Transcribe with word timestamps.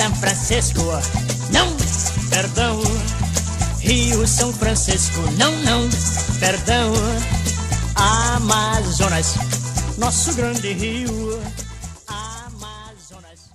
São 0.00 0.14
Francisco. 0.14 0.80
Não, 1.52 1.76
perdão. 2.30 2.80
Rio 3.80 4.26
São 4.26 4.50
Francisco, 4.50 5.20
não, 5.38 5.54
não, 5.58 5.86
perdão. 6.38 6.90
Amazonas, 7.94 9.34
nosso 9.98 10.34
grande 10.34 10.72
rio. 10.72 11.06
Amazonas. 12.08 13.50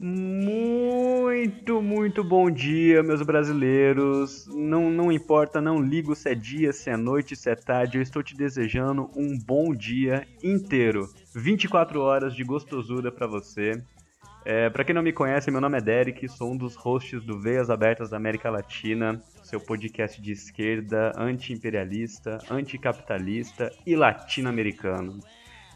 Muito, 0.00 1.80
muito 1.80 2.24
bom 2.24 2.50
dia, 2.50 3.04
meus 3.04 3.22
brasileiros. 3.22 4.48
Não, 4.48 4.90
não 4.90 5.12
importa, 5.12 5.60
não 5.60 5.80
ligo 5.80 6.16
se 6.16 6.28
é 6.28 6.34
dia, 6.34 6.72
se 6.72 6.90
é 6.90 6.96
noite, 6.96 7.36
se 7.36 7.48
é 7.48 7.54
tarde, 7.54 7.98
eu 7.98 8.02
estou 8.02 8.20
te 8.20 8.36
desejando 8.36 9.08
um 9.14 9.38
bom 9.38 9.72
dia 9.72 10.26
inteiro. 10.42 11.08
24 11.34 12.00
horas 12.00 12.34
de 12.34 12.42
gostosura 12.42 13.12
para 13.12 13.26
você. 13.26 13.80
É, 14.44 14.70
para 14.70 14.84
quem 14.84 14.94
não 14.94 15.02
me 15.02 15.12
conhece, 15.12 15.50
meu 15.50 15.60
nome 15.60 15.78
é 15.78 15.80
Derek, 15.80 16.26
sou 16.28 16.52
um 16.52 16.56
dos 16.56 16.74
hosts 16.74 17.22
do 17.24 17.38
Veias 17.38 17.68
Abertas 17.68 18.10
da 18.10 18.16
América 18.16 18.50
Latina, 18.50 19.22
seu 19.42 19.60
podcast 19.60 20.20
de 20.20 20.32
esquerda, 20.32 21.12
anti-imperialista, 21.16 22.38
anticapitalista 22.50 23.70
e 23.86 23.94
latino-americano. 23.94 25.20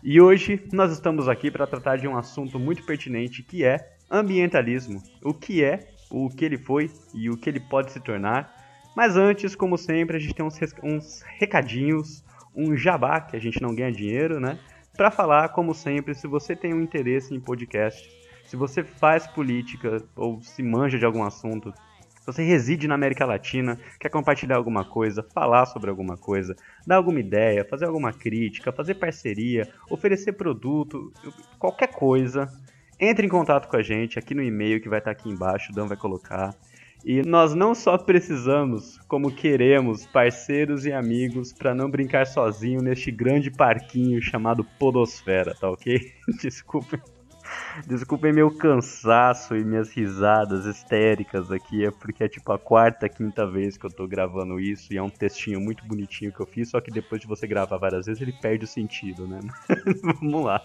E 0.02 0.20
hoje 0.20 0.62
nós 0.72 0.92
estamos 0.92 1.28
aqui 1.28 1.50
para 1.50 1.66
tratar 1.66 1.98
de 1.98 2.08
um 2.08 2.16
assunto 2.16 2.58
muito 2.58 2.84
pertinente 2.84 3.42
que 3.42 3.64
é 3.64 3.96
ambientalismo. 4.10 5.02
O 5.22 5.32
que 5.32 5.62
é, 5.62 5.88
o 6.10 6.28
que 6.28 6.44
ele 6.44 6.58
foi 6.58 6.90
e 7.14 7.30
o 7.30 7.36
que 7.36 7.48
ele 7.48 7.60
pode 7.60 7.92
se 7.92 8.00
tornar. 8.00 8.52
Mas 8.96 9.16
antes, 9.16 9.54
como 9.54 9.76
sempre, 9.76 10.16
a 10.16 10.20
gente 10.20 10.34
tem 10.34 10.44
uns, 10.44 10.58
uns 10.82 11.22
recadinhos, 11.38 12.24
um 12.54 12.76
jabá 12.76 13.20
que 13.20 13.36
a 13.36 13.40
gente 13.40 13.60
não 13.60 13.74
ganha 13.74 13.92
dinheiro, 13.92 14.40
né? 14.40 14.58
Para 14.96 15.10
falar, 15.10 15.48
como 15.48 15.74
sempre, 15.74 16.14
se 16.14 16.28
você 16.28 16.54
tem 16.54 16.72
um 16.72 16.80
interesse 16.80 17.34
em 17.34 17.40
podcast, 17.40 18.08
se 18.46 18.54
você 18.54 18.84
faz 18.84 19.26
política 19.26 20.00
ou 20.14 20.40
se 20.40 20.62
manja 20.62 20.96
de 20.96 21.04
algum 21.04 21.24
assunto, 21.24 21.74
se 22.20 22.24
você 22.24 22.44
reside 22.44 22.86
na 22.86 22.94
América 22.94 23.26
Latina, 23.26 23.76
quer 23.98 24.08
compartilhar 24.08 24.56
alguma 24.56 24.84
coisa, 24.84 25.26
falar 25.34 25.66
sobre 25.66 25.90
alguma 25.90 26.16
coisa, 26.16 26.54
dar 26.86 26.96
alguma 26.96 27.18
ideia, 27.18 27.66
fazer 27.68 27.86
alguma 27.86 28.12
crítica, 28.12 28.70
fazer 28.70 28.94
parceria, 28.94 29.68
oferecer 29.90 30.34
produto, 30.34 31.12
qualquer 31.58 31.88
coisa, 31.88 32.48
entre 32.98 33.26
em 33.26 33.28
contato 33.28 33.68
com 33.68 33.76
a 33.76 33.82
gente 33.82 34.16
aqui 34.16 34.32
no 34.32 34.42
e-mail 34.44 34.80
que 34.80 34.88
vai 34.88 35.00
estar 35.00 35.10
aqui 35.10 35.28
embaixo, 35.28 35.72
o 35.72 35.74
Dan 35.74 35.88
vai 35.88 35.96
colocar. 35.96 36.54
E 37.04 37.20
nós 37.20 37.54
não 37.54 37.74
só 37.74 37.98
precisamos, 37.98 38.98
como 39.06 39.30
queremos, 39.30 40.06
parceiros 40.06 40.86
e 40.86 40.92
amigos 40.92 41.52
para 41.52 41.74
não 41.74 41.90
brincar 41.90 42.26
sozinho 42.26 42.80
neste 42.80 43.10
grande 43.10 43.50
parquinho 43.50 44.22
chamado 44.22 44.64
Podosfera, 44.78 45.54
tá 45.54 45.70
ok? 45.70 46.00
Desculpem. 46.40 46.98
Desculpem 47.86 48.32
meu 48.32 48.50
cansaço 48.50 49.54
e 49.54 49.62
minhas 49.62 49.90
risadas 49.90 50.64
histéricas 50.64 51.52
aqui, 51.52 51.84
é 51.84 51.90
porque 51.90 52.24
é 52.24 52.28
tipo 52.28 52.50
a 52.52 52.58
quarta, 52.58 53.06
quinta 53.06 53.46
vez 53.46 53.76
que 53.76 53.84
eu 53.84 53.90
tô 53.90 54.08
gravando 54.08 54.58
isso 54.58 54.90
e 54.90 54.96
é 54.96 55.02
um 55.02 55.10
textinho 55.10 55.60
muito 55.60 55.84
bonitinho 55.84 56.32
que 56.32 56.40
eu 56.40 56.46
fiz, 56.46 56.70
só 56.70 56.80
que 56.80 56.90
depois 56.90 57.20
de 57.20 57.26
você 57.26 57.46
gravar 57.46 57.76
várias 57.76 58.06
vezes 58.06 58.22
ele 58.22 58.32
perde 58.32 58.64
o 58.64 58.68
sentido, 58.68 59.28
né? 59.28 59.40
Vamos 60.02 60.42
lá. 60.42 60.62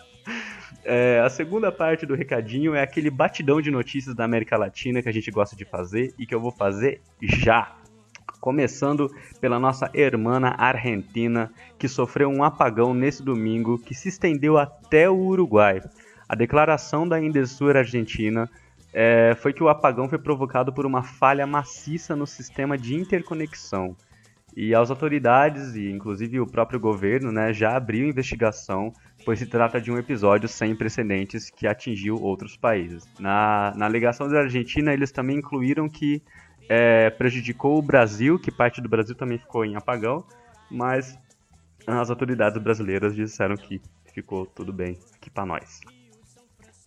É, 0.83 1.19
a 1.19 1.29
segunda 1.29 1.71
parte 1.71 2.05
do 2.05 2.15
recadinho 2.15 2.73
é 2.73 2.81
aquele 2.81 3.09
batidão 3.09 3.61
de 3.61 3.69
notícias 3.69 4.15
da 4.15 4.23
América 4.23 4.57
Latina 4.57 5.01
que 5.01 5.09
a 5.09 5.11
gente 5.11 5.29
gosta 5.29 5.55
de 5.55 5.65
fazer 5.65 6.13
e 6.17 6.25
que 6.25 6.33
eu 6.33 6.39
vou 6.39 6.51
fazer 6.51 7.01
já. 7.21 7.75
Começando 8.39 9.13
pela 9.41 9.59
nossa 9.59 9.91
irmã 9.93 10.39
Argentina, 10.57 11.51
que 11.77 11.87
sofreu 11.87 12.29
um 12.29 12.43
apagão 12.43 12.93
nesse 12.93 13.21
domingo 13.21 13.77
que 13.77 13.93
se 13.93 14.07
estendeu 14.07 14.57
até 14.57 15.09
o 15.09 15.17
Uruguai. 15.17 15.81
A 16.27 16.35
declaração 16.35 17.07
da 17.07 17.19
Indesur 17.19 17.75
Argentina 17.75 18.49
é, 18.93 19.35
foi 19.35 19.51
que 19.51 19.63
o 19.63 19.69
apagão 19.69 20.07
foi 20.07 20.17
provocado 20.17 20.71
por 20.71 20.85
uma 20.85 21.03
falha 21.03 21.45
maciça 21.45 22.15
no 22.15 22.25
sistema 22.25 22.77
de 22.77 22.95
interconexão. 22.95 23.95
E 24.55 24.73
as 24.73 24.89
autoridades, 24.89 25.75
e 25.75 25.89
inclusive 25.91 26.39
o 26.39 26.47
próprio 26.47 26.79
governo, 26.79 27.31
né, 27.31 27.53
já 27.53 27.75
abriu 27.75 28.07
investigação, 28.07 28.91
pois 29.29 29.37
se 29.37 29.45
trata 29.45 29.79
de 29.79 29.91
um 29.91 29.97
episódio 29.99 30.49
sem 30.49 30.75
precedentes 30.75 31.51
que 31.51 31.67
atingiu 31.67 32.15
outros 32.19 32.57
países. 32.57 33.07
Na, 33.19 33.71
na 33.75 33.85
alegação 33.85 34.27
da 34.27 34.39
Argentina, 34.39 34.91
eles 34.91 35.11
também 35.11 35.37
incluíram 35.37 35.87
que 35.87 36.23
é, 36.67 37.11
prejudicou 37.11 37.77
o 37.77 37.81
Brasil, 37.83 38.39
que 38.39 38.49
parte 38.51 38.81
do 38.81 38.89
Brasil 38.89 39.13
também 39.13 39.37
ficou 39.37 39.63
em 39.63 39.75
apagão, 39.75 40.25
mas 40.71 41.15
as 41.85 42.09
autoridades 42.09 42.59
brasileiras 42.59 43.15
disseram 43.15 43.55
que 43.55 43.79
ficou 44.11 44.47
tudo 44.47 44.73
bem 44.73 44.97
aqui 45.13 45.29
para 45.29 45.45
nós. 45.45 45.79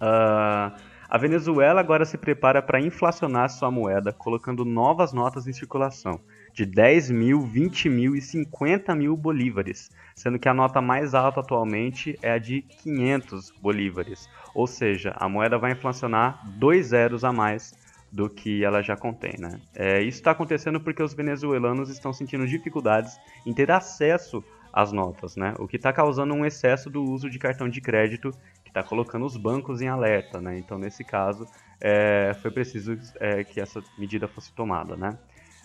Uh, 0.01 0.75
a 1.09 1.19
Venezuela 1.19 1.79
agora 1.79 2.05
se 2.05 2.19
prepara 2.19 2.61
para 2.61 2.81
inflacionar 2.81 3.51
sua 3.51 3.71
moeda, 3.71 4.13
colocando 4.13 4.65
novas 4.65 5.13
notas 5.13 5.47
em 5.47 5.53
circulação, 5.53 6.19
de 6.53 6.67
10 6.67 7.11
mil, 7.11 7.41
20 7.41 7.89
mil 7.89 8.15
e 8.15 8.21
50 8.21 8.95
mil 8.95 9.17
bolívares, 9.17 9.91
sendo 10.15 10.39
que 10.39 10.49
a 10.49 10.55
nota 10.55 10.81
mais 10.81 11.15
alta 11.15 11.41
atualmente 11.41 12.19
é 12.23 12.33
a 12.33 12.39
de 12.39 12.63
500 12.63 13.51
bolívares, 13.61 14.29
ou 14.55 14.67
seja, 14.67 15.15
a 15.17 15.29
moeda 15.29 15.59
vai 15.59 15.73
inflacionar 15.73 16.41
dois 16.59 16.89
zeros 16.89 17.25
a 17.25 17.33
mais 17.33 17.75
do 18.11 18.29
que 18.29 18.63
ela 18.63 18.83
já 18.83 18.97
contém. 18.97 19.35
Né? 19.39 19.61
É, 19.75 20.03
isso 20.03 20.19
está 20.19 20.33
acontecendo 20.33 20.79
porque 20.81 21.03
os 21.03 21.15
venezuelanos 21.15 21.89
estão 21.89 22.13
sentindo 22.13 22.47
dificuldades 22.47 23.19
em 23.47 23.55
ter 23.55 23.71
acesso 23.71 24.45
às 24.71 24.93
notas, 24.93 25.37
né? 25.37 25.55
o 25.59 25.67
que 25.67 25.77
está 25.77 25.93
causando 25.93 26.35
um 26.35 26.45
excesso 26.45 26.91
do 26.91 27.03
uso 27.03 27.31
de 27.31 27.39
cartão 27.39 27.69
de 27.69 27.81
crédito 27.81 28.31
está 28.73 28.83
colocando 28.83 29.27
os 29.27 29.37
bancos 29.37 29.81
em 29.83 29.89
alerta, 29.89 30.41
né? 30.41 30.59
Então, 30.59 30.79
nesse 30.79 31.05
caso, 31.05 31.47
é, 31.81 32.35
foi 32.41 32.51
preciso 32.51 32.99
é, 33.21 33.45
que 33.45 33.61
essa 33.61 33.83
medida 33.99 34.27
fosse 34.27 34.51
tomada, 34.53 34.97
né? 34.97 35.17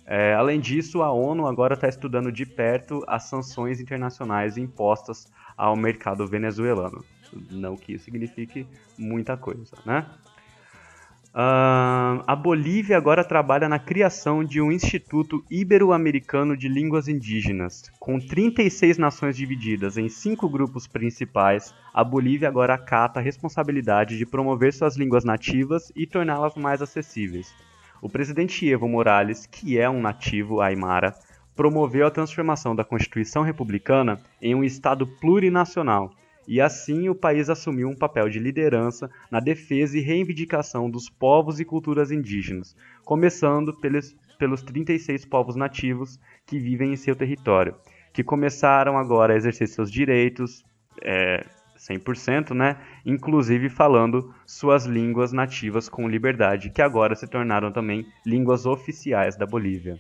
É, 0.10 0.34
além 0.34 0.62
disso, 0.62 1.02
a 1.02 1.12
ONU 1.12 1.46
agora 1.46 1.74
está 1.74 1.90
estudando 1.90 2.32
de 2.32 2.46
perto 2.46 3.04
as 3.06 3.24
sanções 3.24 3.82
internacionais 3.82 4.58
impostas 4.58 5.30
ao 5.58 5.76
mercado 5.76 6.26
venezuelano. 6.26 7.04
Não 7.52 7.76
que 7.76 7.94
isso 7.94 8.06
signifique 8.06 8.66
muita 8.98 9.36
coisa, 9.36 9.76
né? 9.86 10.06
Uh, 11.36 12.24
a 12.26 12.36
Bolívia 12.36 12.98
agora 12.98 13.24
trabalha 13.24 13.68
na 13.68 13.78
criação 13.78 14.44
de 14.44 14.62
um 14.62 14.72
Instituto 14.72 15.44
Ibero-Americano 15.52 16.56
de 16.56 16.70
Línguas 16.70 17.08
Indígenas. 17.10 17.92
Com 18.00 18.18
36 18.18 18.98
nações 18.98 19.36
divididas 19.36 19.98
em 19.98 20.08
cinco 20.08 20.50
grupos 20.50 20.88
principais, 20.88 21.76
a 21.94 22.04
Bolívia 22.04 22.48
agora 22.48 22.74
acata 22.74 23.20
a 23.20 23.24
responsabilidade 23.24 24.18
de 24.18 24.26
promover 24.26 24.74
suas 24.74 24.96
línguas 24.96 25.26
nativas 25.26 25.92
e 25.96 26.08
torná-las 26.08 26.56
mais 26.56 26.82
acessíveis. 26.82 27.54
O 28.02 28.10
presidente 28.10 28.70
Evo 28.70 28.88
Morales, 28.88 29.46
que 29.46 29.80
é 29.80 29.90
um 29.90 30.02
nativo 30.02 30.62
aimara, 30.62 31.16
promoveu 31.56 32.06
a 32.06 32.12
transformação 32.12 32.76
da 32.76 32.84
Constituição 32.84 33.42
Republicana 33.42 34.22
em 34.40 34.54
um 34.54 34.64
Estado 34.64 35.08
plurinacional. 35.08 36.12
E 36.48 36.62
assim 36.62 37.10
o 37.10 37.16
país 37.16 37.50
assumiu 37.50 37.90
um 37.90 37.96
papel 37.96 38.30
de 38.30 38.40
liderança 38.40 39.10
na 39.30 39.40
defesa 39.40 39.98
e 39.98 40.02
reivindicação 40.02 40.90
dos 40.90 41.10
povos 41.10 41.60
e 41.60 41.66
culturas 41.66 42.12
indígenas, 42.12 42.76
começando 43.04 43.74
pelos, 43.74 44.16
pelos 44.38 44.62
36 44.62 45.26
povos 45.26 45.56
nativos 45.56 46.20
que 46.46 46.58
vivem 46.58 46.94
em 46.94 46.96
seu 46.96 47.16
território, 47.16 47.76
que 48.14 48.24
começaram 48.24 48.98
agora 48.98 49.34
a 49.34 49.36
exercer 49.36 49.68
seus 49.68 49.92
direitos, 49.92 50.64
é, 51.04 51.44
100%, 51.78 52.54
né? 52.54 52.78
Inclusive 53.06 53.70
falando 53.70 54.34
suas 54.46 54.86
línguas 54.86 55.32
nativas 55.32 55.88
com 55.88 56.08
liberdade, 56.08 56.70
que 56.70 56.82
agora 56.82 57.16
se 57.16 57.28
tornaram 57.28 57.72
também 57.72 58.06
línguas 58.26 58.66
oficiais 58.66 59.36
da 59.38 59.46
Bolívia. 59.46 60.00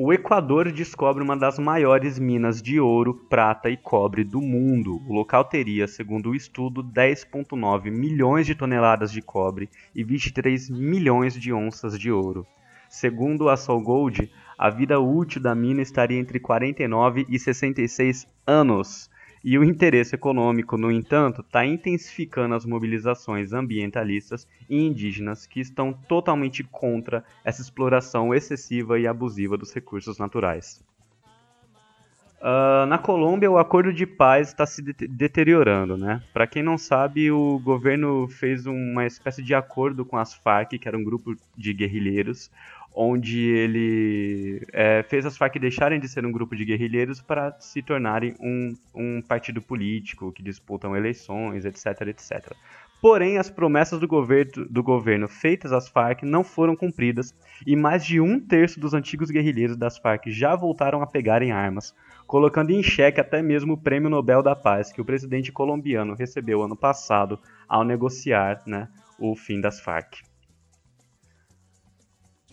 O 0.00 0.12
Equador 0.12 0.70
descobre 0.70 1.24
uma 1.24 1.36
das 1.36 1.58
maiores 1.58 2.20
minas 2.20 2.62
de 2.62 2.78
ouro, 2.78 3.14
prata 3.28 3.68
e 3.68 3.76
cobre 3.76 4.22
do 4.22 4.40
mundo. 4.40 5.02
O 5.08 5.12
local 5.12 5.44
teria, 5.44 5.88
segundo 5.88 6.30
o 6.30 6.36
estudo, 6.36 6.84
10,9 6.84 7.90
milhões 7.90 8.46
de 8.46 8.54
toneladas 8.54 9.10
de 9.10 9.20
cobre 9.20 9.68
e 9.92 10.04
23 10.04 10.70
milhões 10.70 11.34
de 11.34 11.52
onças 11.52 11.98
de 11.98 12.12
ouro. 12.12 12.46
Segundo 12.88 13.48
a 13.48 13.56
Sol 13.56 13.82
Gold, 13.82 14.30
a 14.56 14.70
vida 14.70 15.00
útil 15.00 15.42
da 15.42 15.52
mina 15.52 15.82
estaria 15.82 16.18
entre 16.18 16.38
49 16.38 17.26
e 17.28 17.36
66 17.36 18.24
anos. 18.46 19.10
E 19.50 19.56
o 19.56 19.64
interesse 19.64 20.14
econômico, 20.14 20.76
no 20.76 20.92
entanto, 20.92 21.40
está 21.40 21.64
intensificando 21.64 22.54
as 22.54 22.66
mobilizações 22.66 23.54
ambientalistas 23.54 24.46
e 24.68 24.76
indígenas 24.76 25.46
que 25.46 25.58
estão 25.58 25.90
totalmente 25.90 26.62
contra 26.62 27.24
essa 27.42 27.62
exploração 27.62 28.34
excessiva 28.34 28.98
e 28.98 29.06
abusiva 29.06 29.56
dos 29.56 29.72
recursos 29.72 30.18
naturais. 30.18 30.84
Uh, 32.42 32.84
na 32.88 32.98
Colômbia, 32.98 33.50
o 33.50 33.56
acordo 33.56 33.90
de 33.90 34.04
paz 34.06 34.48
está 34.48 34.66
se 34.66 34.82
de 34.82 34.92
deteriorando, 34.92 35.96
né? 35.96 36.22
Para 36.32 36.46
quem 36.46 36.62
não 36.62 36.76
sabe, 36.76 37.30
o 37.32 37.58
governo 37.58 38.28
fez 38.28 38.66
uma 38.66 39.06
espécie 39.06 39.42
de 39.42 39.54
acordo 39.54 40.04
com 40.04 40.18
as 40.18 40.34
Farc, 40.34 40.78
que 40.78 40.86
era 40.86 40.96
um 40.96 41.02
grupo 41.02 41.34
de 41.56 41.72
guerrilheiros, 41.72 42.50
onde 42.94 43.40
ele 43.40 44.66
é, 44.72 45.04
fez 45.04 45.24
as 45.24 45.36
Farc 45.36 45.56
deixarem 45.58 46.00
de 46.00 46.08
ser 46.08 46.26
um 46.26 46.32
grupo 46.32 46.56
de 46.56 46.64
guerrilheiros 46.64 47.20
para 47.20 47.56
se 47.60 47.80
tornarem 47.82 48.34
um, 48.40 48.74
um 48.94 49.22
partido 49.22 49.62
político 49.62 50.32
que 50.32 50.42
disputam 50.42 50.96
eleições, 50.96 51.64
etc, 51.64 52.08
etc. 52.08 52.52
Porém, 53.00 53.38
as 53.38 53.48
promessas 53.48 54.00
do 54.00 54.08
governo, 54.08 54.66
do 54.68 54.82
governo 54.82 55.28
feitas 55.28 55.72
às 55.72 55.88
Farc 55.88 56.24
não 56.24 56.42
foram 56.42 56.74
cumpridas 56.74 57.32
e 57.64 57.76
mais 57.76 58.04
de 58.04 58.20
um 58.20 58.40
terço 58.40 58.80
dos 58.80 58.92
antigos 58.92 59.30
guerrilheiros 59.30 59.76
das 59.76 59.96
Farc 59.96 60.26
já 60.26 60.56
voltaram 60.56 61.00
a 61.00 61.06
pegarem 61.06 61.52
armas, 61.52 61.94
colocando 62.26 62.70
em 62.70 62.82
xeque 62.82 63.20
até 63.20 63.40
mesmo 63.40 63.74
o 63.74 63.78
Prêmio 63.78 64.10
Nobel 64.10 64.42
da 64.42 64.56
Paz 64.56 64.90
que 64.90 65.00
o 65.00 65.04
presidente 65.04 65.52
colombiano 65.52 66.14
recebeu 66.14 66.62
ano 66.62 66.76
passado 66.76 67.38
ao 67.68 67.84
negociar 67.84 68.62
né, 68.66 68.88
o 69.16 69.36
fim 69.36 69.60
das 69.60 69.78
Farc. 69.78 70.27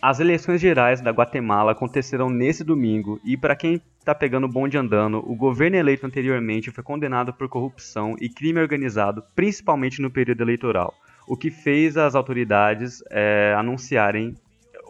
As 0.00 0.20
eleições 0.20 0.60
gerais 0.60 1.00
da 1.00 1.10
Guatemala 1.10 1.72
aconteceram 1.72 2.28
nesse 2.28 2.62
domingo 2.62 3.18
e, 3.24 3.34
para 3.34 3.56
quem 3.56 3.80
está 3.98 4.14
pegando 4.14 4.46
bonde 4.46 4.76
andando, 4.76 5.18
o 5.18 5.34
governo 5.34 5.76
eleito 5.76 6.06
anteriormente 6.06 6.70
foi 6.70 6.84
condenado 6.84 7.32
por 7.32 7.48
corrupção 7.48 8.14
e 8.20 8.28
crime 8.28 8.60
organizado, 8.60 9.24
principalmente 9.34 10.02
no 10.02 10.10
período 10.10 10.42
eleitoral, 10.42 10.92
o 11.26 11.34
que 11.34 11.50
fez 11.50 11.96
as 11.96 12.14
autoridades 12.14 13.02
é, 13.10 13.54
anunciarem 13.56 14.34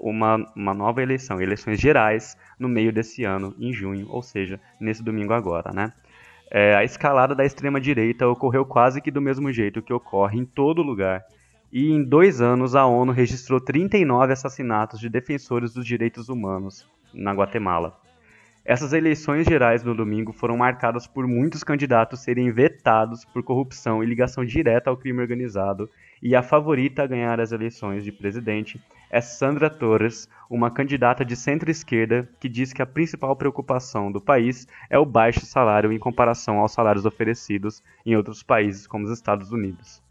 uma, 0.01 0.45
uma 0.57 0.75
nova 0.75 1.01
eleição, 1.01 1.41
eleições 1.41 1.81
gerais, 1.81 2.37
no 2.59 2.69
meio 2.69 2.93
desse 2.93 3.23
ano, 3.23 3.55
em 3.61 3.73
junho, 3.73 4.09
ou 4.11 4.23
seja, 4.23 4.61
nesse 4.81 5.05
domingo 5.05 5.33
agora, 5.33 5.73
né? 5.73 5.93
É, 6.51 6.75
a 6.75 6.85
escalada 6.85 7.35
da 7.35 7.45
extrema-direita 7.45 8.27
ocorreu 8.29 8.65
quase 8.65 9.01
que 9.01 9.11
do 9.11 9.21
mesmo 9.21 9.53
jeito 9.53 9.83
que 9.83 9.93
ocorre 9.93 10.39
em 10.39 10.45
todo 10.45 10.83
lugar 10.83 11.25
e 11.79 11.93
em 11.93 12.03
dois 12.03 12.41
anos 12.41 12.75
a 12.75 12.87
ONU 12.87 13.13
registrou 13.13 13.61
39 13.61 14.33
assassinatos 14.33 14.99
de 14.99 15.11
defensores 15.11 15.75
dos 15.75 15.85
direitos 15.85 16.31
humanos 16.31 16.89
na 17.13 17.35
Guatemala. 17.35 18.01
Essas 18.65 18.95
eleições 18.95 19.47
gerais 19.47 19.85
no 19.85 19.95
domingo 19.95 20.33
foram 20.33 20.57
marcadas 20.57 21.07
por 21.07 21.27
muitos 21.27 21.63
candidatos 21.63 22.21
serem 22.21 22.51
vetados 22.51 23.27
por 23.27 23.43
corrupção 23.43 24.03
e 24.03 24.07
ligação 24.07 24.43
direta 24.43 24.89
ao 24.89 24.97
crime 24.97 25.21
organizado, 25.21 25.91
e 26.23 26.35
a 26.35 26.43
favorita 26.43 27.03
a 27.03 27.07
ganhar 27.07 27.39
as 27.41 27.53
eleições 27.53 28.03
de 28.03 28.11
presidente 28.11 28.81
é 29.11 29.21
Sandra 29.21 29.69
Torres, 29.69 30.31
uma 30.49 30.71
candidata 30.71 31.27
de 31.27 31.37
centro-esquerda 31.37 32.27
que 32.41 32.49
diz 32.49 32.73
que 32.73 32.81
a 32.81 32.87
principal 32.87 33.37
preocupação 33.37 34.11
do 34.11 34.19
país 34.19 34.67
é 34.89 34.99
o 34.99 35.05
baixo 35.05 35.45
salário 35.45 35.93
em 35.93 35.99
comparação 35.99 36.59
aos 36.59 36.73
salários 36.73 37.05
oferecidos 37.05 37.83
em 38.07 38.17
outros 38.17 38.43
países 38.43 38.87
como 38.87 39.05
os 39.05 39.11
Estados 39.11 39.53
Unidos. 39.53 40.06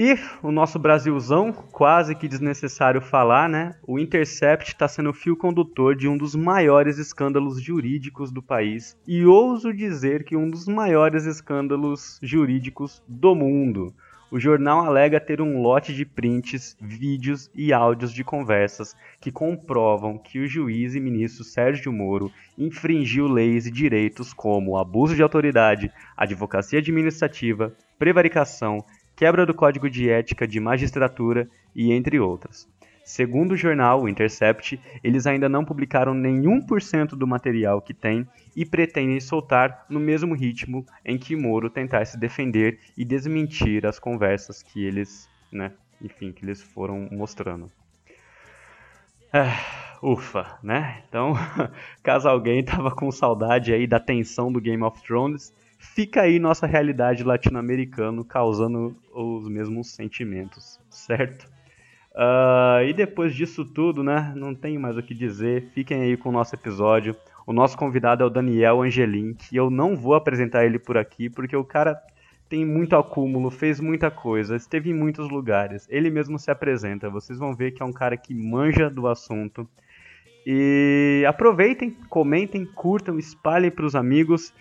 E 0.00 0.16
o 0.44 0.52
nosso 0.52 0.78
Brasilzão, 0.78 1.52
quase 1.52 2.14
que 2.14 2.28
desnecessário 2.28 3.00
falar, 3.00 3.48
né? 3.48 3.74
O 3.84 3.98
Intercept 3.98 4.68
está 4.68 4.86
sendo 4.86 5.10
o 5.10 5.12
fio 5.12 5.36
condutor 5.36 5.96
de 5.96 6.06
um 6.06 6.16
dos 6.16 6.36
maiores 6.36 6.98
escândalos 6.98 7.60
jurídicos 7.60 8.30
do 8.30 8.40
país. 8.40 8.96
E 9.08 9.24
ouso 9.26 9.74
dizer 9.74 10.22
que 10.22 10.36
um 10.36 10.48
dos 10.48 10.68
maiores 10.68 11.26
escândalos 11.26 12.20
jurídicos 12.22 13.02
do 13.08 13.34
mundo. 13.34 13.92
O 14.30 14.38
jornal 14.38 14.84
alega 14.84 15.18
ter 15.18 15.40
um 15.40 15.60
lote 15.60 15.92
de 15.92 16.04
prints, 16.04 16.76
vídeos 16.80 17.50
e 17.52 17.72
áudios 17.72 18.12
de 18.12 18.22
conversas 18.22 18.94
que 19.20 19.32
comprovam 19.32 20.16
que 20.16 20.38
o 20.38 20.46
juiz 20.46 20.94
e 20.94 21.00
ministro 21.00 21.42
Sérgio 21.42 21.92
Moro 21.92 22.30
infringiu 22.56 23.26
leis 23.26 23.66
e 23.66 23.70
direitos 23.70 24.32
como 24.32 24.76
abuso 24.76 25.16
de 25.16 25.22
autoridade, 25.24 25.90
advocacia 26.16 26.78
administrativa, 26.78 27.74
prevaricação, 27.98 28.84
quebra 29.18 29.44
do 29.44 29.52
código 29.52 29.90
de 29.90 30.08
ética 30.08 30.46
de 30.46 30.60
magistratura 30.60 31.50
e 31.74 31.92
entre 31.92 32.20
outras. 32.20 32.68
Segundo 33.04 33.52
o 33.52 33.56
jornal 33.56 34.08
Intercept, 34.08 34.80
eles 35.02 35.26
ainda 35.26 35.48
não 35.48 35.64
publicaram 35.64 36.14
nenhum 36.14 36.64
por 36.64 36.80
cento 36.80 37.16
do 37.16 37.26
material 37.26 37.82
que 37.82 37.92
têm 37.92 38.24
e 38.54 38.64
pretendem 38.64 39.18
soltar 39.18 39.84
no 39.90 39.98
mesmo 39.98 40.36
ritmo 40.36 40.86
em 41.04 41.18
que 41.18 41.34
Moro 41.34 41.68
tentar 41.68 42.04
se 42.04 42.16
defender 42.16 42.78
e 42.96 43.04
desmentir 43.04 43.84
as 43.84 43.98
conversas 43.98 44.62
que 44.62 44.84
eles, 44.84 45.28
né, 45.50 45.72
enfim, 46.00 46.30
que 46.30 46.44
eles 46.44 46.62
foram 46.62 47.08
mostrando. 47.10 47.72
É, 49.32 49.50
ufa, 50.00 50.58
né? 50.62 51.02
Então, 51.08 51.32
caso 52.04 52.28
alguém 52.28 52.64
tava 52.64 52.92
com 52.92 53.10
saudade 53.10 53.72
aí 53.72 53.84
da 53.84 53.98
tensão 53.98 54.52
do 54.52 54.60
Game 54.60 54.84
of 54.84 55.02
Thrones, 55.02 55.52
fica 55.78 56.22
aí 56.22 56.38
nossa 56.38 56.66
realidade 56.66 57.24
latino-americana 57.24 58.24
causando 58.24 58.96
os 59.14 59.48
mesmos 59.48 59.90
sentimentos, 59.90 60.78
certo? 60.90 61.48
Uh, 62.12 62.82
e 62.84 62.92
depois 62.92 63.34
disso 63.34 63.64
tudo, 63.64 64.02
né? 64.02 64.32
Não 64.34 64.54
tenho 64.54 64.80
mais 64.80 64.96
o 64.96 65.02
que 65.02 65.14
dizer. 65.14 65.70
Fiquem 65.72 66.02
aí 66.02 66.16
com 66.16 66.30
o 66.30 66.32
nosso 66.32 66.54
episódio. 66.54 67.14
O 67.46 67.52
nosso 67.52 67.78
convidado 67.78 68.24
é 68.24 68.26
o 68.26 68.30
Daniel 68.30 68.82
Angelin, 68.82 69.34
que 69.34 69.56
eu 69.56 69.70
não 69.70 69.96
vou 69.96 70.14
apresentar 70.14 70.66
ele 70.66 70.78
por 70.78 70.98
aqui, 70.98 71.30
porque 71.30 71.56
o 71.56 71.64
cara 71.64 71.98
tem 72.48 72.64
muito 72.64 72.96
acúmulo, 72.96 73.50
fez 73.50 73.78
muita 73.78 74.10
coisa, 74.10 74.56
esteve 74.56 74.90
em 74.90 74.94
muitos 74.94 75.30
lugares. 75.30 75.86
Ele 75.88 76.10
mesmo 76.10 76.38
se 76.38 76.50
apresenta. 76.50 77.08
Vocês 77.08 77.38
vão 77.38 77.54
ver 77.54 77.70
que 77.70 77.82
é 77.82 77.86
um 77.86 77.92
cara 77.92 78.16
que 78.16 78.34
manja 78.34 78.90
do 78.90 79.06
assunto. 79.06 79.68
E 80.44 81.24
aproveitem, 81.28 81.90
comentem, 82.08 82.64
curtam, 82.64 83.18
espalhem 83.18 83.70
para 83.70 83.86
os 83.86 83.94
amigos. 83.94 84.52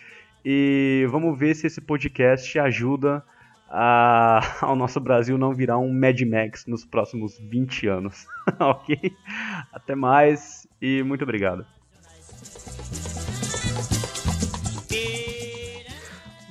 E 0.44 1.08
vamos 1.10 1.38
ver 1.38 1.56
se 1.56 1.68
esse 1.68 1.82
podcast 1.82 2.58
ajuda 2.60 3.24
a, 3.70 4.40
ao 4.66 4.76
nosso 4.76 5.00
Brasil 5.00 5.38
não 5.38 5.54
virar 5.54 5.78
um 5.78 5.92
Mad 5.92 6.20
Max 6.22 6.66
nos 6.66 6.86
próximos 6.86 7.38
20 7.40 7.88
anos. 7.88 8.26
ok? 8.60 9.16
Até 9.72 9.96
mais 9.96 10.68
e 10.82 11.04
muito 11.04 11.24
obrigado. 11.24 11.66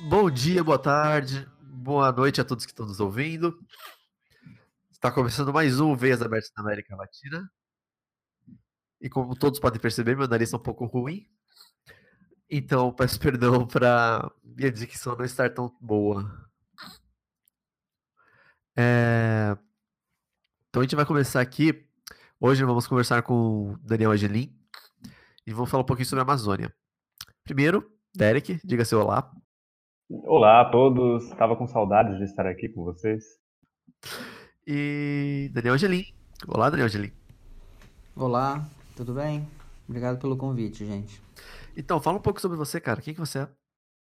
Bom 0.09 0.31
dia, 0.31 0.63
boa 0.63 0.79
tarde, 0.79 1.47
boa 1.61 2.11
noite 2.11 2.39
a 2.39 2.45
todos 2.45 2.65
que 2.65 2.71
estão 2.71 2.85
nos 2.85 2.99
ouvindo. 2.99 3.57
Está 4.91 5.11
começando 5.11 5.53
mais 5.53 5.79
um 5.79 5.95
Veias 5.95 6.21
Abertas 6.21 6.51
na 6.55 6.63
América 6.63 6.95
Latina. 6.95 7.49
E 8.99 9.09
como 9.09 9.35
todos 9.35 9.59
podem 9.59 9.79
perceber, 9.79 10.15
meu 10.15 10.27
nariz 10.27 10.51
é 10.51 10.55
um 10.55 10.59
pouco 10.59 10.85
ruim. 10.85 11.27
Então, 12.49 12.91
peço 12.93 13.19
perdão 13.19 13.65
para 13.67 14.31
minha 14.43 14.71
dicção 14.71 15.15
não 15.15 15.25
estar 15.25 15.53
tão 15.53 15.75
boa. 15.81 16.49
É... 18.75 19.57
Então, 20.69 20.81
a 20.81 20.83
gente 20.83 20.95
vai 20.95 21.05
começar 21.05 21.41
aqui. 21.41 21.85
Hoje 22.39 22.63
vamos 22.63 22.87
conversar 22.87 23.23
com 23.23 23.71
o 23.71 23.77
Daniel 23.79 24.11
Angelim 24.11 24.55
e 25.45 25.51
vamos 25.51 25.71
falar 25.71 25.81
um 25.81 25.85
pouquinho 25.85 26.07
sobre 26.07 26.21
a 26.21 26.23
Amazônia. 26.23 26.73
Primeiro, 27.43 27.91
Derek, 28.15 28.59
diga 28.63 28.85
seu 28.85 29.01
olá. 29.01 29.31
Olá 30.09 30.61
a 30.61 30.65
todos, 30.69 31.25
estava 31.25 31.55
com 31.55 31.67
saudades 31.67 32.17
de 32.17 32.23
estar 32.25 32.45
aqui 32.45 32.69
com 32.69 32.83
vocês. 32.83 33.25
E 34.65 35.49
Daniel 35.51 35.73
Angelim. 35.73 36.05
Olá, 36.47 36.69
Daniel 36.69 36.85
Angelim. 36.85 37.11
Olá, 38.15 38.69
tudo 38.95 39.13
bem? 39.13 39.47
Obrigado 39.87 40.19
pelo 40.19 40.37
convite, 40.37 40.85
gente. 40.85 41.26
Então, 41.79 42.01
fala 42.01 42.17
um 42.17 42.21
pouco 42.21 42.41
sobre 42.41 42.57
você, 42.57 42.81
cara. 42.81 42.99
Quem 43.01 43.13
que 43.13 43.19
você 43.19 43.37
é? 43.37 43.49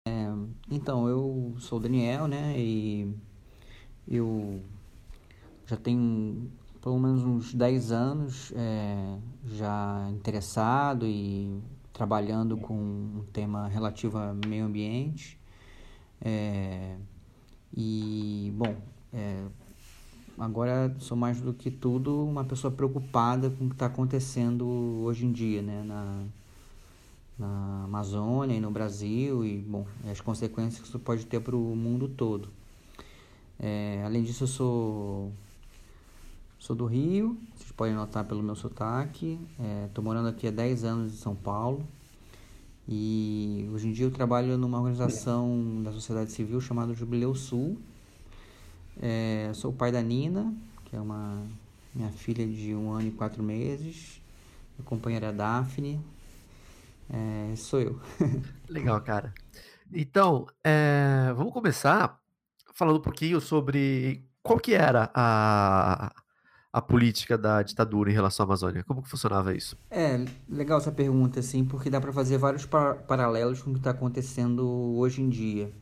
é 0.06 0.28
então, 0.70 1.08
eu 1.08 1.56
sou 1.58 1.80
o 1.80 1.82
Daniel, 1.82 2.28
né? 2.28 2.54
E 2.56 3.12
eu 4.06 4.62
já 5.66 5.76
tenho 5.76 6.52
pelo 6.80 7.00
menos 7.00 7.24
uns 7.24 7.52
10 7.52 7.90
anos 7.90 8.52
é, 8.54 9.18
já 9.46 10.08
interessado 10.12 11.04
e 11.04 11.60
trabalhando 11.92 12.56
com 12.56 12.74
um 12.76 13.24
tema 13.32 13.66
relativo 13.66 14.18
a 14.18 14.32
meio 14.32 14.66
ambiente. 14.66 15.36
É, 16.20 16.96
e, 17.76 18.52
bom, 18.56 18.76
é, 19.12 19.44
agora 20.38 20.94
sou 21.00 21.16
mais 21.16 21.40
do 21.40 21.52
que 21.52 21.72
tudo 21.72 22.24
uma 22.24 22.44
pessoa 22.44 22.70
preocupada 22.70 23.50
com 23.50 23.64
o 23.64 23.68
que 23.68 23.74
está 23.74 23.86
acontecendo 23.86 24.64
hoje 25.02 25.26
em 25.26 25.32
dia, 25.32 25.60
né? 25.60 25.82
Na, 25.82 26.24
na 27.38 27.84
Amazônia 27.84 28.56
e 28.56 28.60
no 28.60 28.70
Brasil 28.70 29.44
e 29.44 29.58
bom 29.58 29.86
as 30.10 30.20
consequências 30.20 30.80
que 30.80 30.88
isso 30.88 30.98
pode 30.98 31.26
ter 31.26 31.40
para 31.40 31.56
o 31.56 31.76
mundo 31.76 32.08
todo. 32.08 32.48
É, 33.58 34.02
além 34.04 34.22
disso, 34.22 34.44
eu 34.44 34.48
sou 34.48 35.32
sou 36.58 36.74
do 36.74 36.86
Rio, 36.86 37.36
vocês 37.54 37.70
podem 37.72 37.94
notar 37.94 38.24
pelo 38.24 38.42
meu 38.42 38.54
sotaque. 38.54 39.38
Estou 39.86 40.02
é, 40.02 40.04
morando 40.04 40.28
aqui 40.28 40.46
há 40.46 40.50
10 40.50 40.84
anos 40.84 41.12
em 41.12 41.16
São 41.16 41.34
Paulo 41.34 41.86
e 42.86 43.68
hoje 43.72 43.88
em 43.88 43.92
dia 43.92 44.04
eu 44.04 44.10
trabalho 44.10 44.58
numa 44.58 44.78
organização 44.78 45.82
da 45.82 45.90
sociedade 45.90 46.32
civil 46.32 46.60
chamada 46.60 46.92
Jubileu 46.92 47.34
Sul. 47.34 47.78
É, 49.00 49.50
sou 49.54 49.70
o 49.70 49.74
pai 49.74 49.90
da 49.90 50.02
Nina, 50.02 50.54
que 50.84 50.94
é 50.94 51.00
uma 51.00 51.42
minha 51.94 52.10
filha 52.10 52.46
de 52.46 52.74
um 52.74 52.92
ano 52.92 53.08
e 53.08 53.10
quatro 53.10 53.42
meses, 53.42 54.20
minha 54.76 54.84
companheira 54.84 55.32
Daphne, 55.32 56.00
é, 57.10 57.56
sou 57.56 57.80
eu. 57.80 58.00
Legal, 58.68 59.00
cara. 59.00 59.32
Então, 59.92 60.46
é, 60.62 61.32
vamos 61.36 61.52
começar 61.52 62.18
falando 62.74 62.98
um 62.98 63.02
pouquinho 63.02 63.40
sobre 63.40 64.24
qual 64.42 64.58
que 64.58 64.74
era 64.74 65.10
a, 65.14 66.12
a 66.72 66.82
política 66.82 67.38
da 67.38 67.62
ditadura 67.62 68.10
em 68.10 68.14
relação 68.14 68.44
à 68.44 68.46
Amazônia? 68.46 68.82
Como 68.82 69.02
que 69.02 69.08
funcionava 69.08 69.54
isso? 69.54 69.76
É, 69.90 70.24
legal 70.48 70.78
essa 70.78 70.90
pergunta, 70.90 71.40
assim, 71.40 71.64
porque 71.64 71.88
dá 71.88 72.00
para 72.00 72.12
fazer 72.12 72.36
vários 72.36 72.66
par 72.66 72.96
paralelos 73.02 73.62
com 73.62 73.70
o 73.70 73.72
que 73.74 73.78
está 73.78 73.90
acontecendo 73.90 74.66
hoje 74.96 75.22
em 75.22 75.28
dia. 75.28 75.72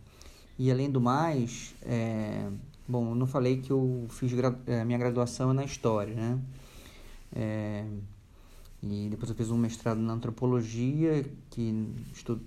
E 0.58 0.70
além 0.70 0.90
do 0.90 1.00
mais, 1.00 1.74
é... 1.82 2.48
bom, 2.86 3.10
eu 3.10 3.14
não 3.14 3.26
falei 3.26 3.56
que 3.56 3.70
eu 3.70 4.06
fiz 4.10 4.32
gra... 4.32 4.48
a 4.48 4.84
minha 4.84 4.98
graduação 4.98 5.54
na 5.54 5.64
História, 5.64 6.14
né? 6.14 6.38
É... 7.34 7.84
E 8.82 9.08
depois 9.08 9.30
eu 9.30 9.36
fiz 9.36 9.48
um 9.50 9.56
mestrado 9.56 10.00
na 10.00 10.12
antropologia, 10.12 11.24
que 11.50 11.72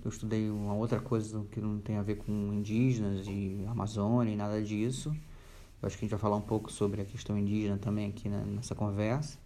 eu 0.04 0.10
estudei 0.10 0.50
uma 0.50 0.74
outra 0.74 1.00
coisa 1.00 1.42
que 1.50 1.60
não 1.60 1.78
tem 1.78 1.96
a 1.96 2.02
ver 2.02 2.16
com 2.16 2.52
indígenas 2.52 3.26
e 3.26 3.64
Amazônia 3.66 4.32
e 4.32 4.36
nada 4.36 4.62
disso. 4.62 5.16
Eu 5.80 5.86
acho 5.86 5.96
que 5.96 6.04
a 6.04 6.06
gente 6.06 6.10
vai 6.10 6.20
falar 6.20 6.36
um 6.36 6.42
pouco 6.42 6.70
sobre 6.70 7.00
a 7.00 7.06
questão 7.06 7.38
indígena 7.38 7.78
também 7.78 8.10
aqui 8.10 8.28
nessa 8.28 8.74
conversa. 8.74 9.38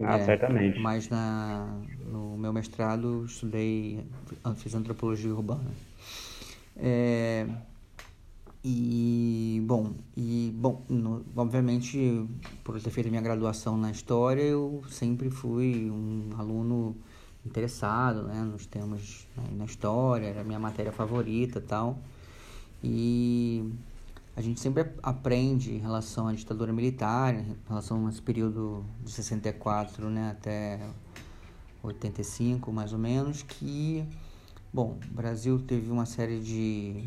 Ah, 0.00 0.16
é, 0.16 0.24
certamente. 0.24 0.78
Mas 0.78 1.08
na, 1.08 1.66
no 2.06 2.36
meu 2.36 2.52
mestrado 2.52 3.24
estudei, 3.24 4.04
fiz 4.56 4.74
antropologia 4.74 5.32
urbana. 5.32 5.70
É, 6.76 7.46
e 8.64 9.62
bom, 9.66 9.92
e 10.16 10.50
bom, 10.56 10.82
no, 10.88 11.22
obviamente 11.36 12.26
por 12.64 12.80
ter 12.80 12.88
feito 12.88 13.10
minha 13.10 13.20
graduação 13.20 13.76
na 13.76 13.90
história, 13.90 14.40
eu 14.40 14.82
sempre 14.88 15.28
fui 15.28 15.90
um 15.90 16.30
aluno 16.38 16.96
interessado, 17.44 18.22
né, 18.22 18.42
nos 18.42 18.64
temas 18.64 19.28
né, 19.36 19.44
na 19.52 19.66
história, 19.66 20.28
era 20.28 20.40
a 20.40 20.44
minha 20.44 20.58
matéria 20.58 20.90
favorita, 20.92 21.60
tal. 21.60 21.98
E 22.82 23.70
a 24.34 24.40
gente 24.40 24.58
sempre 24.60 24.90
aprende 25.02 25.74
em 25.74 25.78
relação 25.78 26.26
à 26.28 26.32
ditadura 26.32 26.72
militar, 26.72 27.34
em 27.34 27.56
relação 27.68 28.06
a 28.06 28.08
esse 28.08 28.22
período 28.22 28.82
de 29.04 29.10
64 29.10 30.08
né, 30.08 30.30
até 30.30 30.80
85, 31.82 32.72
mais 32.72 32.94
ou 32.94 32.98
menos, 32.98 33.42
que, 33.42 34.06
bom, 34.72 34.98
o 35.10 35.14
Brasil 35.14 35.58
teve 35.60 35.90
uma 35.90 36.06
série 36.06 36.40
de 36.40 37.06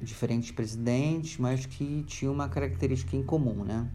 diferentes 0.00 0.50
presidentes, 0.50 1.38
mas 1.38 1.66
que 1.66 2.02
tinha 2.04 2.30
uma 2.30 2.48
característica 2.48 3.16
em 3.16 3.22
comum, 3.22 3.64
né? 3.64 3.88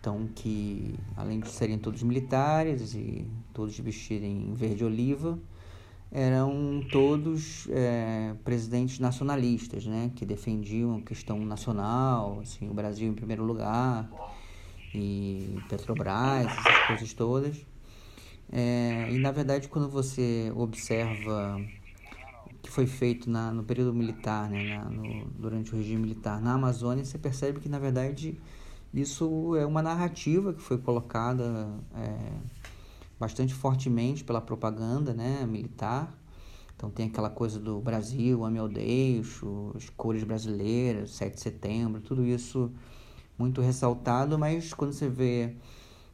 Então, 0.00 0.28
que 0.34 0.94
além 1.16 1.40
de 1.40 1.48
serem 1.48 1.78
todos 1.78 2.02
militares 2.02 2.94
e 2.94 3.26
todos 3.54 3.78
vestirem 3.78 4.52
verde 4.54 4.84
oliva, 4.84 5.38
eram 6.12 6.80
todos 6.92 7.66
é, 7.70 8.34
presidentes 8.44 8.98
nacionalistas, 8.98 9.86
né, 9.86 10.12
que 10.14 10.24
defendiam 10.24 10.98
a 10.98 11.00
questão 11.00 11.38
nacional, 11.44 12.40
assim, 12.40 12.70
o 12.70 12.74
Brasil 12.74 13.08
em 13.08 13.14
primeiro 13.14 13.42
lugar, 13.42 14.08
e 14.94 15.58
Petrobras, 15.68 16.46
essas 16.46 16.86
coisas 16.86 17.12
todas. 17.14 17.66
É, 18.52 19.08
e 19.10 19.18
na 19.18 19.32
verdade, 19.32 19.68
quando 19.68 19.88
você 19.88 20.52
observa 20.54 21.60
que 22.64 22.70
foi 22.70 22.86
feito 22.86 23.30
na, 23.30 23.52
no 23.52 23.62
período 23.62 23.94
militar, 23.94 24.50
né, 24.50 24.76
na, 24.76 24.90
no, 24.90 25.26
durante 25.38 25.72
o 25.72 25.76
regime 25.76 26.02
militar 26.02 26.40
na 26.40 26.54
Amazônia, 26.54 27.04
você 27.04 27.18
percebe 27.18 27.60
que 27.60 27.68
na 27.68 27.78
verdade 27.78 28.40
isso 28.92 29.54
é 29.54 29.64
uma 29.64 29.82
narrativa 29.82 30.52
que 30.52 30.60
foi 30.60 30.78
colocada. 30.78 31.68
É, 31.94 32.64
bastante 33.18 33.54
fortemente 33.54 34.24
pela 34.24 34.40
propaganda 34.40 35.12
né, 35.14 35.46
militar. 35.46 36.12
Então 36.76 36.90
tem 36.90 37.06
aquela 37.06 37.30
coisa 37.30 37.58
do 37.58 37.80
Brasil, 37.80 38.44
ame 38.44 38.60
ou 38.60 38.68
deixo, 38.68 39.72
as 39.74 39.88
cores 39.90 40.24
brasileiras, 40.24 41.12
7 41.12 41.34
de 41.34 41.40
setembro, 41.40 42.00
tudo 42.00 42.26
isso 42.26 42.70
muito 43.38 43.60
ressaltado, 43.60 44.38
mas 44.38 44.74
quando 44.74 44.92
você 44.92 45.08
vê 45.08 45.56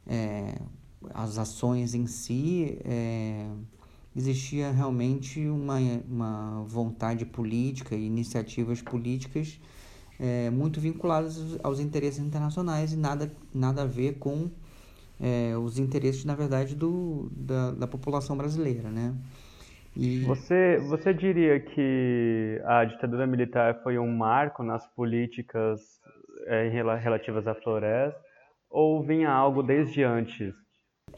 é, 0.07 0.55
as 1.15 1.39
ações 1.39 1.95
em 1.95 2.07
si, 2.07 2.79
é, 2.85 3.51
existia 4.15 4.71
realmente 4.71 5.47
uma, 5.49 5.79
uma 6.09 6.65
vontade 6.65 7.25
política 7.25 7.95
e 7.95 8.07
iniciativas 8.07 8.83
políticas 8.83 9.61
é, 10.19 10.51
muito 10.51 10.81
vinculadas 10.81 11.59
aos 11.63 11.81
interesses 11.81 12.21
internacionais 12.21 12.93
e 12.93 12.97
nada, 12.97 13.33
nada 13.55 13.83
a 13.83 13.87
ver 13.87 14.19
com 14.19 14.51
é, 15.21 15.57
os 15.57 15.79
interesses, 15.79 16.25
na 16.25 16.35
verdade, 16.35 16.75
do, 16.75 17.31
da, 17.33 17.73
da 17.73 17.87
população 17.87 18.37
brasileira, 18.37 18.91
né? 18.91 19.15
E... 19.97 20.23
Você, 20.25 20.79
você 20.89 21.13
diria 21.13 21.59
que 21.59 22.61
a 22.65 22.85
ditadura 22.85 23.27
militar 23.27 23.83
foi 23.83 23.99
um 23.99 24.11
marco 24.11 24.63
nas 24.63 24.87
políticas 24.95 25.81
é, 26.47 26.69
relativas 26.69 27.47
à 27.47 27.55
floresta 27.55 28.19
ou 28.71 29.03
vinha 29.03 29.31
algo 29.31 29.63
desde 29.63 30.05
antes? 30.05 30.55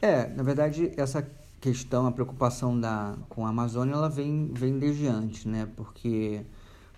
É, 0.01 0.27
na 0.27 0.43
verdade, 0.43 0.91
essa 0.97 1.21
questão, 1.63 2.05
a 2.05 2.11
preocupação 2.11 2.77
da, 2.77 3.15
com 3.29 3.45
a 3.45 3.49
Amazônia, 3.49 3.93
ela 3.93 4.09
vem, 4.09 4.51
vem 4.53 4.77
desde 4.77 5.07
antes, 5.07 5.45
né? 5.45 5.65
Porque, 5.77 6.41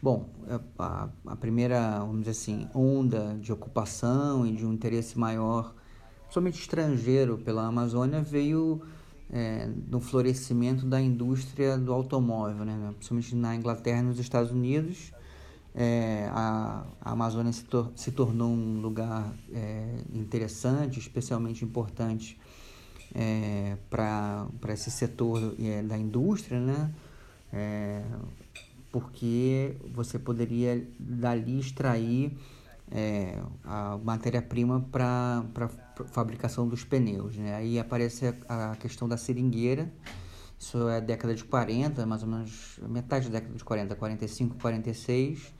bom, 0.01 0.27
a, 0.79 1.07
a 1.27 1.35
primeira, 1.35 1.99
vamos 1.99 2.21
dizer 2.21 2.31
assim, 2.31 2.67
onda 2.73 3.37
de 3.39 3.53
ocupação 3.53 4.43
e 4.43 4.55
de 4.55 4.65
um 4.65 4.73
interesse 4.73 5.19
maior 5.19 5.71
somente 6.31 6.59
estrangeiro 6.59 7.37
pela 7.37 7.67
Amazônia 7.67 8.23
veio 8.23 8.81
é, 9.31 9.69
no 9.87 9.99
florescimento 9.99 10.83
da 10.83 10.99
indústria 10.99 11.77
do 11.77 11.93
automóvel, 11.93 12.65
né? 12.65 12.91
principalmente 12.95 13.35
na 13.35 13.55
Inglaterra 13.55 13.99
e 13.99 14.03
nos 14.05 14.17
Estados 14.17 14.49
Unidos. 14.49 15.13
É, 15.75 16.27
a, 16.31 16.85
a, 17.01 17.11
Amazônia 17.11 17.53
se, 17.53 17.65
tor 17.65 17.91
se, 17.95 18.11
tornou 18.11 18.49
um 18.49 18.81
lugar 18.81 19.31
é, 19.53 19.99
interessante, 20.11 20.97
especialmente 20.97 21.63
importante 21.63 22.39
é, 23.15 23.77
para 23.89 24.73
esse 24.73 24.91
setor 24.91 25.55
é, 25.59 25.81
da 25.81 25.97
indústria, 25.97 26.59
né? 26.59 26.93
É, 27.53 28.03
porque 28.91 29.75
você 29.93 30.19
poderia 30.19 30.85
dali 30.99 31.59
extrair 31.59 32.37
é, 32.91 33.41
a 33.63 33.97
matéria-prima 34.03 34.85
para 34.91 35.43
fabricação 36.11 36.67
dos 36.67 36.83
pneus. 36.83 37.35
Né? 37.35 37.55
Aí 37.55 37.79
aparece 37.79 38.33
a, 38.47 38.71
a, 38.71 38.75
questão 38.75 39.07
da 39.07 39.17
seringueira, 39.17 39.91
isso 40.57 40.87
é 40.89 41.01
década 41.01 41.35
de 41.35 41.43
40, 41.43 42.05
mais 42.05 42.23
ou 42.23 42.29
menos 42.29 42.79
metade 42.87 43.29
da 43.29 43.39
década 43.39 43.57
de 43.57 43.63
40, 43.63 43.95
45, 43.95 44.57
46, 44.57 45.53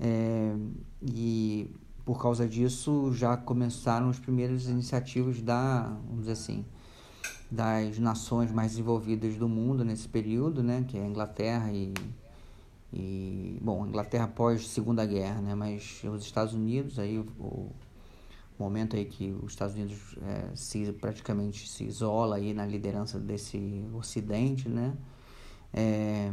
é, 0.00 0.54
e 1.02 1.70
por 2.04 2.20
causa 2.20 2.48
disso 2.48 3.12
já 3.12 3.36
começaram 3.36 4.08
as 4.08 4.18
primeiras 4.18 4.66
iniciativas 4.66 5.42
da, 5.42 5.82
vamos 6.06 6.20
dizer 6.20 6.32
assim, 6.32 6.64
das 7.50 7.98
nações 7.98 8.52
mais 8.52 8.72
desenvolvidas 8.72 9.36
do 9.36 9.48
mundo 9.48 9.84
nesse 9.84 10.08
período, 10.08 10.62
né, 10.62 10.84
que 10.86 10.98
é 10.98 11.02
a 11.02 11.06
Inglaterra 11.06 11.72
e 11.72 11.94
e, 12.92 13.58
bom, 13.60 13.86
Inglaterra 13.86 14.24
após 14.24 14.66
Segunda 14.66 15.04
Guerra, 15.04 15.40
né? 15.42 15.54
Mas 15.54 16.02
os 16.04 16.24
Estados 16.24 16.54
Unidos, 16.54 16.98
aí 16.98 17.18
o, 17.18 17.70
momento 18.58 18.96
aí 18.96 19.04
que 19.04 19.30
os 19.42 19.52
Estados 19.52 19.74
Unidos 19.74 20.16
é, 20.22 20.56
se 20.56 20.92
praticamente 20.92 21.68
se 21.68 21.84
isola 21.84 22.36
aí 22.36 22.52
na 22.52 22.66
liderança 22.66 23.18
desse 23.18 23.84
Ocidente, 23.94 24.68
né? 24.68 24.96
É, 25.72 26.32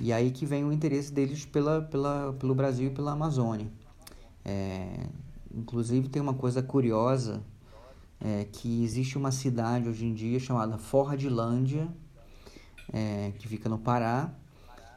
e 0.00 0.12
aí 0.12 0.30
que 0.30 0.46
vem 0.46 0.64
o 0.64 0.72
interesse 0.72 1.12
deles 1.12 1.44
pela, 1.44 1.82
pela, 1.82 2.32
pelo 2.32 2.54
Brasil 2.54 2.88
e 2.88 2.90
pela 2.90 3.12
Amazônia. 3.12 3.70
É, 4.44 5.06
inclusive 5.54 6.08
tem 6.08 6.22
uma 6.22 6.34
coisa 6.34 6.62
curiosa, 6.62 7.42
é, 8.20 8.44
que 8.44 8.84
existe 8.84 9.16
uma 9.16 9.30
cidade 9.30 9.88
hoje 9.88 10.04
em 10.04 10.12
dia 10.12 10.38
chamada 10.38 10.76
Fordlândia, 10.76 11.88
é, 12.92 13.32
que 13.38 13.48
fica 13.48 13.68
no 13.68 13.78
Pará, 13.78 14.32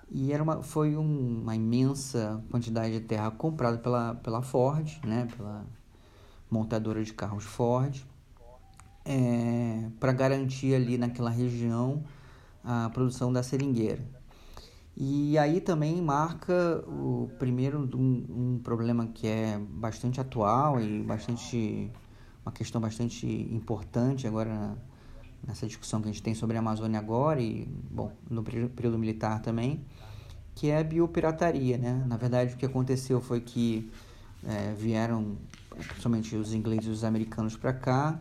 e 0.09 0.31
era 0.31 0.43
uma, 0.43 0.61
foi 0.61 0.95
um, 0.97 1.41
uma 1.41 1.55
imensa 1.55 2.43
quantidade 2.51 2.91
de 2.91 2.99
terra 2.99 3.31
comprada 3.31 3.77
pela, 3.77 4.15
pela 4.15 4.41
Ford, 4.41 4.99
né, 5.03 5.27
pela 5.35 5.65
montadora 6.51 7.03
de 7.03 7.13
carros 7.13 7.45
Ford, 7.45 8.03
é, 9.05 9.89
para 9.99 10.11
garantir 10.11 10.75
ali 10.75 10.97
naquela 10.97 11.29
região 11.29 12.03
a 12.63 12.89
produção 12.89 13.31
da 13.33 13.41
seringueira. 13.41 14.03
E 14.95 15.37
aí 15.39 15.59
também 15.59 15.99
marca 16.01 16.83
o 16.87 17.27
primeiro 17.39 17.89
um, 17.95 18.25
um 18.55 18.59
problema 18.63 19.07
que 19.07 19.27
é 19.27 19.57
bastante 19.57 20.21
atual 20.21 20.79
e 20.79 21.01
bastante 21.01 21.91
uma 22.45 22.51
questão 22.51 22.79
bastante 22.79 23.25
importante 23.25 24.27
agora 24.27 24.75
nessa 25.45 25.67
discussão 25.67 26.01
que 26.01 26.09
a 26.09 26.11
gente 26.11 26.23
tem 26.23 26.33
sobre 26.33 26.55
a 26.57 26.59
Amazônia 26.59 26.99
agora 26.99 27.41
e, 27.41 27.67
bom, 27.91 28.11
no 28.29 28.43
período 28.43 28.97
militar 28.97 29.41
também, 29.41 29.83
que 30.55 30.69
é 30.69 30.79
a 30.79 30.83
biopirataria, 30.83 31.77
né? 31.77 32.03
Na 32.07 32.17
verdade, 32.17 32.53
o 32.53 32.57
que 32.57 32.65
aconteceu 32.65 33.19
foi 33.19 33.41
que 33.41 33.89
é, 34.45 34.73
vieram, 34.77 35.37
principalmente 35.69 36.35
os 36.35 36.53
ingleses 36.53 36.85
e 36.85 36.89
os 36.89 37.03
americanos 37.03 37.57
para 37.57 37.73
cá, 37.73 38.19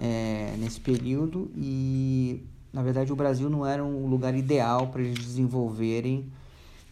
é, 0.00 0.54
nesse 0.58 0.80
período, 0.80 1.50
e, 1.54 2.44
na 2.72 2.82
verdade, 2.82 3.12
o 3.12 3.16
Brasil 3.16 3.50
não 3.50 3.66
era 3.66 3.84
um 3.84 4.06
lugar 4.06 4.34
ideal 4.34 4.88
para 4.88 5.02
eles 5.02 5.18
desenvolverem 5.18 6.32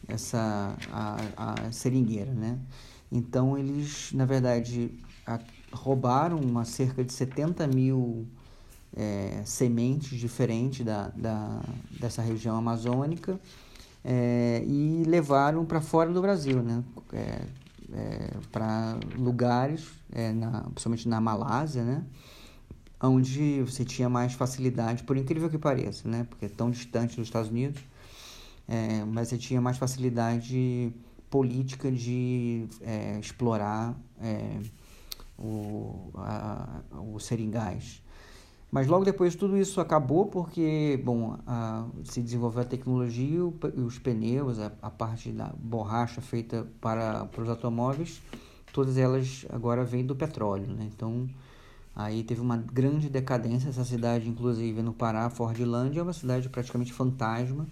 essa 0.08 0.76
a, 0.92 1.16
a 1.36 1.72
seringueira, 1.72 2.32
né? 2.32 2.58
Então, 3.10 3.56
eles, 3.56 4.12
na 4.12 4.24
verdade, 4.24 4.90
a, 5.26 5.38
roubaram 5.76 6.38
uma 6.38 6.64
cerca 6.64 7.04
de 7.04 7.12
70 7.12 7.66
mil 7.66 8.26
é, 8.96 9.42
sementes 9.44 10.18
diferentes 10.18 10.84
da, 10.84 11.08
da, 11.08 11.60
dessa 12.00 12.22
região 12.22 12.56
amazônica 12.56 13.38
é, 14.02 14.62
e 14.66 15.04
levaram 15.06 15.64
para 15.64 15.80
fora 15.80 16.12
do 16.12 16.22
Brasil, 16.22 16.62
né? 16.62 16.82
É, 17.12 17.42
é 17.92 18.30
para 18.50 18.98
lugares, 19.16 19.86
é, 20.12 20.32
na, 20.32 20.62
principalmente 20.62 21.08
na 21.08 21.20
Malásia, 21.20 21.84
né? 21.84 22.04
onde 22.98 23.62
você 23.62 23.84
tinha 23.84 24.08
mais 24.08 24.32
facilidade, 24.32 25.04
por 25.04 25.18
incrível 25.18 25.50
que 25.50 25.58
pareça, 25.58 26.08
né? 26.08 26.26
porque 26.28 26.46
é 26.46 26.48
tão 26.48 26.70
distante 26.70 27.16
dos 27.16 27.26
Estados 27.26 27.50
Unidos, 27.50 27.80
é, 28.66 29.04
mas 29.04 29.28
você 29.28 29.36
tinha 29.36 29.60
mais 29.60 29.76
facilidade 29.76 30.92
política 31.28 31.92
de 31.92 32.66
explorar 33.20 33.94
o, 35.38 36.10
a, 36.14 36.80
os 37.14 37.24
seringais. 37.24 38.02
Mas 38.70 38.88
logo 38.88 39.04
depois 39.04 39.34
tudo 39.36 39.56
isso 39.56 39.80
acabou 39.80 40.26
porque, 40.26 41.00
bom, 41.04 41.38
a, 41.46 41.86
se 42.04 42.20
desenvolveu 42.20 42.62
a 42.62 42.64
tecnologia 42.64 43.38
e 43.74 43.80
os 43.80 43.98
pneus, 43.98 44.58
a, 44.58 44.72
a, 44.82 44.90
parte 44.90 45.30
da 45.30 45.52
borracha 45.56 46.20
feita 46.20 46.66
para, 46.80 47.26
para 47.26 47.42
os 47.42 47.48
automóveis, 47.48 48.20
todas 48.72 48.98
elas 48.98 49.46
agora 49.50 49.84
vêm 49.84 50.04
do 50.04 50.16
petróleo, 50.16 50.66
né? 50.66 50.90
Então, 50.94 51.28
aí 51.94 52.24
teve 52.24 52.40
uma 52.40 52.56
grande 52.56 53.08
decadência. 53.08 53.68
Essa 53.68 53.84
cidade, 53.84 54.28
inclusive, 54.28 54.82
no 54.82 54.92
Pará, 54.92 55.30
Fordlândia, 55.30 56.00
é 56.00 56.02
uma 56.02 56.12
cidade 56.12 56.48
praticamente 56.48 56.92
fantasma, 56.92 57.66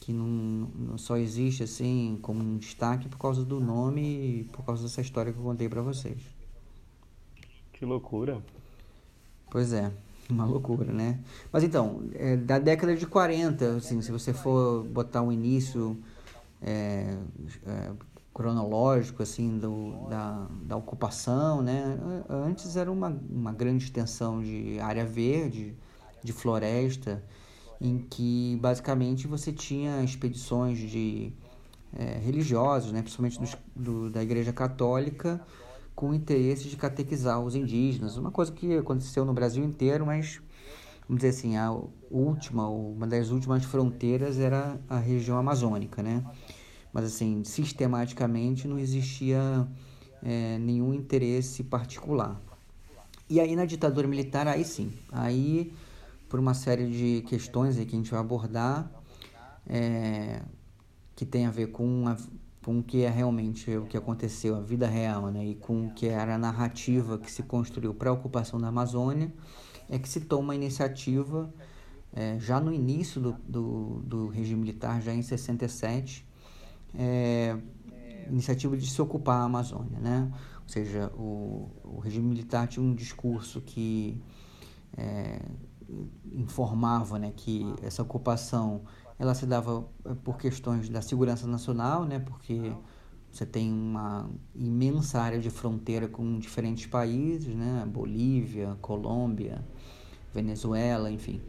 que 0.00 0.12
não, 0.12 0.26
não 0.74 0.98
só 0.98 1.16
existe 1.16 1.62
assim 1.62 2.18
como 2.20 2.42
um 2.42 2.58
destaque 2.58 3.08
por 3.08 3.18
causa 3.18 3.44
do 3.44 3.60
nome 3.60 4.02
e 4.02 4.44
por 4.52 4.64
causa 4.64 4.82
dessa 4.82 5.00
história 5.00 5.32
que 5.32 5.38
eu 5.38 5.44
contei 5.44 5.68
para 5.68 5.80
vocês. 5.80 6.37
Que 7.78 7.84
loucura. 7.84 8.42
Pois 9.48 9.72
é, 9.72 9.92
uma 10.28 10.44
loucura, 10.44 10.92
né? 10.92 11.20
Mas 11.52 11.62
então, 11.62 12.02
é, 12.12 12.36
da 12.36 12.58
década 12.58 12.96
de 12.96 13.06
40, 13.06 13.76
assim, 13.76 14.02
se 14.02 14.10
você 14.10 14.32
for 14.32 14.82
botar 14.82 15.22
um 15.22 15.30
início 15.30 15.96
é, 16.60 17.16
é, 17.64 17.92
cronológico, 18.34 19.22
assim, 19.22 19.58
do, 19.58 19.92
da, 20.08 20.48
da 20.64 20.76
ocupação, 20.76 21.62
né? 21.62 21.96
Antes 22.28 22.76
era 22.76 22.90
uma, 22.90 23.16
uma 23.30 23.52
grande 23.52 23.84
extensão 23.84 24.42
de 24.42 24.80
área 24.80 25.06
verde, 25.06 25.72
de 26.20 26.32
floresta, 26.32 27.22
em 27.80 27.98
que 27.98 28.58
basicamente 28.60 29.28
você 29.28 29.52
tinha 29.52 30.02
expedições 30.02 30.78
de 30.78 31.32
é, 31.96 32.18
religiosos, 32.18 32.90
né? 32.90 33.02
principalmente 33.02 33.38
dos, 33.38 33.56
do, 33.74 34.10
da 34.10 34.20
Igreja 34.20 34.52
Católica, 34.52 35.40
com 35.98 36.10
o 36.10 36.14
interesse 36.14 36.68
de 36.68 36.76
catequizar 36.76 37.40
os 37.40 37.56
indígenas, 37.56 38.16
uma 38.16 38.30
coisa 38.30 38.52
que 38.52 38.76
aconteceu 38.76 39.24
no 39.24 39.32
Brasil 39.32 39.64
inteiro, 39.64 40.06
mas 40.06 40.40
vamos 41.08 41.20
dizer 41.20 41.30
assim, 41.30 41.56
a 41.56 41.76
última, 42.08 42.68
uma 42.68 43.04
das 43.04 43.30
últimas 43.30 43.64
fronteiras 43.64 44.38
era 44.38 44.78
a 44.88 44.96
região 44.96 45.36
amazônica, 45.36 46.00
né? 46.00 46.24
Mas 46.92 47.06
assim, 47.06 47.42
sistematicamente 47.42 48.68
não 48.68 48.78
existia 48.78 49.66
é, 50.22 50.56
nenhum 50.58 50.94
interesse 50.94 51.64
particular. 51.64 52.40
E 53.28 53.40
aí 53.40 53.56
na 53.56 53.64
ditadura 53.64 54.06
militar, 54.06 54.46
aí 54.46 54.64
sim, 54.64 54.92
aí 55.10 55.72
por 56.28 56.38
uma 56.38 56.54
série 56.54 56.88
de 56.88 57.22
questões 57.22 57.76
aí 57.76 57.84
que 57.84 57.96
a 57.96 57.98
gente 57.98 58.12
vai 58.12 58.20
abordar, 58.20 58.88
é, 59.66 60.42
que 61.16 61.26
tem 61.26 61.44
a 61.44 61.50
ver 61.50 61.72
com 61.72 62.06
a, 62.06 62.16
com 62.64 62.80
o 62.80 62.82
que 62.82 63.02
é 63.02 63.08
realmente 63.08 63.70
o 63.76 63.86
que 63.86 63.96
aconteceu, 63.96 64.56
a 64.56 64.60
vida 64.60 64.86
real, 64.86 65.30
né, 65.30 65.44
e 65.44 65.54
com 65.54 65.86
o 65.86 65.94
que 65.94 66.06
era 66.06 66.34
a 66.34 66.38
narrativa 66.38 67.18
que 67.18 67.30
se 67.30 67.42
construiu 67.42 67.94
para 67.94 68.10
a 68.10 68.12
ocupação 68.12 68.60
da 68.60 68.68
Amazônia, 68.68 69.32
é 69.88 69.98
que 69.98 70.08
se 70.08 70.20
toma 70.20 70.52
a 70.52 70.56
iniciativa, 70.56 71.52
é, 72.12 72.38
já 72.38 72.60
no 72.60 72.72
início 72.72 73.20
do, 73.20 73.32
do, 73.46 74.02
do, 74.04 74.28
regime 74.28 74.60
militar, 74.60 75.00
já 75.00 75.14
em 75.14 75.22
67, 75.22 76.26
é, 76.94 77.56
iniciativa 78.28 78.76
de 78.76 78.90
se 78.90 79.00
ocupar 79.00 79.40
a 79.40 79.44
Amazônia, 79.44 79.98
né? 79.98 80.30
Ou 80.62 80.68
seja, 80.68 81.10
o, 81.16 81.70
o 81.82 81.98
regime 82.00 82.28
militar 82.28 82.68
tinha 82.68 82.84
um 82.84 82.94
discurso 82.94 83.62
que 83.62 84.20
é, 84.96 85.40
informava 86.32 87.18
né, 87.18 87.32
que 87.34 87.64
essa 87.82 88.02
ocupação 88.02 88.82
ela 89.18 89.34
se 89.34 89.46
dava 89.46 89.84
eh, 90.04 90.14
por 90.22 90.38
questões 90.38 90.88
da 90.88 91.02
segurança 91.02 91.46
nacional, 91.46 92.04
né? 92.04 92.18
Porque 92.18 92.72
você 93.30 93.44
tem 93.44 93.70
uma 93.70 94.30
imensa 94.54 95.20
área 95.20 95.38
de 95.38 95.50
fronteira 95.50 96.08
com 96.08 96.38
diferentes 96.38 96.86
países, 96.86 97.54
né? 97.54 97.84
Bolívia, 97.86 98.76
Colômbia, 98.80 99.64
Venezuela, 100.32 101.10
enfim. 101.10 101.40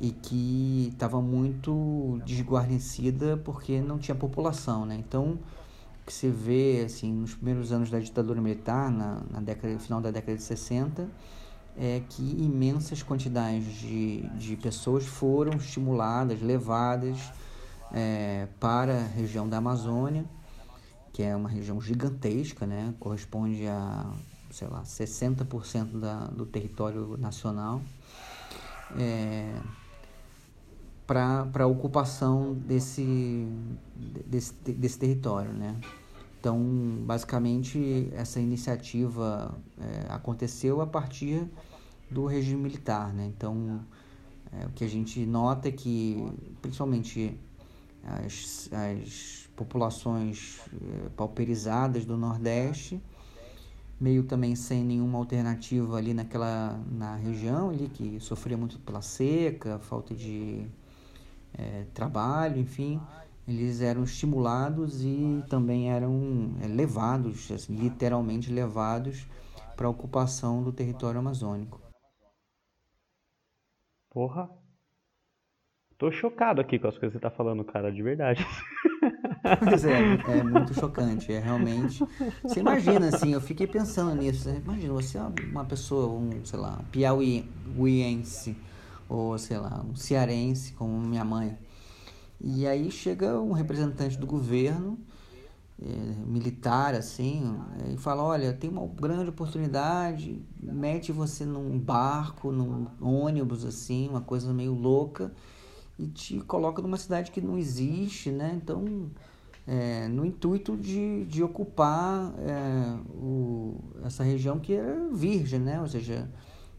E 0.00 0.10
que 0.10 0.90
estava 0.92 1.20
muito 1.20 2.20
desguarnecida 2.24 3.36
porque 3.36 3.80
não 3.80 3.98
tinha 3.98 4.14
população, 4.14 4.84
né? 4.84 4.96
Então, 4.96 5.38
o 6.02 6.06
que 6.06 6.12
se 6.12 6.28
vê, 6.28 6.82
assim, 6.84 7.12
nos 7.12 7.34
primeiros 7.34 7.72
anos 7.72 7.90
da 7.90 7.98
ditadura 7.98 8.40
militar, 8.40 8.90
na, 8.90 9.22
na 9.30 9.40
década, 9.40 9.78
final 9.78 10.00
da 10.00 10.10
década 10.10 10.36
de 10.36 10.42
60, 10.42 11.08
é 11.78 12.02
que 12.08 12.22
imensas 12.22 13.02
quantidades 13.04 13.72
de, 13.74 14.22
de 14.30 14.56
pessoas 14.56 15.06
foram 15.06 15.56
estimuladas, 15.56 16.42
levadas 16.42 17.32
é, 17.92 18.48
para 18.58 18.98
a 18.98 19.06
região 19.06 19.48
da 19.48 19.58
Amazônia, 19.58 20.24
que 21.12 21.22
é 21.22 21.36
uma 21.36 21.48
região 21.48 21.80
gigantesca, 21.80 22.66
né? 22.66 22.92
corresponde 22.98 23.64
a, 23.68 24.10
sei 24.50 24.66
lá, 24.66 24.82
60% 24.82 26.00
da, 26.00 26.26
do 26.26 26.44
território 26.44 27.16
nacional, 27.16 27.80
é, 28.98 29.54
para 31.06 31.46
a 31.60 31.66
ocupação 31.66 32.54
desse, 32.54 33.46
desse, 34.26 34.52
desse 34.52 34.98
território. 34.98 35.52
Né? 35.52 35.76
Então, 36.40 36.60
basicamente, 37.02 38.08
essa 38.12 38.40
iniciativa 38.40 39.54
é, 39.80 40.12
aconteceu 40.12 40.80
a 40.80 40.86
partir 40.86 41.48
do 42.10 42.26
regime 42.26 42.62
militar, 42.62 43.12
né? 43.12 43.26
Então, 43.26 43.80
é, 44.52 44.66
o 44.66 44.70
que 44.70 44.84
a 44.84 44.88
gente 44.88 45.24
nota 45.26 45.68
é 45.68 45.72
que, 45.72 46.26
principalmente 46.62 47.38
as, 48.02 48.70
as 48.72 49.48
populações 49.54 50.60
é, 50.72 51.08
pauperizadas 51.10 52.04
do 52.04 52.16
Nordeste, 52.16 53.00
meio 54.00 54.22
também 54.22 54.54
sem 54.54 54.84
nenhuma 54.84 55.18
alternativa 55.18 55.96
ali 55.96 56.14
naquela 56.14 56.80
na 56.90 57.16
região 57.16 57.70
ali 57.70 57.88
que 57.88 58.20
sofria 58.20 58.56
muito 58.56 58.78
pela 58.78 59.02
seca, 59.02 59.78
falta 59.80 60.14
de 60.14 60.64
é, 61.54 61.84
trabalho, 61.92 62.58
enfim, 62.60 63.00
eles 63.46 63.80
eram 63.80 64.04
estimulados 64.04 65.02
e 65.02 65.42
também 65.48 65.90
eram 65.90 66.52
é, 66.62 66.68
levados, 66.68 67.50
assim, 67.50 67.74
literalmente 67.74 68.52
levados 68.52 69.26
para 69.76 69.86
a 69.86 69.90
ocupação 69.90 70.62
do 70.62 70.72
território 70.72 71.18
amazônico. 71.18 71.87
Porra. 74.10 74.48
Tô 75.96 76.12
chocado 76.12 76.60
aqui 76.60 76.78
com 76.78 76.86
as 76.88 76.96
coisas 76.96 77.12
que 77.12 77.18
você 77.18 77.22
tá 77.22 77.30
falando, 77.30 77.64
cara, 77.64 77.90
de 77.90 78.02
verdade. 78.02 78.46
Pois 79.68 79.84
é, 79.84 80.14
é 80.38 80.42
muito 80.44 80.72
chocante. 80.74 81.32
É 81.32 81.40
realmente. 81.40 82.04
Você 82.42 82.60
imagina, 82.60 83.08
assim, 83.08 83.32
eu 83.32 83.40
fiquei 83.40 83.66
pensando 83.66 84.14
nisso. 84.14 84.48
Imagina, 84.48 84.92
você 84.92 85.18
é 85.18 85.22
uma 85.50 85.64
pessoa, 85.64 86.08
um, 86.08 86.44
sei 86.44 86.58
lá, 86.58 86.78
um 86.80 86.84
piauiense, 86.84 88.56
ou 89.08 89.36
sei 89.38 89.58
lá, 89.58 89.84
um 89.84 89.96
cearense, 89.96 90.72
como 90.74 90.98
minha 91.00 91.24
mãe. 91.24 91.58
E 92.40 92.66
aí 92.66 92.90
chega 92.90 93.40
um 93.40 93.52
representante 93.52 94.16
do 94.16 94.26
governo 94.26 94.98
é, 95.80 96.26
militar 96.26 96.92
assim 96.94 97.56
e 97.92 97.96
fala 97.96 98.24
olha 98.24 98.52
tem 98.52 98.68
uma 98.68 98.84
grande 98.84 99.30
oportunidade 99.30 100.42
mete 100.60 101.12
você 101.12 101.44
num 101.44 101.78
barco 101.78 102.50
num 102.50 102.88
ônibus 103.00 103.64
assim 103.64 104.08
uma 104.08 104.20
coisa 104.20 104.52
meio 104.52 104.74
louca 104.74 105.32
e 105.96 106.08
te 106.08 106.40
coloca 106.40 106.82
numa 106.82 106.96
cidade 106.96 107.30
que 107.30 107.40
não 107.40 107.56
existe 107.56 108.30
né? 108.30 108.58
Então 108.60 109.08
é, 109.68 110.08
no 110.08 110.24
intuito 110.24 110.76
de, 110.76 111.24
de 111.26 111.44
ocupar 111.44 112.34
é, 112.38 112.98
o, 113.14 113.78
essa 114.02 114.24
região 114.24 114.58
que 114.58 114.72
era 114.72 115.08
virgem 115.12 115.60
né? 115.60 115.80
Ou 115.80 115.86
seja 115.86 116.28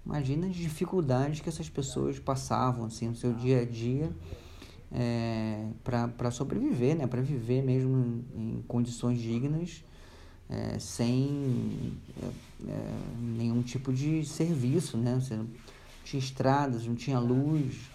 imagina 0.05 0.47
as 0.47 0.55
dificuldades 0.55 1.39
que 1.39 1.47
essas 1.47 1.69
pessoas 1.69 2.19
passavam 2.19 2.85
assim 2.85 3.07
no 3.07 3.15
seu 3.15 3.31
dia 3.31 3.61
a 3.61 3.65
dia 3.65 4.11
é, 4.91 5.65
para 5.83 6.31
sobreviver, 6.31 6.95
né? 6.95 7.07
para 7.07 7.21
viver 7.21 7.61
mesmo 7.61 8.23
em, 8.35 8.63
condições 8.67 9.19
dignas, 9.19 9.83
é, 10.49 10.79
sem 10.79 11.93
é, 12.21 12.71
é, 12.71 12.91
nenhum 13.19 13.61
tipo 13.61 13.93
de 13.93 14.25
serviço. 14.25 14.97
Né? 14.97 15.15
Você 15.15 15.35
não 15.35 15.47
tinha 16.03 16.19
estradas, 16.19 16.85
não 16.85 16.95
tinha 16.95 17.19
luz, 17.19 17.89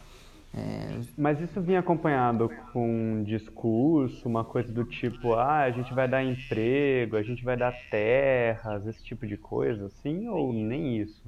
É, 0.57 1.01
Mas 1.19 1.41
isso 1.41 1.61
vinha 1.61 1.81
acompanhado 1.81 2.49
com 2.73 3.19
um 3.19 3.25
discurso, 3.25 4.29
uma 4.29 4.45
coisa 4.45 4.73
do 4.73 4.85
tipo, 4.85 5.35
ah, 5.35 5.63
a 5.63 5.71
gente 5.73 5.93
vai 5.93 6.07
dar 6.07 6.23
emprego, 6.23 7.17
a 7.17 7.25
gente 7.25 7.43
vai 7.43 7.57
dar 7.57 7.73
terras, 7.91 8.87
esse 8.87 9.03
tipo 9.03 9.27
de 9.27 9.37
coisa, 9.37 9.87
assim, 9.87 10.29
ou 10.29 10.53
nem 10.53 10.99
isso? 10.99 11.25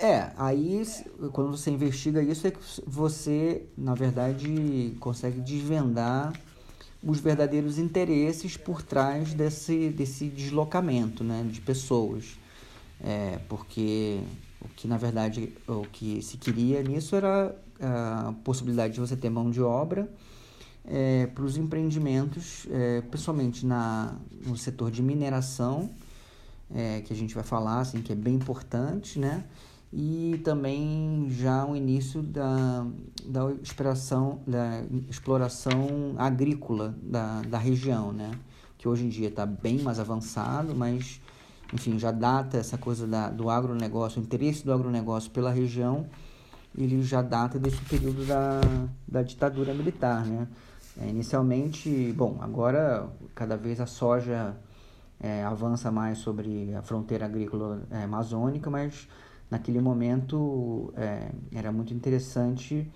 É, 0.00 0.30
aí 0.36 0.84
quando 1.32 1.50
você 1.50 1.72
investiga 1.72 2.22
isso 2.22 2.46
é 2.46 2.52
que 2.52 2.60
você, 2.86 3.66
na 3.76 3.96
verdade, 3.96 4.96
consegue 5.00 5.40
desvendar 5.40 6.32
os 7.02 7.18
verdadeiros 7.18 7.78
interesses 7.78 8.56
por 8.56 8.80
trás 8.80 9.34
desse, 9.34 9.90
desse 9.90 10.28
deslocamento, 10.28 11.24
né, 11.24 11.44
de 11.50 11.60
pessoas. 11.60 12.38
É, 13.00 13.40
porque 13.48 14.20
o 14.60 14.68
que, 14.68 14.86
na 14.86 14.96
verdade, 14.96 15.52
o 15.66 15.82
que 15.82 16.22
se 16.22 16.36
queria 16.36 16.80
nisso 16.80 17.16
era 17.16 17.54
a 17.80 18.32
possibilidade 18.44 18.94
de 18.94 19.00
você 19.00 19.16
ter 19.16 19.30
mão 19.30 19.50
de 19.50 19.60
obra 19.60 20.08
para 21.34 21.44
os 21.44 21.56
empreendimentos, 21.56 22.66
é, 22.70 23.00
principalmente 23.02 23.66
na, 23.66 24.16
no 24.46 24.56
setor 24.56 24.90
de 24.90 25.02
mineração, 25.02 25.90
é, 26.74 27.02
que 27.02 27.12
a 27.12 27.16
gente 27.16 27.34
vai 27.34 27.44
falar, 27.44 27.80
assim, 27.80 28.00
que 28.00 28.12
é 28.12 28.16
bem 28.16 28.34
importante, 28.34 29.18
né? 29.18 29.44
E 29.92 30.40
também 30.44 31.28
já 31.30 31.64
o 31.64 31.74
início 31.74 32.22
da, 32.22 32.86
da, 33.24 33.50
exploração, 33.62 34.40
da 34.46 34.82
exploração 35.08 36.14
agrícola 36.18 36.94
da, 37.02 37.40
da 37.42 37.58
região, 37.58 38.12
né? 38.12 38.30
Que 38.76 38.86
hoje 38.86 39.06
em 39.06 39.08
dia 39.08 39.28
está 39.28 39.46
bem 39.46 39.78
mais 39.80 39.98
avançado, 39.98 40.74
mas, 40.74 41.20
enfim, 41.72 41.98
já 41.98 42.10
data 42.10 42.58
essa 42.58 42.76
coisa 42.76 43.06
da, 43.06 43.30
do 43.30 43.48
agronegócio, 43.48 44.20
o 44.20 44.24
interesse 44.24 44.64
do 44.64 44.72
agronegócio 44.72 45.30
pela 45.30 45.50
região, 45.50 46.06
ele 46.76 47.02
já 47.02 47.22
data 47.22 47.58
desse 47.58 47.80
período 47.86 48.26
da, 48.26 48.60
da 49.06 49.22
ditadura 49.22 49.72
militar, 49.72 50.24
né? 50.26 50.46
É, 51.00 51.08
inicialmente, 51.08 52.12
bom, 52.12 52.38
agora 52.40 53.08
cada 53.34 53.56
vez 53.56 53.80
a 53.80 53.86
soja 53.86 54.56
é, 55.20 55.44
avança 55.44 55.90
mais 55.90 56.18
sobre 56.18 56.74
a 56.74 56.82
fronteira 56.82 57.24
agrícola 57.24 57.82
é, 57.90 58.02
amazônica, 58.02 58.68
mas 58.68 59.08
naquele 59.50 59.80
momento 59.80 60.92
é, 60.96 61.30
era 61.52 61.72
muito 61.72 61.94
interessante 61.94 62.90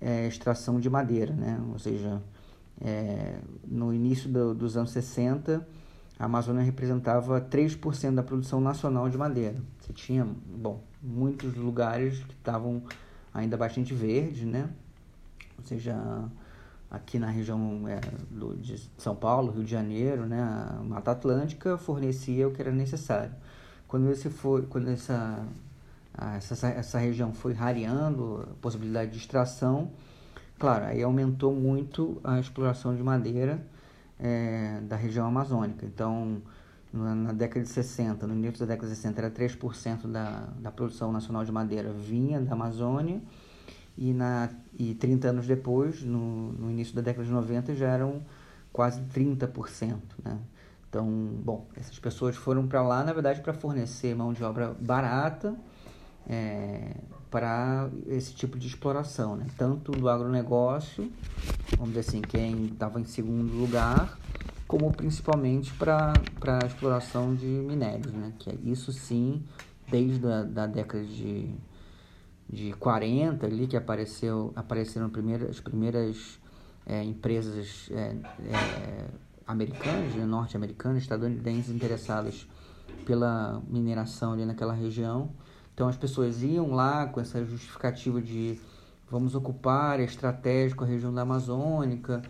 é, 0.00 0.26
extração 0.26 0.80
de 0.80 0.88
madeira, 0.88 1.34
né? 1.34 1.60
Ou 1.72 1.78
seja, 1.78 2.22
é, 2.80 3.38
no 3.66 3.92
início 3.92 4.30
do, 4.30 4.54
dos 4.54 4.76
anos 4.76 4.90
60, 4.90 5.66
a 6.18 6.24
Amazônia 6.24 6.62
representava 6.62 7.40
3% 7.40 8.14
da 8.14 8.22
produção 8.22 8.60
nacional 8.60 9.08
de 9.08 9.18
madeira. 9.18 9.56
Você 9.80 9.92
tinha, 9.92 10.26
bom, 10.26 10.82
muitos 11.02 11.54
lugares 11.54 12.18
que 12.24 12.34
estavam 12.34 12.82
ainda 13.32 13.56
bastante 13.56 13.94
verdes, 13.94 14.44
né? 14.44 14.68
Ou 15.58 15.64
seja, 15.64 15.96
aqui 16.90 17.18
na 17.18 17.28
região 17.28 17.86
é, 17.86 18.00
do, 18.30 18.56
de 18.56 18.76
São 18.98 19.14
Paulo, 19.14 19.52
Rio 19.52 19.64
de 19.64 19.70
Janeiro, 19.70 20.26
né, 20.26 20.42
a 20.42 20.82
Mata 20.82 21.12
Atlântica 21.12 21.78
fornecia 21.78 22.48
o 22.48 22.52
que 22.52 22.60
era 22.60 22.72
necessário. 22.72 23.32
Quando 23.86 24.10
esse 24.10 24.28
foi, 24.28 24.62
quando 24.62 24.88
essa 24.88 25.46
essa, 26.36 26.68
essa 26.68 26.98
região 26.98 27.32
foi 27.32 27.52
rareando 27.52 28.46
a 28.50 28.54
possibilidade 28.60 29.12
de 29.12 29.16
extração, 29.16 29.90
claro, 30.58 30.84
aí 30.84 31.02
aumentou 31.02 31.54
muito 31.54 32.20
a 32.22 32.38
exploração 32.38 32.94
de 32.94 33.02
madeira 33.02 33.64
é, 34.18 34.80
da 34.82 34.96
região 34.96 35.26
amazônica. 35.26 35.86
Então, 35.86 36.42
na, 36.92 37.14
na, 37.14 37.32
década 37.32 37.62
de 37.62 37.70
60, 37.70 38.26
no 38.26 38.34
início 38.34 38.60
da 38.60 38.66
década 38.66 38.88
de 38.88 38.96
60, 38.96 39.20
era 39.20 39.30
3% 39.30 40.06
da, 40.06 40.48
da 40.58 40.70
produção 40.70 41.10
nacional 41.10 41.44
de 41.44 41.52
madeira 41.52 41.90
vinha 41.92 42.40
da 42.40 42.52
Amazônia, 42.52 43.20
e, 43.96 44.12
na, 44.12 44.50
e 44.78 44.94
30 44.94 45.28
anos 45.28 45.46
depois, 45.46 46.02
no, 46.02 46.52
no 46.52 46.70
início 46.70 46.94
da 46.94 47.02
década 47.02 47.24
de 47.24 47.32
90, 47.32 47.74
já 47.74 47.88
eram 47.88 48.22
quase 48.72 49.00
30%. 49.02 49.96
Né? 50.24 50.38
Então, 50.88 51.06
bom, 51.44 51.66
essas 51.76 51.98
pessoas 51.98 52.36
foram 52.36 52.66
para 52.66 52.82
lá, 52.82 53.04
na 53.04 53.12
verdade, 53.12 53.40
para 53.40 53.52
fornecer 53.52 54.14
mão 54.14 54.32
de 54.32 54.42
obra 54.42 54.74
barata 54.80 55.56
é, 56.28 56.96
para 57.30 57.90
esse 58.06 58.34
tipo 58.34 58.58
de 58.58 58.66
exploração, 58.66 59.36
né? 59.36 59.46
tanto 59.56 59.92
do 59.92 60.08
agronegócio, 60.08 61.10
vamos 61.76 61.94
dizer 61.94 62.00
assim, 62.00 62.20
quem 62.20 62.66
estava 62.66 63.00
em 63.00 63.04
segundo 63.04 63.52
lugar, 63.52 64.18
como 64.66 64.92
principalmente 64.92 65.72
para 65.74 66.12
a 66.14 66.66
exploração 66.66 67.34
de 67.34 67.46
minérios, 67.46 68.12
né? 68.12 68.32
que 68.38 68.50
é 68.50 68.54
isso 68.64 68.92
sim, 68.92 69.42
desde 69.90 70.26
a 70.26 70.42
da 70.42 70.66
década 70.66 71.04
de 71.04 71.54
de 72.52 72.72
40 72.72 73.46
ali 73.46 73.66
que 73.66 73.76
apareceu 73.76 74.52
apareceram 74.56 75.08
primeiro, 75.08 75.48
as 75.48 75.60
primeiras 75.60 76.40
é, 76.84 77.02
empresas 77.04 77.88
é, 77.92 78.16
é, 78.48 79.06
americanas, 79.46 80.14
né, 80.14 80.24
norte-americanas, 80.24 81.02
estadunidenses 81.02 81.72
interessadas 81.74 82.48
pela 83.06 83.62
mineração 83.68 84.32
ali 84.32 84.44
naquela 84.44 84.72
região. 84.72 85.30
Então 85.74 85.88
as 85.88 85.96
pessoas 85.96 86.42
iam 86.42 86.72
lá 86.72 87.06
com 87.06 87.20
essa 87.20 87.44
justificativa 87.44 88.20
de 88.20 88.60
vamos 89.10 89.34
ocupar, 89.34 89.98
é 89.98 90.04
estratégico 90.04 90.84
a 90.84 90.86
região 90.86 91.12
da 91.12 91.22
Amazônica, 91.22 92.22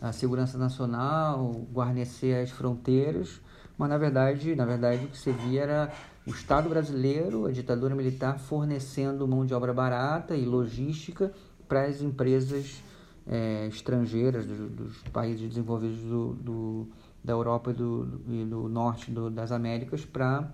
a 0.00 0.12
segurança 0.12 0.58
nacional, 0.58 1.66
guarnecer 1.72 2.42
as 2.42 2.50
fronteiras, 2.50 3.40
mas 3.78 3.88
na 3.88 3.96
verdade, 3.96 4.54
na 4.54 4.66
verdade 4.66 5.06
o 5.06 5.08
que 5.08 5.18
se 5.18 5.32
via 5.32 5.62
era 5.62 5.92
o 6.26 6.30
Estado 6.30 6.68
brasileiro, 6.68 7.46
a 7.46 7.52
ditadura 7.52 7.94
militar, 7.94 8.38
fornecendo 8.38 9.26
mão 9.26 9.46
de 9.46 9.54
obra 9.54 9.72
barata 9.72 10.34
e 10.34 10.44
logística 10.44 11.32
para 11.68 11.84
as 11.84 12.02
empresas 12.02 12.82
é, 13.26 13.66
estrangeiras 13.66 14.46
do, 14.46 14.68
dos 14.68 14.98
países 15.12 15.48
desenvolvidos 15.48 16.00
do, 16.00 16.34
do, 16.34 16.88
da 17.22 17.32
Europa 17.32 17.70
e 17.70 17.74
do, 17.74 18.20
e 18.28 18.44
do 18.44 18.68
norte 18.68 19.10
das 19.30 19.52
Américas 19.52 20.04
para 20.04 20.50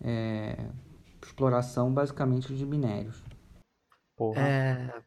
é, 0.00 0.56
exploração 1.26 1.92
basicamente 1.92 2.54
de 2.54 2.64
minérios. 2.64 3.22
É, 4.34 5.02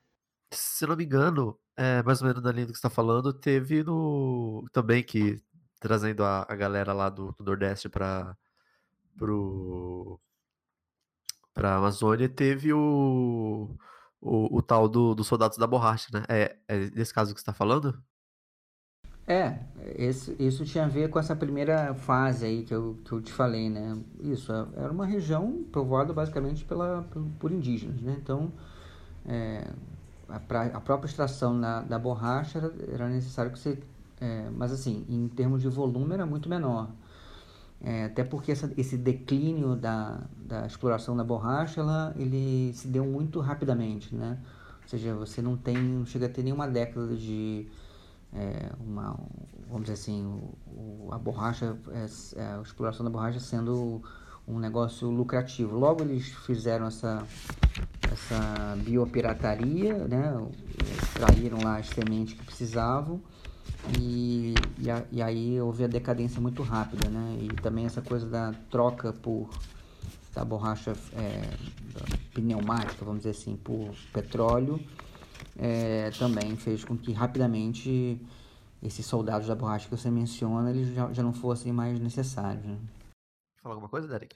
se 0.54 0.86
não 0.86 0.96
me 0.96 1.04
engano, 1.04 1.58
é, 1.76 2.04
mais 2.04 2.22
ou 2.22 2.28
menos 2.28 2.44
na 2.44 2.52
linha 2.52 2.66
do 2.68 2.74
que 2.74 2.78
você 2.78 2.88
está 2.88 2.90
falando, 2.90 3.34
teve 3.34 3.84
no 3.84 4.68
também 4.72 5.04
que 5.04 5.42
trazendo 5.80 6.24
a, 6.24 6.46
a 6.48 6.56
galera 6.56 6.94
lá 6.94 7.10
do, 7.10 7.34
do 7.40 7.46
Nordeste 7.46 7.90
para 7.90 8.36
pro 9.18 10.20
para 11.54 11.74
a 11.74 11.78
Amazônia 11.78 12.30
teve 12.30 12.72
o, 12.74 13.76
o, 14.22 14.58
o 14.58 14.62
tal 14.62 14.88
do, 14.88 15.16
dos 15.16 15.28
soldados 15.28 15.58
da 15.58 15.68
borracha, 15.68 16.08
né? 16.14 16.24
É, 16.30 16.58
é 16.68 16.90
nesse 16.92 17.14
caso 17.14 17.34
que 17.34 17.40
você 17.40 17.44
está 17.44 17.54
falando? 17.54 18.02
É, 19.30 19.60
esse, 19.96 20.36
isso 20.40 20.66
tinha 20.66 20.86
a 20.86 20.88
ver 20.88 21.12
com 21.12 21.20
essa 21.20 21.36
primeira 21.36 21.94
fase 21.94 22.48
aí 22.48 22.64
que 22.64 22.74
eu, 22.74 22.98
que 23.06 23.12
eu 23.12 23.22
te 23.22 23.32
falei, 23.32 23.70
né? 23.70 23.96
Isso, 24.22 24.52
era 24.76 24.92
uma 24.92 25.06
região 25.06 25.64
povoada 25.72 26.12
basicamente 26.12 26.66
pela, 26.66 27.08
por 27.38 27.52
indígenas, 27.52 28.02
né? 28.02 28.18
Então, 28.20 28.52
é, 29.28 29.68
a, 30.28 30.40
pra, 30.40 30.64
a, 30.64 30.82
própria 30.82 31.08
extração 31.08 31.62
da, 31.62 31.82
da 31.82 32.00
borracha 32.00 32.58
era, 32.58 32.74
era 32.92 33.08
necessário 33.08 33.52
que 33.52 33.60
você... 33.60 33.78
É, 34.20 34.50
mas 34.50 34.72
assim, 34.72 35.06
em 35.08 35.28
termos 35.28 35.62
de 35.62 35.70
volume 35.70 36.16
era 36.16 36.26
muito 36.26 36.50
menor. 36.50 36.90
É, 37.82 38.06
até 38.06 38.24
porque 38.24 38.52
essa, 38.52 38.74
esse 38.76 38.98
declínio 38.98 39.76
da, 39.76 40.22
da 40.38 40.66
exploração 40.66 41.16
da 41.16 41.24
borracha, 41.24 41.82
ela, 41.82 42.16
ele 42.18 42.74
se 42.74 42.88
deu 42.88 43.06
muito 43.06 43.40
rapidamente, 43.42 44.16
né? 44.16 44.40
Ou 44.82 44.88
seja, 44.90 45.14
você 45.14 45.40
não 45.40 45.56
tem, 45.56 45.78
não 45.78 46.06
chega 46.08 46.26
a 46.26 46.30
ter 46.30 46.42
nenhuma 46.42 46.68
década 46.68 47.16
de 47.16 47.68
é, 48.34 48.72
uma, 48.80 49.18
vamos 49.68 49.84
dizer 49.84 49.94
assim, 49.94 50.26
o, 50.26 50.58
o, 50.68 51.10
a 51.12 51.18
borracha, 51.18 51.78
é, 51.92 52.42
a 52.42 52.62
exploração 52.62 53.04
da 53.04 53.10
borracha 53.10 53.40
sendo 53.40 54.02
um 54.48 54.60
negócio 54.60 55.10
lucrativo. 55.10 55.78
Logo 55.78 56.04
eles 56.04 56.30
fizeram 56.46 56.88
essa, 56.88 57.24
essa 58.12 58.76
biopirataria, 58.78 59.94
né? 60.08 60.34
Extraíram 61.04 61.60
lá 61.64 61.78
as 61.78 61.88
sementes 61.88 62.34
que 62.34 62.44
precisavam 62.46 63.22
e, 63.98 64.56
e, 64.78 64.90
a, 64.90 65.04
e, 65.12 65.22
aí 65.22 65.62
houve 65.62 65.84
a 65.84 65.88
decadência 65.88 66.42
muito 66.42 66.64
rápida, 66.64 67.10
né? 67.10 67.38
E 67.42 67.48
também 67.62 67.86
essa 67.86 68.02
coisa 68.02 68.28
da 68.28 68.54
troca 68.70 69.14
por 69.14 69.50
da 70.34 70.46
borracha 70.46 70.94
é, 71.14 71.42
pneumática, 72.34 73.04
vamos 73.04 73.22
dizer 73.22 73.32
assim, 73.32 73.56
por 73.56 73.94
petróleo, 74.14 74.80
é, 75.58 76.10
também 76.18 76.56
fez 76.56 76.84
com 76.84 76.98
que 76.98 77.12
rapidamente 77.12 78.20
esses 78.82 79.06
soldados 79.06 79.48
da 79.48 79.56
borracha 79.56 79.90
que 79.90 79.96
você 79.96 80.10
menciona, 80.10 80.70
eles 80.70 80.94
já, 80.94 81.12
já 81.12 81.24
não 81.24 81.34
fossem 81.34 81.72
mais 81.72 82.00
necessários. 82.00 82.66
Né? 82.66 82.78
Falar 83.62 83.76
alguma 83.76 83.90
coisa, 83.90 84.08
Derek? 84.08 84.36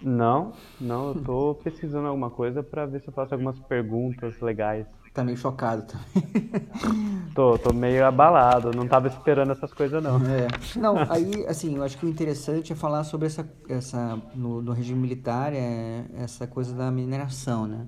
Não, 0.00 0.52
não, 0.80 1.08
eu 1.08 1.22
tô 1.22 1.54
pesquisando 1.62 2.06
alguma 2.06 2.30
coisa 2.30 2.62
para 2.62 2.86
ver 2.86 3.00
se 3.00 3.08
eu 3.08 3.12
faço 3.12 3.34
algumas 3.34 3.58
perguntas 3.60 4.40
legais. 4.40 4.86
Tá 5.12 5.24
meio 5.24 5.36
chocado 5.36 5.82
também. 5.82 6.50
tô, 7.34 7.58
tô 7.58 7.72
meio 7.72 8.04
abalado, 8.04 8.70
não 8.76 8.86
tava 8.86 9.08
esperando 9.08 9.52
essas 9.52 9.72
coisas 9.72 10.02
não. 10.02 10.16
É. 10.16 10.46
Não, 10.78 10.94
aí, 11.10 11.46
assim, 11.48 11.76
eu 11.76 11.82
acho 11.82 11.96
que 11.96 12.04
o 12.04 12.08
interessante 12.08 12.74
é 12.74 12.76
falar 12.76 13.02
sobre 13.02 13.26
essa, 13.26 13.50
essa 13.66 14.20
no, 14.34 14.60
no 14.60 14.72
regime 14.72 15.00
militar, 15.00 15.54
é 15.54 16.04
essa 16.18 16.46
coisa 16.46 16.74
da 16.74 16.90
mineração, 16.90 17.66
né? 17.66 17.86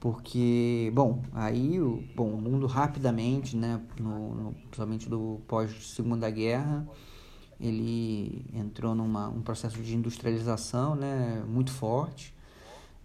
Porque, 0.00 0.90
bom, 0.94 1.22
aí 1.30 1.78
o, 1.78 2.02
bom, 2.16 2.30
o 2.32 2.40
mundo 2.40 2.66
rapidamente, 2.66 3.54
né, 3.54 3.78
no, 4.00 4.34
no, 4.34 4.52
principalmente 4.54 5.08
do 5.10 5.42
pós-segunda 5.46 6.30
guerra, 6.30 6.88
ele 7.60 8.46
entrou 8.54 8.94
num 8.94 9.04
um 9.28 9.42
processo 9.42 9.80
de 9.82 9.94
industrialização, 9.94 10.94
né, 10.94 11.44
muito 11.46 11.70
forte. 11.70 12.34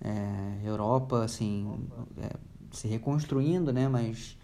É, 0.01 0.61
Europa, 0.63 1.23
assim, 1.23 1.69
é, 2.17 2.29
se 2.71 2.87
reconstruindo, 2.87 3.73
né, 3.73 3.89
mas 3.89 4.37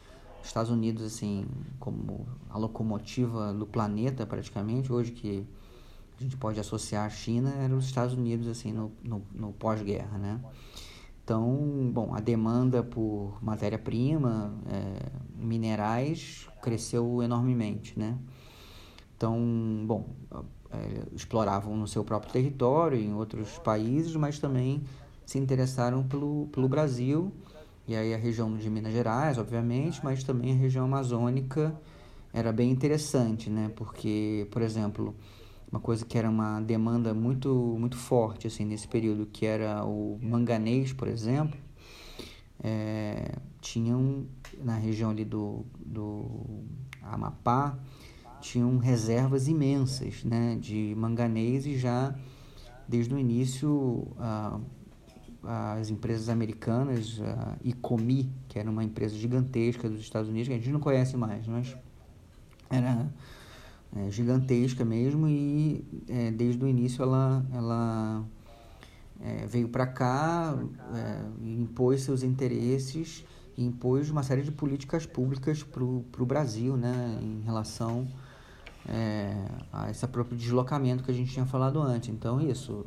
Estados 0.44 0.72
Unidos, 0.72 1.04
assim, 1.04 1.46
como 1.80 2.28
a 2.50 2.58
locomotiva 2.58 3.54
do 3.54 3.66
planeta, 3.66 4.26
praticamente, 4.26 4.92
hoje 4.92 5.12
que 5.12 5.48
a 6.20 6.24
gente 6.24 6.36
pode 6.36 6.60
associar 6.60 7.06
a 7.06 7.10
China, 7.10 7.50
eram 7.56 7.78
os 7.78 7.86
Estados 7.86 8.14
Unidos, 8.14 8.48
assim, 8.48 8.74
no, 8.74 8.92
no, 9.02 9.22
no 9.34 9.54
pós-guerra, 9.54 10.18
né. 10.18 10.42
Então, 11.32 11.89
bom, 11.94 12.13
a 12.13 12.20
demanda 12.20 12.84
por 12.84 13.41
matéria-prima, 13.41 14.54
é, 14.70 15.12
minerais, 15.34 16.50
cresceu 16.62 17.24
enormemente, 17.24 17.98
né? 17.98 18.17
Então, 19.15 19.39
bom, 19.88 20.10
é, 20.70 21.04
exploravam 21.15 21.74
no 21.78 21.88
seu 21.88 22.04
próprio 22.04 22.34
território, 22.34 23.00
em 23.00 23.13
outros 23.13 23.58
países, 23.60 24.13
mas 24.17 24.39
também 24.39 24.84
se 25.26 25.39
interessaram 25.39 26.04
pelo, 26.04 26.50
pelo 26.52 26.67
Brasil, 26.67 27.32
e 27.88 27.96
aí 27.96 28.13
a 28.13 28.17
região 28.17 28.54
de 28.58 28.70
Minas 28.70 28.91
Gerais, 28.91 29.38
obviamente, 29.38 30.04
mas 30.04 30.26
também 30.26 30.52
a 30.52 30.56
região 30.56 30.84
amazônica 30.84 31.74
era 32.34 32.52
bem 32.52 32.70
interessante, 32.70 33.50
né? 33.50 33.72
Porque, 33.74 34.50
por 34.52 34.62
exemplo, 34.62 35.15
uma 35.71 35.79
coisa 35.79 36.05
que 36.05 36.17
era 36.17 36.29
uma 36.29 36.60
demanda 36.60 37.13
muito 37.13 37.77
muito 37.79 37.95
forte 37.95 38.45
assim 38.47 38.65
nesse 38.65 38.88
período 38.88 39.25
que 39.25 39.45
era 39.45 39.86
o 39.86 40.19
manganês 40.21 40.91
por 40.91 41.07
exemplo 41.07 41.57
é, 42.63 43.36
tinham 43.62 44.27
na 44.63 44.75
região 44.75 45.10
ali 45.10 45.23
do, 45.23 45.65
do 45.79 46.25
Amapá 47.01 47.79
tinham 48.41 48.77
reservas 48.77 49.47
imensas 49.47 50.23
né 50.25 50.57
de 50.60 50.93
manganês 50.97 51.65
e 51.65 51.77
já 51.77 52.13
desde 52.88 53.13
o 53.13 53.17
início 53.17 54.07
as 55.43 55.89
empresas 55.89 56.27
americanas 56.27 57.19
a 57.21 57.55
Icomi 57.63 58.29
que 58.49 58.60
era 58.60 58.69
uma 58.69 58.84
empresa 58.84 59.15
gigantesca 59.15 59.89
dos 59.89 60.01
Estados 60.01 60.29
Unidos 60.29 60.49
que 60.49 60.53
a 60.53 60.57
gente 60.57 60.69
não 60.69 60.81
conhece 60.81 61.15
mais 61.15 61.47
mas 61.47 61.77
era 62.69 63.10
é, 63.95 64.10
gigantesca 64.10 64.86
mesmo 64.86 65.27
e 65.27 66.04
é, 66.08 66.32
desde 66.32 66.63
o 66.63 66.67
início 66.67 67.04
ela, 67.04 67.45
ela 67.54 68.23
é, 69.19 69.45
veio 69.45 69.69
para 69.69 69.86
cá, 69.86 70.58
é, 70.95 71.21
impôs 71.41 72.01
seus 72.01 72.23
interesses 72.23 73.25
e 73.58 73.63
impôs 73.65 74.10
uma 74.10 74.23
série 74.23 74.41
de 74.41 74.51
políticas 74.51 75.06
públicas 75.06 75.63
para 75.63 75.84
o 75.84 76.25
Brasil 76.25 76.77
né, 76.77 77.19
em 77.21 77.41
relação 77.41 78.08
é, 78.88 79.36
a 79.71 79.91
esse 79.91 80.08
próprio 80.08 80.38
deslocamento 80.38 81.04
que 81.04 81.12
a 81.12 81.13
gente 81.13 81.32
tinha 81.32 81.45
falado 81.45 81.80
antes. 81.82 82.10
Então, 82.10 82.41
isso, 82.41 82.86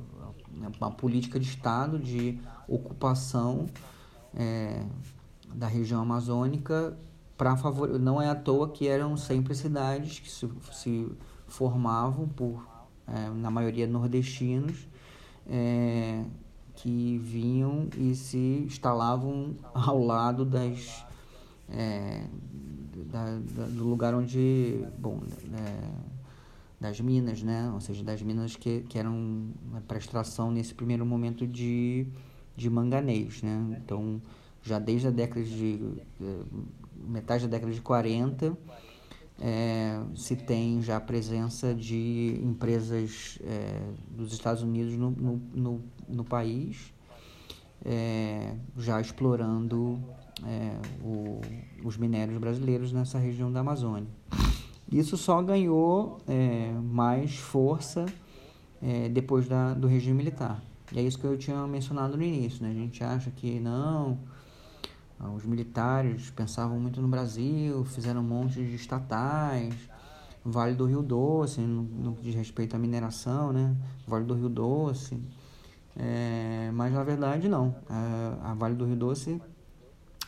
uma 0.81 0.91
política 0.91 1.39
de 1.39 1.47
Estado 1.47 1.99
de 1.99 2.39
ocupação 2.67 3.67
é, 4.35 4.83
da 5.55 5.67
região 5.67 6.01
amazônica 6.03 6.97
para 7.37 7.57
favor 7.57 7.99
não 7.99 8.21
é 8.21 8.29
à 8.29 8.35
toa 8.35 8.69
que 8.69 8.87
eram 8.87 9.17
sempre 9.17 9.55
cidades 9.55 10.21
que 10.21 10.31
se, 10.31 10.49
se 10.73 11.09
formavam 11.47 12.29
por 12.29 12.67
é, 13.07 13.29
na 13.31 13.51
maioria 13.51 13.87
nordestinos 13.87 14.87
é, 15.47 16.25
que 16.77 17.19
vinham 17.19 17.89
e 17.97 18.15
se 18.15 18.65
instalavam 18.67 19.55
ao 19.73 20.03
lado 20.03 20.45
das 20.45 21.05
é, 21.69 22.25
da, 23.11 23.39
da, 23.39 23.67
do 23.67 23.85
lugar 23.85 24.15
onde 24.15 24.87
bom 24.99 25.21
é, 25.53 25.91
das 26.81 27.01
minas 27.01 27.43
né? 27.43 27.71
Ou 27.73 27.81
seja 27.81 28.05
das 28.05 28.23
minas 28.23 28.57
que, 28.57 28.83
que 28.83 28.99
eram 28.99 29.49
para 29.89 29.99
extração 29.99 30.51
nesse 30.51 30.75
primeiro 30.75 31.05
momento 31.05 31.47
de 31.47 32.07
de 32.57 32.71
manganês 32.71 33.43
né? 33.43 33.77
Então 33.83 34.21
já 34.63 34.79
desde 34.79 35.09
a 35.09 35.11
década 35.11 35.45
de 35.45 35.81
é, 36.21 36.41
metade 37.07 37.45
da 37.45 37.57
década 37.57 37.73
de 37.73 37.81
40, 37.81 38.57
é, 39.41 40.01
se 40.15 40.37
tem 40.37 40.81
já 40.83 40.97
a 40.97 41.01
presença 41.01 41.75
de 41.75 42.41
empresas 42.43 43.39
é, 43.43 43.83
dos 44.09 44.33
Estados 44.33 44.63
Unidos 44.63 44.95
no, 44.97 45.11
no, 45.11 45.43
no, 45.53 45.85
no 46.09 46.25
país, 46.25 46.93
é, 47.85 48.55
já 48.77 49.01
explorando 49.01 50.01
é, 50.45 50.77
o, 51.03 51.41
os 51.85 51.97
minérios 51.97 52.39
brasileiros 52.39 52.93
nessa 52.93 53.19
região 53.19 53.53
da 53.53 53.61
Amazônia. 53.61 54.09
Isso 54.91 55.17
só 55.17 55.43
ganhou 55.43 56.19
é, 56.29 56.73
mais 56.73 57.37
força 57.37 58.07
é, 58.81 59.09
depois 59.09 59.49
da, 59.49 59.75
do 59.75 59.87
regime 59.87 60.17
militar. 60.17 60.63
E 60.93 60.99
é 60.99 61.03
isso 61.03 61.19
que 61.19 61.25
eu 61.25 61.37
tinha 61.37 61.67
mencionado 61.67 62.17
no 62.17 62.23
início. 62.23 62.63
Né? 62.63 62.71
A 62.71 62.75
gente 62.75 63.03
acha 63.03 63.31
que 63.31 63.59
não, 63.59 64.19
os 65.35 65.45
militares 65.45 66.31
pensavam 66.31 66.79
muito 66.79 67.01
no 67.01 67.09
Brasil, 67.09 67.85
fizeram 67.85 68.21
um 68.21 68.25
monte 68.25 68.55
de 68.55 68.75
estatais, 68.75 69.75
Vale 70.45 70.75
do 70.75 70.85
Rio 70.85 71.03
Doce, 71.03 71.63
no, 71.63 71.83
no 71.83 72.15
que 72.15 72.23
diz 72.23 72.35
respeito 72.35 72.77
à 72.77 72.79
mineração, 72.79 73.51
né? 73.51 73.75
Vale 74.07 74.27
do 74.27 74.35
Rio 74.35 74.51
Doce. 74.51 75.19
É, 75.97 76.71
mas 76.75 76.93
na 76.93 77.03
verdade 77.03 77.49
não. 77.49 77.75
A, 77.89 78.51
a 78.51 78.55
Vale 78.55 78.75
do 78.75 78.85
Rio 78.85 78.97
Doce, 78.97 79.41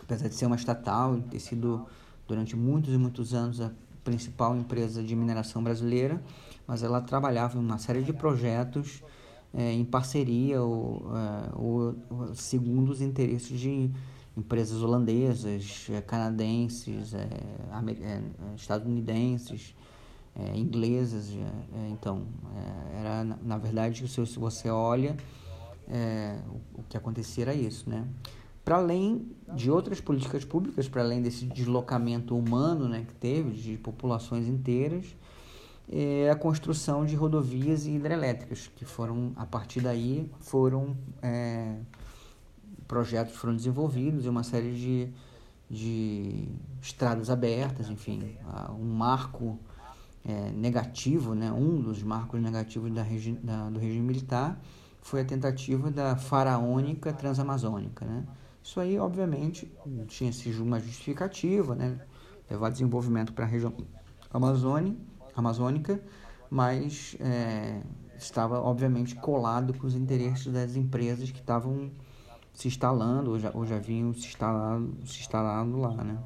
apesar 0.00 0.28
de 0.28 0.34
ser 0.34 0.46
uma 0.46 0.56
estatal 0.56 1.18
e 1.18 1.20
ter 1.20 1.40
sido 1.40 1.84
durante 2.26 2.56
muitos 2.56 2.94
e 2.94 2.96
muitos 2.96 3.34
anos 3.34 3.60
a 3.60 3.70
principal 4.02 4.56
empresa 4.56 5.02
de 5.02 5.14
mineração 5.14 5.62
brasileira, 5.62 6.22
mas 6.66 6.82
ela 6.82 7.02
trabalhava 7.02 7.58
em 7.58 7.60
uma 7.60 7.76
série 7.76 8.02
de 8.02 8.12
projetos 8.12 9.02
é, 9.52 9.72
em 9.72 9.84
parceria 9.84 10.62
ou, 10.62 11.10
é, 11.14 11.50
ou, 11.54 11.94
segundo 12.34 12.90
os 12.90 13.02
interesses 13.02 13.58
de 13.58 13.90
empresas 14.36 14.82
holandesas, 14.82 15.88
canadenses, 16.06 17.14
é, 17.14 17.28
é, 18.02 18.22
estadunidenses, 18.54 19.74
é, 20.34 20.56
inglesas. 20.56 21.32
então, 21.90 22.26
era 22.98 23.24
na 23.24 23.56
verdade 23.56 24.06
se 24.06 24.38
você 24.38 24.68
olha 24.68 25.16
o, 26.48 26.80
o, 26.80 26.82
que 26.88 26.96
acontecia 26.96 27.44
era 27.44 27.54
isso, 27.54 27.88
né? 27.88 28.06
Para 28.62 28.78
além 28.78 29.30
de 29.54 29.70
outras 29.70 30.00
políticas 30.00 30.44
públicas, 30.44 30.88
para 30.88 31.00
além 31.00 31.22
desse 31.22 31.46
deslocamento 31.46 32.36
humano, 32.36 32.88
né, 32.88 33.04
que 33.06 33.14
teve 33.14 33.52
de 33.52 33.76
populações 33.78 34.48
inteiras, 34.48 35.14
é 35.88 36.28
a 36.30 36.34
construção 36.34 37.06
de 37.06 37.14
rodovias 37.14 37.86
e 37.86 37.92
hidrelétricas 37.92 38.68
que 38.74 38.84
foram 38.84 39.32
a 39.36 39.46
partir 39.46 39.80
daí 39.80 40.28
foram 40.40 40.96
é, 41.22 41.76
projetos 42.86 43.34
foram 43.36 43.54
desenvolvidos 43.54 44.24
e 44.24 44.28
uma 44.28 44.42
série 44.42 44.72
de, 44.74 45.08
de 45.70 46.48
estradas 46.80 47.30
abertas, 47.30 47.88
enfim, 47.88 48.36
um 48.78 48.84
marco 48.84 49.58
é, 50.24 50.50
negativo, 50.50 51.34
né, 51.34 51.52
um 51.52 51.80
dos 51.80 52.02
marcos 52.02 52.40
negativos 52.40 52.92
da, 52.92 53.02
regi 53.02 53.32
da, 53.32 53.68
do 53.70 53.78
regime 53.78 54.06
militar 54.06 54.60
foi 55.00 55.20
a 55.20 55.24
tentativa 55.24 55.90
da 55.90 56.16
faraônica 56.16 57.12
transamazônica. 57.12 58.04
Né? 58.04 58.24
Isso 58.62 58.80
aí, 58.80 58.98
obviamente, 58.98 59.72
tinha 60.08 60.32
sido 60.32 60.64
uma 60.64 60.80
justificativa, 60.80 61.76
né, 61.76 62.00
levar 62.50 62.70
desenvolvimento 62.70 63.32
para 63.32 63.44
a 63.44 63.48
região 63.48 63.72
Amazônia, 64.32 64.96
amazônica, 65.34 66.00
mas 66.50 67.16
é, 67.20 67.80
estava, 68.18 68.60
obviamente, 68.60 69.14
colado 69.14 69.72
com 69.74 69.86
os 69.86 69.94
interesses 69.94 70.52
das 70.52 70.76
empresas 70.76 71.30
que 71.30 71.38
estavam 71.38 71.90
se 72.56 72.68
instalando, 72.68 73.32
ou 73.32 73.38
já, 73.38 73.50
ou 73.54 73.66
já 73.66 73.78
vinham 73.78 74.12
se 74.14 74.26
instalando, 74.26 75.06
se 75.06 75.20
instalando 75.20 75.78
lá, 75.78 76.02
né? 76.02 76.18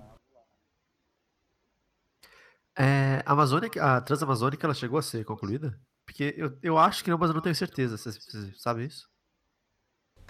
É, 2.79 3.23
a 3.27 3.33
Amazônia, 3.33 3.69
a 3.81 4.01
Transamazônica, 4.01 4.65
ela 4.65 4.73
chegou 4.73 4.99
a 4.99 5.03
ser 5.03 5.25
concluída? 5.25 5.79
Porque 6.07 6.35
eu, 6.39 6.57
eu 6.63 6.79
acho 6.79 7.05
que 7.05 7.11
não, 7.11 7.19
mas 7.19 7.29
eu 7.31 7.35
não 7.35 7.43
tenho 7.43 7.55
certeza. 7.55 7.99
Você, 7.99 8.13
você 8.13 8.53
sabe 8.57 8.87
isso? 8.87 9.09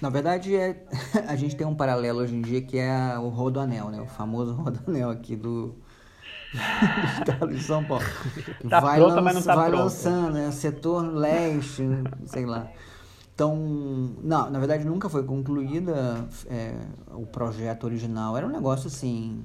Na 0.00 0.08
verdade, 0.08 0.56
é, 0.56 0.86
a 1.28 1.36
gente 1.36 1.54
tem 1.54 1.66
um 1.66 1.76
paralelo 1.76 2.20
hoje 2.20 2.34
em 2.34 2.40
dia 2.40 2.62
que 2.62 2.78
é 2.78 3.18
o 3.18 3.28
Rodoanel, 3.28 3.90
né? 3.90 4.00
O 4.00 4.06
famoso 4.06 4.54
Rodoanel 4.54 5.10
aqui 5.10 5.36
do, 5.36 5.76
do 6.52 7.06
estado 7.18 7.54
de 7.54 7.62
São 7.62 7.84
Paulo. 7.84 8.04
Tá 8.68 8.80
vai 8.80 8.98
pronta, 8.98 9.20
mas 9.20 9.34
não 9.34 9.42
tá 9.42 9.54
vai 9.54 9.68
pronta. 9.68 9.84
lançando, 9.84 10.32
né? 10.32 10.50
Setor 10.50 11.02
leste, 11.02 11.82
sei 12.24 12.46
lá. 12.46 12.72
Então, 13.40 13.56
não, 14.22 14.50
na 14.50 14.58
verdade 14.58 14.84
nunca 14.84 15.08
foi 15.08 15.22
concluída 15.22 16.28
é, 16.44 16.74
o 17.14 17.24
projeto 17.24 17.84
original. 17.84 18.36
Era 18.36 18.46
um 18.46 18.50
negócio 18.50 18.88
assim, 18.88 19.42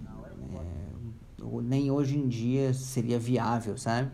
é, 0.53 1.61
nem 1.61 1.89
hoje 1.89 2.17
em 2.17 2.27
dia 2.27 2.73
seria 2.73 3.17
viável, 3.17 3.77
sabe? 3.77 4.11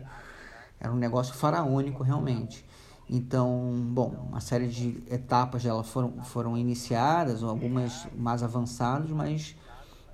Era 0.78 0.92
um 0.92 0.96
negócio 0.96 1.34
faraônico 1.34 2.04
realmente. 2.04 2.64
Então, 3.10 3.72
bom, 3.88 4.28
uma 4.28 4.38
série 4.38 4.68
de 4.68 5.02
etapas 5.10 5.64
dela 5.64 5.82
foram, 5.82 6.22
foram 6.22 6.56
iniciadas, 6.56 7.42
algumas 7.42 8.06
mais 8.16 8.44
avançadas, 8.44 9.10
mas 9.10 9.56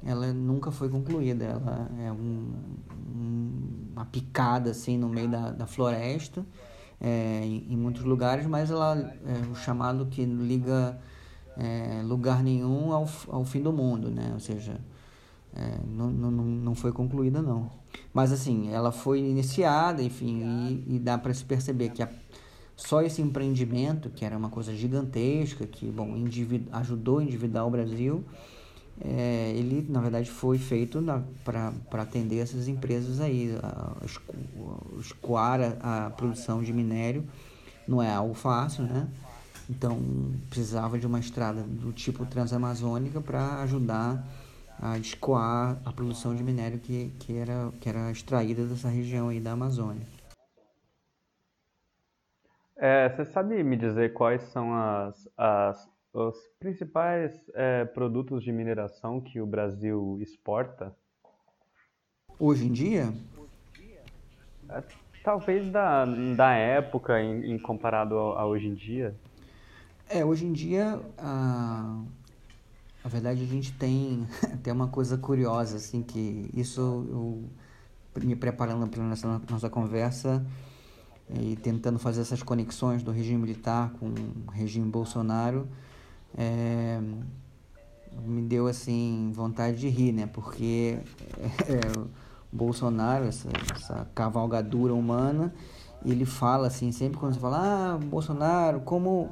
ela 0.02 0.32
nunca 0.32 0.70
foi 0.70 0.88
concluída. 0.88 1.44
Ela 1.44 1.90
é 2.06 2.10
um, 2.10 2.54
um, 3.14 3.52
uma 3.92 4.06
picada 4.06 4.70
assim 4.70 4.96
no 4.96 5.10
meio 5.10 5.28
da, 5.28 5.50
da 5.50 5.66
floresta, 5.66 6.42
é, 7.00 7.40
em, 7.44 7.72
em, 7.72 7.76
muitos 7.76 8.04
lugares, 8.04 8.46
mas 8.46 8.70
ela 8.70 8.96
é 9.26 9.50
o 9.50 9.54
chamado 9.54 10.06
que 10.06 10.24
liga 10.24 10.98
é, 11.56 12.02
lugar 12.04 12.42
nenhum 12.42 12.92
ao, 12.92 13.08
ao 13.28 13.44
fim 13.44 13.62
do 13.62 13.72
mundo, 13.72 14.10
né? 14.10 14.30
Ou 14.34 14.40
seja, 14.40 14.80
é, 15.54 15.78
não, 15.86 16.10
não, 16.10 16.30
não 16.30 16.74
foi 16.74 16.92
concluída 16.92 17.40
não. 17.42 17.70
Mas 18.12 18.32
assim, 18.32 18.70
ela 18.72 18.92
foi 18.92 19.20
iniciada, 19.20 20.02
enfim, 20.02 20.84
e, 20.88 20.96
e 20.96 20.98
dá 20.98 21.16
para 21.16 21.32
se 21.32 21.44
perceber 21.44 21.90
que 21.90 22.02
a 22.02 22.08
só 22.78 23.02
esse 23.02 23.20
empreendimento, 23.20 24.08
que 24.08 24.24
era 24.24 24.38
uma 24.38 24.48
coisa 24.48 24.72
gigantesca, 24.72 25.66
que 25.66 25.90
bom, 25.90 26.14
ajudou 26.70 27.18
a 27.18 27.24
endividar 27.24 27.66
o 27.66 27.70
Brasil, 27.70 28.24
é, 29.04 29.52
ele 29.54 29.86
na 29.88 30.00
verdade 30.00 30.30
foi 30.30 30.58
feito 30.58 31.02
para 31.44 32.02
atender 32.02 32.38
essas 32.38 32.68
empresas 32.68 33.20
aí, 33.20 33.56
a, 33.62 33.92
escoar 34.98 35.60
a, 35.80 36.06
a, 36.06 36.10
produção 36.10 36.62
de 36.62 36.72
minério 36.72 37.24
não 37.86 38.02
é 38.02 38.12
algo 38.12 38.34
fácil, 38.34 38.84
né? 38.84 39.08
Então 39.68 39.98
precisava 40.48 40.98
de 40.98 41.06
uma 41.06 41.18
estrada 41.18 41.62
do 41.62 41.92
tipo 41.92 42.24
transamazônica 42.26 43.20
para 43.20 43.62
ajudar 43.62 44.24
a 44.80 44.96
escoar 44.98 45.76
a 45.84 45.92
produção 45.92 46.34
de 46.34 46.42
minério 46.42 46.78
que, 46.78 47.12
que, 47.18 47.36
era, 47.36 47.70
que 47.80 47.88
era 47.88 48.10
extraída 48.10 48.64
dessa 48.64 48.88
região 48.88 49.28
aí 49.28 49.40
da 49.40 49.52
Amazônia. 49.52 50.06
É, 52.76 53.08
você 53.08 53.24
sabe 53.24 53.62
me 53.64 53.76
dizer 53.76 54.12
quais 54.12 54.40
são 54.52 54.72
as, 54.72 55.28
as, 55.36 55.88
os 56.12 56.36
principais 56.58 57.32
é, 57.54 57.84
produtos 57.84 58.42
de 58.42 58.52
mineração 58.52 59.20
que 59.20 59.40
o 59.40 59.46
Brasil 59.46 60.18
exporta? 60.20 60.94
Hoje 62.38 62.66
em 62.66 62.72
dia? 62.72 63.12
É, 64.70 64.82
talvez 65.22 65.70
da, 65.70 66.04
da 66.36 66.52
época 66.54 67.20
em, 67.20 67.52
em 67.52 67.58
comparado 67.58 68.18
a, 68.18 68.40
a, 68.40 68.46
hoje 68.46 68.68
em 68.68 68.74
dia. 68.74 69.14
É, 70.08 70.24
hoje 70.24 70.46
em 70.46 70.52
dia, 70.52 71.00
a, 71.18 72.00
a 73.04 73.08
verdade 73.08 73.42
a 73.42 73.46
gente 73.46 73.72
tem 73.72 74.26
até 74.54 74.72
uma 74.72 74.88
coisa 74.88 75.18
curiosa, 75.18 75.76
assim, 75.76 76.02
que 76.02 76.48
isso 76.54 76.80
eu 77.10 77.44
me 78.24 78.34
preparando 78.34 78.88
para 78.88 79.02
nossa, 79.02 79.40
nossa 79.48 79.70
conversa 79.70 80.44
e 81.30 81.56
tentando 81.56 81.98
fazer 81.98 82.22
essas 82.22 82.42
conexões 82.42 83.02
do 83.02 83.10
regime 83.10 83.42
militar 83.42 83.92
com 84.00 84.06
o 84.06 84.50
regime 84.50 84.90
Bolsonaro, 84.90 85.68
é, 86.36 87.00
me 88.24 88.42
deu 88.42 88.66
assim 88.66 89.30
vontade 89.34 89.78
de 89.78 89.88
rir, 89.88 90.12
né? 90.12 90.26
Porque 90.26 90.98
é, 91.38 91.98
o 91.98 92.08
Bolsonaro, 92.52 93.26
essa, 93.26 93.48
essa 93.74 94.06
cavalgadura 94.14 94.94
humana, 94.94 95.52
ele 96.04 96.24
fala 96.24 96.68
assim, 96.68 96.92
sempre 96.92 97.18
quando 97.18 97.34
você 97.34 97.40
fala, 97.40 97.94
ah, 97.94 97.98
Bolsonaro, 97.98 98.80
como, 98.80 99.28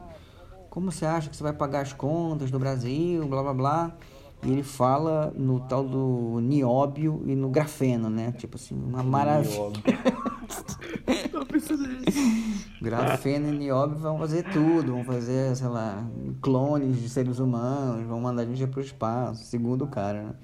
como 0.68 0.90
você 0.90 1.06
acha 1.06 1.30
que 1.30 1.36
você 1.36 1.42
vai 1.42 1.52
pagar 1.52 1.80
as 1.80 1.92
contas 1.92 2.50
do 2.50 2.58
Brasil, 2.58 3.26
blá 3.26 3.42
blá 3.42 3.54
blá. 3.54 3.92
E 4.42 4.52
ele 4.52 4.62
fala 4.62 5.32
no 5.34 5.60
tal 5.60 5.82
do 5.82 6.40
nióbio 6.40 7.22
e 7.24 7.34
no 7.34 7.48
grafeno, 7.48 8.10
né? 8.10 8.32
Tipo 8.32 8.56
assim, 8.56 8.74
uma 8.74 9.02
maravilha. 9.02 9.72
Grafeno 12.80 13.48
e 13.48 13.58
nióbio 13.58 13.98
vão 13.98 14.18
fazer 14.18 14.44
tudo, 14.44 14.92
vão 14.92 15.04
fazer, 15.04 15.54
sei 15.56 15.68
lá, 15.68 16.06
clones 16.40 17.00
de 17.00 17.08
seres 17.08 17.38
humanos, 17.38 18.06
vão 18.06 18.20
mandar 18.20 18.42
a 18.42 18.44
gente 18.46 18.66
para 18.66 18.80
o 18.80 18.82
espaço, 18.82 19.44
segundo 19.44 19.84
o 19.84 19.88
cara, 19.88 20.22
né? 20.22 20.34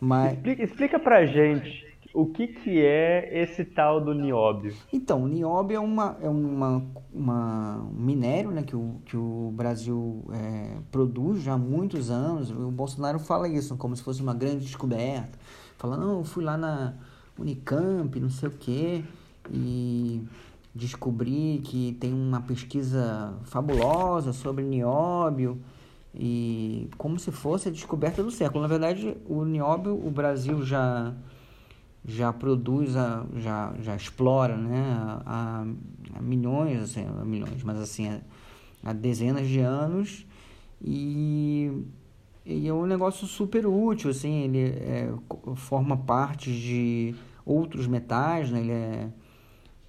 Mas... 0.00 0.34
Explica, 0.34 0.62
explica 0.62 0.98
pra 0.98 1.24
gente 1.26 1.86
o 2.16 2.24
que, 2.24 2.46
que 2.46 2.80
é 2.80 3.42
esse 3.42 3.62
tal 3.62 4.00
do 4.00 4.14
nióbio. 4.14 4.74
Então, 4.90 5.24
o 5.24 5.28
nióbio 5.28 5.76
é, 5.76 5.80
uma, 5.80 6.16
é 6.22 6.28
uma, 6.28 6.82
uma, 7.12 7.76
um 7.94 8.02
minério 8.02 8.50
né, 8.50 8.62
que, 8.62 8.74
o, 8.74 9.02
que 9.04 9.16
o 9.16 9.52
Brasil 9.54 10.24
é, 10.32 10.78
produz 10.90 11.42
já 11.42 11.52
há 11.52 11.58
muitos 11.58 12.10
anos. 12.10 12.50
O 12.50 12.70
Bolsonaro 12.70 13.18
fala 13.18 13.46
isso 13.46 13.76
como 13.76 13.94
se 13.94 14.02
fosse 14.02 14.22
uma 14.22 14.32
grande 14.32 14.64
descoberta. 14.64 15.38
Fala, 15.76 15.98
não, 15.98 16.18
eu 16.18 16.24
fui 16.24 16.42
lá 16.42 16.56
na 16.56 16.94
Unicamp, 17.38 18.18
não 18.18 18.30
sei 18.30 18.48
o 18.48 18.52
quê, 18.52 19.04
e 19.52 20.22
descobri 20.74 21.60
que 21.64 21.96
tem 21.98 22.12
uma 22.12 22.40
pesquisa 22.40 23.34
fabulosa 23.44 24.32
sobre 24.32 24.62
nióbio 24.62 25.60
e 26.14 26.88
como 26.98 27.18
se 27.18 27.30
fosse 27.30 27.68
a 27.68 27.72
descoberta 27.72 28.22
do 28.22 28.30
século. 28.30 28.62
Na 28.62 28.68
verdade, 28.68 29.16
o 29.26 29.44
nióbio 29.44 29.94
o 29.94 30.10
Brasil 30.10 30.62
já 30.62 31.14
já 32.08 32.32
produz, 32.32 32.96
a, 32.96 33.26
já, 33.34 33.74
já 33.80 33.96
explora 33.96 34.56
né, 34.56 34.84
há, 35.26 35.66
milhões, 36.20 36.80
assim, 36.80 37.04
milhões, 37.24 37.64
mas 37.64 37.80
assim, 37.80 38.08
há, 38.08 38.20
há 38.84 38.92
dezenas 38.92 39.48
de 39.48 39.58
anos 39.58 40.24
e, 40.80 41.82
e, 42.44 42.68
é 42.68 42.72
um 42.72 42.86
negócio 42.86 43.26
super 43.26 43.66
útil, 43.66 44.10
assim, 44.10 44.44
ele 44.44 44.60
é, 44.60 45.12
forma 45.56 45.96
parte 45.96 46.52
de 46.52 47.12
outros 47.44 47.88
metais, 47.88 48.50
né, 48.52 48.60
ele 48.60 48.72
é 48.72 49.08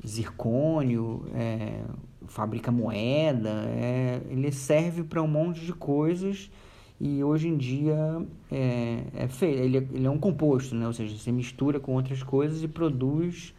zircônio, 0.06 1.26
é, 1.34 1.82
fabrica 2.28 2.72
moeda, 2.72 3.66
é, 3.68 4.22
ele 4.30 4.52
serve 4.52 5.04
para 5.04 5.22
um 5.22 5.28
monte 5.28 5.66
de 5.66 5.74
coisas 5.74 6.52
e 7.00 7.24
hoje 7.24 7.48
em 7.48 7.58
dia 7.58 8.26
é, 8.52 9.04
é 9.16 9.28
feito, 9.28 9.60
ele, 9.60 9.78
é, 9.78 9.88
ele 9.94 10.08
é 10.08 10.10
um 10.10 10.18
composto, 10.18 10.76
né? 10.76 10.88
ou 10.88 10.94
seja, 10.94 11.18
você 11.18 11.32
mistura 11.32 11.80
com 11.80 11.94
outras 11.94 12.24
coisas 12.24 12.64
e 12.64 12.68
produz 12.68 13.54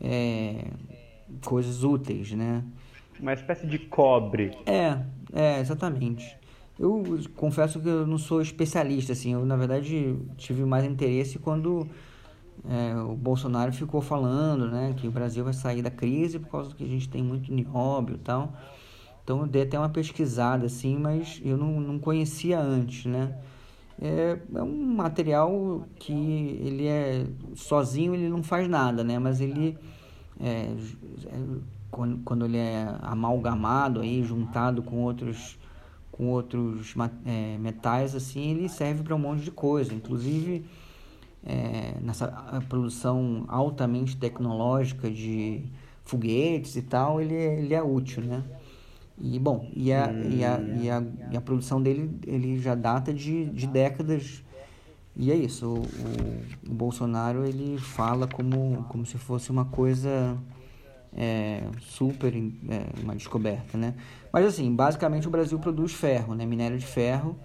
é, 0.00 0.64
coisas 1.44 1.82
úteis, 1.82 2.32
né? 2.32 2.62
Uma 3.18 3.32
espécie 3.32 3.66
de 3.66 3.78
cobre. 3.78 4.52
É, 4.64 4.98
é, 5.32 5.60
exatamente. 5.60 6.36
Eu 6.78 7.02
confesso 7.34 7.80
que 7.80 7.88
eu 7.88 8.06
não 8.06 8.18
sou 8.18 8.40
especialista, 8.40 9.12
assim, 9.12 9.32
eu 9.32 9.44
na 9.44 9.56
verdade 9.56 10.16
tive 10.36 10.64
mais 10.64 10.84
interesse 10.84 11.38
quando 11.38 11.88
é, 12.68 12.94
o 12.96 13.14
Bolsonaro 13.14 13.72
ficou 13.72 14.00
falando 14.00 14.68
né, 14.70 14.94
que 14.96 15.06
o 15.06 15.10
Brasil 15.10 15.44
vai 15.44 15.52
sair 15.52 15.82
da 15.82 15.90
crise 15.90 16.38
por 16.38 16.48
causa 16.48 16.74
que 16.74 16.84
a 16.84 16.88
gente 16.88 17.08
tem 17.08 17.22
muito 17.22 17.52
nióbio 17.52 18.16
e 18.16 18.18
tal. 18.18 18.52
Então 19.22 19.40
eu 19.40 19.46
dei 19.46 19.62
até 19.62 19.78
uma 19.78 19.90
pesquisada 19.90 20.66
assim, 20.66 20.96
mas 20.96 21.40
eu 21.44 21.56
não, 21.56 21.80
não 21.80 21.98
conhecia 21.98 22.58
antes, 22.58 23.04
né? 23.04 23.36
É, 24.00 24.38
é 24.54 24.62
um 24.62 24.94
material 24.94 25.86
que 25.96 26.12
ele 26.12 26.86
é 26.86 27.26
sozinho 27.54 28.14
ele 28.14 28.28
não 28.28 28.42
faz 28.42 28.68
nada, 28.68 29.04
né? 29.04 29.18
Mas 29.18 29.40
ele 29.40 29.76
é, 30.40 30.72
é, 31.26 31.40
quando, 31.90 32.18
quando 32.24 32.44
ele 32.44 32.56
é 32.56 32.96
amalgamado 33.02 34.00
aí, 34.00 34.22
juntado 34.22 34.82
com 34.82 35.02
outros 35.02 35.58
com 36.10 36.30
outros 36.30 36.94
é, 37.24 37.56
metais 37.58 38.14
assim, 38.14 38.50
ele 38.50 38.68
serve 38.68 39.04
para 39.04 39.14
um 39.14 39.18
monte 39.18 39.42
de 39.42 39.52
coisa, 39.52 39.94
inclusive 39.94 40.64
é, 41.48 41.94
nessa 42.02 42.28
produção 42.68 43.44
altamente 43.48 44.16
tecnológica 44.16 45.10
de 45.10 45.64
foguetes 46.04 46.76
e 46.76 46.82
tal, 46.82 47.20
ele, 47.20 47.34
é, 47.34 47.58
ele 47.58 47.74
é 47.74 47.82
útil, 47.82 48.22
né? 48.22 48.44
E, 49.20 49.38
bom, 49.38 49.68
e 49.74 49.92
a, 49.92 50.12
e 50.12 50.44
a, 50.44 50.60
e 50.60 50.90
a, 50.90 51.02
e 51.32 51.36
a 51.36 51.40
produção 51.40 51.82
dele 51.82 52.10
ele 52.24 52.60
já 52.60 52.74
data 52.74 53.12
de, 53.12 53.46
de 53.46 53.66
décadas 53.66 54.44
e 55.16 55.32
é 55.32 55.34
isso, 55.34 55.66
o, 55.66 55.78
o, 55.78 56.70
o, 56.70 56.74
Bolsonaro 56.74 57.44
ele 57.44 57.76
fala 57.76 58.28
como, 58.28 58.84
como 58.88 59.04
se 59.04 59.18
fosse 59.18 59.50
uma 59.50 59.64
coisa 59.64 60.38
é, 61.12 61.64
super, 61.80 62.32
é, 62.36 63.02
uma 63.02 63.16
descoberta, 63.16 63.76
né? 63.76 63.94
Mas 64.32 64.46
assim, 64.46 64.72
basicamente 64.72 65.26
o 65.26 65.30
Brasil 65.30 65.58
produz 65.58 65.92
ferro, 65.92 66.36
né? 66.36 66.46
Minério 66.46 66.78
de 66.78 66.86
ferro, 66.86 67.36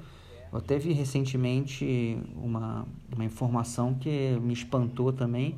vi 0.79 0.93
recentemente 0.93 2.17
uma, 2.35 2.85
uma 3.13 3.25
informação 3.25 3.93
que 3.93 4.37
me 4.41 4.53
espantou 4.53 5.11
também, 5.11 5.55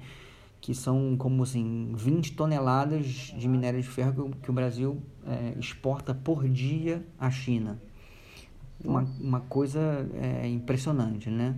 que 0.61 0.73
são 0.73 1.15
como 1.17 1.43
assim 1.43 1.91
20 1.95 2.33
toneladas 2.33 3.33
de 3.37 3.47
minério 3.47 3.81
de 3.81 3.87
ferro 3.87 4.31
que 4.41 4.49
o 4.49 4.53
Brasil 4.53 5.01
é, 5.25 5.53
exporta 5.59 6.13
por 6.13 6.47
dia 6.47 7.05
à 7.19 7.29
China. 7.29 7.79
Uma, 8.83 9.07
uma 9.19 9.39
coisa 9.41 9.79
é, 10.13 10.47
impressionante, 10.47 11.29
né? 11.29 11.55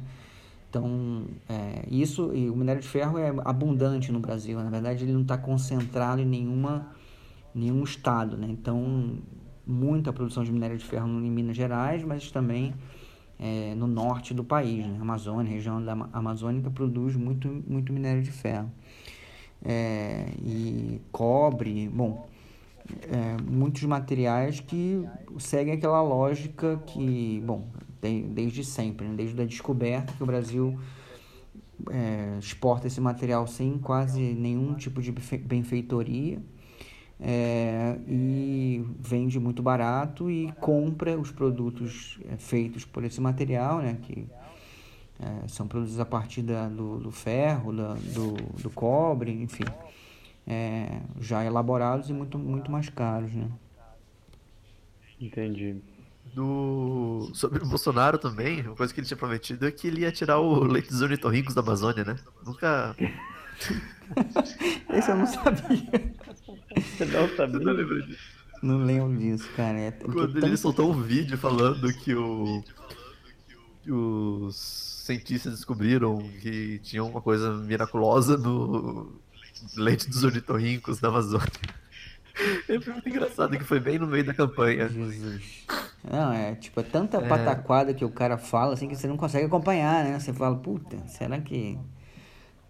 Então, 0.70 1.26
é, 1.48 1.86
isso, 1.90 2.34
e 2.36 2.50
o 2.50 2.56
minério 2.56 2.82
de 2.82 2.88
ferro 2.88 3.18
é 3.18 3.34
abundante 3.46 4.12
no 4.12 4.20
Brasil. 4.20 4.60
Na 4.60 4.70
verdade, 4.70 5.04
ele 5.04 5.14
não 5.14 5.22
está 5.22 5.38
concentrado 5.38 6.22
em 6.22 6.26
nenhuma, 6.26 6.92
nenhum 7.56 7.84
estado, 7.84 8.38
né? 8.38 8.48
Então, 8.50 9.18
muita 9.66 10.14
produção 10.14 10.44
de 10.44 10.52
minério 10.52 10.78
de 10.78 10.86
ferro 10.86 11.08
em 11.08 11.32
Minas 11.32 11.56
Gerais, 11.56 12.04
mas 12.04 12.30
também 12.32 12.74
é, 13.40 13.76
no 13.76 13.88
norte 13.88 14.34
do 14.34 14.44
país, 14.44 14.86
né? 14.86 14.98
Amazônia, 15.00 15.52
região 15.52 15.84
da 15.84 15.94
Amazônica 16.14 16.70
produz 16.70 17.16
muito, 17.16 17.48
muito 17.68 17.94
minério 17.94 18.22
de 18.22 18.32
ferro. 18.32 18.72
É, 19.64 20.28
e 20.44 21.02
cobre, 21.12 21.90
bom, 21.90 22.28
é, 23.04 23.42
muitos 23.42 23.84
materiais 23.84 24.60
que 24.60 25.08
seguem 25.40 25.74
aquela 25.74 26.02
lógica 26.02 26.82
que, 26.86 27.42
bom, 27.46 27.68
tem, 28.00 28.28
desde 28.30 28.64
sempre, 28.64 29.08
né? 29.08 29.16
desde 29.16 29.42
a 29.42 29.46
descoberta 29.46 30.14
que 30.14 30.24
o 30.24 30.26
Brasil 30.26 30.80
é, 31.90 32.38
exporta 32.40 32.88
esse 32.88 33.02
material 33.02 33.48
sem 33.48 33.78
quase 33.78 34.22
nenhum 34.22 34.76
tipo 34.76 35.02
de 35.02 35.12
benfeitoria 35.12 36.40
é, 37.20 37.98
e 38.08 38.86
vende 39.00 39.40
muito 39.40 39.64
barato 39.64 40.30
e 40.30 40.52
compra 40.60 41.18
os 41.18 41.32
produtos 41.32 42.20
é, 42.30 42.38
feitos 42.38 42.86
por 42.86 43.04
esse 43.04 43.20
material, 43.20 43.80
né, 43.80 43.98
que 44.04 44.28
é, 45.20 45.48
são 45.48 45.68
produzidos 45.68 46.00
a 46.00 46.06
partir 46.06 46.44
da, 46.44 46.68
do, 46.68 47.00
do 47.00 47.12
ferro, 47.12 47.74
da, 47.74 47.94
do, 47.94 48.34
do 48.62 48.70
cobre, 48.70 49.32
enfim, 49.32 49.66
é, 50.46 51.02
já 51.20 51.44
elaborados 51.44 52.10
e 52.10 52.14
muito, 52.14 52.38
muito 52.38 52.72
mais 52.72 52.90
caros. 52.90 53.32
Né? 53.34 53.50
Entendi. 55.20 55.82
Do... 56.36 57.32
Sobre 57.34 57.64
o 57.64 57.66
Bolsonaro 57.66 58.20
também, 58.20 58.62
uma 58.62 58.76
coisa 58.76 58.94
que 58.94 59.00
ele 59.00 59.08
tinha 59.08 59.18
prometido 59.18 59.66
é 59.66 59.72
que 59.72 59.88
ele 59.88 60.02
ia 60.02 60.12
tirar 60.12 60.40
o 60.40 60.64
leite 60.64 60.90
dos 60.90 61.02
ornitorrincos 61.02 61.56
da 61.56 61.62
Amazônia, 61.62 62.04
né? 62.04 62.16
Nunca. 62.46 62.96
Esse 64.94 65.10
eu 65.10 65.16
não 65.16 65.26
sabia. 65.26 66.14
Não 66.78 67.36
sabia? 67.36 67.60
Você 67.60 67.66
não 67.66 67.74
lembra 67.74 68.02
disso? 68.04 68.38
Não 68.62 68.78
lembro 68.84 69.18
disso, 69.18 69.50
cara. 69.56 69.78
É, 69.78 69.92
Quando 69.92 70.46
ele 70.46 70.58
soltou 70.58 70.92
um 70.92 71.02
vídeo 71.02 71.38
falando 71.38 71.92
que 71.94 72.16
o. 72.16 72.64
que 73.84 73.92
os 73.92 74.56
cientistas 75.06 75.54
descobriram 75.54 76.18
que 76.42 76.80
tinha 76.80 77.04
uma 77.04 77.22
coisa 77.22 77.54
miraculosa 77.54 78.38
no 78.38 79.14
leite 79.76 80.10
dos 80.10 80.24
ornitorrincos 80.24 81.00
da 81.00 81.10
Amazônia. 81.10 81.48
É 82.70 82.78
muito 82.78 83.10
engraçado 83.10 83.58
que 83.58 83.64
foi 83.64 83.80
bem 83.80 83.98
no 83.98 84.06
meio 84.06 84.24
da 84.24 84.32
campanha. 84.32 84.88
Jesus. 84.88 85.66
Não, 86.04 86.32
é 86.32 86.54
tipo, 86.54 86.80
é 86.80 86.84
tanta 86.84 87.20
pataquada 87.20 87.96
que 87.96 88.06
o 88.06 88.12
cara 88.12 88.38
fala 88.38 88.76
assim 88.76 88.88
que 88.88 88.96
você 88.96 89.08
não 89.08 89.18
consegue 89.18 89.48
acompanhar, 89.48 90.04
né? 90.04 90.20
Você 90.20 90.32
fala, 90.32 90.56
puta, 90.56 90.98
será 91.08 91.42
que. 91.42 91.80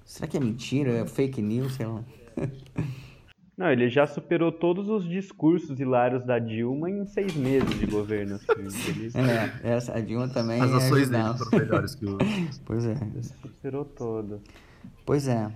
Será 0.05 0.25
que 0.25 0.37
é 0.37 0.39
mentira? 0.39 0.91
É 0.91 1.05
fake 1.05 1.41
news? 1.41 1.73
Sei 1.73 1.85
lá. 1.85 2.01
Não, 3.57 3.71
ele 3.71 3.89
já 3.89 4.05
superou 4.05 4.51
todos 4.51 4.87
os 4.87 5.09
discursos 5.09 5.79
hilários 5.79 6.23
da 6.23 6.37
Dilma 6.37 6.91
em 6.91 7.07
seis 7.07 7.33
meses 7.35 7.67
de 7.79 7.87
governo. 7.87 8.35
Assim. 8.35 8.51
Ele 8.89 9.11
É, 9.15 9.71
essa, 9.71 9.97
a 9.97 9.99
Dilma 9.99 10.29
também. 10.29 10.61
As 10.61 10.69
é 10.69 10.75
ações 10.75 11.09
dele 11.09 11.23
bizarro. 11.23 11.37
foram 11.39 11.59
melhores 11.59 11.95
que 11.95 12.05
o. 12.05 12.17
Pois 12.63 12.85
é. 12.85 12.95
superou 13.41 13.83
todas. 13.83 14.39
Pois 15.03 15.27
é. 15.27 15.51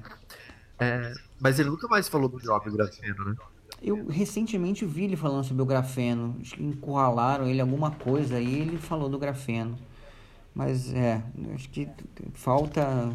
É, 0.79 1.13
mas 1.39 1.59
ele 1.59 1.69
nunca 1.69 1.87
mais 1.87 2.09
falou 2.09 2.27
do 2.27 2.39
jovem 2.39 2.73
grafeno, 2.73 3.23
né? 3.23 3.35
Eu 3.83 4.07
recentemente 4.07 4.83
vi 4.83 5.03
ele 5.03 5.15
falando 5.15 5.43
sobre 5.43 5.61
o 5.61 5.65
grafeno. 5.65 6.37
Acho 6.41 6.55
que 6.55 6.63
encurralaram 6.63 7.47
ele 7.47 7.61
alguma 7.61 7.91
coisa 7.91 8.37
aí 8.37 8.61
ele 8.61 8.77
falou 8.77 9.09
do 9.09 9.19
grafeno. 9.19 9.77
Mas 10.55 10.91
é, 10.91 11.21
acho 11.53 11.69
que 11.69 11.87
falta 12.33 13.09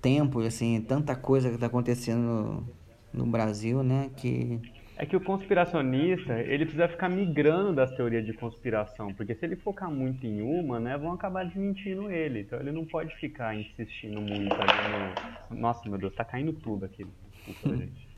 tempo, 0.00 0.40
assim, 0.40 0.80
tanta 0.80 1.14
coisa 1.14 1.48
que 1.48 1.54
está 1.54 1.66
acontecendo 1.66 2.66
no, 3.12 3.26
Brasil, 3.26 3.82
né? 3.82 4.10
Que 4.16 4.60
É 4.96 5.06
que 5.06 5.16
o 5.16 5.20
conspiracionista, 5.20 6.38
ele 6.40 6.64
precisa 6.64 6.88
ficar 6.88 7.08
migrando 7.08 7.72
das 7.72 7.90
teorias 7.92 8.24
de 8.24 8.32
conspiração, 8.32 9.12
porque 9.14 9.34
se 9.34 9.44
ele 9.44 9.56
focar 9.56 9.90
muito 9.90 10.26
em 10.26 10.42
uma, 10.42 10.78
né, 10.78 10.96
vão 10.96 11.12
acabar 11.12 11.44
desmentindo 11.44 12.10
ele. 12.10 12.40
Então 12.40 12.58
ele 12.60 12.72
não 12.72 12.84
pode 12.84 13.14
ficar 13.16 13.54
insistindo 13.54 14.20
muito 14.20 14.54
ali 14.54 15.14
no... 15.50 15.60
Nossa, 15.60 15.88
meu 15.88 15.98
Deus, 15.98 16.14
tá 16.14 16.24
caindo 16.24 16.52
tudo 16.52 16.84
aqui. 16.84 17.06
Desculpa, 17.46 17.76
gente. 17.80 18.08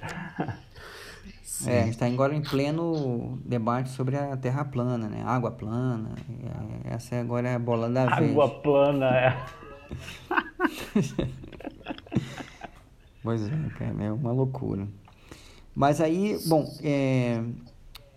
é, 1.66 1.78
a 1.78 1.84
gente 1.84 1.90
está 1.90 2.06
agora 2.06 2.34
em 2.34 2.42
pleno 2.42 3.38
debate 3.44 3.90
sobre 3.90 4.16
a 4.16 4.36
Terra 4.36 4.64
plana, 4.64 5.08
né? 5.08 5.22
Água 5.24 5.50
plana. 5.50 6.10
É, 6.86 6.94
Essa 6.94 7.16
é 7.16 7.20
agora 7.20 7.48
é 7.48 7.54
a 7.54 7.58
bola 7.58 7.88
da 7.88 8.16
vez. 8.16 8.30
Água 8.30 8.48
plana, 8.60 9.16
é. 9.16 9.36
Pois 13.24 13.42
é, 13.42 13.50
cara, 13.78 14.04
é 14.04 14.12
uma 14.12 14.32
loucura. 14.32 14.86
Mas 15.74 15.98
aí, 15.98 16.38
bom, 16.46 16.70
é, 16.82 17.42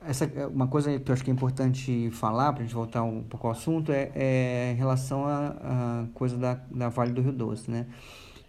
essa, 0.05 0.29
uma 0.53 0.67
coisa 0.67 0.99
que 0.99 1.09
eu 1.09 1.13
acho 1.13 1.23
que 1.23 1.31
é 1.31 1.33
importante 1.33 2.11
falar, 2.11 2.51
para 2.51 2.61
a 2.61 2.65
gente 2.65 2.75
voltar 2.75 3.03
um 3.03 3.23
pouco 3.23 3.47
ao 3.47 3.53
assunto, 3.53 3.89
é, 3.93 4.11
é 4.13 4.71
em 4.73 4.75
relação 4.75 5.25
à 5.25 6.05
coisa 6.13 6.37
da, 6.37 6.55
da 6.69 6.89
Vale 6.89 7.13
do 7.13 7.21
Rio 7.21 7.31
Doce, 7.31 7.71
né? 7.71 7.87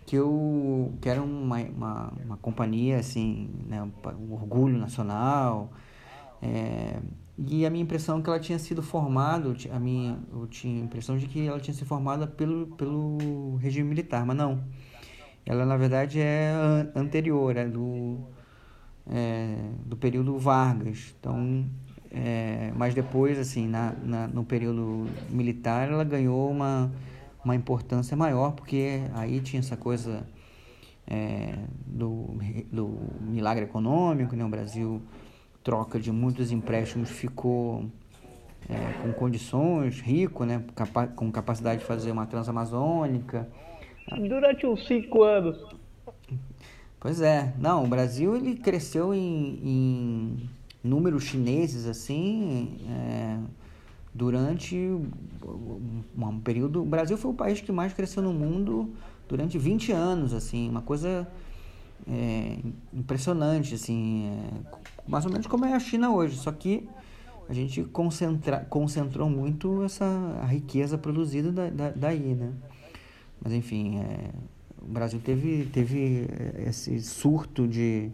Que 0.04 0.16
eu 0.16 0.92
que 1.00 1.08
era 1.08 1.22
uma, 1.22 1.58
uma, 1.60 2.12
uma 2.24 2.36
companhia, 2.38 2.98
assim, 2.98 3.48
né, 3.68 3.80
um, 3.82 4.32
orgulho 4.32 4.76
nacional, 4.78 5.70
é, 6.42 6.98
e 7.38 7.64
a 7.64 7.70
minha 7.70 7.84
impressão 7.84 8.18
é 8.18 8.22
que 8.22 8.28
ela 8.28 8.40
tinha 8.40 8.58
sido 8.58 8.82
formada, 8.82 9.54
a 9.70 9.78
minha, 9.78 10.18
eu 10.32 10.46
tinha 10.48 10.82
a 10.82 10.84
impressão 10.84 11.16
de 11.16 11.28
que 11.28 11.46
ela 11.46 11.60
tinha 11.60 11.72
sido 11.72 11.86
formada 11.86 12.26
pelo, 12.26 12.66
pelo 12.76 13.56
regime 13.58 13.88
militar, 13.88 14.26
mas 14.26 14.36
não. 14.36 14.64
Ela, 15.48 15.64
na 15.64 15.78
verdade, 15.78 16.20
é 16.20 16.50
an- 16.52 16.90
anterior, 16.94 17.56
é 17.56 17.64
do, 17.66 18.18
é, 19.10 19.56
do 19.86 19.96
período 19.96 20.38
Vargas. 20.38 21.14
Então, 21.18 21.64
é, 22.12 22.70
mas 22.76 22.94
depois, 22.94 23.38
assim, 23.38 23.66
na, 23.66 23.94
na- 24.04 24.28
no 24.28 24.44
período 24.44 25.06
militar, 25.30 25.88
ela 25.88 26.04
ganhou 26.04 26.50
uma, 26.50 26.92
uma 27.42 27.56
importância 27.56 28.14
maior, 28.14 28.52
porque 28.52 29.00
aí 29.14 29.40
tinha 29.40 29.60
essa 29.60 29.74
coisa 29.74 30.22
é, 31.06 31.54
do, 31.86 32.36
do 32.70 32.98
milagre 33.22 33.64
econômico, 33.64 34.36
né? 34.36 34.44
O 34.44 34.50
Brasil, 34.50 35.00
troca 35.64 35.98
de 35.98 36.12
muitos 36.12 36.52
empréstimos, 36.52 37.08
ficou 37.08 37.86
é, 38.68 39.02
com 39.02 39.14
condições, 39.14 39.98
rico, 40.02 40.44
né? 40.44 40.62
Capa 40.74 41.06
com 41.06 41.32
capacidade 41.32 41.80
de 41.80 41.86
fazer 41.86 42.10
uma 42.12 42.26
transamazônica. 42.26 43.48
Durante 44.16 44.66
uns 44.66 44.86
cinco 44.86 45.22
anos. 45.22 45.58
Pois 47.00 47.20
é, 47.20 47.54
não, 47.58 47.84
o 47.84 47.86
Brasil 47.86 48.34
ele 48.36 48.56
cresceu 48.56 49.14
em, 49.14 49.60
em 49.62 50.50
números 50.82 51.24
chineses 51.24 51.86
assim 51.86 52.78
é, 52.88 53.38
durante 54.12 54.76
um, 54.76 56.40
período. 56.40 56.82
O 56.82 56.84
Brasil 56.84 57.16
foi 57.16 57.30
o 57.30 57.34
país 57.34 57.60
que 57.60 57.70
mais 57.70 57.92
cresceu 57.92 58.22
no 58.22 58.32
mundo 58.32 58.92
durante 59.28 59.58
20 59.58 59.92
anos, 59.92 60.32
assim, 60.32 60.68
uma 60.68 60.82
coisa 60.82 61.28
é, 62.08 62.58
impressionante, 62.92 63.74
assim, 63.74 64.26
é, 64.26 64.70
mais 65.06 65.24
ou 65.24 65.30
menos 65.30 65.46
como 65.46 65.66
é 65.66 65.74
a 65.74 65.80
China 65.80 66.10
hoje, 66.10 66.36
só 66.36 66.50
que 66.50 66.88
a 67.48 67.52
gente 67.52 67.84
concentra, 67.84 68.66
concentrou 68.68 69.30
muito 69.30 69.82
essa 69.84 70.04
a 70.42 70.46
riqueza 70.46 70.98
produzida 70.98 71.52
da, 71.52 71.70
da, 71.70 71.90
daí, 71.90 72.34
né? 72.34 72.52
Mas 73.42 73.52
enfim, 73.52 73.98
é, 73.98 74.30
o 74.80 74.86
Brasil 74.86 75.20
teve, 75.22 75.66
teve 75.66 76.26
eh, 76.28 76.64
esse 76.68 77.00
surto 77.00 77.66
de, 77.66 78.10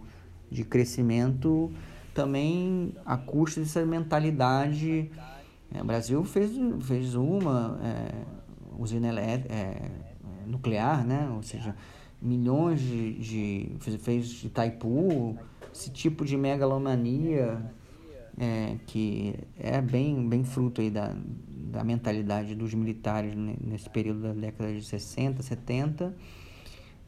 de 0.51 0.65
crescimento 0.65 1.71
também 2.13 2.95
à 3.05 3.17
custa 3.17 3.61
dessa 3.61 3.85
mentalidade. 3.85 5.11
É, 5.73 5.83
o 5.83 5.85
Brasil 5.85 6.23
fez, 6.25 6.53
fez 6.83 7.15
uma 7.15 7.79
é, 7.83 8.25
usina 8.79 9.09
elé- 9.09 9.45
é, 9.49 9.91
nuclear, 10.47 11.05
né? 11.07 11.31
ou 11.35 11.43
seja, 11.43 11.75
milhões 12.21 12.81
de, 12.81 13.15
de 13.15 13.99
fez, 13.99 14.45
Itaipu, 14.45 15.37
esse 15.73 15.91
tipo 15.91 16.25
de 16.25 16.37
megalomania 16.37 17.61
é, 18.39 18.77
que 18.87 19.35
é 19.59 19.81
bem, 19.81 20.29
bem 20.29 20.45
fruto 20.45 20.81
aí 20.81 20.91
da, 20.91 21.15
da 21.49 21.85
mentalidade 21.85 22.55
dos 22.55 22.75
militares 22.75 23.35
ne- 23.35 23.57
nesse 23.61 23.89
período 23.89 24.23
da 24.23 24.33
década 24.33 24.73
de 24.73 24.83
60, 24.83 25.43
70, 25.43 26.15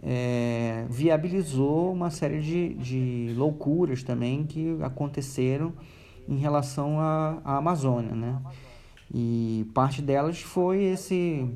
é, 0.03 0.87
viabilizou 0.91 1.93
uma 1.93 2.11
série 2.11 2.41
de, 2.41 2.75
de 2.75 3.35
loucuras 3.37 4.03
também 4.03 4.45
que 4.45 4.77
aconteceram 4.83 5.73
em 6.29 6.37
relação 6.37 7.01
à, 7.01 7.41
à 7.45 7.57
Amazônia, 7.57 8.15
né? 8.15 8.41
E 9.13 9.67
parte 9.73 10.03
delas 10.03 10.41
foi 10.43 10.83
esse, 10.83 11.49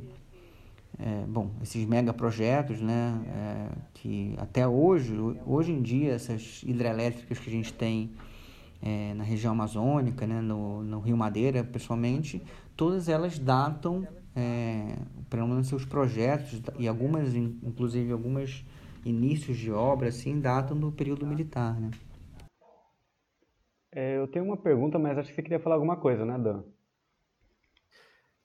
é, 0.99 1.25
bom, 1.27 1.51
esses 1.63 1.85
megaprojetos, 1.85 2.81
né? 2.81 3.21
É, 3.27 3.69
que 3.95 4.35
até 4.39 4.67
hoje, 4.67 5.15
hoje 5.45 5.73
em 5.73 5.83
dia, 5.83 6.13
essas 6.13 6.63
hidrelétricas 6.65 7.39
que 7.39 7.51
a 7.51 7.53
gente 7.53 7.73
tem 7.73 8.13
é, 8.83 9.15
na 9.15 9.25
região 9.25 9.53
amazônica, 9.53 10.27
né, 10.27 10.41
no, 10.41 10.83
no 10.83 11.01
Rio 11.01 11.17
Madeira, 11.17 11.63
pessoalmente, 11.65 12.43
todas 12.77 13.09
elas 13.09 13.39
datam, 13.39 14.07
é, 14.35 14.97
pelo 15.29 15.47
menos 15.49 15.69
seus 15.69 15.85
projetos, 15.85 16.61
e 16.79 16.89
algumas, 16.89 17.35
in- 17.35 17.59
inclusive 17.63 18.13
algumas 18.13 18.65
inícios 19.05 19.57
de 19.59 19.71
obra, 19.71 20.09
assim, 20.09 20.41
datam 20.41 20.77
do 20.79 20.93
período 20.93 21.27
militar, 21.27 21.79
né? 21.81 21.91
É, 23.93 24.17
eu 24.19 24.27
tenho 24.29 24.45
uma 24.45 24.57
pergunta, 24.57 24.99
mas 24.99 25.19
acho 25.19 25.29
que 25.29 25.35
você 25.35 25.43
queria 25.43 25.61
falar 25.61 25.77
alguma 25.77 25.97
coisa, 25.97 26.25
né, 26.25 26.39
Dan? 26.39 26.63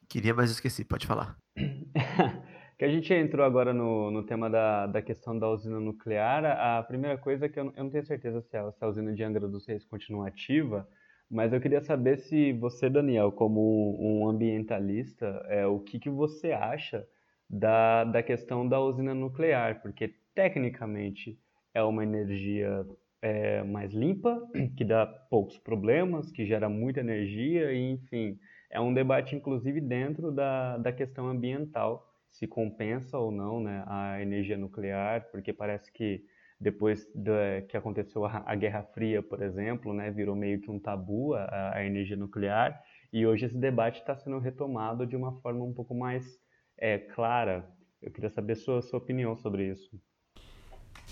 Queria, 0.08 0.34
mas 0.34 0.50
esqueci, 0.50 0.84
pode 0.84 1.06
falar. 1.06 1.36
que 2.78 2.84
a 2.84 2.88
gente 2.88 3.12
entrou 3.14 3.44
agora 3.44 3.72
no, 3.72 4.10
no 4.10 4.22
tema 4.22 4.50
da, 4.50 4.86
da 4.86 5.00
questão 5.00 5.38
da 5.38 5.48
usina 5.48 5.80
nuclear, 5.80 6.44
a 6.44 6.82
primeira 6.82 7.16
coisa 7.16 7.46
é 7.46 7.48
que 7.48 7.58
eu, 7.58 7.72
eu 7.74 7.84
não 7.84 7.90
tenho 7.90 8.04
certeza 8.04 8.40
se 8.42 8.56
a, 8.56 8.70
se 8.70 8.84
a 8.84 8.88
usina 8.88 9.14
de 9.14 9.22
Angra 9.24 9.48
dos 9.48 9.66
Reis 9.66 9.84
continua 9.84 10.28
ativa, 10.28 10.86
mas 11.30 11.52
eu 11.52 11.60
queria 11.60 11.80
saber 11.80 12.18
se 12.18 12.52
você, 12.52 12.88
Daniel, 12.90 13.32
como 13.32 13.96
um 13.98 14.28
ambientalista, 14.28 15.26
é, 15.48 15.66
o 15.66 15.80
que, 15.80 15.98
que 15.98 16.10
você 16.10 16.52
acha 16.52 17.06
da, 17.48 18.04
da 18.04 18.22
questão 18.22 18.68
da 18.68 18.80
usina 18.80 19.14
nuclear, 19.14 19.80
porque 19.80 20.14
tecnicamente 20.34 21.38
é 21.72 21.82
uma 21.82 22.02
energia 22.02 22.86
é, 23.22 23.62
mais 23.62 23.92
limpa, 23.92 24.40
que 24.76 24.84
dá 24.84 25.06
poucos 25.06 25.58
problemas, 25.58 26.30
que 26.30 26.44
gera 26.44 26.68
muita 26.68 27.00
energia, 27.00 27.72
e 27.72 27.92
enfim, 27.92 28.38
é 28.70 28.80
um 28.80 28.92
debate 28.92 29.34
inclusive 29.34 29.80
dentro 29.80 30.30
da, 30.30 30.76
da 30.76 30.92
questão 30.92 31.26
ambiental, 31.26 32.06
se 32.38 32.46
compensa 32.46 33.18
ou 33.18 33.30
não 33.30 33.60
né, 33.60 33.82
a 33.86 34.20
energia 34.20 34.58
nuclear, 34.58 35.26
porque 35.30 35.54
parece 35.54 35.90
que 35.90 36.22
depois 36.60 37.06
de, 37.14 37.62
que 37.62 37.76
aconteceu 37.76 38.26
a, 38.26 38.42
a, 38.44 38.54
Guerra 38.54 38.82
Fria, 38.82 39.22
por 39.22 39.42
exemplo, 39.42 39.94
né, 39.94 40.10
virou 40.10 40.36
meio 40.36 40.60
que 40.60 40.70
um 40.70 40.78
tabu 40.78 41.34
a, 41.34 41.72
a 41.74 41.84
energia 41.84 42.16
nuclear, 42.16 42.78
e 43.10 43.26
hoje 43.26 43.46
esse 43.46 43.56
debate 43.56 44.00
está 44.00 44.14
sendo 44.14 44.38
retomado 44.38 45.06
de 45.06 45.16
uma 45.16 45.32
forma 45.40 45.64
um 45.64 45.72
pouco 45.72 45.94
mais 45.94 46.38
é, 46.76 46.98
clara. 46.98 47.66
Eu 48.02 48.10
queria 48.12 48.28
saber 48.28 48.54
sua, 48.56 48.82
sua 48.82 48.98
opinião 48.98 49.34
sobre 49.36 49.70
isso. 49.70 49.98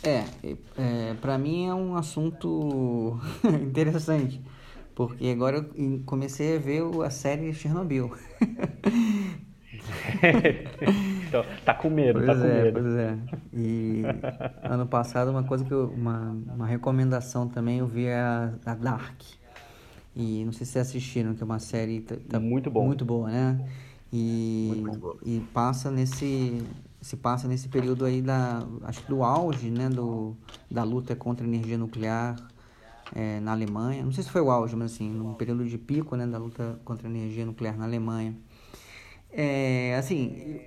É, 0.02 0.24
é 0.78 1.14
para 1.22 1.38
mim 1.38 1.66
é 1.66 1.74
um 1.74 1.96
assunto 1.96 3.18
interessante, 3.64 4.42
porque 4.94 5.28
agora 5.28 5.56
eu 5.74 6.02
comecei 6.04 6.56
a 6.56 6.58
ver 6.58 6.82
a 7.02 7.08
série 7.08 7.54
Chernobyl. 7.54 8.10
então, 11.28 11.44
tá 11.64 11.74
com 11.74 11.90
medo, 11.90 12.20
pois 12.20 12.26
tá 12.26 12.34
com 12.34 12.50
é, 12.50 12.62
medo. 12.62 12.80
Pois 12.80 12.94
é. 12.94 13.18
E 13.52 14.02
ano 14.62 14.86
passado 14.86 15.30
uma 15.30 15.42
coisa 15.44 15.64
que 15.64 15.72
eu, 15.72 15.88
uma, 15.88 16.36
uma 16.54 16.66
recomendação 16.66 17.48
também, 17.48 17.78
eu 17.78 17.86
vi 17.86 18.08
a, 18.08 18.52
a 18.64 18.74
Dark. 18.74 19.20
E 20.16 20.44
não 20.44 20.52
sei 20.52 20.64
se 20.64 20.72
vocês 20.72 20.88
assistiram, 20.88 21.34
que 21.34 21.42
é 21.42 21.44
uma 21.44 21.58
série 21.58 22.00
tá, 22.00 22.16
tá 22.28 22.40
muito 22.40 22.70
bom. 22.70 22.86
Muito 22.86 23.04
boa, 23.04 23.28
né? 23.28 23.60
E, 24.12 24.66
muito, 24.68 24.82
muito 24.82 24.98
boa. 25.00 25.18
e 25.24 25.40
passa 25.52 25.90
nesse 25.90 26.62
se 27.00 27.16
passa 27.16 27.46
nesse 27.46 27.68
período 27.68 28.04
aí 28.06 28.22
da 28.22 28.66
acho 28.84 29.02
que 29.02 29.08
do 29.08 29.22
auge, 29.22 29.70
né, 29.70 29.90
do 29.90 30.34
da 30.70 30.82
luta 30.84 31.14
contra 31.14 31.44
a 31.44 31.48
energia 31.48 31.76
nuclear 31.76 32.36
é, 33.14 33.40
na 33.40 33.52
Alemanha. 33.52 34.04
Não 34.04 34.12
sei 34.12 34.24
se 34.24 34.30
foi 34.30 34.40
o 34.40 34.50
auge, 34.50 34.74
mas 34.76 34.92
assim, 34.92 35.10
num 35.10 35.34
período 35.34 35.66
de 35.66 35.76
pico, 35.76 36.16
né, 36.16 36.26
da 36.26 36.38
luta 36.38 36.80
contra 36.84 37.08
a 37.08 37.10
energia 37.10 37.44
nuclear 37.44 37.76
na 37.76 37.84
Alemanha. 37.84 38.34
É, 39.36 39.96
assim, 39.98 40.60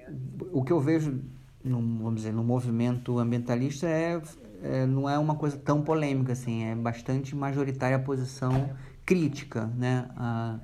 o 0.52 0.62
que 0.62 0.74
eu 0.74 0.80
vejo, 0.82 1.22
no, 1.64 1.78
vamos 1.78 2.16
dizer, 2.16 2.34
no 2.34 2.44
movimento 2.44 3.18
ambientalista 3.18 3.88
é, 3.88 4.22
é, 4.62 4.86
não 4.86 5.10
é 5.10 5.18
uma 5.18 5.36
coisa 5.36 5.58
tão 5.58 5.82
polêmica, 5.82 6.34
assim, 6.34 6.64
é 6.64 6.76
bastante 6.76 7.34
majoritária 7.34 7.96
a 7.96 8.00
posição 8.00 8.70
crítica, 9.06 9.68
né, 9.68 10.10
a, 10.18 10.60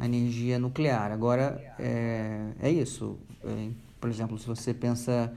a 0.00 0.04
energia 0.04 0.58
nuclear. 0.58 1.12
Agora, 1.12 1.62
é, 1.78 2.50
é 2.60 2.70
isso. 2.70 3.16
É, 3.44 3.68
por 4.00 4.10
exemplo, 4.10 4.36
se 4.36 4.48
você 4.48 4.74
pensa 4.74 5.32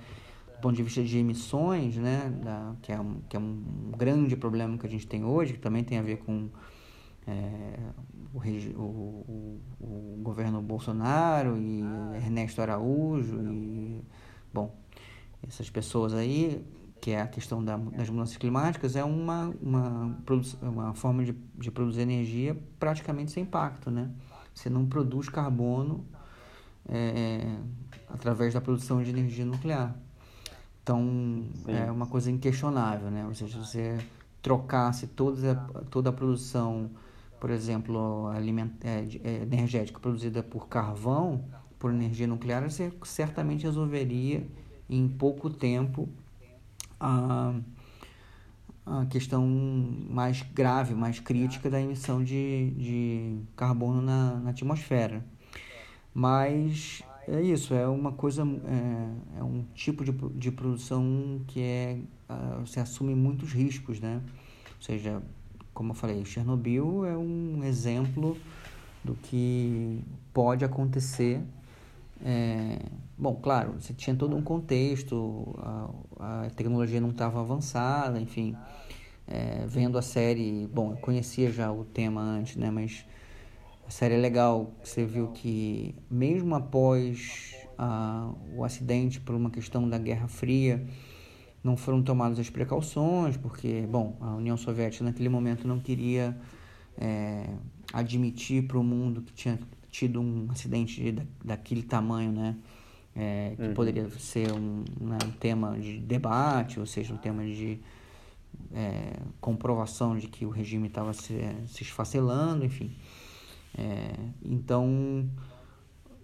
do 0.56 0.62
ponto 0.62 0.76
de 0.76 0.82
vista 0.82 1.04
de 1.04 1.20
emissões, 1.20 1.98
né, 1.98 2.34
da, 2.44 2.74
que, 2.82 2.92
é 2.92 3.00
um, 3.00 3.18
que 3.30 3.38
é 3.38 3.40
um 3.40 3.92
grande 3.96 4.36
problema 4.36 4.76
que 4.76 4.88
a 4.88 4.90
gente 4.90 5.06
tem 5.06 5.24
hoje, 5.24 5.54
que 5.54 5.60
também 5.60 5.84
tem 5.84 6.00
a 6.00 6.02
ver 6.02 6.18
com 6.18 6.50
é, 7.28 7.78
o, 8.76 8.82
o, 8.82 9.62
o, 9.80 10.20
governo 10.22 10.62
Bolsonaro 10.62 11.58
e 11.58 11.82
Ernesto 12.16 12.62
Araújo 12.62 13.42
e 13.42 14.04
bom 14.54 14.76
essas 15.48 15.70
pessoas 15.70 16.14
aí 16.14 16.66
que 17.00 17.12
é 17.12 17.22
a 17.22 17.28
questão 17.28 17.64
da, 17.64 17.78
das 17.78 18.10
mudanças 18.10 18.36
climáticas 18.36 18.96
é 18.96 19.04
uma 19.04 19.54
uma, 19.62 20.18
uma 20.62 20.94
forma 20.94 21.24
de, 21.24 21.34
de 21.56 21.72
produzir 21.72 22.02
energia 22.02 22.58
praticamente 22.78 23.32
sem 23.32 23.44
impacto 23.44 23.90
né? 23.90 24.12
Você 24.54 24.70
não 24.70 24.86
produz 24.86 25.30
carbono 25.30 26.06
é, 26.88 27.58
através 28.10 28.54
da 28.54 28.62
produção 28.62 29.04
de 29.04 29.10
energia 29.10 29.44
nuclear. 29.46 29.96
Então 30.82 31.44
Sim. 31.66 31.72
é 31.72 31.92
uma 31.92 32.08
coisa 32.08 32.30
inquestionável 32.30 33.10
né? 33.10 33.26
Ou 33.26 33.34
seja 33.34 33.58
você 33.60 33.98
trocasse 34.42 35.08
toda 35.08 35.56
toda 35.90 36.10
a 36.10 36.14
produção 36.14 36.92
por 37.40 37.50
exemplo, 37.50 38.32
é, 38.84 39.06
é, 39.24 39.44
energética 39.44 40.00
produzida 40.00 40.42
por 40.42 40.68
carvão, 40.68 41.46
por 41.78 41.92
energia 41.92 42.28
nuclear, 42.28 42.70
você 42.70 42.92
certamente 43.04 43.64
resolveria 43.64 44.46
em 44.90 45.08
pouco 45.08 45.50
tempo 45.50 46.10
a, 47.00 47.54
a 48.86 49.06
questão 49.06 49.46
mais 50.10 50.42
grave, 50.42 50.94
mais 50.94 51.20
crítica 51.20 51.70
da 51.70 51.82
emissão 51.82 52.24
de, 52.24 52.72
de 52.72 53.38
carbono 53.56 54.02
na, 54.02 54.36
na 54.36 54.50
atmosfera. 54.52 55.26
Mas 56.14 57.04
é 57.28 57.42
isso, 57.42 57.74
é 57.74 57.88
uma 57.88 58.12
coisa, 58.12 58.44
é, 58.44 59.40
é 59.40 59.44
um 59.44 59.66
tipo 59.74 60.04
de, 60.06 60.12
de 60.12 60.52
produção 60.52 61.42
que 61.48 61.62
é, 61.62 62.00
você 62.60 62.80
assume 62.80 63.14
muitos 63.16 63.52
riscos, 63.52 64.00
né? 64.00 64.22
Ou 64.76 64.82
seja, 64.82 65.22
como 65.76 65.92
eu 65.92 65.96
falei, 65.96 66.24
Chernobyl 66.26 67.06
é 67.06 67.16
um 67.18 67.64
exemplo 67.64 68.36
do 69.04 69.14
que 69.14 70.02
pode 70.34 70.64
acontecer. 70.64 71.42
É, 72.24 72.80
bom, 73.18 73.36
claro, 73.36 73.74
você 73.74 73.94
tinha 73.94 74.16
todo 74.16 74.36
um 74.36 74.42
contexto, 74.42 75.54
a, 76.18 76.46
a 76.46 76.50
tecnologia 76.50 77.02
não 77.02 77.10
estava 77.10 77.42
avançada, 77.42 78.20
enfim. 78.20 78.56
É, 79.28 79.66
vendo 79.68 79.98
a 79.98 80.02
série, 80.02 80.68
bom, 80.74 80.92
eu 80.92 80.98
conhecia 80.98 81.52
já 81.52 81.72
o 81.72 81.84
tema 81.84 82.22
antes, 82.22 82.56
né? 82.56 82.72
Mas 82.72 83.06
a 83.86 83.92
série 83.92 84.16
é 84.16 84.18
legal, 84.18 84.72
você 84.82 85.06
viu 85.06 85.28
que 85.28 85.94
mesmo 86.10 86.56
após 86.56 87.54
a, 87.78 88.32
o 88.56 88.64
acidente 88.64 89.20
por 89.20 89.36
uma 89.36 89.50
questão 89.50 89.90
da 89.90 89.98
Guerra 89.98 90.28
Fria, 90.30 90.88
não 91.66 91.76
foram 91.76 92.02
tomadas 92.04 92.38
as 92.38 92.50
precauções, 92.50 93.36
porque, 93.36 93.88
bom, 93.90 94.16
a 94.22 94.36
União 94.36 94.56
Soviética 94.56 95.04
naquele 95.04 95.30
momento 95.30 95.68
não 95.68 95.80
queria 95.80 96.38
é, 96.98 97.50
admitir 97.92 98.68
para 98.68 98.78
o 98.78 98.84
mundo 98.84 99.22
que 99.22 99.34
tinha 99.34 99.60
tido 99.90 100.22
um 100.22 100.48
acidente 100.52 101.02
de, 101.02 101.24
daquele 101.44 101.82
tamanho, 101.82 102.32
né? 102.32 102.56
É, 103.16 103.54
que 103.56 103.64
uhum. 103.64 103.74
poderia 103.74 104.10
ser 104.20 104.52
um, 104.52 104.84
né, 105.00 105.18
um, 105.26 105.32
tema 105.32 105.80
de 105.80 106.00
debate, 106.00 106.82
ou 106.82 106.86
seja, 106.86 107.14
um 107.14 107.18
tema 107.18 107.46
de 107.46 107.80
é, 108.74 109.14
comprovação 109.40 110.18
de 110.18 110.28
que 110.28 110.46
o 110.46 110.50
regime 110.50 110.90
estava 110.90 111.14
se, 111.14 111.34
se 111.68 111.82
esfacelando, 111.82 112.66
enfim. 112.66 112.92
É, 113.78 114.14
então, 114.44 115.30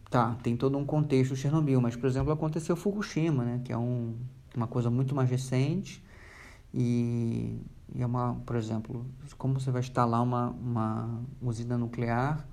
tá, 0.10 0.36
tem 0.44 0.58
todo 0.58 0.78
um 0.78 0.86
contexto 0.86 1.34
Chernobyl, 1.34 1.80
mas, 1.80 1.96
por 1.96 2.08
exemplo, 2.08 2.32
aconteceu 2.32 2.76
Fukushima, 2.76 3.46
né, 3.46 3.62
que 3.64 3.72
é 3.72 3.78
um, 3.78 4.14
uma 4.56 4.68
coisa 4.68 4.90
muito 4.90 5.16
mais 5.16 5.30
recente 5.30 6.04
e, 6.74 7.60
e 7.94 8.02
é 8.02 8.06
uma, 8.06 8.36
por 8.46 8.56
exemplo, 8.56 9.06
como 9.38 9.60
você 9.60 9.72
vai 9.72 9.82
instalar 9.82 10.22
uma, 10.22 10.50
uma 10.50 11.22
usina 11.42 11.78
nuclear 11.78 12.48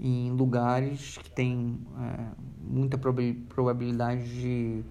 em 0.00 0.30
lugares 0.30 1.18
que 1.18 1.30
tem 1.30 1.78
é, 1.98 2.26
muita 2.60 2.96
probabilidade 2.96 4.24
de, 4.40 4.84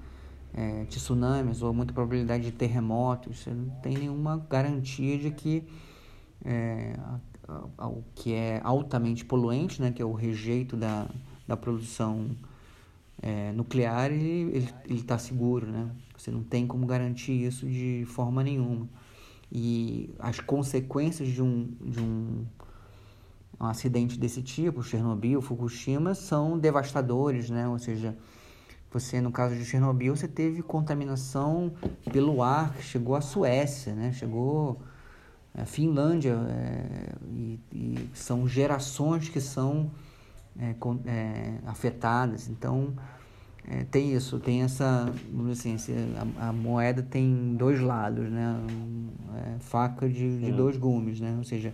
é, 0.54 0.84
de 0.84 0.98
tsunamis 0.98 1.62
ou 1.62 1.74
muita 1.74 1.94
probabilidade 1.94 2.44
de 2.44 2.52
terremotos, 2.52 3.40
você 3.40 3.52
não 3.52 3.70
tem 3.82 3.98
nenhuma 3.98 4.46
garantia 4.50 5.18
de 5.18 5.32
que 5.32 5.66
é, 6.44 6.98
o 7.80 8.04
que 8.14 8.34
é 8.34 8.60
altamente 8.64 9.24
poluente, 9.24 9.82
né, 9.82 9.92
que 9.92 10.02
é 10.02 10.06
o 10.06 10.14
rejeito 10.14 10.76
da, 10.76 11.08
da 11.48 11.56
produção 11.56 12.30
é, 13.22 13.52
nuclear, 13.52 14.12
ele 14.12 14.74
está 14.90 15.18
seguro, 15.18 15.68
né? 15.68 15.90
Você 16.18 16.32
não 16.32 16.44
tem 16.44 16.66
como 16.66 16.86
garantir 16.86 17.34
isso 17.34 17.68
de 17.68 18.06
forma 18.08 18.44
nenhuma. 18.44 18.88
E 19.52 20.14
as 20.20 20.40
consequências 20.40 21.30
de 21.30 21.42
um, 21.42 21.72
de 21.80 22.00
um, 22.00 22.46
um 23.60 23.66
acidente 23.66 24.20
desse 24.20 24.42
tipo, 24.42 24.84
Chernobyl, 24.84 25.42
Fukushima, 25.42 26.14
são 26.14 26.58
devastadores, 26.58 27.50
né? 27.50 27.68
Ou 27.68 27.80
seja, 27.80 28.18
você, 28.92 29.22
no 29.22 29.32
caso 29.32 29.56
de 29.56 29.66
Chernobyl, 29.66 30.16
você 30.16 30.28
teve 30.28 30.62
contaminação 30.62 31.74
pelo 32.12 32.42
ar 32.42 32.74
que 32.74 32.84
chegou 32.84 33.16
à 33.16 33.22
Suécia, 33.22 33.94
né? 33.94 34.12
Chegou 34.14 34.80
à 35.54 35.66
Finlândia 35.66 36.34
é, 36.34 37.14
e, 37.30 37.60
e, 37.72 38.10
são 38.14 38.48
gerações 38.48 39.30
que 39.30 39.42
são 39.42 39.92
é, 40.60 40.76
é, 41.06 41.60
afetadas. 41.66 42.50
Então, 42.50 42.94
é, 43.68 43.84
tem 43.84 44.14
isso, 44.14 44.40
tem 44.40 44.64
essa, 44.64 45.12
assim, 45.52 45.76
a, 46.38 46.50
a, 46.50 46.54
moeda 46.54 47.04
tem 47.04 47.56
dois 47.56 47.82
lados, 47.82 48.30
né? 48.30 48.56
É, 49.36 49.60
faca 49.60 50.08
de, 50.08 50.40
de 50.40 50.52
dois 50.52 50.78
gumes, 50.78 51.20
né? 51.20 51.36
Ou 51.38 51.44
seja, 51.44 51.74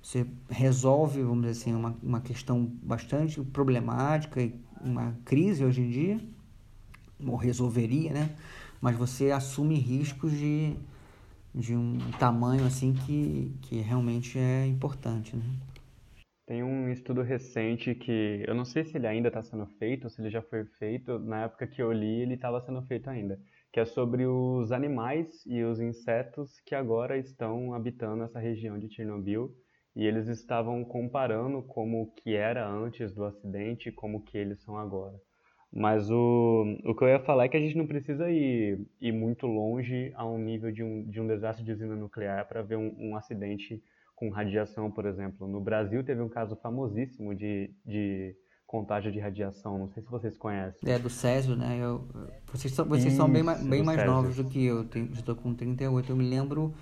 você 0.00 0.24
resolve, 0.48 1.20
vamos 1.22 1.44
dizer 1.46 1.60
assim, 1.60 1.74
uma, 1.74 1.96
uma 2.00 2.20
questão 2.20 2.70
bastante 2.80 3.40
problemática 3.42 4.40
e 4.40 4.54
uma 4.80 5.16
crise 5.24 5.64
hoje 5.64 5.80
em 5.80 5.90
dia, 5.90 6.20
ou 7.26 7.34
resolveria, 7.34 8.12
né? 8.12 8.30
Mas 8.80 8.96
você 8.96 9.32
assume 9.32 9.74
riscos 9.74 10.30
de, 10.30 10.76
de 11.52 11.74
um 11.74 11.98
tamanho 12.20 12.64
assim 12.64 12.92
que, 12.92 13.52
que 13.62 13.80
realmente 13.80 14.38
é 14.38 14.64
importante, 14.66 15.34
né? 15.34 15.44
Tem 16.46 16.62
um 16.62 16.88
estudo 16.88 17.22
recente 17.22 17.92
que 17.94 18.44
eu 18.46 18.54
não 18.54 18.64
sei 18.64 18.84
se 18.84 18.96
ele 18.96 19.08
ainda 19.08 19.26
está 19.28 19.42
sendo 19.42 19.66
feito 19.66 20.04
ou 20.04 20.10
se 20.10 20.20
ele 20.22 20.30
já 20.30 20.40
foi 20.40 20.64
feito. 20.64 21.18
Na 21.18 21.42
época 21.44 21.66
que 21.66 21.82
eu 21.82 21.92
li, 21.92 22.22
ele 22.22 22.34
estava 22.34 22.60
sendo 22.60 22.80
feito 22.82 23.10
ainda, 23.10 23.36
que 23.72 23.80
é 23.80 23.84
sobre 23.84 24.24
os 24.26 24.70
animais 24.70 25.44
e 25.44 25.64
os 25.64 25.80
insetos 25.80 26.60
que 26.60 26.74
agora 26.74 27.18
estão 27.18 27.74
habitando 27.74 28.22
essa 28.22 28.38
região 28.38 28.78
de 28.78 28.88
Chernobyl 28.88 29.52
e 29.96 30.06
eles 30.06 30.28
estavam 30.28 30.84
comparando 30.84 31.62
como 31.64 32.12
que 32.14 32.36
era 32.36 32.68
antes 32.68 33.12
do 33.12 33.24
acidente 33.24 33.88
e 33.88 33.92
como 33.92 34.22
que 34.22 34.38
eles 34.38 34.62
são 34.62 34.78
agora. 34.78 35.16
Mas 35.72 36.08
o, 36.10 36.64
o 36.84 36.94
que 36.94 37.02
eu 37.02 37.08
ia 37.08 37.24
falar 37.24 37.46
é 37.46 37.48
que 37.48 37.56
a 37.56 37.60
gente 37.60 37.76
não 37.76 37.88
precisa 37.88 38.30
ir, 38.30 38.78
ir 39.00 39.12
muito 39.12 39.48
longe 39.48 40.12
a 40.14 40.24
um 40.24 40.38
nível 40.38 40.70
de 40.70 40.84
um, 40.84 41.04
de 41.10 41.20
um 41.20 41.26
desastre 41.26 41.64
de 41.64 41.72
usina 41.72 41.96
nuclear 41.96 42.46
para 42.46 42.62
ver 42.62 42.76
um, 42.76 42.94
um 42.98 43.16
acidente 43.16 43.82
com 44.16 44.30
radiação, 44.30 44.90
por 44.90 45.04
exemplo. 45.04 45.46
No 45.46 45.60
Brasil 45.60 46.02
teve 46.02 46.22
um 46.22 46.28
caso 46.28 46.56
famosíssimo 46.56 47.34
de, 47.34 47.70
de 47.84 48.34
contágio 48.66 49.12
de 49.12 49.20
radiação, 49.20 49.78
não 49.78 49.88
sei 49.88 50.02
se 50.02 50.10
vocês 50.10 50.36
conhecem. 50.36 50.90
É, 50.90 50.98
do 50.98 51.10
Césio, 51.10 51.54
né? 51.54 51.78
Eu, 51.78 52.08
vocês 52.50 52.72
são, 52.74 52.86
vocês 52.86 53.08
Isso, 53.08 53.16
são 53.16 53.30
bem, 53.30 53.44
bem 53.44 53.82
mais 53.82 54.00
Césio. 54.00 54.12
novos 54.12 54.36
do 54.36 54.44
que 54.44 54.64
eu, 54.64 54.84
tenho, 54.84 55.08
já 55.12 55.20
estou 55.20 55.36
com 55.36 55.54
38, 55.54 56.10
eu 56.10 56.16
me 56.16 56.28
lembro 56.28 56.74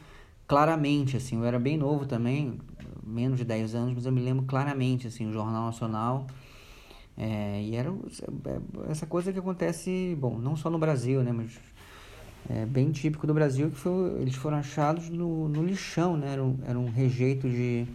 claramente, 0.47 1.16
assim, 1.16 1.39
eu 1.39 1.45
era 1.45 1.59
bem 1.59 1.76
novo 1.76 2.07
também, 2.07 2.59
menos 3.03 3.39
de 3.39 3.45
10 3.45 3.74
anos, 3.74 3.95
mas 3.95 4.07
eu 4.07 4.12
me 4.12 4.20
lembro 4.20 4.47
claramente, 4.47 5.09
assim, 5.09 5.26
o 5.26 5.32
Jornal 5.32 5.66
Nacional, 5.66 6.26
é, 7.16 7.62
e 7.62 7.74
era 7.74 7.91
é, 7.91 8.91
essa 8.91 9.07
coisa 9.07 9.32
que 9.32 9.39
acontece, 9.39 10.16
bom, 10.20 10.39
não 10.39 10.55
só 10.55 10.70
no 10.70 10.78
Brasil, 10.78 11.22
né, 11.22 11.32
mas 11.32 11.59
é, 12.49 12.66
bem 12.66 12.90
típico 12.90 13.26
do 13.26 13.34
Brasil, 13.34 13.70
que 13.70 13.76
foi, 13.76 14.20
eles 14.20 14.34
foram 14.34 14.59
achados 14.59 15.09
no, 15.09 15.49
no 15.49 15.64
lixão, 15.64 16.16
né? 16.16 16.32
Era 16.32 16.42
um, 16.45 16.59
era 16.66 16.78
um 16.78 16.90
rejeito 16.90 17.49
de... 17.49 17.86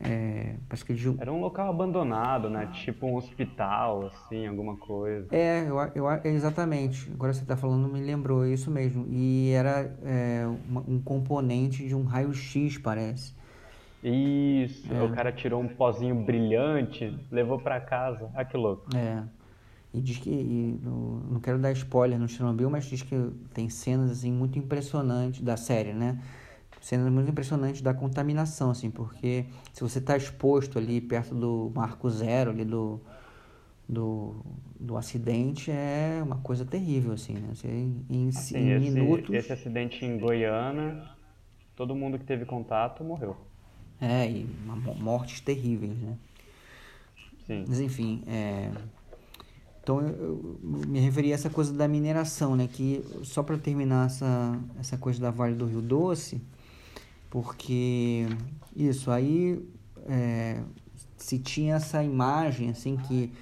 É, 0.00 0.54
de... 0.94 1.16
Era 1.18 1.32
um 1.32 1.40
local 1.40 1.68
abandonado, 1.68 2.48
né? 2.48 2.68
Tipo 2.72 3.08
um 3.08 3.16
hospital, 3.16 4.06
assim, 4.06 4.46
alguma 4.46 4.76
coisa. 4.76 5.26
É, 5.32 5.64
eu, 5.68 5.76
eu, 5.92 6.06
exatamente. 6.24 7.10
Agora 7.12 7.32
você 7.32 7.42
está 7.42 7.56
falando, 7.56 7.88
me 7.88 8.00
lembrou, 8.00 8.44
é 8.44 8.50
isso 8.50 8.70
mesmo. 8.70 9.06
E 9.10 9.50
era 9.50 9.92
é, 10.04 10.46
uma, 10.68 10.84
um 10.86 11.00
componente 11.00 11.84
de 11.84 11.96
um 11.96 12.04
raio-x, 12.04 12.78
parece. 12.78 13.34
Isso, 14.04 14.92
é. 14.94 15.02
o 15.02 15.10
cara 15.12 15.32
tirou 15.32 15.60
um 15.60 15.66
pozinho 15.66 16.14
brilhante, 16.14 17.18
levou 17.32 17.58
para 17.58 17.80
casa. 17.80 18.30
Ah, 18.34 18.44
que 18.44 18.56
louco. 18.56 18.86
É. 18.96 19.24
E 19.92 20.00
diz 20.00 20.18
que, 20.18 20.30
e 20.30 20.78
no, 20.82 21.20
não 21.30 21.40
quero 21.40 21.58
dar 21.58 21.72
spoiler 21.72 22.18
no 22.18 22.28
Chernobyl, 22.28 22.68
mas 22.68 22.84
diz 22.84 23.02
que 23.02 23.14
tem 23.54 23.68
cenas 23.70 24.10
assim 24.10 24.30
muito 24.30 24.58
impressionantes 24.58 25.40
da 25.40 25.56
série, 25.56 25.92
né? 25.92 26.20
Cenas 26.80 27.10
muito 27.10 27.30
impressionantes 27.30 27.80
da 27.80 27.92
contaminação, 27.92 28.70
assim, 28.70 28.90
porque 28.90 29.46
se 29.72 29.82
você 29.82 29.98
está 29.98 30.16
exposto 30.16 30.78
ali 30.78 31.00
perto 31.00 31.34
do 31.34 31.72
marco 31.74 32.08
zero 32.08 32.50
ali 32.50 32.64
do, 32.64 33.00
do, 33.88 34.36
do 34.78 34.96
acidente 34.96 35.70
é 35.70 36.20
uma 36.22 36.36
coisa 36.36 36.64
terrível, 36.64 37.12
assim, 37.12 37.32
né? 37.32 37.48
Você, 37.54 37.68
em, 37.68 38.28
assim, 38.28 38.58
em 38.58 38.70
esse, 38.72 38.90
minutos... 38.90 39.34
Esse 39.34 39.52
acidente 39.52 40.04
em 40.04 40.18
Goiânia, 40.18 41.02
todo 41.74 41.96
mundo 41.96 42.18
que 42.18 42.24
teve 42.24 42.44
contato 42.44 43.02
morreu. 43.02 43.36
É, 44.00 44.30
e 44.30 44.46
mortes 45.00 45.40
terríveis, 45.40 45.96
né? 45.98 46.16
Sim. 47.46 47.64
Mas 47.66 47.80
enfim, 47.80 48.22
é, 48.28 48.70
então 49.88 50.02
eu, 50.02 50.60
me 50.62 51.00
referi 51.00 51.32
a 51.32 51.34
essa 51.34 51.48
coisa 51.48 51.72
da 51.72 51.88
mineração, 51.88 52.54
né? 52.54 52.68
Que 52.70 53.02
só 53.22 53.42
para 53.42 53.56
terminar 53.56 54.04
essa, 54.04 54.58
essa 54.78 54.98
coisa 54.98 55.18
da 55.18 55.30
Vale 55.30 55.54
do 55.54 55.64
Rio 55.64 55.80
Doce, 55.80 56.42
porque 57.30 58.26
isso 58.76 59.10
aí 59.10 59.66
é, 60.06 60.60
se 61.16 61.38
tinha 61.38 61.76
essa 61.76 62.04
imagem 62.04 62.68
assim 62.68 62.98
que 62.98 63.32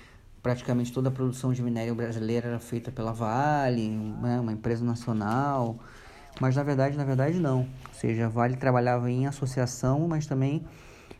praticamente 0.41 0.93
toda 0.93 1.09
a 1.09 1.13
produção 1.13 1.53
de 1.53 1.61
minério 1.65 1.97
brasileira 1.97 2.47
era 2.47 2.61
feita 2.61 2.93
pela 2.93 3.13
Vale, 3.13 3.89
né? 3.89 4.39
uma 4.39 4.53
empresa 4.53 4.85
nacional, 4.85 5.81
mas 6.41 6.55
na 6.55 6.63
verdade, 6.63 6.97
na 6.97 7.05
verdade 7.05 7.41
não. 7.41 7.63
Ou 7.89 7.95
seja, 7.95 8.27
a 8.27 8.29
Vale 8.29 8.57
trabalhava 8.57 9.11
em 9.11 9.27
associação, 9.27 10.07
mas 10.07 10.29
também 10.29 10.65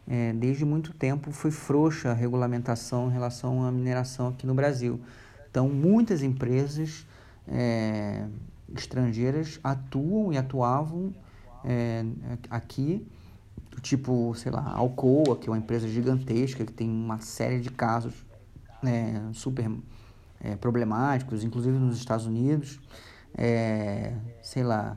é, 0.09 0.33
desde 0.33 0.65
muito 0.65 0.93
tempo 0.93 1.33
foi 1.33 1.51
frouxa 1.51 2.11
a 2.11 2.15
regulamentação 2.15 3.09
em 3.09 3.13
relação 3.13 3.65
à 3.65 3.73
mineração 3.73 4.29
aqui 4.29 4.47
no 4.47 4.55
Brasil. 4.55 5.01
Então, 5.51 5.69
muitas 5.69 6.23
empresas 6.23 7.07
é, 7.49 8.27
estrangeiras 8.75 9.59
atuam 9.65 10.33
e 10.33 10.37
atuavam 10.37 11.15
é, 11.65 12.05
aqui, 12.51 13.07
tipo, 13.83 14.35
sei 14.35 14.53
lá, 14.53 14.73
Alcoa, 14.73 15.37
que 15.37 15.49
é 15.49 15.51
uma 15.51 15.59
empresa 15.59 15.89
gigantesca, 15.89 16.65
que 16.65 16.73
tem 16.73 16.89
uma 16.89 17.19
série 17.19 17.61
de 17.61 17.71
casos 17.71 18.15
é, 18.85 19.21
super 19.33 19.71
é, 20.41 20.57
problemáticos, 20.57 21.43
inclusive 21.43 21.77
nos 21.79 21.97
Estados 21.97 22.27
Unidos. 22.27 22.81
É, 23.37 24.15
sei 24.43 24.63
lá, 24.63 24.97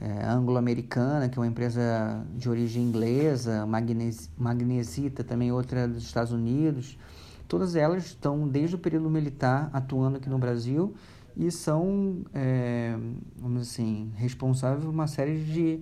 é, 0.00 0.26
Anglo-Americana, 0.26 1.28
que 1.28 1.38
é 1.38 1.40
uma 1.40 1.46
empresa 1.46 2.24
de 2.36 2.48
origem 2.48 2.82
inglesa, 2.82 3.64
Magnes, 3.66 4.30
Magnesita, 4.36 5.22
também 5.22 5.52
outra 5.52 5.86
dos 5.86 6.02
Estados 6.02 6.32
Unidos. 6.32 6.98
Todas 7.46 7.76
elas 7.76 8.06
estão, 8.06 8.48
desde 8.48 8.74
o 8.74 8.78
período 8.78 9.08
militar, 9.08 9.70
atuando 9.72 10.16
aqui 10.16 10.28
no 10.28 10.38
Brasil 10.38 10.94
e 11.36 11.50
são, 11.50 12.24
é, 12.32 12.96
vamos 13.36 13.62
assim, 13.62 14.12
responsáveis 14.16 14.84
por 14.84 14.90
uma 14.90 15.06
série 15.06 15.38
de, 15.38 15.80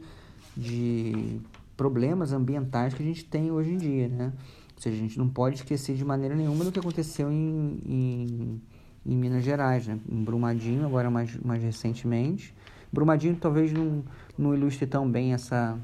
de 0.57 1.41
problemas 1.77 2.33
ambientais 2.33 2.95
que 2.95 3.03
a 3.03 3.07
gente 3.07 3.25
tem 3.25 3.51
hoje 3.51 3.73
em 3.73 3.77
dia, 3.77 4.09
né? 4.09 4.33
Ou 4.75 4.83
seja, 4.83 4.97
a 4.97 5.01
gente 5.01 5.19
não 5.19 5.29
pode 5.29 5.57
esquecer 5.57 5.95
de 5.95 6.05
maneira 6.05 6.35
nenhuma 6.35 6.65
do 6.65 6.73
que 6.73 6.79
aconteceu 6.79 7.31
em, 7.31 7.81
em, 7.87 8.63
em 9.07 9.17
Minas 9.17 9.45
Gerais, 9.45 9.87
né? 9.87 9.99
Em 10.11 10.25
Brumadinho, 10.25 10.85
agora 10.87 11.11
mais, 11.11 11.37
mais 11.39 11.63
recentemente, 11.63 12.55
Brumadinho 12.93 13.36
talvez 13.36 13.72
não, 13.72 14.05
não 14.36 14.55
ilustre 14.55 14.86
tão 14.86 15.11
bem 15.11 15.32
essa 15.32 15.78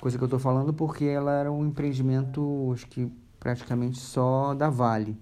coisa 0.00 0.16
que 0.16 0.22
eu 0.22 0.26
estou 0.26 0.38
falando, 0.38 0.72
porque 0.72 1.04
ela 1.04 1.32
era 1.32 1.50
um 1.50 1.66
empreendimento, 1.66 2.70
acho 2.72 2.86
que 2.86 3.10
praticamente 3.40 3.98
só 3.98 4.54
da 4.54 4.70
Vale. 4.70 5.18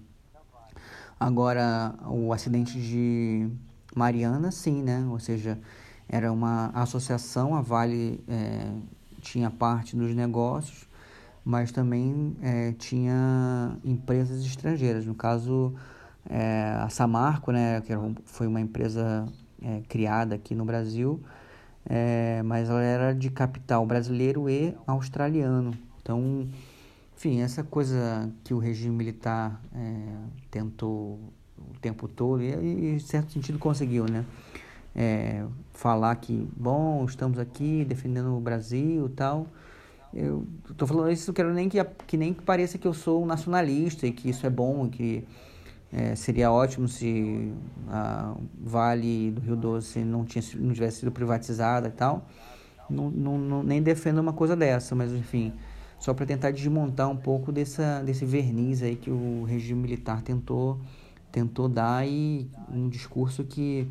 Agora, 1.19 1.95
o 2.07 2.33
acidente 2.33 2.79
de 2.79 3.49
Mariana, 3.95 4.51
sim, 4.51 4.83
né? 4.83 5.07
Ou 5.11 5.19
seja, 5.19 5.59
era 6.07 6.31
uma 6.31 6.67
associação, 6.75 7.55
a 7.55 7.63
Vale 7.63 8.23
é, 8.29 8.71
tinha 9.23 9.51
parte 9.51 9.97
dos 9.97 10.15
negócios, 10.15 10.87
mas 11.43 11.73
também 11.73 12.37
é, 12.43 12.73
tinha 12.73 13.77
empresas 13.83 14.45
estrangeiras. 14.45 15.07
No 15.07 15.15
caso, 15.15 15.75
é, 16.29 16.77
a 16.79 16.91
Samarco, 16.91 17.51
né, 17.51 17.81
que 17.81 17.93
foi 18.25 18.47
uma 18.47 18.61
empresa 18.61 19.27
é, 19.63 19.83
criada 19.89 20.35
aqui 20.35 20.55
no 20.55 20.65
Brasil, 20.65 21.21
é, 21.89 22.43
mas 22.43 22.69
ela 22.69 22.83
era 22.83 23.15
de 23.15 23.31
capital 23.31 23.87
brasileiro 23.87 24.49
e 24.49 24.75
australiano. 24.87 25.73
Então, 26.03 26.49
enfim, 27.17 27.41
essa 27.41 27.65
coisa 27.65 28.31
que 28.45 28.53
o 28.53 28.59
regime 28.59 28.95
militar 28.95 29.61
é, 29.75 30.07
tentou 30.51 31.19
o 31.59 31.79
tempo 31.81 32.07
todo, 32.07 32.43
e, 32.43 32.49
e 32.49 32.95
em 32.95 32.99
certo 32.99 33.33
sentido 33.33 33.59
conseguiu, 33.59 34.05
né? 34.05 34.25
É, 34.95 35.45
falar 35.73 36.15
que, 36.17 36.49
bom, 36.57 37.05
estamos 37.05 37.39
aqui 37.39 37.85
defendendo 37.85 38.35
o 38.37 38.41
Brasil 38.41 39.07
e 39.07 39.11
tal. 39.11 39.47
Eu 40.13 40.47
estou 40.71 40.89
falando 40.89 41.11
isso, 41.11 41.31
eu 41.31 41.35
quero 41.35 41.53
nem 41.53 41.69
que, 41.69 41.83
que 42.07 42.17
nem 42.17 42.33
que 42.33 42.43
pareça 42.43 42.79
que 42.79 42.87
eu 42.87 42.95
sou 42.95 43.23
um 43.23 43.27
nacionalista 43.27 44.07
e 44.07 44.13
que 44.13 44.31
isso 44.31 44.47
é 44.47 44.51
bom, 44.51 44.89
que 44.89 45.27
é, 45.93 46.15
seria 46.15 46.51
ótimo 46.51 46.89
se 46.89 47.53
a 47.89 48.35
Vale 48.61 49.31
do 49.31 49.41
Rio 49.41 49.57
Doce 49.57 50.01
não, 50.01 50.25
tinha, 50.25 50.43
não 50.57 50.73
tivesse 50.73 51.01
sido 51.01 51.13
privatizada 51.13 51.89
e 51.89 51.93
tal. 51.93 52.27
Não, 52.89 53.11
não, 53.11 53.39
não, 53.39 53.63
nem 53.63 53.83
defendo 53.83 54.19
uma 54.19 54.33
coisa 54.33 54.55
dessa, 54.55 54.95
mas 54.95 55.13
enfim, 55.13 55.53
só 55.99 56.15
para 56.15 56.27
tentar 56.27 56.51
desmontar 56.51 57.09
um 57.09 57.17
pouco 57.17 57.51
dessa, 57.51 58.03
desse 58.03 58.25
verniz 58.25 58.83
aí 58.83 58.97
que 58.97 59.11
o 59.11 59.45
regime 59.45 59.81
militar 59.81 60.23
tentou, 60.23 60.81
tentou 61.33 61.69
dar 61.69 62.07
e 62.07 62.49
um 62.73 62.89
discurso 62.89 63.43
que, 63.45 63.89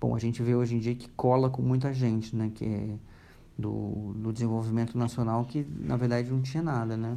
bom, 0.00 0.14
a 0.14 0.18
gente 0.18 0.42
vê 0.42 0.54
hoje 0.54 0.76
em 0.76 0.78
dia 0.78 0.94
que 0.94 1.08
cola 1.10 1.48
com 1.48 1.62
muita 1.62 1.92
gente, 1.92 2.36
né? 2.36 2.50
Que 2.54 2.64
é 2.64 2.88
do, 3.56 4.12
do 4.16 4.32
desenvolvimento 4.32 4.98
nacional 4.98 5.44
que, 5.44 5.66
na 5.80 5.96
verdade, 5.96 6.30
não 6.30 6.42
tinha 6.42 6.62
nada, 6.62 6.96
né? 6.96 7.16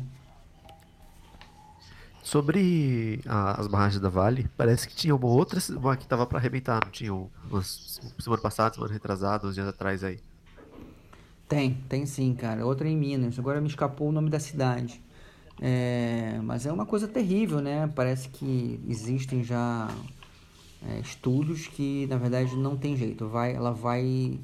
Sobre 2.28 3.22
a, 3.26 3.58
as 3.58 3.68
barragens 3.68 4.02
da 4.02 4.10
Vale, 4.10 4.50
parece 4.58 4.86
que 4.86 4.94
tinha 4.94 5.16
uma 5.16 5.28
outra 5.28 5.62
uma 5.70 5.96
que 5.96 6.06
tava 6.06 6.26
para 6.26 6.38
arrebentar, 6.38 6.84
não 6.84 6.92
tinha? 6.92 7.14
Umas, 7.14 8.02
semana 8.20 8.42
passada, 8.42 8.76
semana 8.76 8.92
retrasada, 8.92 9.48
uns 9.48 9.56
dias 9.56 9.66
atrás 9.66 10.04
aí. 10.04 10.20
Tem, 11.48 11.76
tem 11.88 12.06
sim, 12.06 12.36
cara. 12.36 12.66
Outra 12.66 12.86
em 12.86 12.98
Minas. 12.98 13.40
Agora 13.40 13.62
me 13.62 13.68
escapou 13.70 14.10
o 14.10 14.12
nome 14.12 14.30
da 14.30 14.42
cidade. 14.42 15.02
É, 15.62 16.38
mas 16.44 16.66
é 16.66 16.72
uma 16.72 16.86
coisa 16.86 17.08
terrível, 17.08 17.62
né? 17.62 17.90
Parece 17.96 18.28
que 18.28 18.78
existem 18.90 19.42
já 19.42 19.88
é, 20.86 21.00
estudos 21.00 21.68
que 21.68 22.08
na 22.08 22.18
verdade 22.18 22.58
não 22.58 22.76
tem 22.76 22.98
jeito, 22.98 23.26
vai, 23.30 23.56
ela 23.56 23.72
vai, 23.72 24.38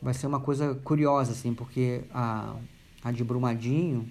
vai 0.00 0.14
ser 0.14 0.28
uma 0.28 0.38
coisa 0.38 0.76
curiosa 0.84 1.32
assim, 1.32 1.52
porque 1.52 2.04
a, 2.14 2.54
a 3.02 3.10
de 3.10 3.24
Brumadinho 3.24 4.08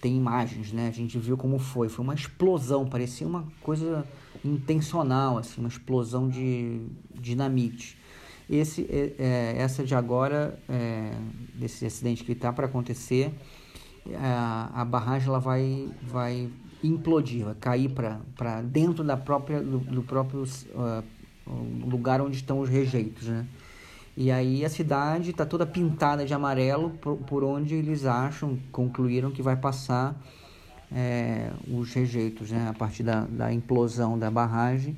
tem 0.00 0.16
imagens, 0.16 0.72
né? 0.72 0.88
A 0.88 0.92
gente 0.92 1.18
viu 1.18 1.36
como 1.36 1.58
foi, 1.58 1.88
foi 1.88 2.02
uma 2.04 2.14
explosão, 2.14 2.86
parecia 2.86 3.26
uma 3.26 3.46
coisa 3.62 4.06
intencional, 4.44 5.38
assim, 5.38 5.60
uma 5.60 5.68
explosão 5.68 6.28
de 6.28 6.80
dinamite. 7.14 7.98
Esse, 8.48 8.82
é, 8.90 9.14
é, 9.18 9.54
essa 9.58 9.84
de 9.84 9.94
agora, 9.94 10.58
é, 10.68 11.12
desse 11.54 11.86
acidente 11.86 12.24
que 12.24 12.32
está 12.32 12.52
para 12.52 12.66
acontecer, 12.66 13.32
a, 14.18 14.80
a, 14.80 14.84
barragem 14.84 15.28
ela 15.28 15.38
vai, 15.38 15.88
vai 16.02 16.50
implodir, 16.82 17.44
vai 17.44 17.54
cair 17.54 17.90
para 17.90 18.62
dentro 18.62 19.04
da 19.04 19.16
própria, 19.16 19.62
do, 19.62 19.78
do 19.78 20.02
próprio 20.02 20.42
uh, 20.42 21.04
lugar 21.88 22.20
onde 22.20 22.36
estão 22.36 22.60
os 22.60 22.68
rejeitos, 22.68 23.28
né? 23.28 23.46
E 24.20 24.30
aí 24.30 24.66
a 24.66 24.68
cidade 24.68 25.30
está 25.30 25.46
toda 25.46 25.64
pintada 25.64 26.26
de 26.26 26.34
amarelo 26.34 26.90
por, 26.90 27.16
por, 27.16 27.42
onde 27.42 27.74
eles 27.74 28.04
acham, 28.04 28.58
concluíram 28.70 29.30
que 29.30 29.40
vai 29.40 29.56
passar 29.56 30.14
é, 30.92 31.50
os 31.66 31.94
rejeitos, 31.94 32.50
né? 32.50 32.68
A 32.68 32.74
partir 32.74 33.02
da, 33.02 33.22
da 33.24 33.50
implosão 33.50 34.18
da 34.18 34.30
barragem. 34.30 34.94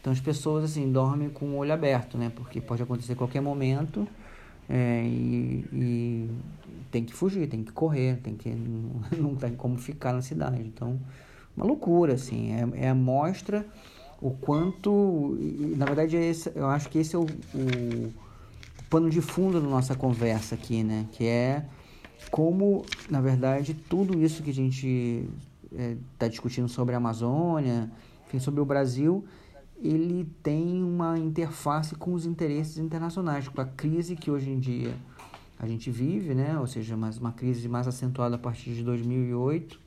Então 0.00 0.12
as 0.12 0.20
pessoas 0.20 0.62
assim 0.62 0.92
dormem 0.92 1.28
com 1.28 1.46
o 1.46 1.56
olho 1.56 1.72
aberto, 1.72 2.16
né? 2.16 2.30
Porque 2.32 2.60
pode 2.60 2.80
acontecer 2.80 3.14
a 3.14 3.16
qualquer 3.16 3.40
momento 3.40 4.06
é, 4.68 5.02
e, 5.04 5.66
e, 5.72 6.30
tem 6.92 7.04
que 7.04 7.12
fugir, 7.12 7.48
tem 7.48 7.64
que 7.64 7.72
correr, 7.72 8.20
tem 8.22 8.36
que 8.36 8.50
não, 8.50 9.00
não 9.30 9.34
tem 9.34 9.52
como 9.52 9.78
ficar 9.78 10.12
na 10.12 10.22
cidade. 10.22 10.62
Então 10.62 10.96
uma 11.56 11.66
loucura 11.66 12.14
assim, 12.14 12.52
é, 12.52 12.84
é 12.84 12.88
a 12.88 12.94
mostra 12.94 13.66
o 14.22 14.30
quanto, 14.30 15.36
na 15.76 15.86
verdade 15.86 16.16
é 16.16 16.30
eu 16.54 16.68
acho 16.68 16.88
que 16.88 17.00
esse 17.00 17.16
é 17.16 17.18
o, 17.18 17.22
o 17.24 18.29
pano 18.90 19.08
de 19.08 19.20
fundo 19.20 19.60
da 19.60 19.68
nossa 19.68 19.94
conversa 19.94 20.56
aqui, 20.56 20.82
né? 20.82 21.06
Que 21.12 21.24
é 21.24 21.64
como, 22.30 22.84
na 23.08 23.20
verdade, 23.20 23.72
tudo 23.72 24.20
isso 24.20 24.42
que 24.42 24.50
a 24.50 24.54
gente 24.54 25.28
está 26.12 26.26
é, 26.26 26.28
discutindo 26.28 26.68
sobre 26.68 26.94
a 26.94 26.98
Amazônia, 26.98 27.90
enfim, 28.26 28.40
sobre 28.40 28.60
o 28.60 28.64
Brasil, 28.64 29.24
ele 29.82 30.28
tem 30.42 30.82
uma 30.82 31.16
interface 31.18 31.94
com 31.94 32.12
os 32.12 32.26
interesses 32.26 32.76
internacionais, 32.76 33.48
com 33.48 33.60
a 33.60 33.64
crise 33.64 34.16
que 34.16 34.30
hoje 34.30 34.50
em 34.50 34.58
dia 34.58 34.94
a 35.58 35.66
gente 35.66 35.90
vive, 35.90 36.34
né? 36.34 36.58
Ou 36.58 36.66
seja, 36.66 36.96
uma 36.96 37.32
crise 37.32 37.68
mais 37.68 37.86
acentuada 37.86 38.34
a 38.34 38.38
partir 38.38 38.74
de 38.74 38.82
2008, 38.82 39.80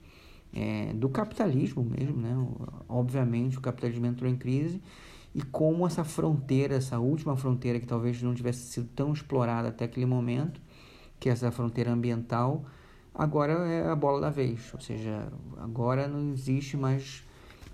é, 0.55 0.93
do 0.93 1.09
capitalismo 1.09 1.83
mesmo, 1.83 2.17
né? 2.17 2.35
Obviamente, 2.87 3.57
o 3.57 3.61
capitalismo 3.61 4.05
entrou 4.05 4.31
em 4.31 4.35
crise 4.35 4.81
e 5.35 5.41
como 5.41 5.85
essa 5.87 6.03
fronteira, 6.03 6.75
essa 6.75 6.99
última 6.99 7.35
fronteira 7.35 7.79
que 7.79 7.87
talvez 7.87 8.21
não 8.21 8.33
tivesse 8.33 8.71
sido 8.71 8.87
tão 8.95 9.11
explorada 9.13 9.69
até 9.69 9.85
aquele 9.85 10.05
momento, 10.05 10.61
que 11.19 11.27
é 11.27 11.31
essa 11.31 11.51
fronteira 11.51 11.91
ambiental, 11.91 12.65
agora 13.13 13.53
é 13.67 13.89
a 13.89 13.95
bola 13.95 14.21
da 14.21 14.29
vez, 14.29 14.71
ou 14.73 14.79
seja, 14.79 15.31
agora 15.57 16.07
não 16.07 16.31
existe 16.31 16.77
mais 16.77 17.23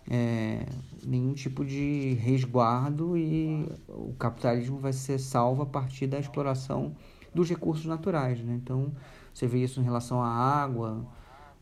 é, 0.09 0.65
nenhum 1.05 1.33
tipo 1.33 1.65
de 1.65 2.13
resguardo 2.13 3.17
e 3.17 3.67
o 3.87 4.13
capitalismo 4.17 4.79
vai 4.79 4.93
ser 4.93 5.19
salvo 5.19 5.61
a 5.61 5.65
partir 5.65 6.07
da 6.07 6.19
exploração 6.19 6.95
dos 7.33 7.49
recursos 7.49 7.85
naturais, 7.85 8.41
né? 8.41 8.55
Então 8.55 8.91
você 9.33 9.45
vê 9.45 9.63
isso 9.63 9.79
em 9.79 9.83
relação 9.83 10.21
à 10.23 10.29
água, 10.29 11.05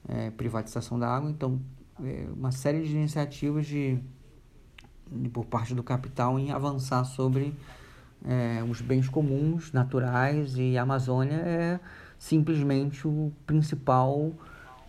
é, 0.07 0.29
privatização 0.31 0.97
da 0.97 1.09
água, 1.09 1.29
então 1.29 1.59
é, 2.03 2.27
uma 2.33 2.51
série 2.51 2.83
de 2.83 2.95
iniciativas 2.95 3.65
de 3.65 3.99
por 5.31 5.45
parte 5.45 5.73
do 5.73 5.83
capital 5.83 6.39
em 6.39 6.51
avançar 6.51 7.03
sobre 7.05 7.53
é, 8.25 8.63
os 8.69 8.81
bens 8.81 9.07
comuns 9.07 9.71
naturais 9.71 10.57
e 10.57 10.77
a 10.77 10.83
Amazônia 10.83 11.35
é 11.35 11.79
simplesmente 12.17 13.07
o 13.07 13.31
principal 13.45 14.31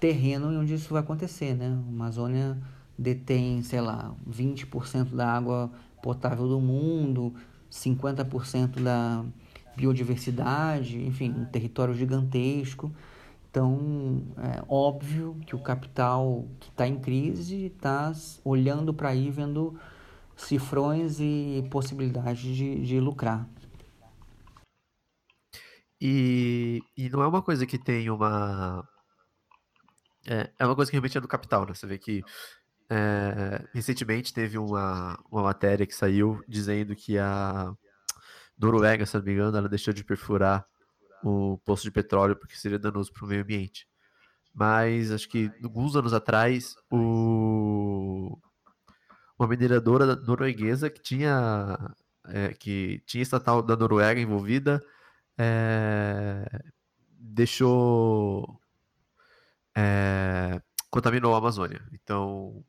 terreno 0.01 0.49
onde 0.59 0.75
isso 0.75 0.93
vai 0.93 1.03
acontecer, 1.03 1.55
né? 1.55 1.67
A 1.67 1.89
Amazônia 1.89 2.57
detém, 2.97 3.63
sei 3.63 3.81
lá, 3.81 4.15
20% 4.29 5.15
da 5.15 5.31
água 5.31 5.71
potável 6.03 6.49
do 6.49 6.61
mundo, 6.61 7.35
50% 7.71 8.81
da 8.81 9.25
biodiversidade, 9.77 11.05
enfim, 11.07 11.31
um 11.31 11.45
território 11.45 11.95
gigantesco. 11.95 12.93
Então, 13.51 14.23
é 14.39 14.63
óbvio 14.69 15.37
que 15.47 15.55
o 15.55 15.59
capital 15.59 16.45
que 16.61 16.69
está 16.69 16.87
em 16.87 16.99
crise 16.99 17.67
está 17.67 18.13
olhando 18.45 18.93
para 18.93 19.11
aí, 19.11 19.31
vendo 19.31 19.75
cifrões 20.39 21.19
e 21.21 21.67
possibilidades 21.71 22.41
de, 22.41 22.81
de 22.81 23.01
lucrar. 23.01 23.49
E, 26.01 26.81
e 26.97 27.11
não 27.11 27.23
é 27.23 27.27
uma 27.27 27.43
coisa 27.43 27.67
que 27.67 27.77
tem 27.77 28.09
uma. 28.09 28.89
É, 30.27 30.51
é 30.59 30.67
uma 30.67 30.77
coisa 30.77 30.91
que 30.91 30.97
realmente 30.97 31.19
é 31.19 31.21
do 31.21 31.29
capital, 31.29 31.67
né? 31.67 31.75
Você 31.75 31.87
vê 31.87 31.99
que 31.99 32.23
é, 32.89 33.65
recentemente 33.75 34.33
teve 34.33 34.57
uma, 34.59 35.19
uma 35.31 35.43
matéria 35.43 35.87
que 35.87 35.95
saiu 35.95 36.41
dizendo 36.47 36.95
que 36.95 37.19
a 37.19 37.73
Noruega, 38.57 39.05
se 39.05 39.17
não 39.17 39.25
me 39.25 39.33
engano, 39.33 39.59
ela 39.59 39.69
deixou 39.69 39.93
de 39.93 40.05
perfurar 40.05 40.65
o 41.23 41.59
poço 41.65 41.83
de 41.83 41.91
petróleo 41.91 42.37
porque 42.37 42.57
seria 42.57 42.79
danoso 42.79 43.13
para 43.13 43.25
o 43.25 43.29
meio 43.29 43.43
ambiente. 43.43 43.87
Mas 44.55 45.11
acho 45.11 45.29
que 45.29 45.51
alguns 45.63 45.97
anos 45.97 46.13
atrás 46.13 46.75
o, 46.91 48.39
uma 49.39 49.49
mineradora 49.49 50.17
norueguesa 50.17 50.91
que 50.91 51.01
tinha 51.01 51.79
é, 52.27 52.49
que 52.55 53.01
tinha 53.07 53.23
estatal 53.23 53.63
da 53.63 53.77
Noruega 53.77 54.21
envolvida 54.21 54.83
é, 55.39 56.45
deixou 57.19 58.61
é, 59.77 60.61
contaminou 60.91 61.35
a 61.35 61.39
Amazônia. 61.39 61.81
Então 61.93 62.65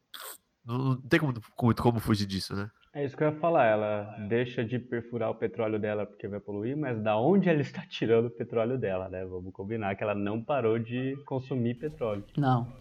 não, 0.63 0.77
não 0.77 0.95
tem 0.95 1.19
como, 1.19 1.33
muito 1.61 1.81
como 1.81 1.99
fugir 1.99 2.27
disso, 2.27 2.55
né? 2.55 2.69
É 2.93 3.05
isso 3.05 3.15
que 3.15 3.23
eu 3.23 3.29
ia 3.29 3.39
falar. 3.39 3.65
Ela 3.65 4.15
deixa 4.27 4.63
de 4.63 4.77
perfurar 4.77 5.29
o 5.29 5.35
petróleo 5.35 5.79
dela 5.79 6.05
porque 6.05 6.27
vai 6.27 6.39
poluir, 6.39 6.77
mas 6.77 7.01
da 7.01 7.17
onde 7.17 7.49
ela 7.49 7.61
está 7.61 7.81
tirando 7.89 8.27
o 8.27 8.31
petróleo 8.31 8.77
dela, 8.77 9.09
né? 9.09 9.25
Vamos 9.25 9.51
combinar 9.53 9.95
que 9.95 10.03
ela 10.03 10.15
não 10.15 10.43
parou 10.43 10.77
de 10.77 11.15
consumir 11.25 11.75
petróleo. 11.75 12.23
Não. 12.37 12.71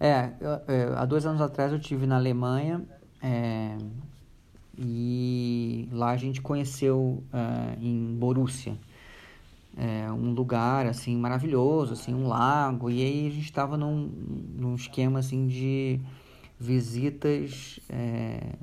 É, 0.00 0.32
eu, 0.40 0.74
eu, 0.74 0.96
há 0.96 1.04
dois 1.04 1.24
anos 1.24 1.40
atrás 1.40 1.72
eu 1.72 1.78
tive 1.78 2.06
na 2.06 2.16
Alemanha 2.16 2.84
é, 3.24 3.78
e 4.76 5.88
lá 5.90 6.10
a 6.10 6.16
gente 6.16 6.42
conheceu 6.42 7.24
é, 7.32 7.78
em 7.80 8.14
Borussia 8.14 8.76
é, 9.76 10.12
um 10.12 10.32
lugar 10.32 10.86
assim 10.86 11.16
maravilhoso, 11.16 11.94
assim 11.94 12.12
um 12.12 12.28
lago 12.28 12.90
e 12.90 13.02
aí 13.02 13.26
a 13.28 13.30
gente 13.30 13.44
estava 13.44 13.78
num, 13.78 14.10
num 14.56 14.74
esquema 14.74 15.20
assim 15.20 15.46
de 15.46 15.98
visitas 16.60 17.80
é, 17.88 18.56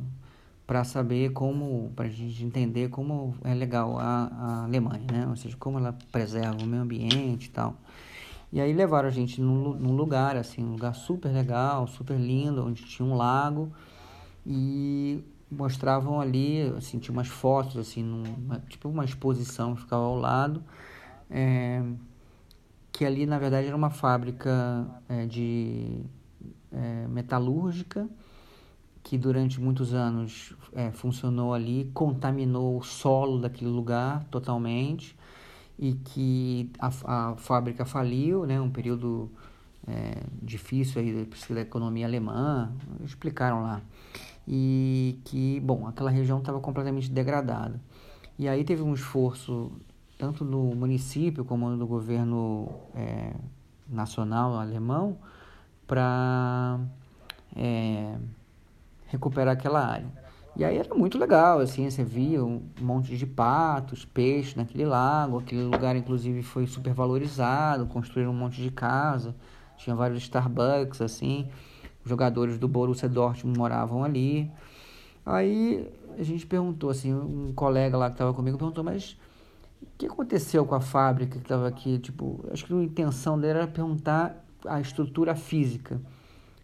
para 0.67 0.83
saber 0.83 1.31
como, 1.31 1.91
para 1.95 2.05
a 2.05 2.09
gente 2.09 2.45
entender 2.45 2.89
como 2.89 3.35
é 3.43 3.55
legal 3.55 3.97
a, 3.97 4.31
a 4.31 4.63
Alemanha, 4.65 5.05
né? 5.11 5.27
Ou 5.27 5.35
seja, 5.35 5.57
como 5.57 5.79
ela 5.79 5.97
preserva 6.11 6.63
o 6.63 6.65
meio 6.65 6.83
ambiente 6.83 7.47
e 7.47 7.49
tal. 7.49 7.75
E 8.53 8.61
aí 8.61 8.71
levaram 8.71 9.09
a 9.09 9.11
gente 9.11 9.41
num, 9.41 9.73
num 9.73 9.95
lugar 9.95 10.37
assim, 10.37 10.63
um 10.63 10.71
lugar 10.71 10.93
super 10.93 11.29
legal, 11.29 11.87
super 11.87 12.17
lindo, 12.17 12.65
onde 12.65 12.83
tinha 12.85 13.05
um 13.05 13.15
lago 13.15 13.71
e 14.45 15.23
mostravam 15.49 16.21
ali, 16.21 16.61
assim, 16.77 16.97
tinha 16.97 17.13
umas 17.13 17.27
fotos, 17.27 17.77
assim, 17.77 18.01
numa, 18.01 18.59
tipo 18.69 18.87
uma 18.87 19.03
exposição 19.03 19.75
que 19.75 19.81
ficava 19.81 20.03
ao 20.03 20.17
lado, 20.17 20.63
é, 21.29 21.83
que 22.91 23.05
ali, 23.05 23.25
na 23.25 23.37
verdade, 23.37 23.67
era 23.67 23.75
uma 23.75 23.89
fábrica 23.89 24.87
é, 25.09 25.25
de 25.25 26.01
é, 26.71 27.07
metalúrgica, 27.07 28.07
que 29.03 29.17
durante 29.17 29.59
muitos 29.59 29.93
anos 29.93 30.55
é, 30.73 30.91
funcionou 30.91 31.53
ali, 31.53 31.89
contaminou 31.93 32.77
o 32.77 32.83
solo 32.83 33.39
daquele 33.39 33.69
lugar 33.69 34.23
totalmente, 34.25 35.17
e 35.77 35.93
que 35.93 36.71
a, 36.79 37.31
a 37.31 37.35
fábrica 37.35 37.83
faliu, 37.83 38.45
né, 38.45 38.61
um 38.61 38.69
período 38.69 39.29
é, 39.87 40.23
difícil 40.41 41.01
aí 41.01 41.27
da 41.49 41.61
economia 41.61 42.05
alemã, 42.05 42.71
explicaram 43.03 43.63
lá 43.63 43.81
e 44.53 45.17
que, 45.23 45.61
bom, 45.61 45.87
aquela 45.87 46.11
região 46.11 46.39
estava 46.39 46.59
completamente 46.59 47.09
degradada. 47.09 47.79
E 48.37 48.49
aí 48.49 48.65
teve 48.65 48.81
um 48.81 48.93
esforço 48.93 49.71
tanto 50.17 50.43
do 50.43 50.75
município 50.75 51.45
como 51.45 51.77
do 51.77 51.87
governo 51.87 52.69
é, 52.93 53.33
nacional 53.87 54.59
alemão 54.59 55.17
para 55.87 56.79
é, 57.55 58.17
recuperar 59.07 59.53
aquela 59.53 59.85
área. 59.85 60.21
E 60.57 60.65
aí 60.65 60.77
era 60.77 60.93
muito 60.93 61.17
legal, 61.17 61.59
assim, 61.59 61.89
você 61.89 62.03
via 62.03 62.43
um 62.43 62.61
monte 62.81 63.15
de 63.15 63.25
patos, 63.25 64.03
peixes 64.03 64.55
naquele 64.55 64.85
lago, 64.85 65.39
aquele 65.39 65.63
lugar 65.63 65.95
inclusive 65.95 66.43
foi 66.43 66.67
super 66.67 66.93
valorizado, 66.93 67.85
construíram 67.85 68.31
um 68.31 68.35
monte 68.35 68.61
de 68.61 68.69
casa, 68.69 69.33
tinha 69.77 69.95
vários 69.95 70.21
Starbucks, 70.23 71.01
assim, 71.01 71.47
jogadores 72.05 72.57
do 72.57 72.67
Borussia 72.67 73.07
Dortmund 73.07 73.57
moravam 73.57 74.03
ali. 74.03 74.51
Aí 75.25 75.87
a 76.17 76.23
gente 76.23 76.45
perguntou, 76.45 76.89
assim, 76.89 77.13
um 77.13 77.53
colega 77.53 77.97
lá 77.97 78.07
que 78.07 78.15
estava 78.15 78.33
comigo 78.33 78.57
perguntou, 78.57 78.83
mas 78.83 79.17
o 79.81 79.85
que 79.97 80.05
aconteceu 80.05 80.65
com 80.65 80.75
a 80.75 80.81
fábrica 80.81 81.37
que 81.37 81.45
estava 81.45 81.67
aqui? 81.67 81.99
Tipo, 81.99 82.43
acho 82.51 82.65
que 82.65 82.73
a 82.73 82.77
intenção 82.77 83.39
dele 83.39 83.59
era 83.59 83.67
perguntar 83.67 84.43
a 84.65 84.79
estrutura 84.79 85.35
física. 85.35 86.01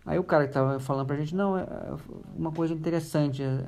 Aí 0.06 0.18
o 0.18 0.24
cara 0.24 0.44
que 0.44 0.52
estava 0.52 0.80
falando 0.80 1.08
para 1.08 1.16
a 1.16 1.20
gente, 1.20 1.36
não, 1.36 1.58
é, 1.58 1.64
é 1.64 1.96
uma 2.36 2.52
coisa 2.52 2.74
interessante, 2.74 3.44
é, 3.44 3.66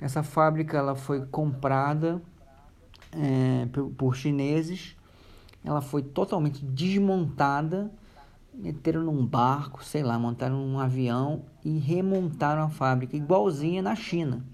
essa 0.00 0.22
fábrica 0.22 0.76
ela 0.76 0.94
foi 0.94 1.26
comprada 1.26 2.22
é, 3.12 3.66
por, 3.72 3.90
por 3.90 4.16
chineses, 4.16 4.96
ela 5.64 5.80
foi 5.80 6.02
totalmente 6.02 6.64
desmontada, 6.64 7.90
meteram 8.56 9.02
num 9.02 9.24
barco, 9.24 9.84
sei 9.84 10.02
lá, 10.02 10.18
montaram 10.18 10.56
um 10.56 10.78
avião 10.78 11.44
e 11.64 11.78
remontaram 11.78 12.62
a 12.62 12.68
fábrica 12.68 13.16
igualzinha 13.16 13.82
na 13.82 13.94
China. 13.94 14.44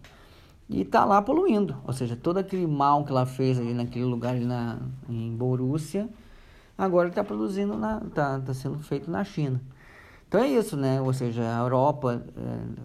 E 0.69 0.85
tá 0.85 1.05
lá 1.05 1.21
poluindo, 1.21 1.77
ou 1.87 1.93
seja, 1.93 2.17
todo 2.17 2.39
aquele 2.39 2.67
mal 2.67 3.05
que 3.05 3.11
ela 3.11 3.27
fez 3.27 3.59
ali 3.59 3.75
naquele 3.75 4.05
lugar 4.05 4.35
ali 4.35 4.45
na, 4.45 4.79
em 5.09 5.35
Borussia, 5.37 6.09
agora 6.77 7.09
está 7.09 7.23
produzindo, 7.23 7.77
na, 7.77 8.01
tá, 8.01 8.41
sendo 8.55 8.79
feito 8.79 9.11
na 9.11 9.23
China. 9.23 9.61
Então 10.27 10.41
é 10.41 10.49
isso, 10.49 10.77
né? 10.77 11.01
Ou 11.01 11.13
seja, 11.13 11.43
a 11.43 11.61
Europa, 11.61 12.25
é, 12.37 12.83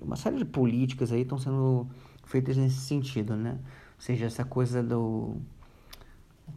uma 0.00 0.16
série 0.16 0.36
de 0.36 0.44
políticas 0.44 1.10
aí 1.10 1.22
estão 1.22 1.36
sendo 1.36 1.88
feitas 2.24 2.56
nesse 2.56 2.80
sentido, 2.80 3.34
né? 3.36 3.58
Ou 3.96 4.00
seja, 4.00 4.26
essa 4.26 4.44
coisa 4.44 4.82
do 4.82 5.36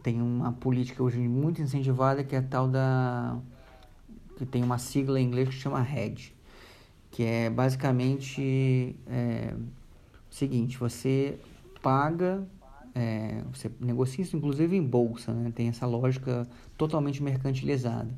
tem 0.02 0.20
uma 0.22 0.52
política 0.52 1.02
hoje 1.02 1.18
muito 1.18 1.60
incentivada 1.60 2.22
que 2.22 2.36
é 2.36 2.38
a 2.38 2.42
tal 2.42 2.68
da 2.68 3.36
que 4.38 4.46
tem 4.46 4.62
uma 4.62 4.78
sigla 4.78 5.20
em 5.20 5.24
inglês 5.24 5.48
que 5.48 5.54
chama 5.56 5.80
RED, 5.80 6.32
que 7.10 7.24
é 7.24 7.50
basicamente 7.50 8.96
é, 9.08 9.52
o 10.30 10.34
seguinte: 10.34 10.78
você 10.78 11.40
paga, 11.82 12.46
é, 12.94 13.42
você 13.52 13.70
negocia 13.80 14.22
isso 14.22 14.36
inclusive 14.36 14.76
em 14.76 14.82
bolsa, 14.82 15.32
né? 15.32 15.52
tem 15.52 15.68
essa 15.68 15.86
lógica 15.86 16.48
totalmente 16.76 17.20
mercantilizada. 17.20 18.14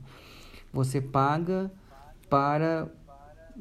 Você 0.72 1.00
paga 1.00 1.72
para 2.28 2.88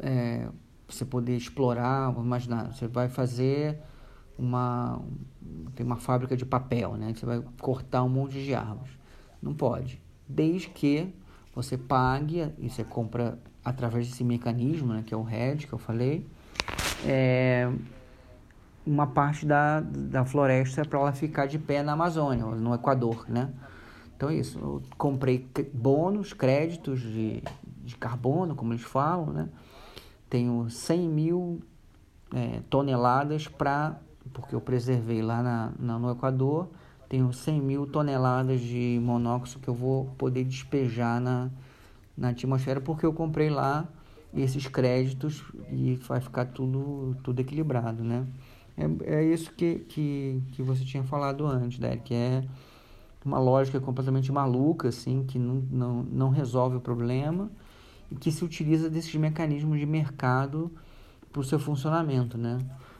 é, 0.01 0.49
você 0.88 1.05
poder 1.05 1.38
explorar, 1.38 2.10
vamos 2.10 2.26
imaginar, 2.26 2.74
você 2.74 2.88
vai 2.88 3.07
fazer 3.07 3.80
uma 4.38 5.01
tem 5.76 5.86
uma 5.86 5.95
fábrica 5.97 6.36
de 6.36 6.45
papel, 6.45 6.95
né? 6.97 7.14
Você 7.16 7.26
vai 7.26 7.41
cortar 7.62 8.03
um 8.03 8.10
monte 8.10 8.43
de 8.43 8.53
árvores. 8.53 8.91
Não 9.41 9.53
pode. 9.53 10.01
Desde 10.28 10.70
que 10.70 11.14
você 11.62 11.78
pague 11.78 12.51
e 12.57 12.70
você 12.70 12.84
compra 12.84 13.38
através 13.64 14.07
desse 14.07 14.24
mecanismo, 14.24 14.93
né, 14.93 15.03
que 15.05 15.14
é 15.14 15.18
o 15.18 15.24
RED 15.24 15.68
que 15.68 15.74
eu 15.74 15.80
falei, 15.80 16.26
é, 17.05 17.70
uma 18.86 19.07
parte 19.07 19.45
da, 19.45 19.82
da 19.82 20.26
floresta 20.26 20.84
para 20.86 20.99
ela 20.99 21.12
ficar 21.12 21.45
de 21.45 21.60
pé 21.60 21.84
na 21.84 21.93
Amazônia, 21.93 22.45
no 22.45 22.74
Equador, 22.74 23.26
né? 23.28 23.49
Então 24.16 24.30
é 24.30 24.36
isso. 24.36 24.57
Eu 24.60 24.82
comprei 24.97 25.47
bônus, 25.74 26.34
créditos 26.34 27.01
de, 27.01 27.43
de 27.84 27.95
carbono, 27.95 28.55
como 28.55 28.74
eles 28.74 28.84
falam, 28.84 29.28
né? 29.28 29.49
Tenho 30.30 30.70
100 30.70 31.10
mil 31.10 31.62
é, 32.34 32.62
toneladas 32.70 33.47
para 33.47 33.99
porque 34.34 34.53
eu 34.53 34.62
preservei 34.62 35.22
lá 35.22 35.41
na, 35.41 35.72
na, 35.80 35.99
no 35.99 36.12
Equador, 36.12 36.70
tenho 37.10 37.34
100 37.34 37.60
mil 37.60 37.88
toneladas 37.88 38.62
de 38.62 38.99
monóxido 39.01 39.60
que 39.60 39.68
eu 39.68 39.74
vou 39.74 40.05
poder 40.18 40.43
despejar 40.43 41.20
na, 41.20 41.49
na 42.16 42.30
atmosfera, 42.30 42.80
porque 42.80 43.05
eu 43.05 43.12
comprei 43.12 43.49
lá 43.49 43.89
esses 44.34 44.68
créditos 44.68 45.43
e 45.72 45.95
vai 46.07 46.22
ficar 46.22 46.45
tudo, 46.45 47.18
tudo 47.24 47.39
equilibrado, 47.39 48.03
né? 48.03 48.28
É, 48.78 49.16
é 49.16 49.24
isso 49.26 49.51
que, 49.53 49.80
que, 49.89 50.41
que 50.51 50.62
você 50.62 50.86
tinha 50.86 51.03
falado 51.03 51.45
antes, 51.47 51.80
Derek, 51.80 52.03
que 52.03 52.14
é 52.14 52.43
uma 53.26 53.39
lógica 53.39 53.80
completamente 53.80 54.32
maluca, 54.32 54.89
assim, 54.89 55.26
que 55.26 55.39
não, 55.39 55.55
não, 55.70 56.03
não 56.03 56.30
resolve 56.30 56.78
o 56.78 56.80
problema 56.80 57.49
e 58.12 58.16
que 58.16 58.32
se 58.32 58.45
utiliza 58.45 58.89
desses 58.89 59.14
mecanismos 59.16 59.80
de 59.80 59.86
mercado 59.86 60.72
para 61.32 61.41
o 61.41 61.43
seu 61.43 61.60
funcionamento, 61.60 62.38
né? 62.38 62.57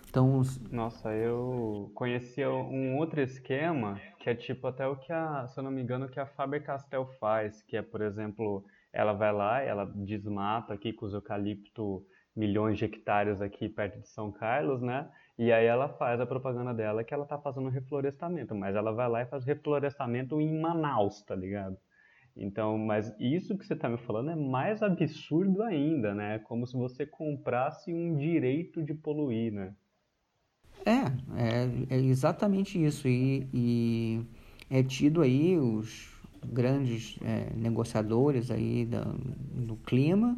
Então, 0.10 0.42
nossa, 0.72 1.14
eu 1.14 1.92
conhecia 1.94 2.50
um 2.50 2.98
outro 2.98 3.22
esquema 3.22 4.02
que 4.20 4.28
é 4.28 4.34
tipo 4.34 4.66
até 4.66 4.88
o 4.88 4.96
que 4.96 5.14
a, 5.14 5.46
se 5.48 5.60
eu 5.60 5.64
não 5.64 5.70
me 5.70 5.84
engano, 5.84 6.10
que 6.10 6.20
a 6.20 6.26
Faber-Castell 6.26 7.06
faz, 7.20 7.62
que 7.62 7.78
é, 7.78 7.84
por 7.84 8.02
exemplo, 8.02 8.66
ela 8.92 9.14
vai 9.14 9.32
lá, 9.32 9.62
ela 9.62 9.86
desmata 9.86 10.74
aqui 10.74 10.92
com 10.92 11.06
os 11.06 11.14
eucalipto 11.14 12.04
milhões 12.36 12.80
de 12.80 12.86
hectares 12.86 13.40
aqui 13.40 13.70
perto 13.70 14.00
de 14.00 14.10
São 14.10 14.32
Carlos, 14.32 14.82
né? 14.82 15.08
E 15.38 15.52
aí 15.52 15.68
ela 15.68 15.88
faz 15.90 16.20
a 16.20 16.26
propaganda 16.26 16.74
dela 16.74 17.04
que 17.04 17.14
ela 17.14 17.26
tá 17.28 17.38
fazendo 17.38 17.70
reflorestamento, 17.70 18.56
mas 18.56 18.76
ela 18.76 18.92
vai 18.92 19.08
lá 19.08 19.22
e 19.22 19.28
faz 19.28 19.46
reflorestamento 19.46 20.42
em 20.42 20.60
Manaus, 20.60 21.22
tá 21.22 21.36
ligado? 21.36 21.78
Então, 22.36 22.80
mas 22.80 23.14
isso 23.20 23.56
que 23.56 23.64
você 23.64 23.74
está 23.74 23.88
me 23.88 23.98
falando 24.00 24.32
é 24.32 24.36
mais 24.36 24.82
absurdo 24.82 25.62
ainda, 25.62 26.16
né? 26.16 26.40
Como 26.40 26.66
se 26.66 26.76
você 26.76 27.06
comprasse 27.06 27.94
um 27.94 28.18
direito 28.18 28.82
de 28.82 28.96
poluir, 28.96 29.54
né? 29.54 29.76
É, 30.86 31.12
é, 31.38 31.70
é 31.90 31.98
exatamente 31.98 32.84
isso. 32.84 33.08
E, 33.08 33.48
e, 33.54 34.22
é 34.70 34.84
tido 34.84 35.22
aí 35.22 35.58
os 35.58 36.10
grandes 36.46 37.18
é, 37.24 37.52
negociadores 37.56 38.50
aí 38.52 38.86
da, 38.86 39.04
do 39.04 39.76
clima 39.86 40.38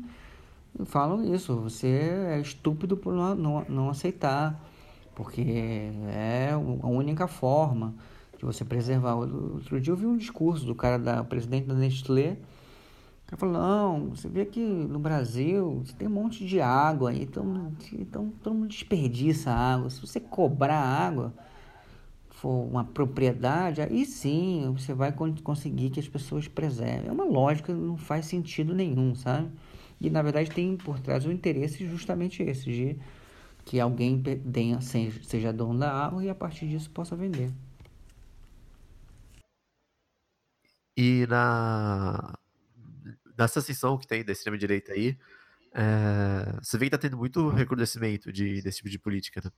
falam 0.85 1.33
isso. 1.33 1.55
Você 1.57 1.87
é 1.87 2.39
estúpido 2.39 2.97
por 2.97 3.13
não, 3.13 3.35
não, 3.35 3.65
não 3.67 3.89
aceitar, 3.89 4.63
porque 5.15 5.41
é 6.13 6.51
a 6.51 6.87
única 6.87 7.27
forma 7.27 7.93
de 8.37 8.45
você 8.45 8.63
preservar. 8.65 9.15
Outro 9.15 9.79
dia 9.79 9.91
eu 9.91 9.97
vi 9.97 10.05
um 10.05 10.17
discurso 10.17 10.65
do 10.65 10.75
cara 10.75 10.97
da 10.97 11.23
presidente 11.23 11.67
da 11.67 11.73
Nestlé 11.73 12.37
ele 13.31 13.39
falou, 13.39 13.53
não, 13.53 14.09
você 14.09 14.27
vê 14.27 14.45
que 14.45 14.59
no 14.59 14.99
Brasil 14.99 15.83
tem 15.97 16.07
um 16.07 16.11
monte 16.11 16.45
de 16.45 16.59
água 16.59 17.13
então, 17.13 17.71
então 17.93 18.29
todo 18.43 18.53
mundo 18.53 18.67
desperdiça 18.67 19.49
água. 19.51 19.89
Se 19.89 20.01
você 20.01 20.19
cobrar 20.19 20.81
água, 20.81 21.33
for 22.29 22.65
uma 22.67 22.83
propriedade, 22.83 23.81
aí 23.81 24.05
sim 24.05 24.69
você 24.73 24.93
vai 24.93 25.13
conseguir 25.43 25.91
que 25.91 25.99
as 25.99 26.09
pessoas 26.09 26.47
preservem. 26.47 27.07
É 27.07 27.11
uma 27.11 27.23
lógica, 27.23 27.73
não 27.73 27.95
faz 27.97 28.25
sentido 28.25 28.73
nenhum, 28.73 29.15
sabe? 29.15 29.49
E 29.99 30.09
na 30.09 30.21
verdade 30.21 30.51
tem 30.51 30.75
por 30.75 30.99
trás 30.99 31.25
o 31.25 31.31
interesse 31.31 31.87
justamente 31.87 32.43
esse, 32.43 32.65
de 32.65 32.97
que 33.63 33.79
alguém 33.79 34.21
tenha, 34.51 34.81
seja 34.81 35.53
dono 35.53 35.79
da 35.79 35.91
água 35.91 36.23
e 36.23 36.29
a 36.29 36.35
partir 36.35 36.67
disso 36.67 36.89
possa 36.89 37.15
vender. 37.15 37.51
E 40.97 41.25
na 41.27 42.33
nessa 43.41 43.59
ascensão 43.59 43.97
que 43.97 44.07
tem 44.07 44.23
da 44.23 44.31
extrema-direita 44.31 44.93
aí, 44.93 45.17
é, 45.73 46.59
você 46.61 46.77
vê 46.77 46.85
que 46.85 46.91
tá 46.91 46.97
tendo 46.97 47.17
muito 47.17 47.49
recrudescimento 47.49 48.31
de, 48.31 48.61
desse 48.61 48.77
tipo 48.77 48.89
de 48.89 48.99
política, 48.99 49.41
né? 49.43 49.51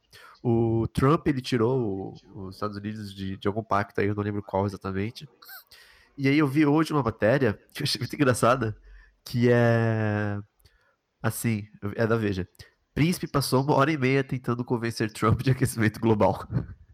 O 0.43 0.87
Trump, 0.87 1.27
ele 1.27 1.41
tirou 1.41 2.13
os 2.35 2.55
Estados 2.55 2.77
Unidos 2.77 3.13
de, 3.13 3.37
de 3.37 3.47
algum 3.47 3.63
pacto 3.63 3.99
aí, 3.99 4.07
eu 4.07 4.15
não 4.15 4.23
lembro 4.23 4.43
qual 4.43 4.65
exatamente. 4.65 5.27
E 6.17 6.27
aí 6.27 6.37
eu 6.37 6.47
vi 6.47 6.65
hoje 6.65 6.93
uma 6.93 7.01
matéria 7.01 7.59
que 7.73 7.81
eu 7.81 7.85
achei 7.85 7.99
muito 7.99 8.15
engraçada, 8.15 8.77
que 9.25 9.49
é 9.49 10.39
assim, 11.21 11.67
é 11.95 12.05
da 12.05 12.15
Veja. 12.15 12.47
Príncipe 12.93 13.27
passou 13.27 13.63
uma 13.63 13.73
hora 13.73 13.91
e 13.91 13.97
meia 13.97 14.23
tentando 14.23 14.63
convencer 14.63 15.11
Trump 15.11 15.41
de 15.41 15.51
aquecimento 15.51 15.99
global. 15.99 16.47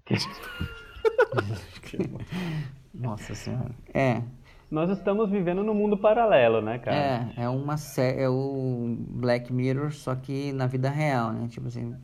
Nossa 2.93 3.35
senhora. 3.35 3.75
É, 3.93 4.23
nós 4.69 4.89
estamos 4.89 5.29
vivendo 5.29 5.63
num 5.63 5.73
mundo 5.73 5.97
paralelo, 5.97 6.61
né, 6.61 6.77
cara? 6.77 6.95
É, 6.95 7.43
é 7.43 7.49
uma 7.49 7.75
é 7.97 8.29
o 8.29 8.95
Black 9.09 9.51
Mirror, 9.51 9.91
só 9.91 10.15
que 10.15 10.51
na 10.53 10.67
vida 10.67 10.89
real, 10.89 11.33
né? 11.33 11.47
Tipo 11.47 11.67
assim, 11.67 11.95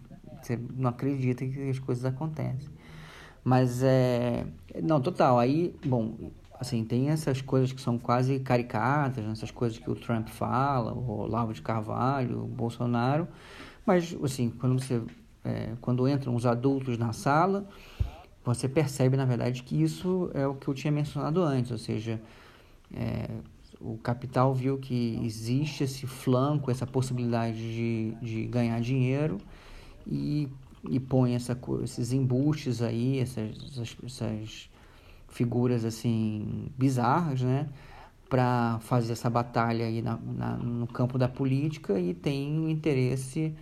você 0.41 0.59
não 0.75 0.89
acredita 0.89 1.45
que 1.45 1.69
as 1.69 1.79
coisas 1.79 2.03
acontecem. 2.05 2.69
Mas 3.43 3.83
é. 3.83 4.47
Não, 4.81 4.99
total. 4.99 5.37
Aí, 5.37 5.75
bom, 5.85 6.15
assim, 6.59 6.83
tem 6.83 7.09
essas 7.09 7.41
coisas 7.41 7.71
que 7.71 7.79
são 7.79 7.99
quase 7.99 8.39
caricatas, 8.39 9.23
né? 9.23 9.31
essas 9.31 9.51
coisas 9.51 9.77
que 9.77 9.89
o 9.89 9.95
Trump 9.95 10.27
fala, 10.29 10.93
o 10.93 11.19
Olavo 11.19 11.53
de 11.53 11.61
Carvalho, 11.61 12.43
o 12.43 12.47
Bolsonaro. 12.47 13.27
Mas, 13.85 14.17
assim, 14.23 14.49
quando 14.49 14.79
você. 14.79 15.01
É, 15.43 15.73
quando 15.79 16.09
entram 16.09 16.33
os 16.33 16.47
adultos 16.47 16.97
na 16.97 17.13
sala, 17.13 17.67
você 18.43 18.67
percebe, 18.67 19.15
na 19.15 19.25
verdade, 19.25 19.61
que 19.61 19.79
isso 19.79 20.31
é 20.33 20.47
o 20.47 20.55
que 20.55 20.67
eu 20.67 20.73
tinha 20.73 20.91
mencionado 20.91 21.43
antes, 21.43 21.69
ou 21.69 21.77
seja 21.77 22.19
é, 22.93 23.29
o 23.79 23.97
capital 23.97 24.53
viu 24.53 24.77
que 24.77 25.19
existe 25.23 25.83
esse 25.83 26.07
flanco, 26.07 26.71
essa 26.71 26.87
possibilidade 26.87 27.57
de, 27.57 28.17
de 28.21 28.45
ganhar 28.45 28.79
dinheiro 28.79 29.37
e, 30.07 30.47
e 30.89 30.99
põe 30.99 31.35
essa, 31.35 31.57
esses 31.83 32.11
embustes 32.11 32.81
aí, 32.81 33.19
essas, 33.19 33.55
essas, 33.71 33.97
essas 34.03 34.69
figuras 35.27 35.83
assim 35.83 36.71
bizarras, 36.77 37.41
né? 37.41 37.69
para 38.29 38.79
fazer 38.81 39.13
essa 39.13 39.29
batalha 39.29 39.85
aí 39.85 40.01
na, 40.01 40.17
na, 40.17 40.57
no 40.57 40.87
campo 40.87 41.17
da 41.17 41.27
política 41.27 41.99
e 41.99 42.13
tem 42.13 42.59
o 42.59 42.69
interesse 42.69 43.53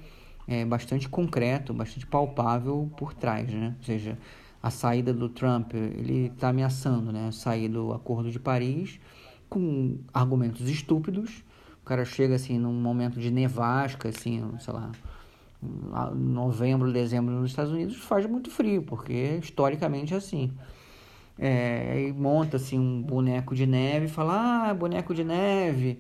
é, 0.48 0.66
bastante 0.66 1.10
concreto, 1.10 1.74
bastante 1.74 2.06
palpável 2.08 2.90
por 2.98 3.14
trás, 3.14 3.52
né? 3.52 3.76
Ou 3.78 3.84
seja, 3.84 4.18
a 4.62 4.70
saída 4.70 5.14
do 5.14 5.28
Trump, 5.30 5.74
ele 5.74 6.28
está 6.28 6.50
ameaçando, 6.50 7.12
né? 7.12 7.30
Sair 7.32 7.68
do 7.68 7.94
Acordo 7.94 8.32
de 8.32 8.40
Paris 8.40 9.00
com 9.54 10.00
argumentos 10.12 10.68
estúpidos. 10.68 11.44
O 11.84 11.86
cara 11.86 12.04
chega 12.04 12.36
assim 12.36 12.58
num 12.58 12.74
momento 12.74 13.20
de 13.20 13.30
nevasca, 13.30 14.10
assim, 14.10 14.42
sei 14.60 14.74
lá, 14.74 14.92
novembro, 16.16 16.92
dezembro 16.92 17.36
nos 17.36 17.52
Estados 17.52 17.72
Unidos 17.72 17.98
faz 17.98 18.26
muito 18.26 18.50
frio, 18.50 18.82
porque 18.82 19.40
historicamente 19.42 20.14
é 20.14 20.18
assim. 20.18 20.52
É, 21.38 22.08
e 22.08 22.14
monta 22.14 22.58
assim 22.58 22.80
um 22.80 23.02
boneco 23.02 23.54
de 23.54 23.66
neve 23.66 24.06
e 24.06 24.10
fala, 24.10 24.70
ah, 24.70 24.74
boneco 24.74 25.14
de 25.14 25.24
neve, 25.24 26.00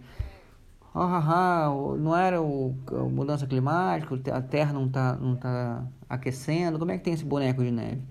ah, 0.95 1.67
ah, 1.67 1.69
não 1.97 2.15
era 2.15 2.41
o, 2.41 2.75
a 2.87 3.03
mudança 3.03 3.45
climática, 3.45 4.19
a 4.31 4.41
Terra 4.41 4.73
não 4.73 4.85
está 4.85 5.15
não 5.15 5.35
tá 5.35 5.83
aquecendo, 6.09 6.79
como 6.79 6.91
é 6.91 6.97
que 6.97 7.03
tem 7.03 7.13
esse 7.13 7.25
boneco 7.25 7.63
de 7.63 7.71
neve? 7.71 8.01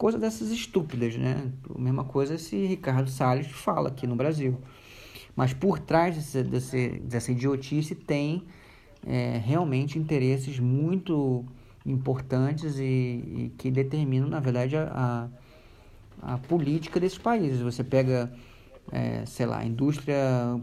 Coisa 0.00 0.18
dessas 0.18 0.50
estúpidas, 0.50 1.14
né? 1.14 1.52
A 1.68 1.78
mesma 1.78 2.04
coisa 2.04 2.38
se 2.38 2.56
Ricardo 2.64 3.10
Salles 3.10 3.48
fala 3.48 3.90
aqui 3.90 4.06
no 4.06 4.16
Brasil. 4.16 4.56
Mas 5.36 5.52
por 5.52 5.78
trás 5.78 6.16
desse, 6.16 6.42
desse, 6.42 6.88
dessa 7.00 7.30
idiotice 7.30 7.94
tem 7.94 8.44
é, 9.06 9.36
realmente 9.44 9.98
interesses 9.98 10.58
muito 10.58 11.44
importantes 11.84 12.78
e, 12.78 12.82
e, 12.82 13.52
que 13.58 13.70
determinam, 13.70 14.26
na 14.26 14.40
verdade, 14.40 14.74
a, 14.74 15.28
a, 16.22 16.32
a 16.32 16.38
política 16.38 16.98
desses 16.98 17.18
países. 17.18 17.60
Você 17.60 17.84
pega 17.84 18.32
é, 18.90 19.26
sei 19.26 19.44
lá, 19.44 19.58
a 19.58 19.66
indústria 19.66 20.16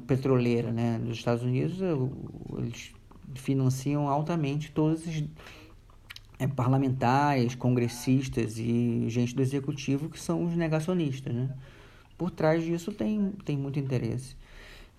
petroleira 0.07 0.71
né, 0.71 0.97
dos 0.97 1.15
Estados 1.15 1.43
Unidos, 1.43 1.77
eles 2.57 2.91
financiam 3.35 4.09
altamente 4.09 4.71
todos 4.71 5.01
esses 5.01 5.25
é, 6.39 6.47
parlamentares, 6.47 7.55
congressistas 7.55 8.57
e 8.57 9.05
gente 9.09 9.35
do 9.35 9.41
executivo 9.41 10.09
que 10.09 10.19
são 10.19 10.45
os 10.45 10.55
negacionistas. 10.55 11.33
Né? 11.33 11.49
Por 12.17 12.31
trás 12.31 12.63
disso 12.63 12.91
tem, 12.91 13.33
tem 13.43 13.57
muito 13.57 13.79
interesse. 13.79 14.35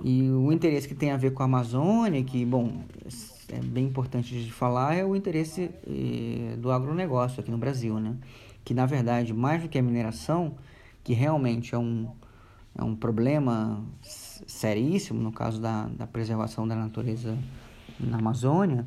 E 0.05 0.31
o 0.31 0.53
interesse 0.53 0.87
que 0.87 0.95
tem 0.95 1.11
a 1.11 1.17
ver 1.17 1.33
com 1.33 1.43
a 1.43 1.47
Amazônia, 1.47 2.23
que, 2.23 2.45
bom, 2.45 2.83
é 3.49 3.59
bem 3.59 3.87
importante 3.87 4.45
de 4.45 4.53
falar, 4.53 4.95
é 4.95 5.05
o 5.05 5.17
interesse 5.17 5.71
eh, 5.87 6.55
do 6.57 6.71
agronegócio 6.71 7.41
aqui 7.41 7.51
no 7.51 7.59
Brasil, 7.59 7.99
né? 7.99 8.15
Que, 8.65 8.73
na 8.73 8.87
verdade, 8.87 9.35
mais 9.35 9.61
do 9.61 9.69
que 9.69 9.77
a 9.77 9.83
mineração, 9.83 10.55
que 11.03 11.15
realmente 11.15 11.75
é 11.75 11.79
um, 11.79 12.09
é 12.77 12.85
um 12.85 12.95
problema 12.95 13.85
seríssimo 14.03 15.21
no 15.21 15.33
caso 15.33 15.61
da, 15.61 15.89
da 15.89 16.07
preservação 16.07 16.69
da 16.69 16.77
natureza 16.77 17.37
na 17.99 18.19
Amazônia, 18.19 18.87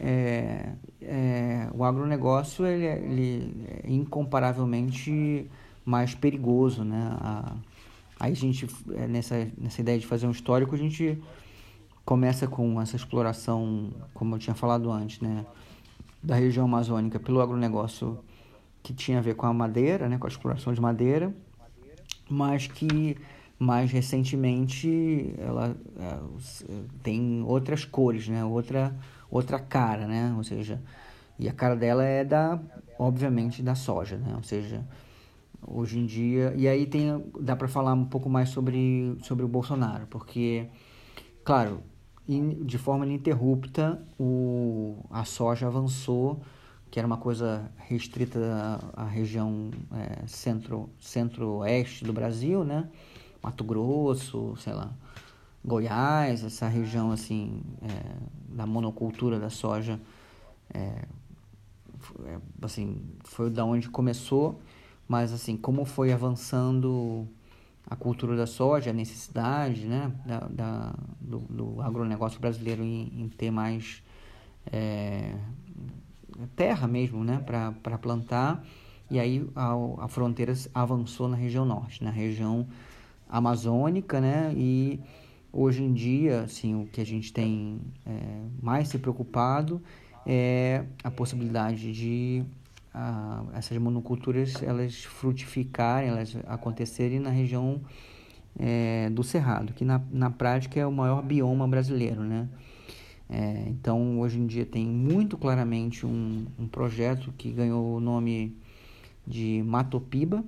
é, 0.00 0.72
é, 1.02 1.68
o 1.74 1.84
agronegócio 1.84 2.66
ele, 2.66 2.86
ele 2.86 3.66
é 3.84 3.90
incomparavelmente 3.90 5.46
mais 5.84 6.14
perigoso, 6.14 6.82
né? 6.84 7.16
A, 7.20 7.54
aí 8.18 8.32
a 8.32 8.34
gente, 8.34 8.66
é, 8.94 9.06
nessa, 9.06 9.46
nessa 9.58 9.80
ideia 9.80 9.98
de 9.98 10.06
fazer 10.06 10.26
um 10.26 10.30
histórico, 10.30 10.74
a 10.74 10.78
gente 10.78 11.22
começa 12.04 12.46
com 12.46 12.80
essa 12.80 12.96
exploração, 12.96 13.90
como 14.14 14.34
eu 14.34 14.38
tinha 14.38 14.54
falado 14.54 14.90
antes, 14.90 15.20
né? 15.20 15.44
Da 16.22 16.34
região 16.34 16.64
amazônica 16.64 17.20
pelo 17.20 17.40
agronegócio 17.40 18.18
que 18.82 18.94
tinha 18.94 19.18
a 19.18 19.22
ver 19.22 19.34
com 19.34 19.46
a 19.46 19.52
madeira, 19.52 20.08
né? 20.08 20.16
Com 20.16 20.26
a 20.26 20.30
exploração 20.30 20.72
de 20.72 20.80
madeira, 20.80 21.34
mas 22.28 22.66
que 22.66 23.18
mais 23.58 23.92
recentemente 23.92 25.34
ela, 25.36 25.76
ela 25.98 26.30
é, 26.70 26.82
tem 27.02 27.44
outras 27.46 27.84
cores, 27.84 28.28
né? 28.28 28.42
Outra 28.42 28.96
outra 29.30 29.58
cara, 29.58 30.06
né? 30.06 30.34
Ou 30.36 30.44
seja, 30.44 30.80
e 31.38 31.48
a 31.48 31.52
cara 31.52 31.76
dela 31.76 32.04
é 32.04 32.24
da 32.24 32.58
obviamente 32.98 33.62
da 33.62 33.74
soja, 33.74 34.16
né? 34.16 34.34
Ou 34.36 34.42
seja, 34.42 34.84
hoje 35.66 35.98
em 35.98 36.06
dia 36.06 36.54
e 36.56 36.68
aí 36.68 36.86
tem 36.86 37.24
dá 37.40 37.56
para 37.56 37.68
falar 37.68 37.94
um 37.94 38.04
pouco 38.04 38.28
mais 38.28 38.48
sobre 38.48 39.16
sobre 39.22 39.44
o 39.44 39.48
Bolsonaro, 39.48 40.06
porque 40.08 40.68
claro, 41.44 41.82
de 42.28 42.78
forma 42.78 43.06
ininterrupta 43.06 44.02
o 44.18 44.96
a 45.10 45.24
soja 45.24 45.66
avançou 45.66 46.40
que 46.90 46.98
era 46.98 47.06
uma 47.06 47.16
coisa 47.16 47.70
restrita 47.78 48.40
à, 48.96 49.04
região 49.04 49.70
é, 49.92 50.26
centro, 50.26 50.90
centro-oeste 50.98 52.04
do 52.04 52.12
Brasil, 52.12 52.64
né? 52.64 52.88
Mato 53.42 53.62
Grosso, 53.62 54.56
sei 54.58 54.72
lá, 54.72 54.90
Goiás, 55.64 56.42
essa 56.42 56.68
região 56.68 57.12
assim 57.12 57.62
é, 57.82 58.54
da 58.54 58.66
monocultura 58.66 59.38
da 59.38 59.50
soja, 59.50 60.00
é, 60.72 61.04
é, 62.24 62.38
assim 62.62 63.02
foi 63.24 63.50
da 63.50 63.64
onde 63.64 63.88
começou, 63.88 64.58
mas 65.06 65.32
assim 65.32 65.56
como 65.56 65.84
foi 65.84 66.12
avançando 66.12 67.28
a 67.86 67.96
cultura 67.96 68.36
da 68.36 68.46
soja, 68.46 68.90
a 68.90 68.92
necessidade, 68.92 69.86
né, 69.86 70.12
da, 70.24 70.38
da 70.48 70.94
do, 71.20 71.38
do 71.40 71.82
agronegócio 71.82 72.40
brasileiro 72.40 72.82
em, 72.82 73.22
em 73.22 73.28
ter 73.28 73.50
mais 73.50 74.02
é, 74.72 75.34
terra 76.56 76.86
mesmo, 76.86 77.24
né, 77.24 77.42
para 77.44 77.98
plantar. 77.98 78.64
E 79.10 79.18
aí 79.18 79.48
a, 79.56 79.74
a 80.04 80.08
fronteira 80.08 80.54
avançou 80.72 81.28
na 81.28 81.36
região 81.36 81.64
norte, 81.64 82.02
na 82.02 82.10
região 82.10 82.66
amazônica, 83.28 84.20
né? 84.20 84.52
E 84.56 85.00
hoje 85.52 85.82
em 85.82 85.92
dia, 85.92 86.42
assim, 86.42 86.74
o 86.74 86.86
que 86.86 87.00
a 87.00 87.06
gente 87.06 87.32
tem 87.32 87.80
é, 88.06 88.12
mais 88.62 88.88
se 88.88 88.98
preocupado 88.98 89.82
é 90.26 90.84
a 91.02 91.10
possibilidade 91.10 91.92
de 91.92 92.44
a, 92.92 93.44
essas 93.54 93.76
monoculturas 93.78 94.62
elas 94.62 95.04
frutificarem, 95.04 96.10
elas 96.10 96.36
acontecerem 96.46 97.18
na 97.18 97.30
região 97.30 97.80
é, 98.58 99.08
do 99.10 99.22
Cerrado, 99.22 99.72
que 99.72 99.84
na, 99.84 100.00
na 100.10 100.30
prática 100.30 100.78
é 100.78 100.86
o 100.86 100.92
maior 100.92 101.22
bioma 101.22 101.66
brasileiro, 101.66 102.22
né? 102.22 102.48
É, 103.28 103.64
então, 103.68 104.18
hoje 104.18 104.40
em 104.40 104.46
dia 104.46 104.66
tem 104.66 104.84
muito 104.84 105.38
claramente 105.38 106.04
um, 106.04 106.46
um 106.58 106.66
projeto 106.66 107.32
que 107.38 107.52
ganhou 107.52 107.96
o 107.96 108.00
nome 108.00 108.56
de 109.24 109.62
Matopiba. 109.64 110.44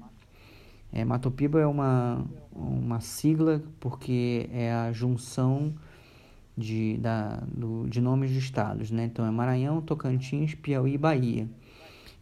É, 0.93 1.05
Matopiba 1.05 1.61
é 1.61 1.66
uma, 1.66 2.24
uma 2.53 3.01
sigla 3.01 3.62
porque 3.80 4.49
é 4.53 4.72
a 4.72 4.93
junção 4.93 5.74
de, 6.57 6.99
da, 6.99 7.43
do, 7.47 7.88
de 7.88 8.01
nomes 8.01 8.30
de 8.30 8.38
estados. 8.38 8.90
Né? 8.90 9.05
Então, 9.05 9.24
é 9.24 9.30
Maranhão, 9.30 9.80
Tocantins, 9.80 10.55
Piauí 10.55 10.95
e 10.95 10.99
Bahia. 10.99 11.49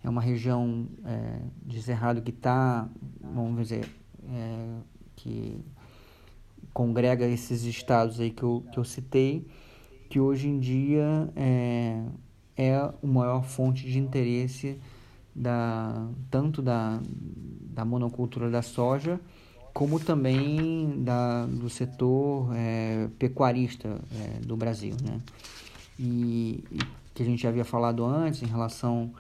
É 0.03 0.09
uma 0.09 0.21
região 0.21 0.87
é, 1.05 1.41
de 1.67 1.83
Cerrado 1.83 2.23
que 2.23 2.31
está, 2.31 2.89
vamos 3.21 3.61
dizer, 3.61 3.89
é, 4.29 4.77
que 5.17 5.59
congrega 6.73 7.27
esses 7.27 7.65
estados 7.65 8.21
aí 8.21 8.31
que 8.31 8.43
eu, 8.43 8.65
que 8.73 8.79
eu 8.79 8.85
citei 8.85 9.47
que 10.11 10.19
hoje 10.19 10.49
em 10.49 10.59
dia 10.59 11.31
é, 11.37 12.03
é 12.57 12.75
a 12.75 12.93
maior 13.03 13.45
fonte 13.45 13.89
de 13.89 13.99
interesse 13.99 14.79
da, 15.35 16.07
tanto 16.31 16.61
da, 16.61 17.01
da 17.05 17.85
monocultura 17.85 18.51
da 18.51 18.63
soja 18.63 19.21
como 19.73 20.01
também 20.01 21.03
da, 21.03 21.47
do 21.47 21.71
setor 21.71 22.51
é, 22.55 23.09
pecuarista 23.19 24.01
é, 24.13 24.41
do 24.41 24.57
Brasil. 24.57 24.97
Né? 25.03 25.21
E, 25.99 26.65
e, 26.73 26.79
que 27.15 27.23
a 27.23 27.27
gente 27.27 27.47
havia 27.47 27.65
falado 27.65 28.05
antes 28.05 28.43
em 28.43 28.47
relação 28.47 29.13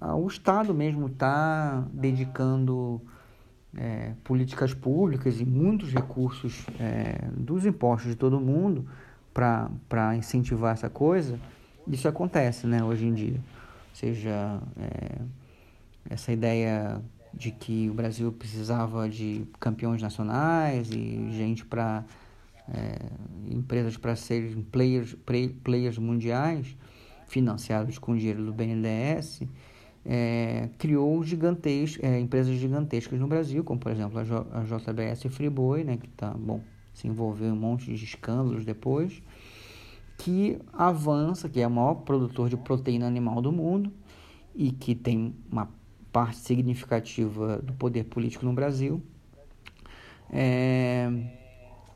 ao 0.00 0.26
Estado 0.26 0.72
mesmo 0.72 1.06
estar 1.06 1.82
tá 1.82 1.88
dedicando 1.92 3.00
é, 3.76 4.12
políticas 4.22 4.74
públicas 4.74 5.40
e 5.40 5.44
muitos 5.44 5.92
recursos 5.92 6.64
é, 6.78 7.28
dos 7.36 7.66
impostos 7.66 8.10
de 8.10 8.16
todo 8.16 8.40
mundo 8.40 8.86
para 9.32 10.16
incentivar 10.16 10.74
essa 10.74 10.90
coisa, 10.90 11.38
isso 11.86 12.06
acontece 12.06 12.66
né, 12.66 12.84
hoje 12.84 13.06
em 13.06 13.14
dia. 13.14 13.40
Seja, 13.92 14.60
é, 14.76 15.18
essa 16.08 16.32
ideia 16.32 17.02
de 17.32 17.50
que 17.50 17.88
o 17.88 17.94
Brasil 17.94 18.30
precisava 18.32 19.08
de 19.08 19.46
campeões 19.58 20.02
nacionais 20.02 20.90
e 20.90 21.30
gente 21.32 21.64
para 21.64 22.04
é, 22.68 22.98
empresas 23.50 23.96
para 23.96 24.14
serem 24.14 24.62
players, 24.62 25.16
players 25.64 25.98
mundiais 25.98 26.76
financiados 27.26 27.98
com 27.98 28.16
dinheiro 28.16 28.44
do 28.44 28.52
BNDES 28.52 29.42
é, 30.04 30.68
criou 30.78 31.22
gigantes, 31.24 31.98
é, 32.02 32.18
empresas 32.18 32.56
gigantescas 32.56 33.18
no 33.18 33.26
Brasil 33.26 33.64
como 33.64 33.80
por 33.80 33.90
exemplo 33.90 34.18
a, 34.18 34.24
J, 34.24 34.46
a 34.52 34.62
JBS 34.64 35.22
Friboi 35.34 35.84
né 35.84 35.96
que 35.96 36.08
tá 36.08 36.30
bom 36.30 36.60
se 36.92 37.08
envolveu 37.08 37.48
em 37.48 37.52
um 37.52 37.56
monte 37.56 37.94
de 37.94 38.04
escândalos 38.04 38.64
depois, 38.64 39.22
que 40.22 40.56
avança, 40.72 41.48
que 41.48 41.60
é 41.60 41.66
o 41.66 41.70
maior 41.70 41.94
produtor 41.94 42.48
de 42.48 42.56
proteína 42.56 43.08
animal 43.08 43.42
do 43.42 43.50
mundo 43.50 43.92
e 44.54 44.70
que 44.70 44.94
tem 44.94 45.34
uma 45.50 45.68
parte 46.12 46.36
significativa 46.36 47.58
do 47.58 47.72
poder 47.72 48.04
político 48.04 48.44
no 48.44 48.52
Brasil, 48.52 49.02
é, 50.30 51.10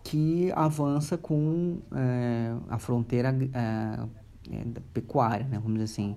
que 0.03 0.51
avança 0.57 1.17
com 1.17 1.79
é, 1.95 2.57
a 2.69 2.79
fronteira 2.79 3.29
é, 3.29 4.57
é, 4.57 4.65
da 4.65 4.81
pecuária, 4.93 5.47
né? 5.47 5.61
vamos 5.63 5.75
dizer 5.75 5.85
assim, 5.85 6.17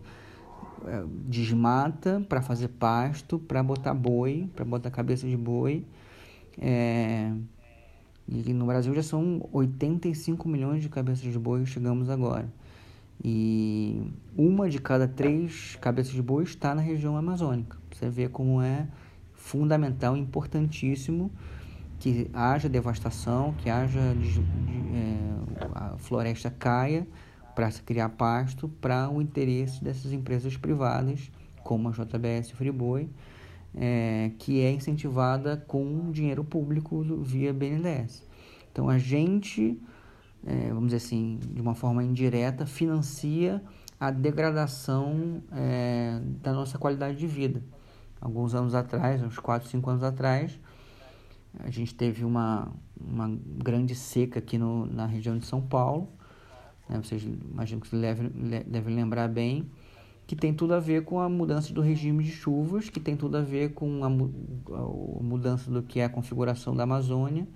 é, 0.88 1.04
desmata 1.28 2.26
para 2.28 2.42
fazer 2.42 2.70
pasto, 2.70 3.38
para 3.38 3.62
botar 3.62 3.94
boi, 3.94 4.50
para 4.56 4.66
botar 4.66 4.90
cabeça 4.90 5.28
de 5.28 5.38
boi. 5.38 5.86
E 8.32 8.54
no 8.54 8.68
Brasil 8.68 8.94
já 8.94 9.02
são 9.02 9.50
85 9.52 10.48
milhões 10.48 10.84
de 10.84 10.90
cabeças 10.90 11.32
de 11.32 11.40
boi, 11.40 11.66
chegamos 11.66 12.10
agora. 12.10 12.48
E 13.24 14.02
uma 14.38 14.70
de 14.70 14.80
cada 14.80 15.08
três 15.08 15.76
cabeças 15.82 16.14
de 16.14 16.22
boi 16.22 16.44
está 16.44 16.76
na 16.76 16.82
região 16.82 17.18
amazônica. 17.18 17.78
Você 17.92 18.08
vê 18.08 18.30
como 18.30 18.62
é 18.62 18.88
fundamental, 19.34 20.16
importantíssimo 20.16 21.32
que 22.00 22.30
haja 22.32 22.70
devastação, 22.70 23.54
que 23.58 23.70
haja 23.70 24.00
é, 24.00 25.18
a 25.74 25.98
floresta 25.98 26.52
caia 26.52 27.08
para 27.56 27.72
se 27.72 27.82
criar 27.82 28.10
pasto 28.10 28.70
para 28.80 29.10
o 29.10 29.22
interesse 29.22 29.84
dessas 29.84 30.14
empresas 30.14 30.56
privadas, 30.56 31.32
como 31.64 31.90
a 31.90 31.92
JBS 31.92 32.52
Friboi, 32.52 33.10
é, 33.76 34.32
que 34.38 34.62
é 34.62 34.72
incentivada 34.72 35.58
com 35.58 36.12
dinheiro 36.12 36.44
público 36.44 37.02
via 37.22 37.54
BNDES. 37.54 38.28
Então 38.72 38.90
a 38.90 38.98
gente, 38.98 39.80
é, 40.46 40.70
vamos 40.70 40.86
dizer 40.86 40.98
assim, 40.98 41.40
de 41.52 41.62
uma 41.62 41.76
forma 41.76 42.04
indireta, 42.04 42.66
financia 42.66 43.62
a 44.00 44.12
degradação 44.12 45.44
é, 45.52 46.22
da 46.42 46.54
nossa 46.54 46.78
qualidade 46.78 47.18
de 47.18 47.28
vida. 47.28 47.62
Alguns 48.22 48.56
anos 48.56 48.74
atrás, 48.74 49.22
uns 49.22 49.38
4, 49.38 49.68
5 49.68 49.90
anos 49.90 50.04
atrás, 50.04 50.60
a 51.60 51.70
gente 51.70 51.94
teve 51.96 52.24
uma, 52.24 52.72
uma 53.00 53.30
grande 53.58 53.96
seca 53.96 54.40
aqui 54.40 54.58
no, 54.58 54.86
na 54.86 55.06
região 55.06 55.38
de 55.38 55.46
São 55.46 55.62
Paulo, 55.62 56.10
né? 56.88 57.00
vocês 57.02 57.24
imagino 57.24 57.82
que 57.82 57.88
vocês 57.88 58.02
devem, 58.02 58.30
devem 58.66 58.96
lembrar 58.96 59.28
bem, 59.28 59.70
que 60.30 60.36
tem 60.36 60.54
tudo 60.54 60.76
a 60.76 60.80
ver 60.80 61.06
com 61.06 61.20
a 61.20 61.28
mudança 61.28 61.74
do 61.74 61.82
regime 61.82 62.24
de 62.24 62.30
chuvas, 62.30 62.88
que 62.88 63.00
tem 63.00 63.18
tudo 63.18 63.36
a 63.36 63.42
ver 63.42 63.74
com 63.74 64.04
a, 64.04 64.08
a 64.08 65.24
mudança 65.24 65.72
do 65.72 65.82
que 65.82 66.00
é 66.00 66.06
a 66.06 66.10
configuração 66.10 66.76
da 66.76 66.84
Amazônia. 66.84 67.48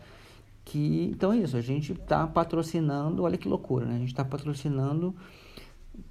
Que, 0.66 1.12
então 1.14 1.32
é 1.32 1.38
isso, 1.38 1.56
a 1.56 1.62
gente 1.62 1.92
está 1.92 2.26
patrocinando, 2.26 3.22
olha 3.22 3.38
que 3.38 3.48
loucura, 3.48 3.86
né? 3.86 3.94
a 3.94 4.00
gente 4.00 4.08
está 4.08 4.26
patrocinando 4.26 5.16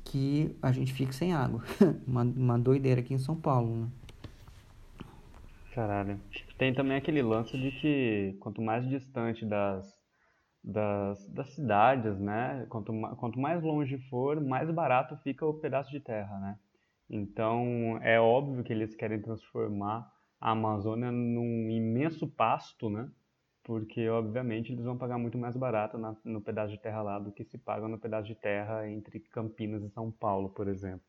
que 0.04 0.54
a 0.62 0.70
gente 0.70 0.92
fique 0.92 1.12
sem 1.12 1.32
água. 1.32 1.64
uma, 2.06 2.22
uma 2.22 2.58
doideira 2.60 3.00
aqui 3.00 3.12
em 3.12 3.18
São 3.18 3.34
Paulo. 3.34 3.74
Né? 3.74 3.88
Caralho. 5.74 6.20
Tem 6.56 6.72
também 6.72 6.96
aquele 6.96 7.22
lance 7.22 7.58
de 7.58 7.72
que 7.72 8.36
quanto 8.38 8.62
mais 8.62 8.88
distante 8.88 9.44
das, 9.44 9.92
das, 10.62 11.26
das 11.28 11.48
cidades, 11.54 12.18
né? 12.18 12.66
Quanto, 12.68 12.92
quanto 13.16 13.40
mais 13.40 13.62
longe 13.62 13.98
for, 14.08 14.40
mais 14.40 14.70
barato 14.70 15.16
fica 15.18 15.44
o 15.44 15.54
pedaço 15.54 15.90
de 15.90 16.00
terra, 16.00 16.38
né? 16.38 16.58
Então 17.10 17.98
é 18.00 18.20
óbvio 18.20 18.62
que 18.62 18.72
eles 18.72 18.94
querem 18.94 19.20
transformar 19.20 20.10
a 20.40 20.52
Amazônia 20.52 21.10
num 21.10 21.68
imenso 21.70 22.26
pasto, 22.26 22.88
né? 22.88 23.08
Porque 23.64 24.08
obviamente 24.08 24.72
eles 24.72 24.84
vão 24.84 24.96
pagar 24.96 25.18
muito 25.18 25.38
mais 25.38 25.56
barato 25.56 25.98
na, 25.98 26.16
no 26.24 26.40
pedaço 26.40 26.72
de 26.72 26.80
terra 26.80 27.02
lá 27.02 27.18
do 27.18 27.30
que 27.30 27.44
se 27.44 27.58
paga 27.58 27.86
no 27.86 27.98
pedaço 27.98 28.26
de 28.26 28.34
terra 28.34 28.88
entre 28.88 29.20
Campinas 29.20 29.82
e 29.82 29.90
São 29.90 30.10
Paulo, 30.10 30.48
por 30.48 30.68
exemplo. 30.68 31.06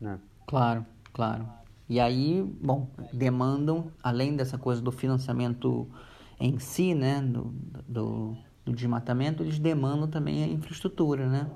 Né? 0.00 0.18
Claro, 0.46 0.86
claro. 1.12 1.46
E 1.88 1.98
aí, 1.98 2.42
bom, 2.42 2.88
demandam, 3.12 3.92
além 4.02 4.36
dessa 4.36 4.56
coisa 4.56 4.80
do 4.80 4.92
financiamento 4.92 5.90
em 6.38 6.58
si, 6.58 6.94
né, 6.94 7.20
do, 7.20 7.52
do, 7.86 8.36
do 8.64 8.72
desmatamento, 8.72 9.42
eles 9.42 9.58
demandam 9.58 10.08
também 10.08 10.44
a 10.44 10.46
infraestrutura, 10.46 11.28
né? 11.28 11.50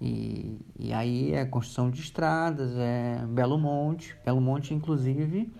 E, 0.00 0.58
e 0.78 0.92
aí 0.92 1.32
é 1.32 1.44
construção 1.44 1.90
de 1.90 2.00
estradas, 2.00 2.72
é 2.76 3.24
Belo 3.28 3.56
Monte, 3.56 4.16
Belo 4.24 4.40
Monte, 4.40 4.74
inclusive, 4.74 5.52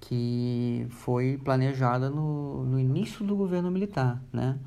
que 0.00 0.86
foi 0.90 1.38
planejada 1.44 2.08
no, 2.08 2.64
no 2.64 2.78
início 2.78 3.24
do 3.24 3.36
governo 3.36 3.70
militar, 3.70 4.22
né? 4.32 4.58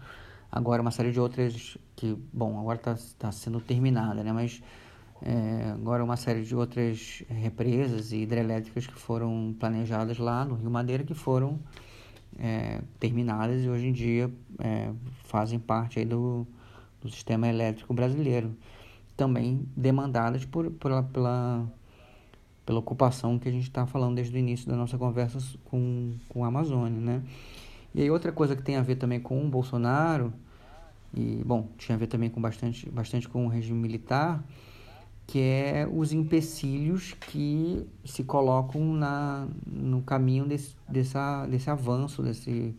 Agora 0.52 0.82
uma 0.82 0.92
série 0.92 1.12
de 1.12 1.20
outras 1.20 1.76
que, 1.96 2.16
bom, 2.32 2.60
agora 2.60 2.78
está 2.78 2.96
tá 3.18 3.32
sendo 3.32 3.60
terminada, 3.60 4.24
né? 4.24 4.32
Mas 4.32 4.62
é, 5.24 5.72
agora 5.72 6.04
uma 6.04 6.18
série 6.18 6.44
de 6.44 6.56
outras 6.56 7.24
represas 7.30 8.12
e 8.12 8.18
hidrelétricas 8.18 8.86
que 8.86 8.94
foram 8.94 9.56
planejadas 9.60 10.20
lá 10.20 10.46
no 10.46 10.56
Rio 10.56 10.70
Madeira 10.70 11.04
que 11.04 11.14
foram 11.14 11.60
é, 12.40 12.82
terminadas 13.00 13.64
e 13.64 13.70
hoje 13.70 13.88
em 13.88 13.92
dia 13.92 14.32
é, 14.60 14.92
fazem 15.24 15.60
parte 15.60 16.00
aí 16.00 16.06
do, 16.06 16.48
do 17.02 17.10
sistema 17.10 17.48
elétrico 17.48 17.94
brasileiro. 17.94 18.56
Também 19.16 19.68
demandadas 19.76 20.44
por, 20.46 20.72
pela, 20.72 21.04
pela, 21.04 21.72
pela 22.66 22.80
ocupação 22.80 23.38
que 23.38 23.48
a 23.48 23.52
gente 23.52 23.64
está 23.64 23.86
falando 23.86 24.16
desde 24.16 24.36
o 24.36 24.40
início 24.40 24.68
da 24.68 24.76
nossa 24.76 24.98
conversa 24.98 25.40
com, 25.66 26.16
com 26.30 26.44
a 26.44 26.48
Amazônia, 26.48 27.00
né? 27.00 27.24
E 27.94 28.02
aí 28.02 28.10
outra 28.10 28.32
coisa 28.32 28.56
que 28.56 28.64
tem 28.64 28.76
a 28.76 28.82
ver 28.82 28.96
também 28.96 29.20
com 29.20 29.46
o 29.46 29.48
Bolsonaro, 29.48 30.34
e 31.16 31.44
bom, 31.46 31.70
tinha 31.78 31.96
a 31.96 32.00
ver 32.00 32.08
também 32.08 32.30
com 32.30 32.42
bastante, 32.42 32.90
bastante 32.90 33.30
com 33.30 33.46
o 33.46 33.50
regime 33.50 33.80
militar, 33.80 34.44
que 35.26 35.40
é 35.40 35.88
os 35.92 36.12
empecilhos 36.12 37.14
que 37.14 37.88
se 38.04 38.24
colocam 38.24 38.94
na, 38.94 39.48
no 39.66 40.02
caminho 40.02 40.46
desse, 40.46 40.76
dessa, 40.88 41.46
desse 41.48 41.70
avanço, 41.70 42.22
desse, 42.22 42.76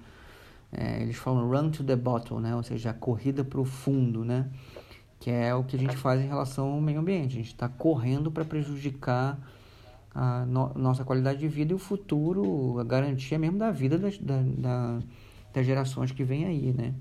é, 0.70 1.02
eles 1.02 1.16
falam 1.16 1.48
run 1.48 1.70
to 1.70 1.82
the 1.82 1.96
bottom, 1.96 2.40
né? 2.40 2.54
ou 2.54 2.62
seja, 2.62 2.90
a 2.90 2.94
corrida 2.94 3.44
para 3.44 3.60
o 3.60 3.64
fundo, 3.64 4.24
né? 4.24 4.50
que 5.18 5.30
é 5.30 5.54
o 5.54 5.64
que 5.64 5.76
a 5.76 5.78
gente 5.78 5.96
faz 5.96 6.20
em 6.20 6.26
relação 6.26 6.72
ao 6.72 6.80
meio 6.80 7.00
ambiente. 7.00 7.32
A 7.32 7.36
gente 7.36 7.52
está 7.52 7.68
correndo 7.68 8.30
para 8.30 8.44
prejudicar 8.44 9.38
a 10.14 10.44
no, 10.44 10.72
nossa 10.74 11.04
qualidade 11.04 11.38
de 11.38 11.48
vida 11.48 11.72
e 11.72 11.74
o 11.74 11.78
futuro, 11.78 12.78
a 12.78 12.84
garantia 12.84 13.38
mesmo 13.38 13.58
da 13.58 13.70
vida 13.70 13.98
das, 13.98 14.18
da, 14.18 14.42
da, 14.42 14.98
das 15.52 15.66
gerações 15.66 16.12
que 16.12 16.22
vêm 16.22 16.44
aí, 16.44 16.72
né? 16.72 16.94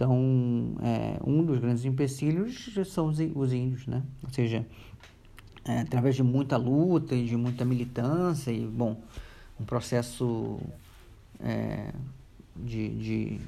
Então, 0.00 0.76
é, 0.80 1.20
um 1.22 1.44
dos 1.44 1.58
grandes 1.58 1.84
empecilhos 1.84 2.70
são 2.86 3.08
os, 3.08 3.18
os 3.34 3.52
índios, 3.52 3.86
né? 3.86 4.02
Ou 4.24 4.30
seja, 4.30 4.66
é, 5.62 5.80
através 5.80 6.16
de 6.16 6.22
muita 6.22 6.56
luta 6.56 7.14
e 7.14 7.26
de 7.26 7.36
muita 7.36 7.66
militância 7.66 8.50
e, 8.50 8.64
bom, 8.64 8.98
um 9.60 9.64
processo 9.66 10.58
é, 11.38 11.92
de, 12.56 12.88
de, 12.96 13.40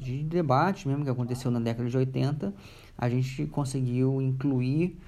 de 0.00 0.22
debate 0.22 0.88
mesmo 0.88 1.04
que 1.04 1.10
aconteceu 1.10 1.50
na 1.50 1.60
década 1.60 1.86
de 1.86 1.98
80, 1.98 2.54
a 2.96 3.08
gente 3.10 3.44
conseguiu 3.48 4.22
incluir 4.22 4.98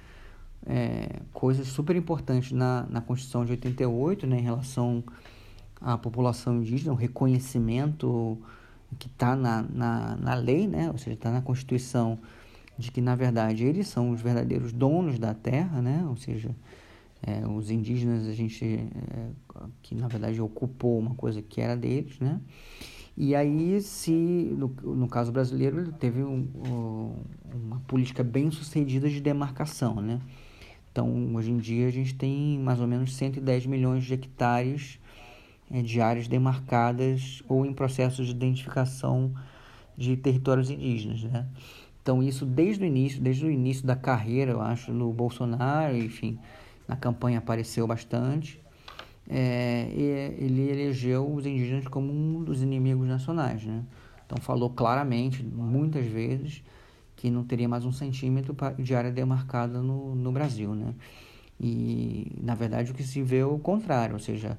é, 0.67 1.21
coisas 1.33 1.69
super 1.69 1.95
importantes 1.95 2.51
na, 2.51 2.85
na 2.87 3.01
Constituição 3.01 3.43
de 3.43 3.53
88, 3.53 4.27
né, 4.27 4.37
em 4.37 4.43
relação 4.43 5.03
à 5.81 5.97
população 5.97 6.57
indígena, 6.57 6.93
o 6.93 6.95
reconhecimento 6.95 8.37
que 8.99 9.07
está 9.07 9.35
na, 9.35 9.63
na, 9.63 10.15
na 10.17 10.33
lei, 10.35 10.67
né? 10.67 10.89
ou 10.91 10.97
seja, 10.97 11.13
está 11.13 11.31
na 11.31 11.41
Constituição, 11.41 12.19
de 12.77 12.91
que 12.91 13.01
na 13.01 13.15
verdade 13.15 13.63
eles 13.63 13.87
são 13.87 14.11
os 14.11 14.21
verdadeiros 14.21 14.71
donos 14.71 15.19
da 15.19 15.33
terra, 15.33 15.81
né? 15.81 16.05
ou 16.07 16.15
seja, 16.15 16.55
é, 17.23 17.45
os 17.47 17.69
indígenas 17.69 18.27
a 18.27 18.33
gente 18.33 18.65
é, 18.65 19.29
que 19.81 19.93
na 19.93 20.07
verdade 20.07 20.41
ocupou 20.41 20.97
uma 20.97 21.13
coisa 21.13 21.41
que 21.41 21.61
era 21.61 21.75
deles, 21.75 22.19
né? 22.19 22.41
E 23.15 23.35
aí 23.35 23.79
se 23.81 24.11
no, 24.11 24.67
no 24.95 25.07
caso 25.07 25.31
brasileiro 25.31 25.81
ele 25.81 25.91
teve 25.91 26.23
um, 26.23 26.47
um, 26.67 27.15
uma 27.53 27.79
política 27.81 28.23
bem 28.23 28.49
sucedida 28.49 29.07
de 29.07 29.21
demarcação, 29.21 29.95
né? 29.95 30.19
Então 30.91 31.35
hoje 31.35 31.51
em 31.51 31.57
dia 31.57 31.87
a 31.87 31.91
gente 31.91 32.15
tem 32.15 32.57
mais 32.57 32.79
ou 32.79 32.87
menos 32.87 33.15
110 33.15 33.67
milhões 33.67 34.03
de 34.03 34.13
hectares 34.15 34.99
de 35.83 36.01
áreas 36.01 36.27
demarcadas 36.27 37.41
ou 37.47 37.65
em 37.65 37.73
processos 37.73 38.25
de 38.25 38.31
identificação 38.31 39.33
de 39.97 40.17
territórios 40.17 40.69
indígenas, 40.69 41.23
né? 41.23 41.45
Então 42.01 42.21
isso 42.21 42.45
desde 42.45 42.83
o 42.83 42.87
início, 42.87 43.21
desde 43.21 43.45
o 43.45 43.51
início 43.51 43.85
da 43.85 43.95
carreira, 43.95 44.51
eu 44.51 44.61
acho, 44.61 44.91
no 44.91 45.13
Bolsonaro, 45.13 45.95
enfim, 45.95 46.39
na 46.87 46.95
campanha 46.95 47.37
apareceu 47.37 47.85
bastante. 47.85 48.59
É, 49.29 49.87
ele 49.93 50.69
elegeu 50.69 51.31
os 51.31 51.45
indígenas 51.45 51.87
como 51.87 52.11
um 52.11 52.43
dos 52.43 52.61
inimigos 52.61 53.07
nacionais, 53.07 53.63
né? 53.63 53.83
Então 54.25 54.41
falou 54.41 54.69
claramente, 54.69 55.43
muitas 55.43 56.05
vezes, 56.05 56.63
que 57.15 57.29
não 57.29 57.43
teria 57.43 57.69
mais 57.69 57.85
um 57.85 57.91
centímetro 57.91 58.55
de 58.79 58.95
área 58.95 59.11
demarcada 59.11 59.81
no, 59.81 60.15
no 60.15 60.31
Brasil, 60.31 60.73
né? 60.73 60.95
E, 61.59 62.31
na 62.41 62.55
verdade, 62.55 62.91
o 62.91 62.95
que 62.95 63.03
se 63.03 63.21
vê 63.21 63.37
é 63.37 63.45
o 63.45 63.59
contrário, 63.59 64.15
ou 64.15 64.19
seja, 64.19 64.57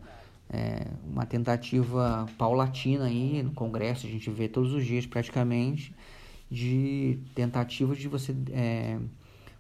é, 0.53 0.87
uma 1.11 1.25
tentativa 1.25 2.27
paulatina 2.37 3.07
aí 3.07 3.43
no 3.43 3.53
Congresso, 3.53 4.07
a 4.07 4.11
gente 4.11 4.31
vê 4.31 4.49
todos 4.49 4.73
os 4.73 4.85
dias 4.85 5.07
praticamente, 5.07 5.95
de 6.51 7.19
tentativas 7.35 7.99
de 7.99 8.09
você 8.09 8.37
é, 8.51 8.99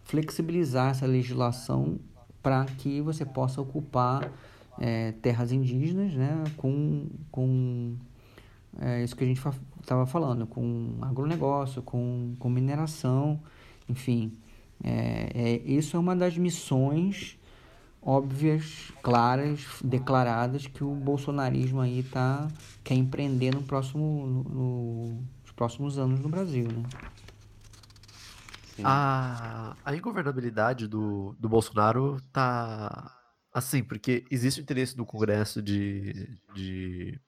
flexibilizar 0.04 0.90
essa 0.90 1.06
legislação 1.06 1.98
para 2.42 2.66
que 2.66 3.00
você 3.00 3.24
possa 3.24 3.60
ocupar 3.60 4.30
é, 4.78 5.12
terras 5.22 5.52
indígenas 5.52 6.12
né, 6.12 6.44
com, 6.56 7.06
com 7.30 7.94
é, 8.78 9.02
isso 9.02 9.16
que 9.16 9.24
a 9.24 9.26
gente 9.26 9.40
estava 9.80 10.04
falando, 10.06 10.46
com 10.46 10.98
agronegócio, 11.00 11.80
com, 11.82 12.34
com 12.38 12.50
mineração, 12.50 13.40
enfim, 13.88 14.32
É, 14.84 15.30
é, 15.34 15.62
isso 15.64 15.96
é 15.96 16.00
uma 16.00 16.16
das 16.16 16.36
missões 16.36 17.38
óbvias, 18.02 18.92
claras, 19.00 19.64
declaradas 19.82 20.66
que 20.66 20.82
o 20.82 20.92
bolsonarismo 20.92 21.80
aí 21.80 22.02
tá, 22.02 22.48
quer 22.82 22.94
empreender 22.94 23.54
no 23.54 23.62
próximo, 23.62 24.26
no, 24.26 24.42
no, 24.42 25.06
nos 25.42 25.52
próximos 25.52 25.98
anos 25.98 26.18
no 26.20 26.28
Brasil, 26.28 26.66
né? 26.66 26.82
A, 28.82 29.76
a 29.84 29.94
ingovernabilidade 29.94 30.88
do, 30.88 31.36
do 31.38 31.48
Bolsonaro 31.48 32.20
tá 32.32 33.16
assim, 33.52 33.84
porque 33.84 34.24
existe 34.30 34.60
o 34.60 34.62
interesse 34.62 34.96
do 34.96 35.04
Congresso 35.04 35.62
de, 35.62 36.40
de 36.54 37.20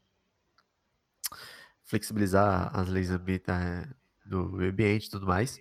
flexibilizar 1.84 2.70
as 2.74 2.88
leis 2.88 3.10
ambientais 3.10 3.86
do 4.24 4.48
meio 4.50 4.70
ambiente 4.70 5.06
e 5.06 5.10
tudo 5.10 5.26
mais, 5.26 5.60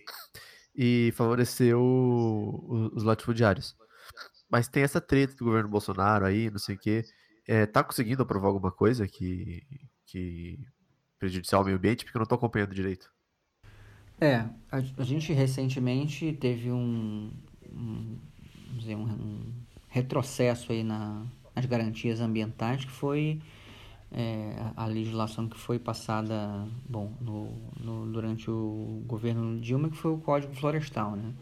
e 0.73 1.13
favorecer 1.15 1.77
o, 1.77 2.91
os 2.95 3.03
latifundiários. 3.03 3.75
Mas 4.53 4.67
tem 4.67 4.83
essa 4.83 5.01
treta 5.01 5.33
do 5.35 5.45
governo 5.45 5.67
Bolsonaro 5.67 6.27
aí, 6.27 6.47
não 6.51 6.59
sei 6.59 6.75
o 6.75 6.77
quê. 6.77 7.03
É, 7.47 7.65
tá 7.65 7.83
conseguindo 7.83 8.21
aprovar 8.21 8.49
alguma 8.49 8.71
coisa 8.71 9.07
que, 9.07 9.63
que 10.05 10.59
prejudicial 11.17 11.61
ao 11.61 11.65
meio 11.65 11.75
ambiente? 11.75 12.05
Porque 12.05 12.15
eu 12.15 12.19
não 12.19 12.27
tô 12.27 12.35
acompanhando 12.35 12.75
direito. 12.75 13.11
É, 14.21 14.45
a, 14.71 14.77
a 14.99 15.03
gente 15.03 15.33
recentemente 15.33 16.33
teve 16.33 16.71
um, 16.71 17.31
um, 17.67 18.19
dizer, 18.77 18.93
um, 18.93 19.05
um 19.05 19.53
retrocesso 19.89 20.71
aí 20.71 20.83
na, 20.83 21.25
nas 21.55 21.65
garantias 21.65 22.21
ambientais, 22.21 22.85
que 22.85 22.91
foi 22.91 23.41
é, 24.11 24.53
a 24.77 24.85
legislação 24.85 25.49
que 25.49 25.57
foi 25.57 25.79
passada 25.79 26.67
bom, 26.87 27.11
no, 27.19 27.51
no, 27.79 28.11
durante 28.11 28.51
o 28.51 29.01
governo 29.07 29.59
Dilma, 29.59 29.89
que 29.89 29.97
foi 29.97 30.11
o 30.11 30.19
Código 30.19 30.53
Florestal, 30.53 31.15
né? 31.15 31.33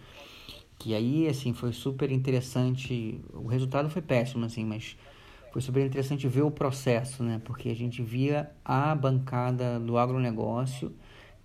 Que 0.81 0.95
aí 0.95 1.27
assim 1.27 1.53
foi 1.53 1.71
super 1.71 2.11
interessante 2.11 3.21
o 3.35 3.45
resultado 3.45 3.87
foi 3.87 4.01
péssimo 4.01 4.45
assim 4.45 4.65
mas 4.65 4.97
foi 5.51 5.61
super 5.61 5.85
interessante 5.85 6.27
ver 6.27 6.41
o 6.41 6.49
processo 6.49 7.21
né? 7.21 7.39
Porque 7.45 7.69
a 7.69 7.75
gente 7.75 8.01
via 8.01 8.49
a 8.65 8.95
bancada 8.95 9.79
do 9.79 9.95
agronegócio 9.95 10.91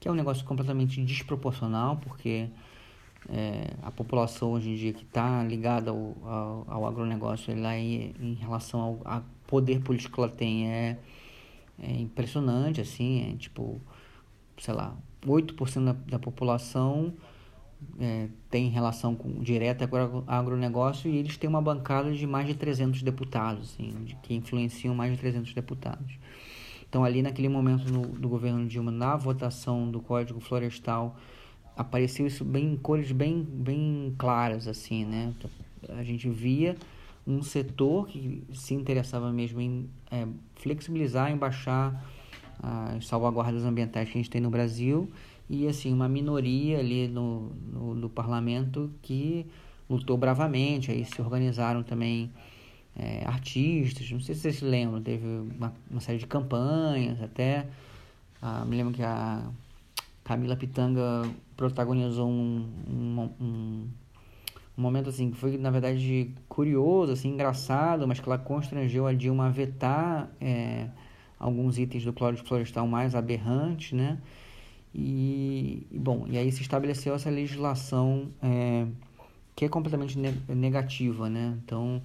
que 0.01 0.09
é 0.09 0.11
um 0.11 0.15
negócio 0.15 0.43
completamente 0.47 1.05
desproporcional 1.05 1.99
porque 1.99 2.49
é, 3.29 3.75
a 3.83 3.91
população 3.91 4.53
hoje 4.53 4.71
em 4.71 4.75
dia 4.75 4.95
que 4.95 5.03
está 5.03 5.45
ligada 5.45 5.91
ao, 5.91 6.17
ao, 6.25 6.65
ao, 6.67 6.87
agronegócio 6.87 7.53
é, 7.53 7.79
em 7.79 8.39
relação 8.41 8.81
ao, 8.81 9.01
ao 9.05 9.23
poder 9.47 9.81
político 9.81 10.15
que 10.15 10.21
ela 10.21 10.31
tem 10.31 10.71
é, 10.73 10.99
é 11.79 11.93
impressionante 11.93 12.81
assim 12.81 13.35
é 13.35 13.37
tipo 13.37 13.79
sei 14.57 14.73
lá 14.73 14.97
8% 15.27 15.85
da, 15.85 15.93
da 15.93 16.19
população 16.19 17.13
é, 18.01 18.29
tem 18.51 18.69
relação 18.69 19.15
com, 19.15 19.41
direta 19.43 19.87
com 19.87 19.97
o 19.97 20.25
agronegócio 20.27 21.11
e 21.11 21.17
eles 21.17 21.37
têm 21.37 21.49
uma 21.49 21.63
bancada 21.63 22.13
de 22.13 22.27
mais 22.27 22.47
de 22.47 22.55
300 22.55 23.03
deputados, 23.03 23.75
assim, 23.75 23.91
de, 24.05 24.15
que 24.17 24.35
influenciam 24.35 24.95
mais 24.95 25.13
de 25.13 25.19
300 25.19 25.53
deputados. 25.55 26.19
Então, 26.89 27.05
ali 27.05 27.23
naquele 27.23 27.49
momento 27.49 27.91
no, 27.93 28.07
do 28.07 28.29
governo 28.29 28.67
Dilma, 28.67 28.91
na 28.91 29.17
votação 29.17 29.91
do 29.91 30.01
Código 30.01 30.41
Florestal, 30.41 31.17
apareceu 31.77 32.27
isso 32.27 32.45
bem 32.45 32.73
em 32.73 32.77
cores 32.77 33.13
bem, 33.13 33.43
bem 33.43 34.15
claras, 34.17 34.67
assim, 34.67 35.05
né? 35.05 35.35
A 35.91 36.03
gente 36.03 36.29
via 36.29 36.77
um 37.27 37.43
setor 37.43 38.07
que 38.07 38.43
se 38.55 38.73
interessava 38.73 39.33
mesmo 39.33 39.61
em 39.61 39.91
é, 40.11 40.27
flexibilizar, 40.55 41.31
em 41.31 41.37
baixar 41.37 42.03
as 42.63 43.07
salvaguardas 43.07 43.65
ambientais 43.65 44.09
que 44.09 44.17
a 44.17 44.21
gente 44.21 44.31
tem 44.31 44.41
no 44.41 44.49
Brasil 44.49 45.11
e 45.49 45.67
assim 45.67 45.93
uma 45.93 46.09
minoria 46.09 46.79
ali 46.79 47.09
no, 47.09 47.51
no, 47.73 47.95
no 47.95 48.09
parlamento 48.11 48.91
que 49.03 49.47
lutou 49.89 50.17
bravamente 50.17 50.91
aí 50.91 51.05
se 51.05 51.21
organizaram 51.21 51.83
também 51.83 52.31
é, 52.97 53.23
artistas. 53.27 54.11
Não 54.11 54.21
sei 54.21 54.35
se 54.35 54.43
vocês 54.43 54.57
se 54.57 54.65
lembram 54.65 55.03
teve 55.03 55.27
uma, 55.27 55.73
uma 55.91 56.01
série 56.01 56.19
de 56.19 56.27
campanhas 56.27 57.23
até. 57.23 57.67
Ah, 58.41 58.65
me 58.65 58.77
lembro 58.77 58.93
que 58.93 59.03
a 59.03 59.49
Camila 60.25 60.57
Pitanga 60.57 61.23
protagonizou 61.57 62.29
um, 62.29 62.69
um, 62.89 63.31
um, 63.41 63.89
um 64.77 64.83
momento 64.83 65.09
assim 65.09 65.31
que 65.31 65.37
foi 65.37 65.57
na 65.57 65.71
verdade 65.71 66.33
curioso 66.49 67.13
assim 67.13 67.29
engraçado 67.31 68.07
mas 68.07 68.21
que 68.21 68.29
ela 68.29 68.37
constrangeu 68.37 69.07
a 69.07 69.15
Dilma 69.15 69.47
a 69.47 69.51
vetar 69.51 70.31
é, 70.41 70.89
alguns 71.39 71.79
itens 71.79 72.05
do 72.05 72.13
Código 72.13 72.47
Florestal 72.47 72.87
mais 72.87 73.15
aberrantes 73.15 73.93
né 73.93 74.19
e, 74.95 75.87
bom, 75.93 76.27
e 76.29 76.39
aí 76.39 76.51
se 76.51 76.63
estabeleceu 76.63 77.15
essa 77.15 77.29
legislação 77.29 78.29
é, 78.43 78.87
que 79.55 79.65
é 79.65 79.69
completamente 79.69 80.19
negativa, 80.49 81.29
né? 81.29 81.59
Então, 81.65 82.03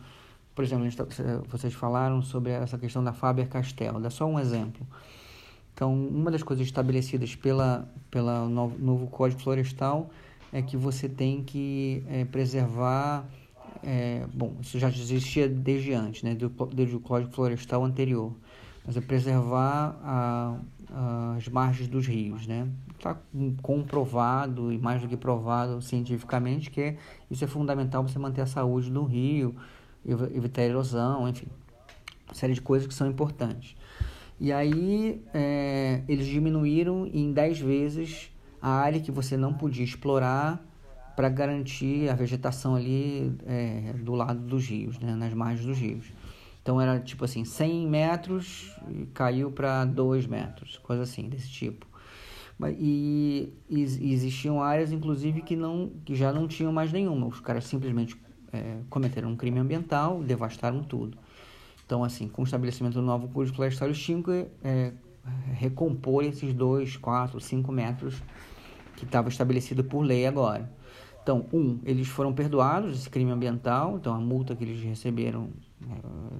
por 0.53 0.63
exemplo, 0.63 0.89
tá, 0.93 1.05
vocês 1.49 1.73
falaram 1.73 2.21
sobre 2.21 2.51
essa 2.51 2.77
questão 2.77 3.03
da 3.03 3.13
Faber-Castell, 3.13 3.99
dá 3.99 4.09
só 4.09 4.25
um 4.25 4.39
exemplo. 4.39 4.85
Então, 5.73 5.93
uma 5.93 6.29
das 6.29 6.43
coisas 6.43 6.65
estabelecidas 6.65 7.35
pela, 7.35 7.89
pela 8.09 8.47
novo, 8.47 8.77
novo 8.77 9.07
Código 9.07 9.41
Florestal 9.41 10.09
é 10.51 10.61
que 10.61 10.75
você 10.75 11.07
tem 11.07 11.41
que 11.43 12.03
é, 12.07 12.25
preservar, 12.25 13.25
é, 13.81 14.25
bom, 14.33 14.55
isso 14.61 14.77
já 14.77 14.89
existia 14.89 15.47
desde 15.47 15.93
antes, 15.93 16.23
né, 16.23 16.37
desde 16.73 16.95
o 16.95 16.99
Código 16.99 17.31
Florestal 17.31 17.85
anterior, 17.85 18.33
mas 18.85 18.97
é 18.97 19.01
preservar 19.01 19.97
a, 20.03 20.57
as 21.35 21.47
margens 21.47 21.87
dos 21.87 22.05
rios, 22.05 22.45
né? 22.45 22.67
Está 22.97 23.17
comprovado 23.61 24.71
e 24.71 24.77
mais 24.77 25.01
do 25.01 25.07
que 25.07 25.15
provado 25.15 25.81
cientificamente 25.81 26.69
que 26.69 26.97
isso 27.29 27.43
é 27.43 27.47
fundamental 27.47 28.03
para 28.03 28.11
você 28.11 28.19
manter 28.19 28.41
a 28.41 28.45
saúde 28.45 28.91
do 28.91 29.03
rio, 29.03 29.55
evitar 30.05 30.63
erosão, 30.63 31.27
enfim, 31.27 31.47
uma 32.27 32.35
série 32.35 32.53
de 32.53 32.61
coisas 32.61 32.87
que 32.87 32.93
são 32.93 33.07
importantes. 33.07 33.75
E 34.39 34.51
aí 34.51 35.23
é, 35.33 36.01
eles 36.07 36.27
diminuíram 36.27 37.07
em 37.07 37.31
10 37.31 37.59
vezes 37.59 38.31
a 38.61 38.69
área 38.69 38.99
que 38.99 39.11
você 39.11 39.37
não 39.37 39.53
podia 39.53 39.83
explorar 39.83 40.63
para 41.15 41.29
garantir 41.29 42.09
a 42.09 42.15
vegetação 42.15 42.75
ali 42.75 43.35
é, 43.45 43.93
do 43.97 44.13
lado 44.13 44.39
dos 44.39 44.67
rios, 44.67 44.99
né, 44.99 45.15
nas 45.15 45.33
margens 45.33 45.65
dos 45.65 45.77
rios. 45.77 46.05
Então 46.61 46.79
era 46.79 46.99
tipo 46.99 47.25
assim, 47.25 47.43
100 47.43 47.87
metros 47.87 48.75
caiu 49.13 49.51
para 49.51 49.83
2 49.85 50.27
metros, 50.27 50.77
coisa 50.77 51.03
assim, 51.03 51.27
desse 51.27 51.49
tipo. 51.49 51.91
E, 52.77 53.51
existiam 53.67 54.61
áreas, 54.61 54.91
inclusive, 54.91 55.41
que, 55.41 55.55
não, 55.55 55.91
que 56.05 56.15
já 56.15 56.31
não 56.31 56.47
tinham 56.47 56.71
mais 56.71 56.91
nenhuma. 56.91 57.25
Os 57.25 57.39
caras 57.39 57.65
simplesmente 57.65 58.15
é, 58.53 58.77
cometeram 58.89 59.29
um 59.29 59.35
crime 59.35 59.57
ambiental, 59.59 60.21
devastaram 60.21 60.83
tudo. 60.83 61.17
Então, 61.83 62.03
assim, 62.03 62.27
com 62.27 62.43
o 62.43 62.45
estabelecimento 62.45 62.93
do 62.93 63.01
novo 63.01 63.27
Código 63.29 63.55
Florestal, 63.55 63.91
tinham 63.93 64.21
que 64.21 64.45
é, 64.63 64.93
recompor 65.53 66.23
esses 66.23 66.53
2, 66.53 66.97
4, 66.97 67.39
5 67.39 67.71
metros 67.71 68.21
que 68.95 69.05
estava 69.05 69.29
estabelecido 69.29 69.83
por 69.83 70.01
lei 70.01 70.27
agora. 70.27 70.71
Então, 71.23 71.47
um, 71.51 71.79
eles 71.83 72.07
foram 72.07 72.33
perdoados 72.33 72.91
desse 72.91 73.09
crime 73.09 73.31
ambiental, 73.31 73.97
então 73.97 74.13
a 74.13 74.19
multa 74.19 74.55
que 74.55 74.63
eles 74.63 74.81
receberam 74.83 75.49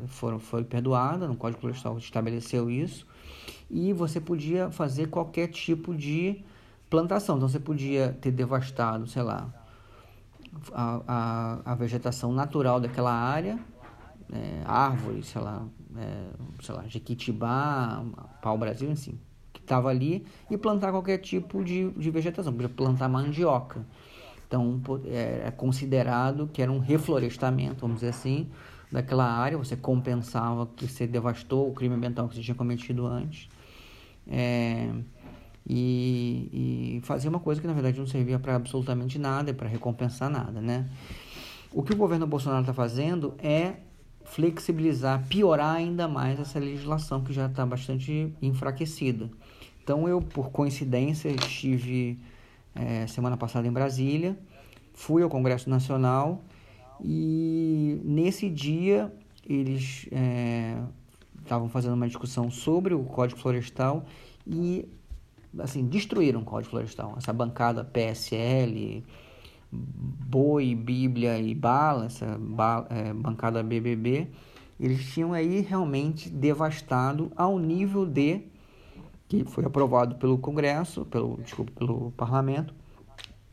foram, 0.08 0.40
foi 0.40 0.64
perdoada, 0.64 1.28
no 1.28 1.36
Código 1.36 1.62
Florestal 1.62 1.98
estabeleceu 1.98 2.70
isso, 2.70 3.06
e 3.70 3.94
você 3.94 4.20
podia 4.20 4.70
fazer 4.72 5.08
qualquer 5.08 5.48
tipo 5.48 5.96
de 5.96 6.44
plantação. 6.90 7.38
Então, 7.38 7.48
você 7.48 7.60
podia 7.60 8.18
ter 8.22 8.32
devastado, 8.32 9.08
sei 9.08 9.24
lá, 9.24 9.50
a, 10.74 11.02
a, 11.08 11.72
a 11.72 11.76
vegetação 11.76 12.34
natural 12.34 12.80
daquela 12.80 13.14
área, 13.14 13.58
é, 14.32 14.62
árvores, 14.66 15.28
sei 15.28 15.42
lá, 15.42 15.66
é, 15.98 16.28
sei 16.62 16.76
lá, 16.76 16.88
Jequitibá, 16.88 18.04
pau-brasil, 18.42 18.92
assim, 18.92 19.18
que 19.54 19.62
estava 19.62 19.90
ali, 19.90 20.26
e 20.50 20.58
plantar 20.58 20.92
qualquer 20.92 21.18
tipo 21.20 21.64
de, 21.64 21.90
de 21.92 22.12
vegetação, 22.12 22.54
podia 22.54 22.70
plantar 22.70 23.08
mandioca. 23.08 23.86
Então, 24.48 24.82
é, 25.06 25.44
é 25.48 25.52
considerado 25.52 26.50
que 26.52 26.62
era 26.62 26.70
um 26.72 26.80
reflorestamento, 26.80 27.82
vamos 27.82 28.02
dizer 28.02 28.10
assim, 28.10 28.50
daquela 28.92 29.26
área. 29.26 29.58
Você 29.58 29.76
compensava 29.76 30.68
que 30.76 30.88
você 30.88 31.08
devastou 31.08 31.70
o 31.70 31.74
crime 31.74 31.96
ambiental 31.96 32.28
que 32.28 32.36
você 32.36 32.42
tinha 32.42 32.56
cometido 32.56 33.06
antes. 33.08 33.48
É, 34.28 34.90
e, 35.68 37.00
e 37.00 37.02
fazia 37.04 37.30
uma 37.30 37.40
coisa 37.40 37.62
que 37.62 37.68
na 37.68 37.74
verdade 37.74 38.00
não 38.00 38.08
servia 38.08 38.40
para 38.40 38.56
absolutamente 38.56 39.18
nada, 39.18 39.54
para 39.54 39.68
recompensar 39.68 40.30
nada, 40.30 40.60
né? 40.60 40.90
O 41.74 41.82
que 41.84 41.94
o 41.94 41.96
governo 41.96 42.28
Bolsonaro 42.28 42.62
está 42.62 42.74
fazendo 42.74 43.34
é 43.40 43.76
flexibilizar, 44.26 45.26
piorar 45.28 45.76
ainda 45.76 46.08
mais 46.08 46.40
essa 46.40 46.60
legislação 46.60 47.24
que 47.24 47.34
já 47.34 47.46
está 47.46 47.66
bastante 47.66 48.34
enfraquecida. 48.42 49.30
Então 49.84 50.08
eu, 50.08 50.22
por 50.22 50.52
coincidência, 50.52 51.30
estive 51.30 52.20
é, 52.76 53.08
semana 53.08 53.38
passada 53.38 53.68
em 53.68 53.72
Brasília, 53.72 54.38
fui 54.94 55.24
ao 55.24 55.30
Congresso 55.30 55.70
Nacional 55.70 56.44
e 57.04 58.00
nesse 58.04 58.50
dia 58.50 59.12
eles 59.48 60.08
estavam 61.42 61.68
é, 61.68 61.70
fazendo 61.70 61.94
uma 61.94 62.08
discussão 62.08 62.50
sobre 62.52 62.94
o 62.94 63.04
Código 63.04 63.40
Florestal 63.40 64.06
e 64.46 64.88
assim 65.60 65.86
destruíram 65.86 66.42
o 66.42 66.46
Código 66.46 66.72
Florestal. 66.72 67.16
Essa 67.18 67.34
bancada 67.34 67.84
PSL, 67.84 69.04
boi, 69.72 70.76
bíblia 70.76 71.40
e 71.40 71.56
bala, 71.56 72.06
essa 72.06 72.38
ba, 72.40 72.86
é, 72.90 73.14
bancada 73.14 73.64
BBB, 73.64 74.28
eles 74.80 75.14
tinham 75.14 75.34
aí 75.34 75.62
realmente 75.62 76.30
devastado 76.30 77.32
ao 77.36 77.58
nível 77.60 78.06
de 78.06 78.42
que 79.28 79.46
foi 79.46 79.64
aprovado 79.64 80.16
pelo 80.16 80.38
Congresso, 80.38 81.06
pelo 81.06 81.40
desculpa, 81.42 81.72
pelo 81.72 82.12
Parlamento 82.12 82.74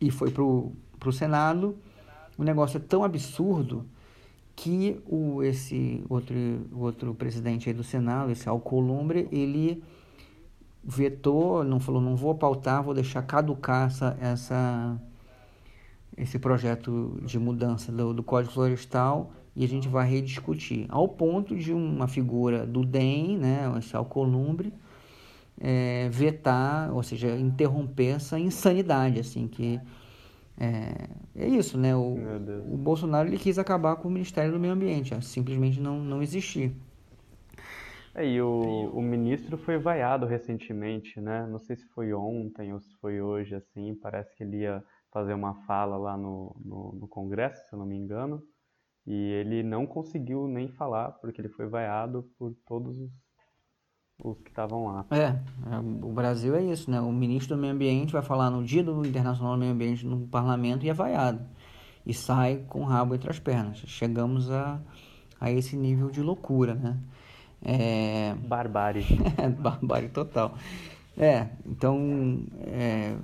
e 0.00 0.10
foi 0.10 0.30
para 0.30 0.42
o 0.42 1.12
Senado. 1.12 1.76
O 2.39 2.44
negócio 2.44 2.78
é 2.78 2.81
tão 2.81 3.02
absurdo 3.02 3.85
que 4.55 5.01
o 5.06 5.43
esse 5.43 6.02
outro 6.09 6.35
outro 6.73 7.15
presidente 7.15 7.69
aí 7.69 7.74
do 7.74 7.85
Senado, 7.85 8.31
esse 8.31 8.48
Alcolumbre, 8.48 9.28
ele 9.31 9.82
vetou, 10.82 11.65
não 11.65 11.81
falou, 11.81 12.01
não 12.01 12.16
vou 12.16 12.35
pautar, 12.35 12.82
vou 12.82 12.94
deixar 12.94 13.23
caducar 13.23 13.89
essa, 13.89 14.16
essa 14.20 15.01
esse 16.16 16.39
projeto 16.39 17.20
de 17.23 17.39
mudança 17.39 17.93
do, 17.93 18.15
do 18.15 18.23
Código 18.23 18.52
Florestal 18.52 19.32
e 19.55 19.65
a 19.65 19.69
gente 19.69 19.89
vai 19.89 20.09
rediscutir. 20.09 20.86
Ao 20.89 21.06
ponto 21.09 21.56
de 21.56 21.73
uma 21.73 22.09
figura 22.09 22.66
do 22.66 22.85
DEM, 22.85 23.36
né, 23.36 23.73
esse 23.78 23.97
Alcolumbre, 23.97 24.73
é, 25.60 26.09
vetar, 26.10 26.93
ou 26.93 27.02
seja, 27.02 27.36
interromper 27.36 28.16
essa 28.16 28.39
insanidade, 28.39 29.20
assim, 29.20 29.47
que 29.48 29.81
é, 30.60 31.44
é 31.44 31.47
isso, 31.47 31.78
né? 31.78 31.94
O, 31.94 32.16
o 32.72 32.76
Bolsonaro 32.76 33.28
ele 33.28 33.39
quis 33.39 33.59
acabar 33.59 33.97
com 33.97 34.09
o 34.09 34.10
Ministério 34.10 34.52
do 34.52 34.59
Meio 34.59 34.72
Ambiente, 34.72 35.14
simplesmente 35.24 35.80
não, 35.80 36.01
não 36.01 36.22
existir. 36.22 36.74
É, 38.14 38.26
e 38.26 38.43
o, 38.43 38.90
o 38.93 39.01
ministro 39.01 39.56
foi 39.56 39.78
vaiado 39.78 40.26
recentemente, 40.26 41.20
né? 41.20 41.47
Não 41.47 41.59
sei 41.60 41.76
se 41.76 41.86
foi 41.90 42.12
ontem 42.12 42.72
ou 42.72 42.80
se 42.80 42.93
foi 42.97 43.20
hoje, 43.20 43.55
assim. 43.55 43.94
Parece 43.94 44.35
que 44.35 44.43
ele 44.43 44.59
ia 44.59 44.82
fazer 45.12 45.35
uma 45.35 45.55
fala 45.66 45.97
lá 45.97 46.16
no, 46.16 46.56
no, 46.64 46.93
no 47.01 47.09
Congresso, 47.09 47.64
se 47.68 47.72
eu 47.72 47.78
não 47.78 47.86
me 47.86 47.97
engano. 47.97 48.43
E 49.06 49.14
ele 49.14 49.62
não 49.62 49.86
conseguiu 49.86 50.48
nem 50.48 50.68
falar, 50.68 51.12
porque 51.12 51.40
ele 51.40 51.48
foi 51.48 51.68
vaiado 51.68 52.24
por 52.36 52.55
todos 52.66 52.98
os, 52.98 53.10
os 54.22 54.36
que 54.38 54.50
estavam 54.50 54.86
lá. 54.86 55.06
É, 55.10 55.26
é, 55.26 55.78
o 56.02 56.12
Brasil 56.12 56.54
é 56.56 56.62
isso, 56.62 56.90
né? 56.90 57.00
O 57.00 57.12
ministro 57.12 57.54
do 57.56 57.60
Meio 57.60 57.72
Ambiente 57.72 58.12
vai 58.12 58.22
falar 58.22 58.50
no 58.50 58.64
Dia 58.64 58.82
do 58.82 59.06
Internacional 59.06 59.54
do 59.54 59.60
Meio 59.60 59.72
Ambiente 59.72 60.04
no 60.04 60.26
parlamento 60.26 60.84
e 60.84 60.88
é 60.88 60.92
vaiado. 60.92 61.40
E 62.04 62.12
sai 62.12 62.64
com 62.68 62.80
o 62.80 62.84
rabo 62.84 63.14
entre 63.14 63.30
as 63.30 63.38
pernas. 63.38 63.78
Chegamos 63.86 64.50
a, 64.50 64.80
a 65.40 65.52
esse 65.52 65.76
nível 65.76 66.10
de 66.10 66.20
loucura, 66.20 66.74
né? 66.74 66.98
É... 67.62 68.34
Barbárie. 68.46 69.06
Barbárie 69.60 70.08
total. 70.08 70.54
É, 71.16 71.48
então, 71.66 72.44
é, 72.60 73.16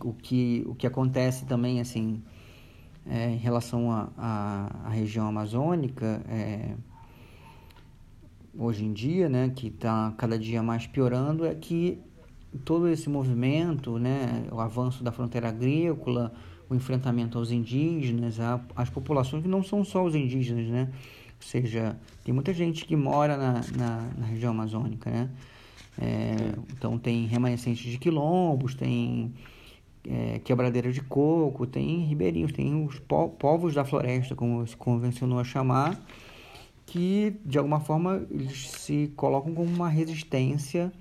o, 0.00 0.12
que, 0.12 0.64
o 0.66 0.74
que 0.74 0.86
acontece 0.86 1.46
também, 1.46 1.80
assim, 1.80 2.22
é, 3.04 3.30
em 3.30 3.36
relação 3.36 3.90
à 4.18 4.88
região 4.90 5.26
amazônica, 5.26 6.22
é, 6.28 6.74
hoje 8.58 8.84
em 8.84 8.92
dia, 8.92 9.28
né, 9.28 9.52
que 9.54 9.68
está 9.68 10.12
cada 10.16 10.38
dia 10.38 10.62
mais 10.62 10.86
piorando, 10.86 11.44
é 11.44 11.54
que 11.54 11.98
todo 12.64 12.88
esse 12.88 13.08
movimento, 13.08 13.98
né, 13.98 14.46
o 14.50 14.60
avanço 14.60 15.04
da 15.04 15.12
fronteira 15.12 15.48
agrícola, 15.48 16.32
o 16.68 16.74
enfrentamento 16.74 17.38
aos 17.38 17.50
indígenas, 17.50 18.40
a, 18.40 18.60
as 18.74 18.90
populações 18.90 19.42
que 19.42 19.48
não 19.48 19.62
são 19.62 19.84
só 19.84 20.04
os 20.04 20.14
indígenas, 20.14 20.66
né, 20.68 20.88
ou 21.36 21.46
seja, 21.46 21.96
tem 22.24 22.32
muita 22.34 22.52
gente 22.52 22.84
que 22.84 22.96
mora 22.96 23.36
na, 23.36 23.60
na, 23.76 24.10
na 24.18 24.26
região 24.26 24.52
amazônica, 24.52 25.10
né? 25.10 25.30
É, 25.98 26.36
então 26.72 26.98
tem 26.98 27.26
remanescentes 27.26 27.90
de 27.90 27.98
quilombos, 27.98 28.74
tem 28.74 29.32
é, 30.08 30.38
quebradeira 30.40 30.92
de 30.92 31.00
coco, 31.00 31.66
tem 31.66 32.00
ribeirinhos, 32.04 32.52
tem 32.52 32.84
os 32.84 32.98
po 32.98 33.28
povos 33.30 33.74
da 33.74 33.84
floresta, 33.84 34.34
como 34.34 34.66
se 34.66 34.76
convencionou 34.76 35.38
a 35.38 35.44
chamar, 35.44 35.98
que 36.86 37.36
de 37.44 37.58
alguma 37.58 37.80
forma 37.80 38.24
eles 38.30 38.70
se 38.70 39.12
colocam 39.16 39.52
como 39.52 39.68
uma 39.68 39.88
resistência 39.88 40.92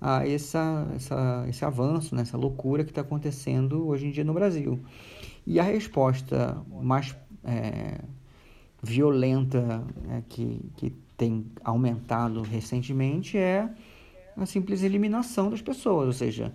a 0.00 0.26
essa, 0.26 0.86
essa, 0.96 1.44
esse 1.48 1.64
avanço, 1.64 2.14
né? 2.14 2.22
essa 2.22 2.36
loucura 2.36 2.82
que 2.82 2.90
está 2.90 3.02
acontecendo 3.02 3.86
hoje 3.86 4.06
em 4.06 4.10
dia 4.10 4.24
no 4.24 4.32
Brasil. 4.32 4.80
E 5.46 5.60
a 5.60 5.62
resposta 5.62 6.56
mais 6.82 7.14
é, 7.44 8.00
violenta 8.82 9.84
é, 10.10 10.22
que, 10.28 10.60
que 10.76 10.90
tem 11.16 11.46
aumentado 11.62 12.42
recentemente 12.42 13.36
é 13.36 13.68
a 14.36 14.46
simples 14.46 14.82
eliminação 14.82 15.50
das 15.50 15.60
pessoas, 15.60 16.06
ou 16.06 16.12
seja, 16.12 16.52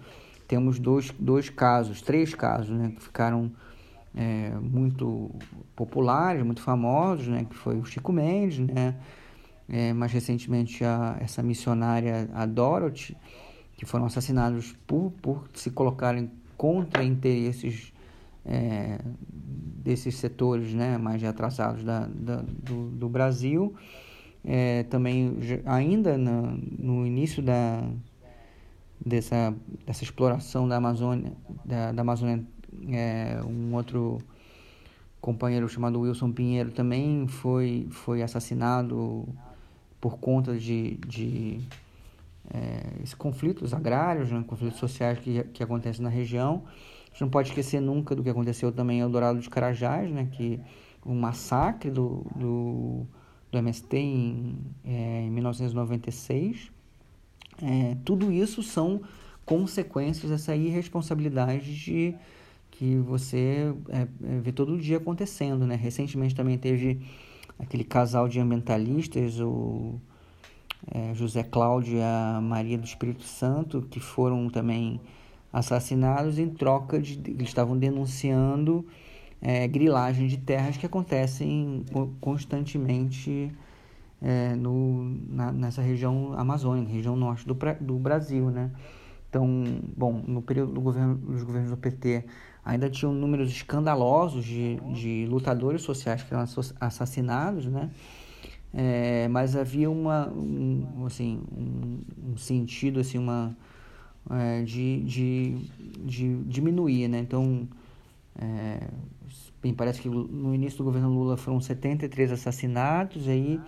temos 0.47 0.79
dois, 0.79 1.13
dois 1.19 1.49
casos, 1.49 2.01
três 2.01 2.33
casos, 2.33 2.69
né, 2.69 2.93
que 2.95 3.03
ficaram 3.03 3.51
é, 4.15 4.51
muito 4.59 5.31
populares, 5.75 6.43
muito 6.43 6.61
famosos, 6.61 7.27
né, 7.27 7.45
que 7.49 7.55
foi 7.55 7.77
o 7.77 7.85
Chico 7.85 8.11
Mendes, 8.11 8.59
né, 8.59 8.95
é, 9.67 9.93
mais 9.93 10.11
recentemente 10.11 10.83
a, 10.83 11.17
essa 11.19 11.41
missionária, 11.41 12.29
a 12.33 12.45
Dorothy, 12.45 13.17
que 13.75 13.85
foram 13.85 14.05
assassinados 14.05 14.75
por, 14.85 15.11
por 15.21 15.49
se 15.53 15.71
colocarem 15.71 16.31
contra 16.55 17.03
interesses 17.03 17.91
é, 18.45 18.99
desses 19.83 20.15
setores 20.15 20.73
né, 20.73 20.97
mais 20.97 21.23
atrasados 21.23 21.83
da, 21.83 22.07
da 22.07 22.37
do, 22.37 22.89
do, 22.89 23.09
Brasil. 23.09 23.73
É, 24.45 24.83
também, 24.83 25.37
ainda 25.65 26.17
no, 26.17 26.57
no 26.77 27.07
início 27.07 27.41
da, 27.41 27.89
dessa, 29.03 29.53
dessa 29.85 30.03
exploração 30.03 30.67
da 30.67 30.77
Amazônia, 30.77 31.33
da, 31.65 31.91
da 31.91 32.01
Amazônia 32.01 32.45
é, 32.89 33.39
um 33.45 33.73
outro 33.75 34.21
companheiro 35.21 35.69
chamado 35.69 36.01
Wilson 36.01 36.31
Pinheiro 36.31 36.71
também 36.71 37.27
foi, 37.27 37.87
foi 37.91 38.21
assassinado 38.21 39.27
por 40.01 40.17
conta 40.17 40.57
de, 40.57 40.97
de 41.07 41.61
é, 42.53 42.83
conflitos 43.17 43.73
agrários, 43.73 44.31
né, 44.31 44.43
conflitos 44.45 44.79
sociais 44.79 45.19
que, 45.19 45.43
que 45.45 45.63
acontecem 45.63 46.03
na 46.03 46.09
região. 46.09 46.63
A 47.05 47.09
gente 47.11 47.21
não 47.21 47.29
pode 47.29 47.49
esquecer 47.49 47.79
nunca 47.79 48.15
do 48.15 48.23
que 48.23 48.29
aconteceu 48.29 48.71
também 48.71 48.97
em 48.97 49.01
Eldorado 49.01 49.39
de 49.39 49.49
Carajás, 49.49 50.11
né? 50.11 50.27
Que 50.31 50.59
o 51.05 51.13
massacre 51.13 51.91
do, 51.91 52.25
do, 52.35 53.05
do 53.51 53.57
MST 53.57 53.95
em, 53.95 54.57
é, 54.83 55.21
em 55.21 55.29
1996. 55.29 56.71
É, 57.61 57.95
tudo 58.03 58.31
isso 58.31 58.63
são 58.63 59.01
consequências 59.45 60.31
dessa 60.31 60.55
irresponsabilidade 60.55 61.75
de 61.77 62.15
que 62.83 62.97
você 62.97 63.73
é, 63.87 64.01
é, 64.01 64.39
vê 64.41 64.51
todo 64.51 64.77
dia 64.77 64.97
acontecendo, 64.97 65.65
né? 65.65 65.73
Recentemente 65.73 66.35
também 66.35 66.57
teve 66.57 66.99
aquele 67.57 67.85
casal 67.85 68.27
de 68.27 68.41
ambientalistas, 68.41 69.39
o 69.39 70.01
é, 70.91 71.13
José 71.13 71.43
Cláudio 71.43 71.99
e 71.99 72.01
a 72.01 72.41
Maria 72.43 72.77
do 72.77 72.83
Espírito 72.83 73.23
Santo, 73.23 73.83
que 73.83 74.01
foram 74.01 74.49
também 74.49 74.99
assassinados 75.51 76.37
em 76.37 76.49
troca 76.49 76.99
de. 76.99 77.13
Eles 77.25 77.47
estavam 77.47 77.77
denunciando 77.77 78.85
é, 79.41 79.65
grilagem 79.65 80.27
de 80.27 80.37
terras 80.37 80.75
que 80.75 80.85
acontecem 80.85 81.85
constantemente 82.19 83.49
é, 84.21 84.55
no, 84.55 85.05
na, 85.29 85.53
nessa 85.53 85.81
região 85.81 86.33
amazônica, 86.33 86.91
região 86.91 87.15
norte 87.15 87.47
do, 87.47 87.57
do 87.79 87.95
Brasil, 87.95 88.51
né? 88.51 88.71
Então, 89.29 89.63
bom, 89.95 90.21
no 90.27 90.41
período 90.41 90.73
do 90.73 90.81
governo, 90.81 91.15
dos 91.15 91.43
governos 91.43 91.71
do 91.71 91.77
PT 91.77 92.25
ainda 92.65 92.89
tinham 92.89 93.13
números 93.13 93.51
escandalosos 93.51 94.45
de, 94.45 94.79
de 94.93 95.25
lutadores 95.29 95.81
sociais 95.81 96.23
que 96.23 96.33
eram 96.33 96.45
assassinados, 96.79 97.65
né? 97.65 97.89
É, 98.73 99.27
mas 99.27 99.55
havia 99.55 99.89
uma, 99.89 100.29
um, 100.29 101.05
assim, 101.05 101.41
um, 101.55 102.31
um 102.31 102.37
sentido, 102.37 102.99
assim, 102.99 103.19
uma, 103.19 103.55
é, 104.29 104.63
de, 104.63 105.03
de, 105.03 105.57
de 105.99 106.37
diminuir, 106.45 107.07
né? 107.07 107.19
Então, 107.19 107.67
é, 108.39 108.87
bem, 109.61 109.73
parece 109.73 110.01
que 110.01 110.09
no 110.09 110.55
início 110.55 110.79
do 110.79 110.85
governo 110.85 111.09
Lula 111.09 111.37
foram 111.37 111.59
73 111.59 112.31
assassinatos, 112.31 113.27
aí 113.27 113.59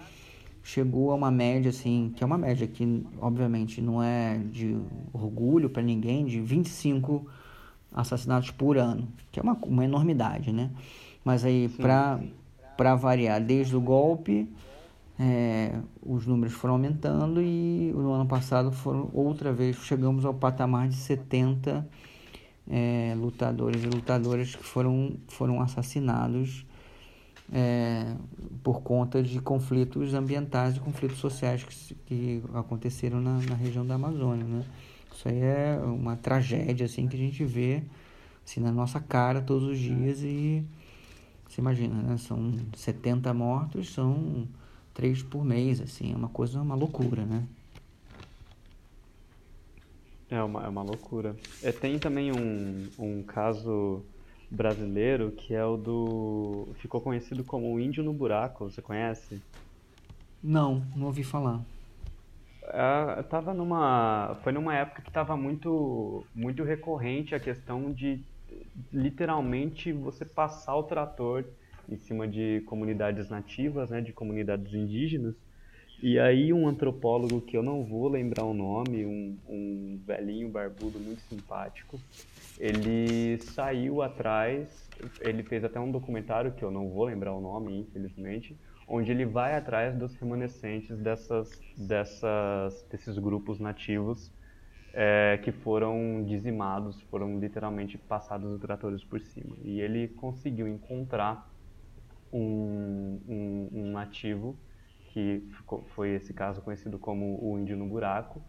chegou 0.64 1.12
a 1.12 1.16
uma 1.16 1.30
média, 1.30 1.70
assim, 1.70 2.12
que 2.16 2.24
é 2.24 2.26
uma 2.26 2.38
média 2.38 2.66
que, 2.66 3.06
obviamente, 3.22 3.82
não 3.82 4.02
é 4.02 4.40
de 4.40 4.76
orgulho 5.14 5.70
para 5.70 5.84
ninguém, 5.84 6.26
de 6.26 6.42
25 6.42 7.18
assassinatos 7.18 7.45
por 8.57 8.78
ano, 8.78 9.07
que 9.32 9.40
é 9.40 9.44
uma, 9.44 9.57
uma 9.64 9.86
enormidade, 9.86 10.52
né? 10.52 10.70
Mas 11.24 11.44
aí, 11.45 11.70
para 12.78 12.95
variar, 12.95 13.41
desde 13.41 13.76
o 13.76 13.82
golpe 13.82 14.48
é, 15.18 15.80
os 16.02 16.28
números 16.28 16.53
foram 16.53 16.74
aumentando 16.74 17.41
e 17.41 17.91
no 17.95 18.12
ano 18.12 18.26
passado 18.26 18.72
foram 18.72 19.10
outra 19.14 19.53
vez 19.53 19.78
chegamos 19.78 20.26
ao 20.26 20.34
patamar 20.34 20.90
de 20.90 20.95
70 20.95 21.88
é, 22.70 23.14
lutadores 23.16 23.82
e 23.84 23.88
lutadoras 23.88 24.56
que 24.56 24.64
foram, 24.64 25.16
foram 25.30 25.62
assassinados 25.62 26.66
é, 27.53 28.14
por 28.62 28.82
conta 28.82 29.24
de 29.24 29.40
conflitos 29.40 30.14
ambientais 30.14 30.76
e 30.76 30.80
conflitos 30.82 31.20
sociais 31.20 31.64
que, 31.64 31.95
que 32.06 32.44
aconteceram 32.53 33.22
na, 33.22 33.40
na 33.40 33.56
região 33.56 33.86
da 33.86 33.95
Amazônia. 33.95 34.44
Né? 34.44 34.66
Isso 35.16 35.30
aí 35.30 35.40
é 35.40 35.80
uma 35.82 36.18
tragédia 36.18 36.86
assim 36.86 37.08
que 37.08 37.16
a 37.16 37.20
gente 37.20 37.44
vê 37.46 37.82
assim, 38.46 38.60
na 38.60 38.72
nossa 38.72 39.00
cara 39.00 39.42
todos 39.42 39.64
os 39.64 39.80
dias 39.80 40.22
e 40.22 40.64
você 41.48 41.62
imagina, 41.62 41.96
né? 42.02 42.18
São 42.18 42.54
70 42.76 43.34
mortos, 43.34 43.94
são 43.94 44.46
três 44.94 45.24
por 45.24 45.46
mês, 45.46 45.80
assim, 45.80 46.12
é 46.12 46.16
uma 46.16 46.28
coisa, 46.28 46.62
uma 46.62 46.76
loucura, 46.76 47.26
né? 47.26 47.48
É 50.30 50.42
uma, 50.44 50.66
é 50.66 50.68
uma 50.68 50.84
loucura. 50.84 51.36
É, 51.64 51.72
tem 51.72 51.98
também 51.98 52.32
um, 52.32 52.88
um 53.00 53.24
caso 53.24 54.04
brasileiro 54.52 55.32
que 55.32 55.54
é 55.54 55.64
o 55.64 55.78
do. 55.78 56.68
ficou 56.76 57.00
conhecido 57.00 57.44
como 57.44 57.74
o 57.74 57.80
Índio 57.80 58.04
no 58.04 58.12
Buraco, 58.12 58.70
você 58.70 58.82
conhece? 58.82 59.42
Não, 60.44 60.86
não 60.96 61.08
ouvi 61.08 61.24
falar. 61.24 61.64
É, 62.68 63.24
tava 63.24 63.54
numa. 63.54 64.40
Foi 64.44 64.52
numa 64.52 64.76
época 64.76 65.02
que 65.02 65.10
estava 65.10 65.38
muito, 65.38 66.26
muito 66.34 66.64
recorrente 66.64 67.36
a 67.36 67.40
questão 67.40 67.92
de 67.94 68.24
literalmente 68.92 69.92
você 69.92 70.26
passar 70.26 70.76
o 70.76 70.84
trator 70.84 71.46
em 71.90 71.98
cima 71.98 72.28
de 72.28 72.62
comunidades 72.66 73.30
nativas, 73.30 73.90
né, 73.92 74.02
de 74.02 74.14
comunidades 74.14 74.74
indígenas. 74.74 75.36
E 76.02 76.20
aí 76.20 76.52
um 76.52 76.68
antropólogo 76.68 77.42
que 77.42 77.56
eu 77.56 77.64
não 77.64 77.84
vou 77.86 78.08
lembrar 78.10 78.46
o 78.46 78.54
nome, 78.54 79.06
um, 79.06 79.40
um 79.48 80.02
velhinho 80.06 80.50
barbudo 80.50 81.00
muito 81.00 81.22
simpático, 81.24 82.02
ele 82.58 83.38
saiu 83.38 84.02
atrás, 84.02 84.90
ele 85.22 85.44
fez 85.44 85.64
até 85.64 85.80
um 85.80 85.92
documentário 85.92 86.54
que 86.54 86.64
eu 86.64 86.72
não 86.72 86.90
vou 86.90 87.06
lembrar 87.06 87.34
o 87.34 87.42
nome, 87.42 87.80
infelizmente, 87.82 88.58
onde 88.88 89.12
ele 89.12 89.26
vai 89.26 89.56
atrás 89.56 89.95
dos 89.98 90.16
remanescentes 90.16 90.98
dessas, 90.99 91.49
dessas, 91.76 92.86
desses 92.90 93.18
grupos 93.18 93.60
nativos 93.60 94.32
é, 94.94 95.40
que 95.44 95.52
foram 95.52 96.24
dizimados, 96.26 97.02
foram 97.03 97.40
literalmente 97.40 97.98
passados 97.98 98.52
os 98.52 98.62
tratores 98.62 99.03
por 99.03 99.20
cima. 99.20 99.57
E 99.62 99.82
ele 99.82 100.07
conseguiu 100.10 100.68
encontrar 100.68 101.53
um, 102.32 103.22
um, 103.28 103.70
um 103.74 103.91
nativo, 103.91 104.57
que 105.14 105.49
foi 105.95 106.12
esse 106.16 106.34
caso 106.34 106.62
conhecido 106.62 106.99
como 106.99 107.40
o 107.41 107.57
índio 107.60 107.78
no 107.78 107.88
buraco, 107.88 108.41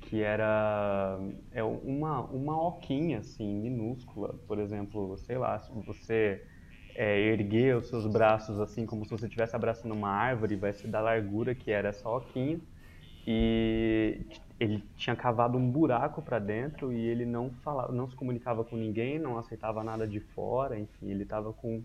que 0.00 0.22
era 0.22 1.18
é 1.50 1.62
uma, 1.62 2.22
uma 2.30 2.60
oquinha, 2.68 3.18
assim, 3.20 3.46
minúscula. 3.60 4.34
Por 4.46 4.58
exemplo, 4.58 5.16
sei 5.18 5.38
lá, 5.38 5.58
se 5.58 5.72
você 5.72 6.46
é, 6.94 7.18
erguer 7.20 7.76
os 7.76 7.88
seus 7.88 8.06
braços 8.06 8.60
assim 8.60 8.86
como 8.86 9.04
se 9.04 9.10
você 9.10 9.26
estivesse 9.26 9.56
abraçando 9.56 9.92
uma 9.94 10.10
árvore, 10.10 10.56
vai 10.56 10.72
ser 10.72 10.88
da 10.88 11.00
largura 11.00 11.54
que 11.54 11.70
era 11.70 11.88
essa 11.90 12.08
oquinha. 12.08 12.60
E 13.26 14.26
ele 14.60 14.80
tinha 14.96 15.16
cavado 15.16 15.58
um 15.58 15.70
buraco 15.70 16.22
para 16.22 16.38
dentro 16.38 16.92
e 16.92 16.98
ele 17.06 17.24
não 17.26 17.52
falava, 17.62 17.92
não 17.92 18.08
se 18.08 18.14
comunicava 18.16 18.64
com 18.64 18.76
ninguém, 18.76 19.18
não 19.18 19.38
aceitava 19.38 19.82
nada 19.82 20.06
de 20.06 20.20
fora, 20.20 20.78
enfim, 20.78 21.10
ele 21.10 21.22
estava 21.24 21.52
com, 21.52 21.84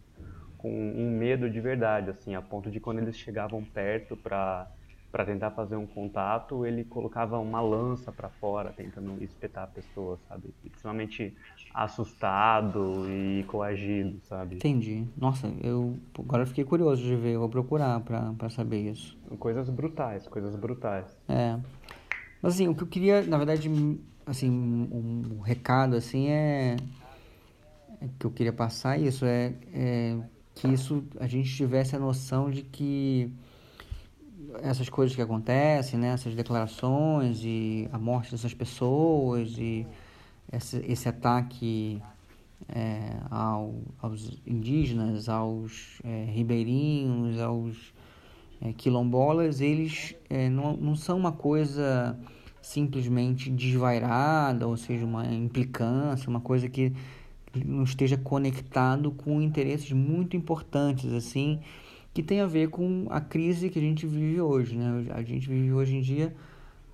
com 0.57 0.71
um 0.71 1.11
medo 1.17 1.49
de 1.49 1.61
verdade, 1.61 2.09
assim, 2.09 2.35
a 2.35 2.41
ponto 2.41 2.69
de 2.71 2.79
quando 2.79 2.99
eles 2.99 3.17
chegavam 3.17 3.63
perto 3.65 4.17
para 4.17 4.71
para 5.11 5.25
tentar 5.25 5.49
fazer 5.51 5.75
um 5.75 5.87
contato, 5.87 6.63
ele 6.67 6.85
colocava 6.85 7.39
uma 7.39 7.59
lança 7.61 8.11
para 8.13 8.29
fora, 8.29 8.71
tentando 8.71 9.23
espetar 9.23 9.63
a 9.63 9.67
pessoa, 9.67 10.19
sabe? 10.27 10.55
Extremamente 10.63 11.35
assustado 11.73 13.05
e 13.07 13.43
coagido, 13.47 14.19
sabe? 14.23 14.55
Entendi. 14.55 15.07
Nossa, 15.17 15.51
eu 15.61 15.97
agora 16.17 16.45
fiquei 16.45 16.63
curioso 16.63 17.01
de 17.01 17.15
ver, 17.15 17.35
eu 17.35 17.39
vou 17.39 17.49
procurar 17.49 17.99
para 18.01 18.49
saber 18.49 18.91
isso. 18.91 19.17
Coisas 19.39 19.69
brutais, 19.69 20.27
coisas 20.27 20.55
brutais. 20.55 21.05
É. 21.27 21.57
Mas 22.41 22.55
assim, 22.55 22.67
o 22.67 22.75
que 22.75 22.83
eu 22.83 22.87
queria, 22.87 23.21
na 23.23 23.37
verdade, 23.37 23.69
assim, 24.25 24.49
um, 24.49 25.37
um 25.37 25.39
recado 25.41 25.95
assim 25.95 26.27
é, 26.29 26.77
é, 28.01 28.07
que 28.17 28.25
eu 28.25 28.31
queria 28.31 28.53
passar 28.53 28.99
isso 28.99 29.25
é, 29.25 29.53
é 29.73 30.17
que 30.55 30.67
isso 30.67 31.03
a 31.19 31.27
gente 31.27 31.53
tivesse 31.55 31.95
a 31.95 31.99
noção 31.99 32.49
de 32.49 32.63
que 32.63 33.31
essas 34.61 34.89
coisas 34.89 35.15
que 35.15 35.21
acontecem, 35.21 35.99
né, 35.99 36.09
essas 36.09 36.33
declarações 36.35 37.41
e 37.43 37.87
a 37.91 37.97
morte 37.97 38.31
dessas 38.31 38.53
pessoas 38.53 39.57
e 39.57 39.85
esse, 40.51 40.77
esse 40.87 41.07
ataque 41.07 42.01
é, 42.67 43.17
ao, 43.29 43.75
aos 44.01 44.41
indígenas, 44.45 45.29
aos 45.29 45.99
é, 46.03 46.25
ribeirinhos, 46.25 47.39
aos 47.39 47.93
é, 48.61 48.73
quilombolas, 48.73 49.61
eles 49.61 50.15
é, 50.29 50.49
não, 50.49 50.75
não 50.75 50.95
são 50.95 51.17
uma 51.17 51.31
coisa 51.31 52.17
simplesmente 52.61 53.49
desvairada, 53.49 54.67
ou 54.67 54.75
seja, 54.75 55.05
uma 55.05 55.25
implicância, 55.25 56.29
uma 56.29 56.41
coisa 56.41 56.67
que 56.67 56.93
não 57.65 57.83
esteja 57.83 58.17
conectado 58.17 59.11
com 59.11 59.41
interesses 59.41 59.91
muito 59.91 60.35
importantes, 60.35 61.11
assim, 61.13 61.59
que 62.13 62.21
tem 62.21 62.41
a 62.41 62.45
ver 62.45 62.69
com 62.69 63.07
a 63.09 63.21
crise 63.21 63.69
que 63.69 63.79
a 63.79 63.81
gente 63.81 64.05
vive 64.05 64.41
hoje, 64.41 64.75
né? 64.75 65.07
A 65.11 65.23
gente 65.23 65.47
vive 65.47 65.71
hoje 65.71 65.95
em 65.95 66.01
dia, 66.01 66.35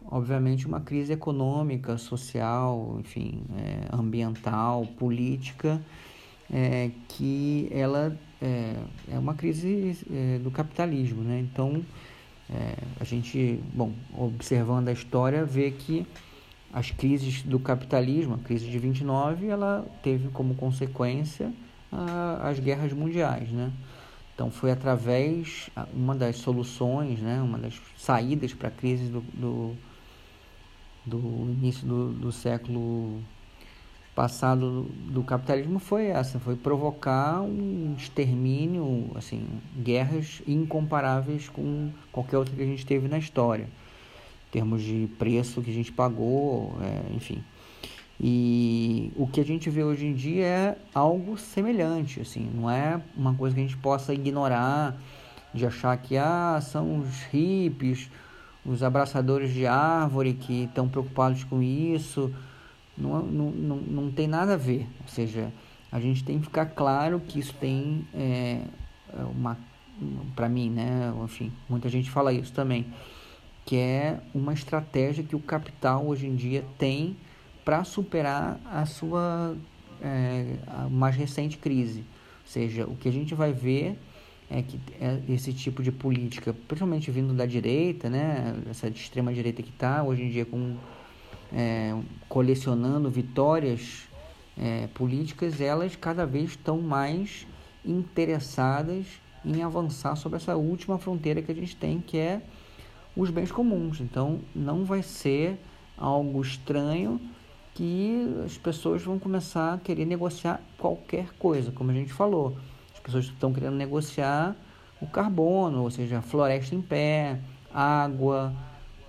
obviamente, 0.10 0.68
uma 0.68 0.82
crise 0.82 1.14
econômica, 1.14 1.98
social, 1.98 2.98
enfim, 3.00 3.44
é, 3.58 3.96
ambiental, 3.96 4.86
política, 4.98 5.82
é, 6.52 6.92
que 7.08 7.68
ela 7.72 8.18
é, 8.42 8.76
é 9.12 9.20
uma 9.20 9.34
crise 9.34 9.98
é, 10.12 10.40
do 10.40 10.52
capitalismo, 10.52 11.24
né? 11.24 11.40
Então, 11.40 11.84
é, 12.50 12.76
a 13.00 13.04
gente, 13.04 13.60
bom, 13.74 13.92
observando 14.16 14.90
a 14.90 14.92
história, 14.92 15.44
vê 15.44 15.72
que 15.72 16.06
as 16.72 16.92
crises 16.92 17.42
do 17.42 17.60
capitalismo, 17.60 18.36
a 18.36 18.38
crise 18.38 18.68
de 18.68 18.78
29, 18.78 19.48
ela 19.48 19.86
teve 20.04 20.28
como 20.30 20.56
consequência 20.56 21.52
a, 21.92 22.50
as 22.50 22.60
guerras 22.60 22.94
mundiais, 22.94 23.50
né? 23.50 23.72
Então 24.36 24.52
foi 24.52 24.70
através 24.70 25.70
uma 25.94 26.14
das 26.14 26.36
soluções, 26.36 27.20
né, 27.20 27.42
uma 27.42 27.58
das 27.58 27.80
saídas 27.98 28.54
para 28.54 28.68
a 28.68 28.72
crise 28.72 29.06
do, 29.06 29.22
do, 29.22 29.76
do 31.06 31.20
início 31.60 31.88
do, 31.88 32.12
do 32.12 32.32
século 32.32 33.22
passado 34.16 34.84
do 35.12 35.22
capitalismo 35.24 35.78
foi 35.78 36.06
essa, 36.06 36.40
foi 36.40 36.56
provocar 36.56 37.42
um 37.42 37.94
extermínio, 37.98 39.12
assim, 39.14 39.46
guerras 39.78 40.42
incomparáveis 40.48 41.50
com 41.50 41.92
qualquer 42.12 42.38
outra 42.38 42.56
que 42.56 42.64
a 42.64 42.66
gente 42.66 42.86
teve 42.86 43.10
na 43.10 43.18
história, 43.18 43.66
em 43.66 44.52
termos 44.52 44.82
de 44.82 45.10
preço 45.20 45.62
que 45.62 45.70
a 45.70 45.74
gente 45.74 45.92
pagou, 45.92 46.78
é, 46.82 47.14
enfim. 47.14 47.44
E 48.18 49.12
o 49.18 49.28
que 49.28 49.42
a 49.42 49.44
gente 49.44 49.70
vê 49.70 49.84
hoje 49.84 50.06
em 50.06 50.14
dia 50.14 50.46
é 50.46 50.78
algo 50.94 51.38
semelhante, 51.38 52.22
assim, 52.22 52.50
não 52.56 52.70
é 52.70 53.02
uma 53.18 53.34
coisa 53.34 53.54
que 53.54 53.62
a 53.62 53.66
gente 53.66 53.78
possa 53.78 54.14
ignorar, 54.14 54.98
de 55.54 55.66
achar 55.66 55.96
que 55.98 56.16
ah, 56.18 56.60
são 56.62 57.00
os 57.00 57.24
hippies, 57.32 58.10
os 58.66 58.82
abraçadores 58.82 59.54
de 59.54 59.68
árvore 59.68 60.34
que 60.34 60.64
estão 60.64 60.88
preocupados 60.88 61.44
com 61.44 61.62
isso, 61.62 62.34
não, 62.98 63.22
não, 63.22 63.52
não, 63.52 63.76
não 63.78 64.12
tem 64.12 64.28
nada 64.28 64.54
a 64.54 64.58
ver. 64.58 64.88
Ou 65.02 65.08
seja, 65.08 65.52
a 65.92 66.00
gente 66.00 66.24
tem 66.24 66.40
que 66.40 66.46
ficar 66.46 66.66
claro 66.68 67.20
que 67.20 67.40
isso 67.40 67.54
tem 67.54 68.08
é, 68.14 68.62
é 69.14 69.24
uma. 69.24 69.58
Para 70.36 70.50
mim, 70.50 70.70
né? 70.70 71.14
Enfim, 71.24 71.54
muita 71.70 71.88
gente 71.88 72.10
fala 72.10 72.34
isso 72.34 72.52
também. 72.52 72.86
Que 73.66 73.78
é 73.78 74.20
uma 74.34 74.54
estratégia 74.54 75.24
que 75.24 75.36
o 75.36 75.40
capital 75.40 76.06
hoje 76.06 76.28
em 76.28 76.36
dia 76.36 76.66
tem 76.78 77.16
para 77.64 77.84
superar 77.84 78.60
a 78.66 78.86
sua 78.86 79.56
é, 80.02 80.58
a 80.68 80.90
mais 80.90 81.16
recente 81.16 81.58
crise. 81.58 82.00
Ou 82.00 82.52
seja, 82.52 82.86
o 82.86 82.96
que 82.96 83.08
a 83.08 83.12
gente 83.12 83.34
vai 83.34 83.54
ver 83.54 83.98
é 84.58 84.62
que 84.62 84.80
é 85.02 85.20
esse 85.30 85.52
tipo 85.54 85.84
de 85.84 85.92
política, 85.92 86.54
principalmente 86.68 87.12
vindo 87.12 87.34
da 87.34 87.46
direita, 87.46 88.10
né, 88.10 88.56
essa 88.70 88.88
extrema 88.88 89.34
direita 89.34 89.62
que 89.62 89.70
está 89.70 90.02
hoje 90.02 90.24
em 90.24 90.30
dia 90.30 90.46
com 90.46 90.78
é, 91.54 91.94
colecionando 92.30 93.10
vitórias 93.10 94.08
é, 94.58 94.88
políticas, 94.94 95.60
elas 95.60 95.96
cada 95.96 96.26
vez 96.26 96.52
estão 96.52 96.80
mais 96.80 97.46
interessadas 97.84 99.06
em 99.44 99.62
avançar 99.62 100.16
sobre 100.16 100.38
essa 100.38 100.56
última 100.56 100.98
fronteira 100.98 101.42
que 101.42 101.52
a 101.52 101.56
gente 101.56 101.76
tem, 101.76 102.00
que 102.00 102.18
é 102.18 102.42
os 103.16 103.30
bens 103.30 103.52
comuns. 103.52 104.00
Então, 104.00 104.40
não 104.56 104.86
vai 104.86 105.04
ser 105.04 105.58
algo 105.98 106.42
estranho 106.42 107.20
que 107.74 108.26
as 108.46 108.58
pessoas 108.58 109.04
vão 109.04 109.20
começar 109.20 109.74
a 109.74 109.78
querer 109.78 110.06
negociar 110.06 110.62
qualquer 110.78 111.34
coisa, 111.38 111.72
como 111.72 111.92
a 111.92 111.94
gente 111.94 112.14
falou. 112.14 112.58
As 113.06 113.14
pessoas 113.14 113.26
estão 113.26 113.54
querendo 113.54 113.76
negociar 113.76 114.56
o 115.00 115.08
carbono, 115.08 115.84
ou 115.84 115.92
seja, 115.92 116.22
floresta 116.22 116.74
em 116.74 116.82
pé, 116.82 117.40
água, 117.74 118.54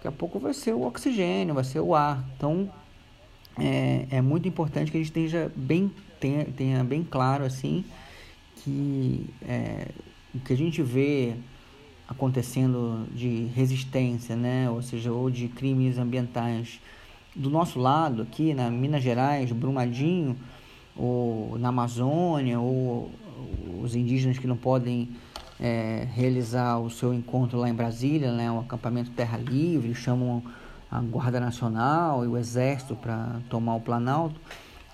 Daqui 0.06 0.08
a 0.08 0.12
pouco 0.12 0.38
vai 0.38 0.54
ser 0.54 0.72
o 0.72 0.82
oxigênio, 0.86 1.52
vai 1.52 1.64
ser 1.64 1.80
o 1.80 1.92
ar. 1.92 2.24
Então, 2.36 2.70
é, 3.58 4.06
é 4.08 4.20
muito 4.20 4.46
importante 4.46 4.90
que 4.90 4.96
a 4.98 5.00
gente 5.00 5.10
tenha 5.10 5.50
bem, 5.56 5.90
tenha, 6.20 6.44
tenha 6.44 6.84
bem 6.84 7.02
claro 7.02 7.44
assim 7.44 7.84
que 8.56 9.26
é, 9.42 9.88
o 10.32 10.38
que 10.38 10.52
a 10.52 10.56
gente 10.56 10.80
vê 10.80 11.34
acontecendo 12.06 13.04
de 13.12 13.46
resistência, 13.46 14.36
né, 14.36 14.70
ou 14.70 14.80
seja, 14.80 15.10
ou 15.10 15.28
de 15.28 15.48
crimes 15.48 15.98
ambientais 15.98 16.80
do 17.34 17.50
nosso 17.50 17.80
lado 17.80 18.22
aqui 18.22 18.54
na 18.54 18.70
Minas 18.70 19.02
Gerais, 19.02 19.50
Brumadinho, 19.50 20.36
ou 20.96 21.58
na 21.58 21.68
Amazônia, 21.70 22.60
ou 22.60 23.10
os 23.82 23.94
indígenas 23.94 24.38
que 24.38 24.46
não 24.46 24.56
podem 24.56 25.10
é, 25.60 26.06
realizar 26.12 26.78
o 26.78 26.90
seu 26.90 27.14
encontro 27.14 27.58
lá 27.58 27.68
em 27.68 27.74
Brasília, 27.74 28.32
né, 28.32 28.50
o 28.50 28.60
acampamento 28.60 29.10
Terra 29.10 29.38
Livre, 29.38 29.94
chamam 29.94 30.42
a 30.90 31.00
Guarda 31.00 31.40
Nacional 31.40 32.24
e 32.24 32.28
o 32.28 32.36
Exército 32.36 32.94
para 32.94 33.40
tomar 33.48 33.74
o 33.74 33.80
Planalto. 33.80 34.40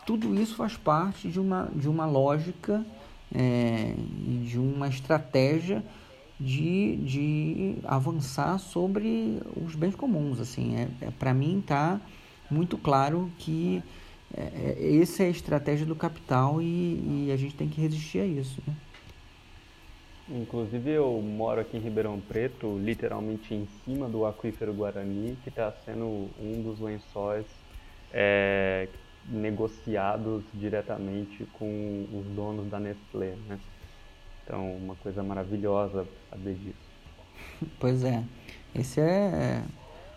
Tudo 0.06 0.34
isso 0.34 0.56
faz 0.56 0.76
parte 0.76 1.28
de 1.28 1.38
uma, 1.38 1.68
de 1.74 1.88
uma 1.88 2.06
lógica 2.06 2.84
é, 3.34 3.94
de 4.44 4.58
uma 4.58 4.88
estratégia 4.88 5.82
de, 6.38 6.96
de 6.96 7.76
avançar 7.84 8.58
sobre 8.58 9.40
os 9.64 9.74
bens 9.74 9.94
comuns. 9.94 10.40
Assim, 10.40 10.76
é, 10.76 10.88
é 11.00 11.10
para 11.10 11.32
mim 11.32 11.60
está 11.60 12.00
muito 12.50 12.76
claro 12.76 13.30
que 13.38 13.82
é, 14.36 14.76
é, 14.78 14.96
essa 15.02 15.22
é 15.22 15.26
a 15.26 15.30
estratégia 15.30 15.84
do 15.84 15.94
capital 15.94 16.60
e, 16.62 17.26
e, 17.26 17.32
a 17.32 17.36
gente 17.36 17.54
tem 17.54 17.68
que 17.68 17.80
resistir 17.80 18.20
a 18.20 18.26
isso. 18.26 18.62
Né? 18.66 18.74
Inclusive 20.30 20.90
eu 20.90 21.20
moro 21.20 21.60
aqui 21.60 21.76
em 21.76 21.80
Ribeirão 21.80 22.20
Preto, 22.20 22.78
literalmente 22.78 23.52
em 23.52 23.68
cima 23.84 24.08
do 24.08 24.24
aquífero 24.24 24.72
Guarani, 24.72 25.36
que 25.42 25.48
está 25.48 25.72
sendo 25.84 26.30
um 26.40 26.62
dos 26.62 26.80
lençóis 26.80 27.44
é, 28.12 28.88
negociados 29.28 30.42
diretamente 30.54 31.46
com 31.52 32.06
os 32.12 32.26
donos 32.34 32.70
da 32.70 32.80
Nestlé, 32.80 33.34
né? 33.48 33.58
Então, 34.44 34.76
uma 34.76 34.94
coisa 34.96 35.22
maravilhosa 35.22 36.06
saber 36.30 36.54
disso. 36.54 36.92
Pois 37.78 38.02
é. 38.02 38.22
Esse 38.74 39.00
é, 39.00 39.04
é. 39.04 39.62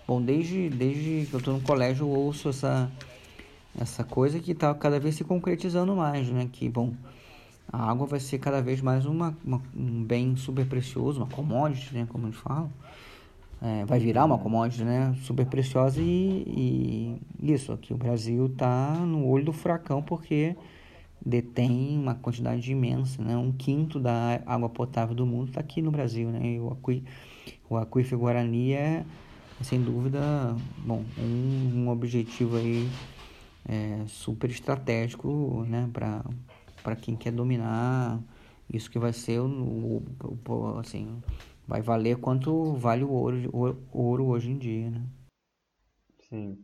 Bom, 0.07 0.21
desde, 0.21 0.69
desde 0.69 1.27
que 1.27 1.33
eu 1.33 1.39
estou 1.39 1.53
no 1.55 1.61
colégio, 1.61 2.05
eu 2.05 2.09
ouço 2.09 2.49
essa, 2.49 2.89
essa 3.79 4.03
coisa 4.03 4.39
que 4.39 4.51
está 4.51 4.73
cada 4.73 4.99
vez 4.99 5.15
se 5.15 5.23
concretizando 5.23 5.95
mais, 5.95 6.29
né? 6.29 6.47
Que, 6.51 6.69
bom, 6.69 6.93
a 7.71 7.89
água 7.89 8.07
vai 8.07 8.19
ser 8.19 8.39
cada 8.39 8.61
vez 8.61 8.81
mais 8.81 9.05
uma, 9.05 9.37
uma 9.43 9.61
um 9.75 10.03
bem 10.03 10.35
super 10.35 10.65
precioso, 10.65 11.21
uma 11.21 11.27
commodity, 11.27 11.93
né? 11.93 12.07
Como 12.09 12.27
eles 12.27 12.37
falam. 12.37 12.71
É, 13.61 13.85
vai 13.85 13.99
virar 13.99 14.25
uma 14.25 14.37
commodity, 14.37 14.83
né? 14.83 15.15
Super 15.23 15.45
preciosa 15.45 16.01
e, 16.01 17.19
e 17.41 17.51
isso, 17.53 17.71
aqui 17.71 17.93
o 17.93 17.97
Brasil 17.97 18.45
está 18.47 18.93
no 18.93 19.25
olho 19.27 19.45
do 19.45 19.53
furacão 19.53 20.01
porque 20.01 20.55
detém 21.25 21.97
uma 21.97 22.15
quantidade 22.15 22.71
imensa, 22.71 23.21
né? 23.23 23.35
Um 23.35 23.51
quinto 23.51 23.99
da 23.99 24.41
água 24.45 24.69
potável 24.69 25.15
do 25.15 25.25
mundo 25.25 25.49
está 25.49 25.59
aqui 25.59 25.81
no 25.81 25.91
Brasil, 25.91 26.29
né? 26.29 26.45
E 26.45 26.59
o, 26.59 26.71
aqui, 26.71 27.03
o 27.69 27.77
aquífero 27.77 28.19
Guarani 28.19 28.73
é, 28.73 29.05
sem 29.61 29.81
dúvida, 29.81 30.19
bom, 30.77 31.03
um, 31.17 31.85
um 31.85 31.89
objetivo 31.89 32.57
aí 32.57 32.87
é, 33.67 34.05
super 34.07 34.49
estratégico, 34.49 35.63
né? 35.67 35.89
Para 35.91 36.95
quem 36.95 37.15
quer 37.15 37.31
dominar 37.31 38.21
isso 38.71 38.89
que 38.89 38.99
vai 38.99 39.13
ser 39.13 39.39
o, 39.39 39.47
o, 39.47 40.39
o, 40.47 40.79
assim, 40.79 41.21
vai 41.67 41.81
valer 41.81 42.17
quanto 42.17 42.73
vale 42.75 43.03
o 43.03 43.11
ouro, 43.11 43.49
o 43.91 44.01
ouro 44.01 44.25
hoje 44.27 44.51
em 44.51 44.57
dia, 44.57 44.89
né? 44.89 45.05
Sim. 46.29 46.57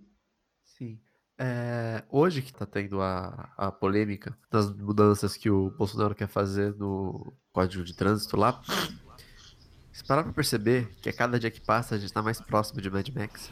Sim. 0.64 0.99
É, 1.38 2.03
hoje 2.10 2.41
que 2.41 2.52
está 2.52 2.65
tendo 2.65 3.02
a, 3.02 3.52
a 3.57 3.72
polêmica 3.72 4.38
das 4.49 4.72
mudanças 4.76 5.36
que 5.36 5.49
o 5.49 5.72
Bolsonaro 5.72 6.14
quer 6.14 6.28
fazer 6.28 6.76
no 6.76 7.34
Código 7.52 7.84
de 7.84 7.95
Trânsito 7.95 8.38
lá, 8.38 8.61
se 9.91 10.03
parar 10.03 10.23
pra 10.23 10.34
perceber 10.34 10.88
que 11.02 11.10
a 11.10 11.14
cada 11.14 11.40
dia 11.40 11.52
que 11.52 11.61
passa 11.61 11.95
a 11.95 11.98
gente 11.98 12.14
tá 12.14 12.22
mais 12.22 12.40
próximo 12.40 12.82
de 12.82 12.90
Mad 12.90 13.07
Max. 13.10 13.52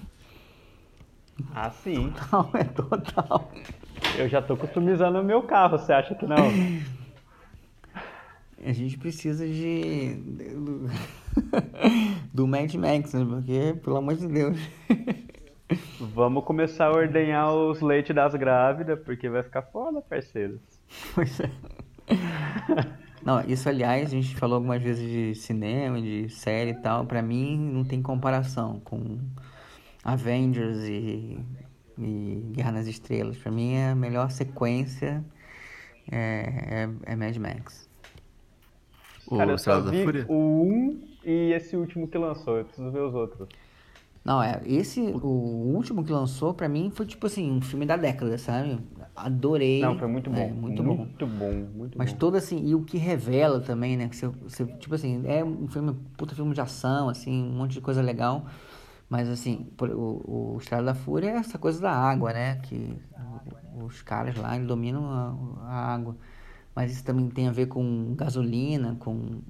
Ah, 1.54 1.70
sim. 1.70 2.14
Não, 2.32 2.50
é 2.54 2.64
total. 2.64 3.52
Eu 4.18 4.28
já 4.28 4.42
tô 4.42 4.56
customizando 4.56 5.20
o 5.20 5.24
meu 5.24 5.44
carro, 5.44 5.78
você 5.78 5.94
acha 5.94 6.16
que 6.16 6.26
não? 6.26 6.38
A 8.66 8.74
gente 8.74 8.98
precisa 8.98 9.48
de. 9.48 10.18
do 12.34 12.48
Mad 12.48 12.74
Max, 12.76 13.14
né? 13.14 13.26
Porque, 13.26 13.76
pelo 13.82 13.98
amor 13.98 14.16
de 14.16 14.28
Deus. 14.28 14.58
Vamos 16.00 16.44
começar 16.44 16.88
a 16.88 16.92
ordenhar 16.92 17.54
os 17.54 17.80
leites 17.80 18.14
das 18.16 18.34
grávidas, 18.36 19.00
porque 19.00 19.30
vai 19.30 19.44
ficar 19.44 19.62
foda, 19.62 20.02
parceiros. 20.02 20.60
Pois 21.14 21.40
é. 21.40 21.50
Não, 23.24 23.42
isso 23.42 23.70
aliás, 23.70 24.08
a 24.08 24.10
gente 24.10 24.36
falou 24.36 24.56
algumas 24.56 24.82
vezes 24.82 25.08
de 25.08 25.36
cinema, 25.36 26.02
de 26.02 26.30
série 26.30 26.72
e 26.72 26.82
tal. 26.82 27.06
Pra 27.06 27.22
mim, 27.22 27.58
não 27.58 27.84
tem 27.84 28.02
comparação 28.02 28.80
com 28.80 29.20
Avengers 30.14 30.80
e, 30.88 31.40
e 31.98 32.42
Guerra 32.52 32.74
nas 32.74 32.88
Estrelas. 32.88 33.38
Pra 33.38 33.52
mim, 33.52 33.74
é 33.74 33.92
a 33.92 33.96
melhor 33.96 34.32
sequência 34.32 35.24
é, 36.12 36.88
é, 37.06 37.14
é 37.14 37.16
Mad 37.16 37.36
Max. 37.38 37.90
O 39.28 39.38
Cara, 39.38 39.52
eu 39.52 39.58
só 39.58 39.80
da 39.80 39.92
vi 39.92 40.04
Fúria? 40.04 40.26
o 40.28 40.64
1 40.64 41.02
e 41.24 41.54
esse 41.54 41.76
último 41.76 42.08
que 42.08 42.18
lançou, 42.18 42.58
eu 42.58 42.66
preciso 42.66 42.90
ver 42.92 43.02
os 43.02 43.14
outros. 43.14 43.48
Não, 44.24 44.42
é, 44.44 44.62
esse, 44.66 45.00
o 45.00 45.28
último 45.28 46.04
que 46.04 46.12
lançou, 46.12 46.54
pra 46.54 46.68
mim, 46.68 46.92
foi 46.94 47.06
tipo 47.06 47.26
assim, 47.26 47.52
um 47.52 47.62
filme 47.62 47.86
da 47.86 47.96
década, 47.96 48.38
sabe? 48.38 48.78
Adorei. 49.16 49.82
Não, 49.82 49.98
foi 49.98 50.08
muito 50.08 50.30
bom. 50.30 50.38
É, 50.38 50.52
muito, 50.52 50.84
bom. 50.84 50.96
Muito 50.98 51.28
bom, 51.28 51.52
muito 51.74 51.98
Mas 51.98 52.12
bom. 52.12 52.20
todo 52.20 52.36
assim, 52.36 52.66
e 52.66 52.76
o 52.76 52.84
que 52.84 52.98
revela 52.98 53.60
também, 53.60 53.96
né? 53.96 54.10
Que 54.10 54.16
você, 54.16 54.28
você, 54.28 54.66
tipo 54.66 54.94
assim, 54.94 55.24
é 55.26 55.44
um 55.44 55.68
filme, 55.68 55.96
puta 56.18 56.36
filme 56.36 56.54
de 56.54 56.62
ação, 56.62 57.10
assim, 57.10 57.44
um 57.44 57.52
monte 57.54 57.74
de 57.74 57.82
coisa 57.82 58.02
legal. 58.02 58.46
Mas 59.10 59.28
assim, 59.28 59.68
o, 59.82 60.54
o 60.54 60.58
Estrada 60.60 60.84
da 60.84 60.94
Fúria 60.96 61.30
é 61.32 61.36
essa 61.38 61.58
coisa 61.58 61.82
da 61.82 61.92
água, 61.92 62.32
né? 62.32 62.58
Que 62.58 62.96
os 63.84 64.02
caras 64.02 64.36
lá 64.38 64.58
dominam 64.58 65.06
a, 65.10 65.66
a 65.68 65.94
água. 65.94 66.16
Mas 66.76 66.92
isso 66.92 67.04
também 67.04 67.28
tem 67.30 67.48
a 67.48 67.52
ver 67.52 67.66
com 67.68 68.14
gasolina, 68.16 68.96
com 69.00 69.42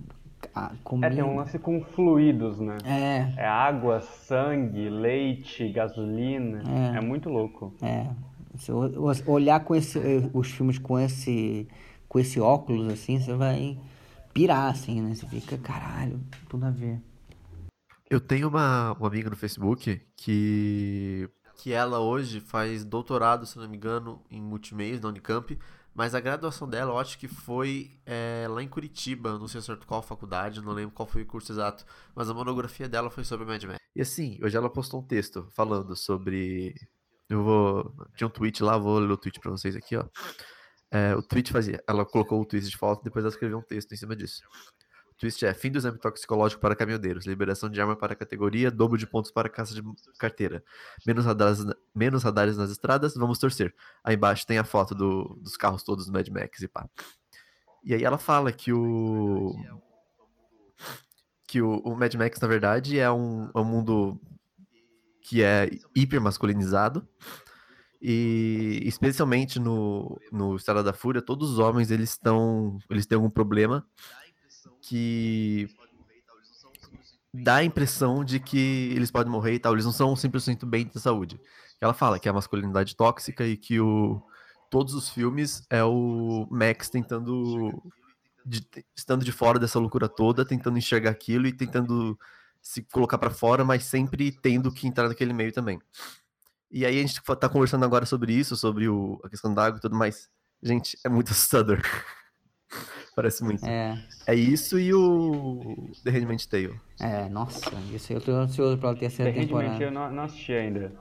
a 0.55 0.67
É, 0.67 0.69
comida. 0.83 1.13
tem 1.13 1.23
um 1.23 1.35
lance 1.35 1.59
com 1.59 1.81
fluidos, 1.83 2.59
né? 2.59 2.77
É, 2.85 3.41
É 3.41 3.45
água, 3.47 3.99
sangue, 4.01 4.89
leite, 4.89 5.69
gasolina. 5.71 6.63
É. 6.93 6.97
É, 6.97 7.01
muito 7.01 7.29
louco. 7.29 7.73
É, 7.81 8.07
se 8.57 8.71
olhar 9.27 9.59
com 9.63 9.75
esse, 9.75 9.99
eh, 9.99 10.29
os 10.33 10.49
filmes 10.49 10.77
com 10.79 10.97
esse, 10.97 11.67
com 12.07 12.17
esse 12.19 12.39
óculos 12.39 12.91
assim, 12.93 13.19
você 13.19 13.33
vai 13.33 13.77
pirar 14.33 14.71
assim, 14.71 15.01
né? 15.01 15.13
Você 15.13 15.25
fica, 15.27 15.57
caralho, 15.57 16.19
tudo 16.49 16.65
a 16.65 16.71
ver. 16.71 17.01
Eu 18.09 18.19
tenho 18.19 18.47
uma, 18.47 18.93
uma 18.93 19.07
amiga 19.07 19.29
no 19.29 19.35
Facebook 19.35 20.01
que, 20.17 21.29
que 21.57 21.71
ela 21.71 21.99
hoje 21.99 22.39
faz 22.39 22.83
doutorado, 22.83 23.45
se 23.45 23.57
não 23.59 23.69
me 23.69 23.77
engano, 23.77 24.23
em 24.31 24.41
multimeios 24.41 24.99
na 24.99 25.09
Unicamp, 25.09 25.57
mas 25.93 26.15
a 26.15 26.19
graduação 26.19 26.67
dela 26.67 26.91
eu 26.91 26.97
acho 26.97 27.19
que 27.19 27.27
foi 27.27 27.99
é, 28.07 28.47
lá 28.49 28.63
em 28.63 28.67
Curitiba, 28.67 29.37
não 29.37 29.47
sei 29.47 29.61
certo 29.61 29.85
qual 29.85 30.01
faculdade, 30.01 30.59
não 30.59 30.73
lembro 30.73 30.95
qual 30.95 31.07
foi 31.07 31.21
o 31.21 31.25
curso 31.25 31.51
exato, 31.51 31.85
mas 32.15 32.27
a 32.29 32.33
monografia 32.33 32.89
dela 32.89 33.11
foi 33.11 33.23
sobre 33.23 33.45
Mad 33.45 33.63
Max. 33.65 33.79
E 33.95 34.01
assim, 34.01 34.39
hoje 34.41 34.57
ela 34.57 34.71
postou 34.71 35.01
um 35.01 35.05
texto 35.05 35.47
falando 35.51 35.95
sobre. 35.95 36.73
Eu 37.29 37.43
vou. 37.43 37.93
Tinha 38.15 38.27
um 38.27 38.31
tweet 38.31 38.63
lá, 38.63 38.77
vou 38.77 38.97
ler 38.97 39.11
o 39.11 39.17
tweet 39.17 39.39
pra 39.39 39.51
vocês 39.51 39.75
aqui, 39.75 39.95
ó. 39.95 40.05
É, 40.89 41.15
o 41.15 41.21
tweet 41.21 41.51
fazia. 41.51 41.83
Ela 41.87 42.03
colocou 42.05 42.41
o 42.41 42.45
tweet 42.45 42.67
de 42.67 42.77
foto, 42.77 43.03
depois 43.03 43.23
ela 43.23 43.31
escreveu 43.31 43.59
um 43.59 43.63
texto 43.63 43.91
em 43.91 43.97
cima 43.97 44.15
disso. 44.15 44.41
Twist 45.19 45.45
é 45.45 45.53
fim 45.53 45.69
do 45.69 45.77
exame 45.77 45.97
toxicológico 45.99 46.61
para 46.61 46.75
caminhoneiros, 46.75 47.25
liberação 47.25 47.69
de 47.69 47.79
arma 47.81 47.95
para 47.95 48.15
categoria, 48.15 48.71
dobro 48.71 48.97
de 48.97 49.05
pontos 49.05 49.29
para 49.31 49.49
caça 49.49 49.73
de 49.75 49.83
carteira, 50.17 50.63
menos 51.05 51.25
radares, 51.25 51.59
menos 51.93 52.23
radares 52.23 52.55
nas 52.55 52.71
estradas, 52.71 53.15
vamos 53.15 53.37
torcer. 53.37 53.75
Aí 54.01 54.15
embaixo 54.15 54.47
tem 54.47 54.57
a 54.57 54.63
foto 54.63 54.95
do- 54.95 55.37
dos 55.41 55.57
carros 55.57 55.83
todos 55.83 56.05
do 56.05 56.13
Mad 56.13 56.27
Max 56.29 56.61
e 56.61 56.67
pá. 56.69 56.89
E 57.83 57.93
aí 57.93 58.03
ela 58.03 58.17
fala 58.17 58.51
que 58.51 58.71
o 58.71 59.53
que 61.47 61.61
o, 61.61 61.79
o 61.79 61.95
Mad 61.95 62.13
Max 62.15 62.39
na 62.39 62.47
verdade 62.47 62.97
é 62.99 63.11
um, 63.11 63.49
é 63.53 63.59
um 63.59 63.65
mundo 63.65 64.19
que 65.21 65.43
é 65.43 65.69
hiper 65.95 66.21
masculinizado 66.21 67.07
e 68.01 68.81
especialmente 68.85 69.59
no, 69.59 70.17
no 70.31 70.55
Estrada 70.55 70.81
da 70.81 70.93
Fúria, 70.93 71.21
todos 71.21 71.51
os 71.51 71.59
homens 71.59 71.91
eles 71.91 72.11
estão 72.11 72.77
eles 72.89 73.05
têm 73.05 73.15
algum 73.17 73.29
problema 73.29 73.85
que 74.89 75.69
dá 77.33 77.57
a 77.57 77.63
impressão 77.63 78.23
de 78.25 78.39
que 78.39 78.91
eles 78.95 79.11
podem 79.11 79.31
morrer 79.31 79.53
e 79.53 79.59
tal, 79.59 79.73
eles 79.73 79.85
não 79.85 79.91
são 79.91 80.15
100% 80.15 80.65
bem 80.65 80.87
de 80.87 80.99
saúde. 80.99 81.39
Ela 81.79 81.93
fala 81.93 82.19
que 82.19 82.27
é 82.27 82.31
a 82.31 82.33
masculinidade 82.33 82.95
tóxica 82.95 83.45
e 83.45 83.55
que 83.55 83.79
o 83.79 84.21
todos 84.69 84.93
os 84.93 85.09
filmes 85.09 85.63
é 85.69 85.83
o 85.83 86.47
Max 86.51 86.89
tentando 86.89 87.81
de- 88.45 88.67
estando 88.95 89.23
de 89.25 89.31
fora 89.31 89.57
dessa 89.59 89.79
loucura 89.79 90.07
toda, 90.07 90.45
tentando 90.45 90.77
enxergar 90.77 91.11
aquilo 91.11 91.47
e 91.47 91.53
tentando 91.53 92.17
se 92.61 92.83
colocar 92.83 93.17
pra 93.17 93.29
fora, 93.29 93.63
mas 93.63 93.85
sempre 93.85 94.31
tendo 94.31 94.71
que 94.71 94.87
entrar 94.87 95.07
naquele 95.07 95.33
meio 95.33 95.51
também. 95.51 95.79
E 96.71 96.85
aí 96.85 96.99
a 96.99 97.01
gente 97.01 97.21
tá 97.39 97.49
conversando 97.49 97.85
agora 97.85 98.05
sobre 98.05 98.33
isso, 98.33 98.55
sobre 98.55 98.87
o, 98.87 99.19
a 99.23 99.29
questão 99.29 99.53
da 99.53 99.65
água 99.65 99.77
e 99.77 99.81
tudo 99.81 99.95
mais. 99.95 100.29
Gente, 100.61 100.97
é 101.03 101.09
muito 101.09 101.31
assustador. 101.31 101.79
Parece 103.15 103.43
muito. 103.43 103.65
É. 103.65 104.01
É, 104.27 104.35
isso 104.35 104.79
e 104.79 104.93
o 104.93 105.89
The 106.03 106.11
Handmaid's 106.11 106.45
Tale. 106.45 106.79
é, 106.99 107.27
nossa, 107.29 107.71
isso 107.93 108.11
aí 108.11 108.17
eu 108.17 108.21
tô 108.21 108.31
ansioso 108.31 108.77
pela 108.77 108.95
terceira 108.95 109.31
eu 109.31 109.41
temporada. 109.41 109.91
não, 109.91 110.11
não 110.11 110.23
assisti 110.23 110.53
ainda. 110.53 110.91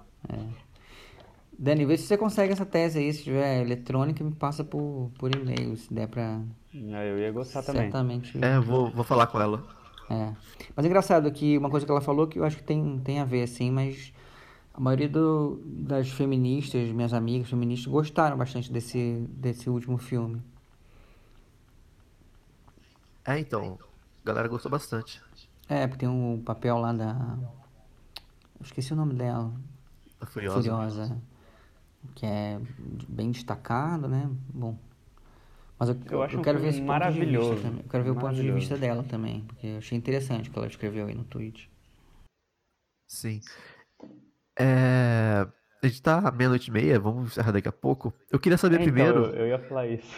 Dani, 1.58 1.84
vê 1.84 1.96
se 1.96 2.04
você 2.04 2.16
consegue 2.16 2.52
essa 2.52 2.64
tese 2.64 2.98
aí. 3.00 3.12
Se 3.12 3.24
tiver 3.24 3.62
eletrônica, 3.62 4.22
me 4.22 4.32
passa 4.32 4.62
por, 4.62 5.10
por 5.18 5.34
e-mail, 5.34 5.76
se 5.76 5.92
der 5.92 6.06
pra. 6.06 6.40
Ah, 6.72 7.04
eu 7.04 7.18
ia 7.18 7.32
gostar 7.32 7.62
também. 7.62 7.82
Certamente. 7.82 8.38
É, 8.42 8.60
vou, 8.60 8.90
vou 8.90 9.02
falar 9.02 9.26
com 9.26 9.40
ela. 9.40 9.66
É. 10.08 10.32
Mas 10.76 10.84
é 10.84 10.88
engraçado 10.88 11.30
que 11.32 11.58
uma 11.58 11.68
coisa 11.68 11.84
que 11.84 11.90
ela 11.90 12.00
falou 12.00 12.28
que 12.28 12.38
eu 12.38 12.44
acho 12.44 12.56
que 12.56 12.62
tem, 12.62 13.00
tem 13.00 13.18
a 13.18 13.24
ver, 13.24 13.42
assim, 13.42 13.70
mas 13.70 14.12
a 14.72 14.80
maioria 14.80 15.08
do, 15.08 15.60
das 15.64 16.08
feministas, 16.10 16.88
minhas 16.90 17.12
amigas 17.12 17.50
feministas, 17.50 17.90
gostaram 17.90 18.36
bastante 18.36 18.72
desse, 18.72 19.26
desse 19.28 19.68
último 19.68 19.98
filme. 19.98 20.40
É, 23.24 23.38
então. 23.38 23.78
A 24.22 24.26
galera 24.26 24.48
gostou 24.48 24.70
bastante. 24.70 25.22
É, 25.68 25.86
porque 25.86 26.00
tem 26.06 26.08
o 26.08 26.42
papel 26.44 26.78
lá 26.78 26.92
da. 26.92 27.38
Eu 28.58 28.64
esqueci 28.64 28.92
o 28.92 28.96
nome 28.96 29.14
dela. 29.14 29.52
A 30.20 30.26
Furiosa. 30.26 30.56
Furiosa. 30.56 31.22
Que 32.14 32.26
é 32.26 32.60
bem 33.08 33.30
destacado, 33.30 34.08
né? 34.08 34.28
Bom. 34.52 34.78
Mas 35.78 35.90
eu, 35.90 35.96
Eu 36.10 36.22
acho 36.22 36.38
um 36.38 36.42
quero 36.42 36.58
ver 36.58 36.72
filme 36.72 36.78
esse 36.78 36.78
ponto 36.80 36.84
de 36.84 36.86
maravilhoso, 37.04 37.50
vista 37.52 37.68
também. 37.68 37.82
Eu 37.84 37.90
quero 37.90 38.04
ver 38.04 38.10
o 38.10 38.14
ponto 38.14 38.20
de 38.20 38.26
maravilhoso. 38.42 38.58
vista 38.58 38.76
dela 38.78 39.04
também. 39.04 39.40
Porque 39.42 39.66
eu 39.66 39.78
achei 39.78 39.96
interessante 39.96 40.48
o 40.48 40.52
que 40.52 40.58
ela 40.58 40.66
escreveu 40.68 41.06
aí 41.06 41.14
no 41.14 41.24
tweet. 41.24 41.70
Sim. 43.06 43.40
É, 44.58 45.46
A 45.82 45.86
gente 45.86 46.02
tá 46.02 46.30
meia-noite 46.32 46.68
e 46.68 46.72
meia, 46.72 46.98
vamos 46.98 47.28
encerrar 47.30 47.52
daqui 47.52 47.68
a 47.68 47.72
pouco. 47.72 48.12
Eu 48.30 48.40
queria 48.40 48.58
saber 48.58 48.80
É, 48.80 48.82
então, 48.82 48.92
primeiro. 48.92 49.24
eu, 49.26 49.34
eu 49.34 49.46
ia 49.48 49.58
falar 49.60 49.86
isso. 49.86 50.10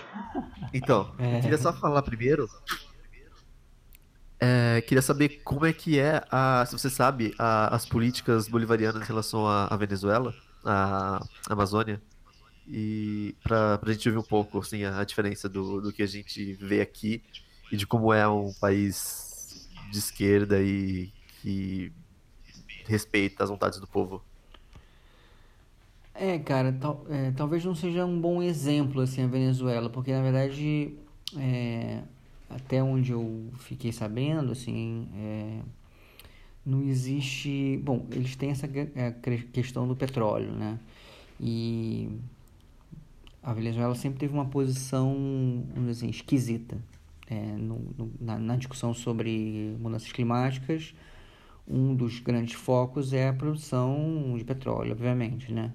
Então, 0.73 1.15
É. 1.19 1.39
eu 1.39 1.41
queria 1.43 1.59
só 1.59 1.73
falar 1.73 2.03
primeiro. 2.03 2.49
É, 4.41 4.81
queria 4.83 5.03
saber 5.03 5.43
como 5.45 5.67
é 5.67 5.73
que 5.73 5.99
é, 5.99 6.23
a, 6.31 6.65
se 6.67 6.73
você 6.73 6.89
sabe, 6.89 7.35
a- 7.39 7.75
as 7.75 7.85
políticas 7.85 8.49
bolivarianas 8.49 9.03
em 9.03 9.07
relação 9.07 9.47
à, 9.47 9.77
Venezuela, 9.77 10.35
à 10.65 11.21
Amazônia, 11.49 12.01
e 12.69 13.35
pra, 13.43 13.79
pra 13.79 13.93
gente 13.93 14.09
ouvir 14.09 14.19
um 14.19 14.23
pouco 14.23 14.59
assim, 14.61 14.85
a, 14.85 15.01
a 15.01 15.05
diferença 15.05 15.49
do, 15.49 15.81
do 15.83 15.93
que 15.93 16.03
a 16.03 16.07
gente 16.07 16.55
vê 16.55 16.81
aqui 16.81 17.23
e 17.71 17.77
de 17.77 17.87
como 17.87 18.13
é 18.15 18.27
um 18.29 18.53
país 18.55 19.69
de 19.91 19.99
esquerda 19.99 20.63
e 20.63 21.13
que 21.43 21.93
respeita 22.87 23.45
as 23.45 23.51
vontades 23.51 23.81
do 23.81 23.87
povo. 23.87 24.23
É, 26.15 26.39
cara, 26.39 26.73
tal- 26.73 27.07
é, 27.09 27.31
talvez 27.33 27.65
não 27.65 27.75
seja 27.75 28.05
um 28.05 28.21
bom 28.21 28.43
exemplo 28.43 29.01
assim 29.01 29.23
a 29.25 29.27
Venezuela, 29.27 29.89
porque 29.89 30.13
na 30.13 30.23
verdade, 30.23 30.95
é, 31.39 32.03
até 32.51 32.83
onde 32.83 33.13
eu 33.13 33.51
fiquei 33.59 33.93
sabendo, 33.93 34.53
assim, 34.53 35.09
é, 35.17 35.61
não 36.65 36.83
existe. 36.83 37.79
Bom, 37.83 38.07
eles 38.11 38.37
têm 38.37 38.51
essa 38.51 38.67
é, 38.95 39.11
questão 39.53 39.87
do 39.89 39.97
petróleo, 39.97 40.53
né? 40.53 40.79
E 41.41 42.09
a 43.43 43.53
Venezuela 43.55 43.95
sempre 43.95 44.19
teve 44.21 44.35
uma 44.35 44.45
posição, 44.47 45.15
vamos 45.75 45.91
dizer 45.91 46.07
assim, 46.07 46.11
esquisita 46.11 46.79
é, 47.27 47.41
no- 47.57 47.81
no- 47.97 48.13
na, 48.21 48.39
na 48.39 48.57
discussão 48.57 48.93
sobre 48.93 49.77
mudanças 49.81 50.13
climáticas. 50.13 50.95
Um 51.69 51.95
dos 51.95 52.21
grandes 52.21 52.55
focos 52.55 53.13
é 53.13 53.29
a 53.29 53.33
produção 53.33 54.35
de 54.37 54.45
petróleo, 54.45 54.93
obviamente, 54.93 55.53
né? 55.53 55.73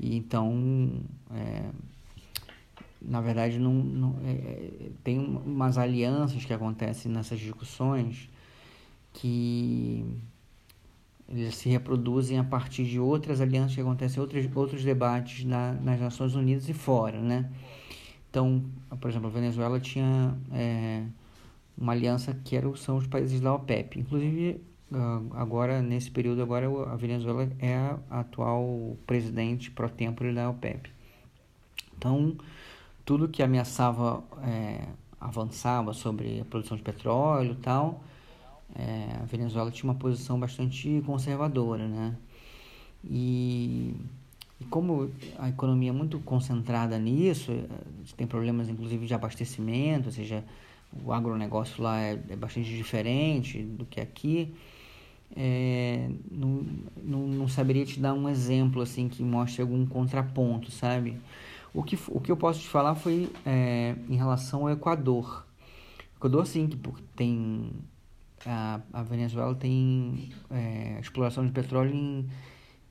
E 0.00 0.16
então, 0.16 1.00
é, 1.32 1.70
na 3.00 3.20
verdade, 3.20 3.58
não, 3.58 3.72
não- 3.72 4.16
é, 4.24 4.30
é, 4.32 4.90
tem 5.04 5.18
um- 5.18 5.38
umas 5.38 5.78
alianças 5.78 6.44
que 6.44 6.52
acontecem 6.52 7.10
nessas 7.10 7.38
discussões 7.38 8.28
que 9.12 10.04
eles 11.28 11.56
se 11.56 11.68
reproduzem 11.68 12.38
a 12.38 12.44
partir 12.44 12.84
de 12.84 13.00
outras 13.00 13.40
alianças 13.40 13.74
que 13.74 13.80
acontecem, 13.80 14.20
outros, 14.20 14.46
outros 14.54 14.84
debates 14.84 15.44
na, 15.44 15.72
nas 15.72 16.00
Nações 16.00 16.34
Unidas 16.34 16.68
e 16.68 16.72
fora, 16.72 17.20
né? 17.20 17.50
Então, 18.30 18.62
por 19.00 19.10
exemplo, 19.10 19.28
a 19.28 19.30
Venezuela 19.30 19.80
tinha 19.80 20.36
é, 20.52 21.02
uma 21.76 21.92
aliança 21.92 22.34
que 22.44 22.56
era, 22.56 22.74
são 22.76 22.96
os 22.96 23.06
países 23.06 23.40
da 23.40 23.54
OPEP. 23.54 23.98
Inclusive, 24.00 24.60
ah, 24.92 25.20
agora, 25.34 25.82
nesse 25.82 26.10
período, 26.10 26.42
agora 26.42 26.68
a 26.90 26.96
Venezuela 26.96 27.48
é 27.58 27.74
a 27.76 27.98
atual 28.10 28.96
presidente 29.06 29.70
pro 29.70 29.88
tempore 29.88 30.32
da 30.34 30.48
OPEP. 30.50 30.90
Então, 31.96 32.36
tudo 33.06 33.28
que 33.28 33.42
ameaçava 33.42 34.22
é, 34.42 34.80
avançava 35.18 35.94
sobre 35.94 36.40
a 36.40 36.44
produção 36.44 36.76
de 36.76 36.82
petróleo 36.82 37.52
e 37.52 37.62
tal, 37.62 38.02
é, 38.74 39.20
a 39.22 39.24
Venezuela 39.24 39.70
tinha 39.70 39.90
uma 39.90 39.98
posição 39.98 40.38
bastante 40.38 41.02
conservadora, 41.06 41.86
né? 41.86 42.16
E, 43.04 43.94
e 44.60 44.64
como 44.64 45.10
a 45.38 45.48
economia 45.48 45.90
é 45.90 45.92
muito 45.92 46.18
concentrada 46.18 46.98
nisso, 46.98 47.52
eh, 47.52 47.66
tem 48.16 48.26
problemas 48.26 48.68
inclusive 48.68 49.06
de 49.06 49.14
abastecimento, 49.14 50.06
ou 50.06 50.12
seja, 50.12 50.44
o 51.04 51.12
agronegócio 51.12 51.82
lá 51.82 52.00
é, 52.00 52.18
é 52.28 52.36
bastante 52.36 52.74
diferente 52.74 53.62
do 53.62 53.84
que 53.84 54.00
aqui. 54.00 54.52
É, 55.36 56.08
não, 56.30 56.64
não, 57.02 57.26
não 57.28 57.48
saberia 57.48 57.84
te 57.84 58.00
dar 58.00 58.14
um 58.14 58.28
exemplo 58.28 58.82
assim 58.82 59.08
que 59.08 59.22
mostre 59.22 59.62
algum 59.62 59.86
contraponto, 59.86 60.70
sabe? 60.70 61.16
O 61.76 61.82
que, 61.82 61.98
o 62.08 62.18
que 62.20 62.32
eu 62.32 62.38
posso 62.38 62.60
te 62.60 62.68
falar 62.68 62.94
foi 62.94 63.30
é, 63.44 63.94
em 64.08 64.16
relação 64.16 64.62
ao 64.62 64.70
Equador. 64.70 65.46
Equador, 66.16 66.46
sim, 66.46 66.66
que 66.66 66.78
tem. 67.14 67.70
A, 68.46 68.80
a 68.94 69.02
Venezuela 69.02 69.54
tem 69.54 70.30
é, 70.50 70.98
exploração 70.98 71.44
de 71.44 71.52
petróleo 71.52 71.94
em, 71.94 72.26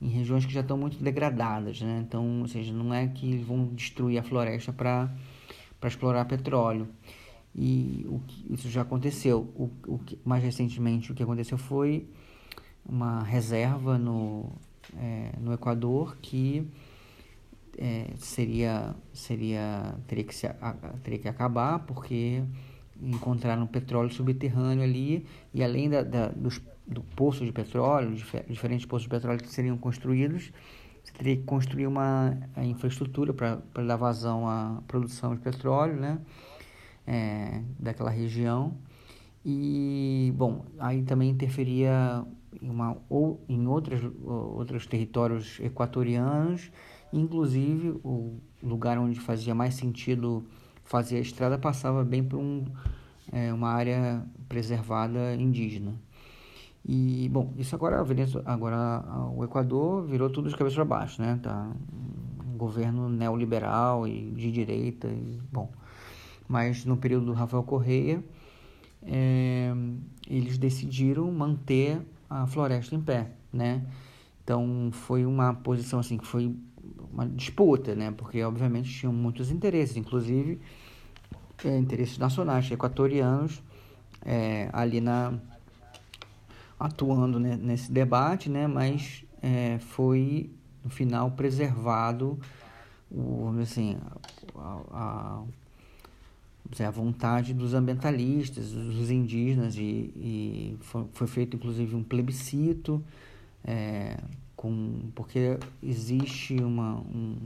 em 0.00 0.08
regiões 0.08 0.46
que 0.46 0.52
já 0.52 0.60
estão 0.60 0.78
muito 0.78 1.02
degradadas, 1.02 1.80
né? 1.82 2.04
Então, 2.06 2.42
ou 2.42 2.46
seja, 2.46 2.72
não 2.72 2.94
é 2.94 3.08
que 3.08 3.36
vão 3.38 3.66
destruir 3.74 4.18
a 4.18 4.22
floresta 4.22 4.72
para 4.72 5.10
explorar 5.84 6.24
petróleo. 6.26 6.86
E 7.56 8.06
o 8.08 8.20
que, 8.20 8.54
isso 8.54 8.70
já 8.70 8.82
aconteceu. 8.82 9.50
O, 9.56 9.68
o 9.88 9.98
que, 9.98 10.16
mais 10.24 10.44
recentemente, 10.44 11.10
o 11.10 11.14
que 11.14 11.24
aconteceu 11.24 11.58
foi 11.58 12.06
uma 12.88 13.24
reserva 13.24 13.98
no, 13.98 14.52
é, 14.96 15.32
no 15.40 15.52
Equador 15.52 16.16
que 16.22 16.70
é, 17.78 18.08
seria 18.18 18.94
seria 19.12 19.94
teria 20.06 20.24
que 20.24 20.34
se, 20.34 20.46
a- 20.46 20.74
teria 21.02 21.18
que 21.18 21.28
acabar 21.28 21.80
porque 21.80 22.42
encontraram 23.02 23.66
petróleo 23.66 24.10
subterrâneo 24.10 24.82
ali 24.84 25.26
e 25.52 25.62
além 25.62 25.90
da, 25.90 26.02
da- 26.02 26.28
dos, 26.28 26.60
do 26.86 27.02
poço 27.02 27.44
de 27.44 27.52
petróleo 27.52 28.14
dife- 28.14 28.44
diferentes 28.48 28.86
poços 28.86 29.04
de 29.04 29.10
petróleo 29.10 29.40
que 29.40 29.48
seriam 29.50 29.76
construídos 29.76 30.52
você 31.04 31.12
teria 31.12 31.36
que 31.36 31.42
construir 31.44 31.86
uma 31.86 32.36
infraestrutura 32.56 33.32
para 33.32 33.56
dar 33.86 33.96
vazão 33.96 34.48
à 34.48 34.82
produção 34.88 35.34
de 35.34 35.40
petróleo 35.42 35.96
né 35.96 36.18
é, 37.06 37.62
daquela 37.78 38.10
região. 38.10 38.74
E 39.44 40.32
bom 40.36 40.64
aí 40.78 41.02
também 41.02 41.30
interferia 41.30 42.24
em 42.60 42.68
uma 42.70 42.96
ou 43.08 43.40
em 43.48 43.66
outros 43.66 44.00
outros 44.24 44.86
territórios 44.86 45.60
equatorianos 45.60 46.70
inclusive 47.12 48.00
o 48.04 48.38
lugar 48.62 48.98
onde 48.98 49.18
fazia 49.20 49.54
mais 49.54 49.74
sentido 49.74 50.44
fazer 50.84 51.16
a 51.16 51.20
estrada 51.20 51.58
passava 51.58 52.04
bem 52.04 52.22
por 52.22 52.38
um, 52.38 52.64
é, 53.32 53.52
uma 53.52 53.68
área 53.70 54.24
preservada 54.48 55.34
indígena. 55.34 55.94
E 56.88 57.28
bom 57.30 57.52
isso 57.58 57.74
agora 57.74 58.04
agora 58.44 59.04
o 59.34 59.44
Equador 59.44 60.06
virou 60.06 60.30
tudo 60.30 60.48
de 60.48 60.56
cabeça 60.56 60.76
para 60.76 60.84
baixo 60.84 61.20
né? 61.20 61.38
Tá 61.42 61.72
um 62.46 62.56
governo 62.56 63.08
neoliberal 63.08 64.06
e 64.06 64.30
de 64.30 64.52
direita 64.52 65.08
e 65.08 65.40
bom. 65.52 65.70
Mas 66.48 66.84
no 66.84 66.96
período 66.96 67.26
do 67.26 67.32
Rafael 67.32 67.64
Correia 67.64 68.22
é, 69.02 69.72
eles 70.28 70.58
decidiram 70.58 71.30
manter 71.32 72.00
a 72.30 72.46
floresta 72.46 72.94
em 72.94 73.00
pé, 73.00 73.32
né? 73.52 73.84
Então 74.44 74.90
foi 74.92 75.26
uma 75.26 75.52
posição 75.54 75.98
assim 75.98 76.16
que 76.16 76.26
foi 76.26 76.54
uma 77.12 77.26
disputa, 77.26 77.94
né? 77.94 78.12
Porque 78.16 78.42
obviamente 78.42 78.90
tinham 78.90 79.12
muitos 79.12 79.50
interesses, 79.50 79.96
inclusive 79.96 80.60
é, 81.64 81.78
interesses 81.78 82.18
nacionais, 82.18 82.70
equatorianos, 82.70 83.62
é, 84.24 84.68
ali 84.72 85.00
na 85.00 85.34
atuando 86.78 87.40
né, 87.40 87.56
nesse 87.56 87.90
debate, 87.90 88.50
né? 88.50 88.66
Mas 88.66 89.24
é, 89.42 89.78
foi 89.78 90.50
no 90.84 90.90
final 90.90 91.30
preservado 91.30 92.38
o, 93.10 93.54
assim, 93.60 93.96
a, 94.54 95.42
a, 96.78 96.86
a 96.86 96.90
vontade 96.90 97.54
dos 97.54 97.74
ambientalistas, 97.74 98.72
dos 98.72 99.10
indígenas, 99.10 99.76
e, 99.76 99.80
e 100.16 100.76
foi, 100.80 101.06
foi 101.12 101.26
feito 101.26 101.56
inclusive 101.56 101.94
um 101.94 102.02
plebiscito, 102.02 103.02
é, 103.64 104.18
com, 104.56 105.10
porque 105.14 105.58
existe 105.82 106.54
uma, 106.56 106.94
um, 106.94 107.36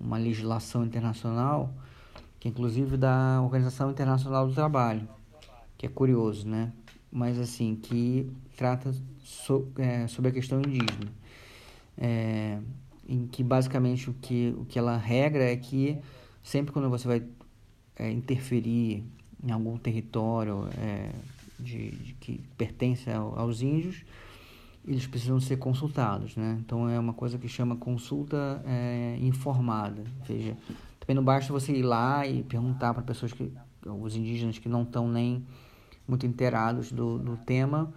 uma 0.00 0.16
legislação 0.16 0.84
internacional, 0.84 1.72
que 2.38 2.48
inclusive 2.48 2.96
da 2.96 3.40
Organização 3.42 3.90
Internacional 3.90 4.46
do 4.46 4.54
Trabalho, 4.54 5.08
que 5.76 5.86
é 5.86 5.88
curioso, 5.88 6.48
né? 6.48 6.72
Mas 7.10 7.38
assim, 7.38 7.76
que 7.76 8.30
trata 8.56 8.94
so, 9.22 9.68
é, 9.76 10.06
sobre 10.06 10.30
a 10.30 10.32
questão 10.32 10.60
indígena. 10.60 11.12
É, 11.96 12.58
em 13.08 13.26
que 13.26 13.42
basicamente 13.42 14.10
o 14.10 14.14
que, 14.14 14.54
o 14.58 14.64
que 14.64 14.78
ela 14.78 14.96
regra 14.96 15.44
é 15.44 15.56
que 15.56 15.98
sempre 16.42 16.72
quando 16.72 16.88
você 16.88 17.06
vai 17.06 17.22
é, 17.96 18.10
interferir 18.10 19.04
em 19.42 19.50
algum 19.52 19.76
território 19.76 20.68
é, 20.78 21.10
de, 21.58 21.90
de, 21.90 22.12
que 22.14 22.40
pertence 22.56 23.10
ao, 23.10 23.38
aos 23.38 23.62
índios, 23.62 24.04
eles 24.86 25.06
precisam 25.06 25.40
ser 25.40 25.56
consultados, 25.56 26.36
né? 26.36 26.58
Então 26.60 26.88
é 26.88 26.98
uma 26.98 27.14
coisa 27.14 27.38
que 27.38 27.48
chama 27.48 27.76
consulta 27.76 28.62
é, 28.66 29.16
informada. 29.20 30.02
Ou 30.20 30.26
seja, 30.26 30.56
também 31.00 31.16
não 31.16 31.24
basta 31.24 31.52
você 31.52 31.72
ir 31.72 31.82
lá 31.82 32.26
e 32.26 32.42
perguntar 32.42 32.92
para 32.92 33.02
pessoas 33.02 33.32
que, 33.32 33.50
os 33.86 34.14
indígenas 34.14 34.58
que 34.58 34.68
não 34.68 34.82
estão 34.82 35.08
nem 35.08 35.44
muito 36.06 36.26
inteirados 36.26 36.92
do, 36.92 37.18
do 37.18 37.36
tema, 37.38 37.92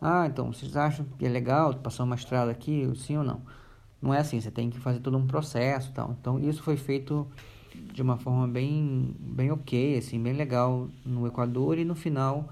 ah, 0.00 0.26
então 0.26 0.52
vocês 0.52 0.76
acham 0.76 1.06
que 1.18 1.24
é 1.24 1.28
legal 1.28 1.72
passar 1.74 2.04
uma 2.04 2.16
estrada 2.16 2.50
aqui, 2.50 2.90
sim 2.96 3.16
ou 3.16 3.24
não? 3.24 3.40
Não 4.02 4.12
é 4.12 4.18
assim, 4.18 4.40
você 4.40 4.50
tem 4.50 4.68
que 4.68 4.78
fazer 4.78 5.00
todo 5.00 5.16
um 5.16 5.26
processo, 5.26 5.92
tal. 5.92 6.14
Então 6.20 6.38
isso 6.38 6.62
foi 6.62 6.76
feito 6.76 7.26
de 7.74 8.02
uma 8.02 8.16
forma 8.16 8.46
bem, 8.46 9.16
bem 9.18 9.50
ok, 9.50 9.96
assim, 9.96 10.22
bem 10.22 10.32
legal 10.32 10.88
no 11.06 11.26
Equador 11.26 11.78
e 11.78 11.84
no 11.84 11.94
final 11.94 12.48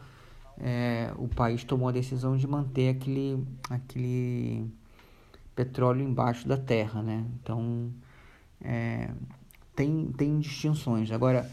é, 0.63 1.13
o 1.17 1.27
país 1.27 1.65
tomou 1.65 1.89
a 1.89 1.93
decisão 1.93 2.37
de 2.37 2.47
manter 2.47 2.91
aquele, 2.91 3.45
aquele 3.69 4.71
petróleo 5.57 6.07
embaixo 6.07 6.47
da 6.47 6.57
terra, 6.57 7.03
né? 7.03 7.27
Então, 7.43 7.93
é, 8.61 9.11
tem, 9.75 10.13
tem 10.13 10.39
distinções. 10.39 11.11
Agora, 11.11 11.51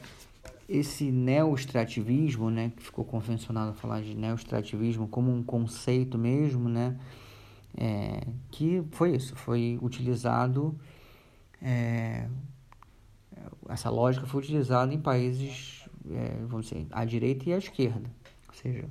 esse 0.68 1.12
neoextrativismo, 1.12 2.52
né, 2.52 2.72
que 2.76 2.84
ficou 2.84 3.04
convencionado 3.04 3.74
falar 3.74 4.02
de 4.02 4.14
neoextrativismo 4.14 5.08
como 5.08 5.34
um 5.34 5.42
conceito 5.42 6.16
mesmo, 6.16 6.70
né, 6.70 6.96
é, 7.76 8.22
que 8.52 8.84
foi 8.92 9.16
isso, 9.16 9.36
foi 9.36 9.80
utilizado, 9.82 10.80
é, 11.60 12.30
essa 13.68 13.90
lógica 13.90 14.28
foi 14.28 14.42
utilizada 14.42 14.94
em 14.94 15.00
países, 15.00 15.84
é, 16.12 16.46
vamos 16.46 16.68
dizer, 16.68 16.86
à 16.92 17.04
direita 17.04 17.50
e 17.50 17.54
à 17.54 17.58
esquerda. 17.58 18.08
Ou 18.48 18.54
seja, 18.54 18.86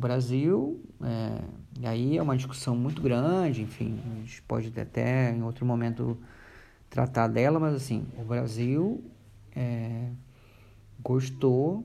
o 0.00 0.08
Brasil, 0.08 0.82
é, 1.02 1.42
e 1.78 1.86
aí 1.86 2.16
é 2.16 2.22
uma 2.22 2.34
discussão 2.34 2.74
muito 2.74 3.02
grande, 3.02 3.60
enfim, 3.60 4.00
a 4.06 4.14
gente 4.20 4.40
pode 4.42 4.72
até 4.80 5.30
em 5.30 5.42
outro 5.42 5.66
momento 5.66 6.16
tratar 6.88 7.28
dela, 7.28 7.60
mas 7.60 7.74
assim, 7.74 8.06
o 8.16 8.24
Brasil 8.24 9.04
é, 9.54 10.08
gostou 11.02 11.84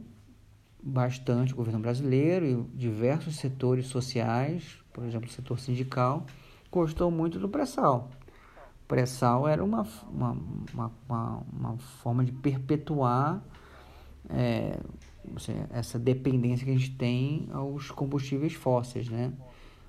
bastante, 0.81 1.51
o 1.51 1.57
governo 1.57 1.81
brasileiro 1.81 2.45
e 2.45 2.77
diversos 2.77 3.35
setores 3.35 3.87
sociais, 3.87 4.77
por 4.93 5.03
exemplo, 5.03 5.27
o 5.27 5.31
setor 5.31 5.59
sindical, 5.59 6.25
gostou 6.71 7.11
muito 7.11 7.37
do 7.37 7.49
pré-sal. 7.49 8.09
O 8.81 8.87
pré-sal 8.87 9.45
era 9.45 9.61
uma, 9.61 9.85
uma, 10.09 10.37
uma, 10.73 11.43
uma, 11.51 11.77
forma 12.01 12.23
de 12.23 12.31
perpetuar 12.31 13.43
é, 14.29 14.79
essa 15.72 15.99
dependência 15.99 16.65
que 16.65 16.72
a 16.72 16.77
gente 16.77 16.91
tem 16.91 17.47
aos 17.52 17.91
combustíveis 17.91 18.53
fósseis, 18.53 19.10
né? 19.10 19.34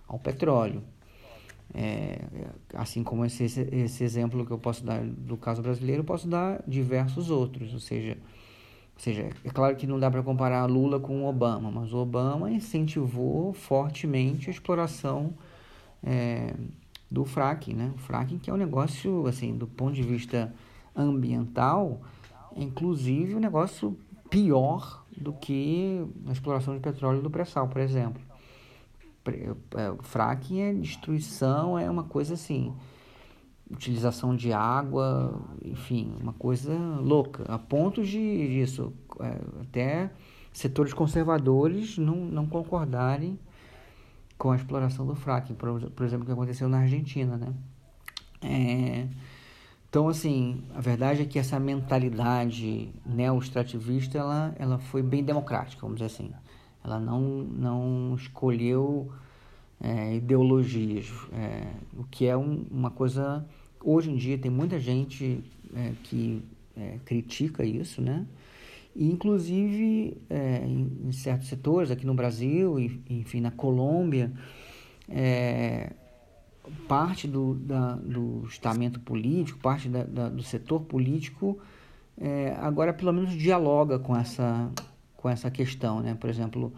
ao 0.08 0.18
petróleo. 0.18 0.82
É, 1.74 2.20
assim 2.74 3.02
como 3.02 3.24
esse, 3.24 3.44
esse 3.44 4.04
exemplo 4.04 4.46
que 4.46 4.52
eu 4.52 4.58
posso 4.58 4.84
dar 4.84 5.02
do 5.02 5.36
caso 5.36 5.60
brasileiro, 5.60 6.00
eu 6.00 6.04
posso 6.04 6.28
dar 6.28 6.62
diversos 6.66 7.30
outros. 7.30 7.72
Ou 7.74 7.80
seja, 7.80 8.16
ou 8.94 9.00
seja 9.00 9.30
é 9.44 9.50
claro 9.50 9.76
que 9.76 9.86
não 9.86 9.98
dá 9.98 10.10
para 10.10 10.22
comparar 10.22 10.64
Lula 10.66 11.00
com 11.00 11.26
Obama, 11.26 11.70
mas 11.70 11.92
o 11.92 11.98
Obama 11.98 12.50
incentivou 12.50 13.52
fortemente 13.52 14.48
a 14.48 14.52
exploração 14.52 15.34
é, 16.02 16.54
do 17.10 17.24
fracking. 17.24 17.74
Né? 17.74 17.92
O 17.94 17.98
fracking 17.98 18.38
que 18.38 18.48
é 18.48 18.54
um 18.54 18.58
negócio, 18.58 19.26
assim, 19.26 19.56
do 19.56 19.66
ponto 19.66 19.92
de 19.92 20.02
vista 20.02 20.54
ambiental, 20.94 22.00
inclusive 22.56 23.34
um 23.34 23.40
negócio 23.40 23.98
pior 24.30 25.04
do 25.16 25.32
que 25.32 26.04
a 26.26 26.32
exploração 26.32 26.74
de 26.74 26.80
petróleo 26.80 27.22
do 27.22 27.30
pré-sal, 27.30 27.68
por 27.68 27.80
exemplo. 27.80 28.22
É, 29.26 29.92
fracking 30.02 30.60
é 30.60 30.72
destruição, 30.72 31.78
é 31.78 31.90
uma 31.90 32.04
coisa 32.04 32.34
assim, 32.34 32.72
utilização 33.70 34.36
de 34.36 34.52
água, 34.52 35.40
enfim, 35.64 36.14
uma 36.20 36.32
coisa 36.32 36.72
louca, 37.00 37.44
a 37.48 37.58
ponto 37.58 38.04
de 38.04 38.48
disso, 38.48 38.92
é, 39.20 39.40
até 39.62 40.10
setores 40.52 40.92
conservadores 40.92 41.98
não, 41.98 42.16
não 42.16 42.46
concordarem 42.46 43.38
com 44.38 44.50
a 44.50 44.56
exploração 44.56 45.06
do 45.06 45.14
fracking, 45.14 45.54
por, 45.54 45.80
por 45.90 46.06
exemplo, 46.06 46.22
o 46.22 46.26
que 46.26 46.32
aconteceu 46.32 46.68
na 46.68 46.80
Argentina, 46.80 47.36
né? 47.36 47.52
É, 48.42 49.08
então, 49.96 50.08
assim, 50.08 50.62
a 50.74 50.80
verdade 50.82 51.22
é 51.22 51.24
que 51.24 51.38
essa 51.38 51.58
mentalidade 51.58 52.90
neo-extrativista, 53.06 54.18
ela, 54.18 54.54
ela 54.58 54.78
foi 54.78 55.02
bem 55.02 55.24
democrática, 55.24 55.80
vamos 55.80 55.96
dizer 55.96 56.12
assim. 56.12 56.30
Ela 56.84 57.00
não, 57.00 57.18
não 57.18 58.14
escolheu 58.14 59.10
é, 59.80 60.16
ideologias, 60.16 61.10
é, 61.32 61.66
o 61.96 62.04
que 62.04 62.26
é 62.26 62.36
um, 62.36 62.66
uma 62.70 62.90
coisa... 62.90 63.42
Hoje 63.82 64.10
em 64.10 64.16
dia 64.16 64.36
tem 64.36 64.50
muita 64.50 64.78
gente 64.78 65.42
é, 65.74 65.92
que 66.02 66.42
é, 66.76 66.98
critica 67.06 67.64
isso, 67.64 68.02
né? 68.02 68.26
E, 68.94 69.10
inclusive, 69.10 70.18
é, 70.28 70.58
em, 70.58 71.06
em, 71.06 71.12
certos 71.12 71.48
setores, 71.48 71.90
aqui 71.90 72.04
no 72.04 72.12
Brasil, 72.12 72.78
e, 72.78 73.00
enfim, 73.08 73.40
na 73.40 73.50
Colômbia, 73.50 74.30
é, 75.08 75.94
parte 76.88 77.26
do, 77.26 77.54
da, 77.54 77.94
do 77.94 78.44
estamento 78.46 79.00
político, 79.00 79.58
parte 79.58 79.88
da, 79.88 80.04
da, 80.04 80.28
do 80.28 80.42
setor 80.42 80.80
político, 80.80 81.58
é, 82.18 82.56
agora 82.60 82.92
pelo 82.92 83.12
menos 83.12 83.32
dialoga 83.32 83.98
com 83.98 84.16
essa, 84.16 84.70
com 85.16 85.28
essa 85.28 85.50
questão. 85.50 86.00
Né? 86.00 86.14
Por 86.14 86.30
exemplo, 86.30 86.72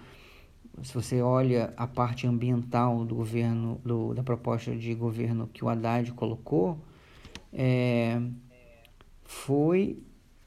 se 0.82 0.94
você 0.94 1.20
olha 1.20 1.72
a 1.76 1.86
parte 1.86 2.26
ambiental 2.26 3.04
do 3.04 3.14
governo, 3.14 3.80
do, 3.84 4.14
da 4.14 4.22
proposta 4.22 4.74
de 4.74 4.94
governo 4.94 5.48
que 5.52 5.64
o 5.64 5.68
Haddad 5.68 6.12
colocou, 6.12 6.78
é, 7.52 8.20
foi, 9.24 10.02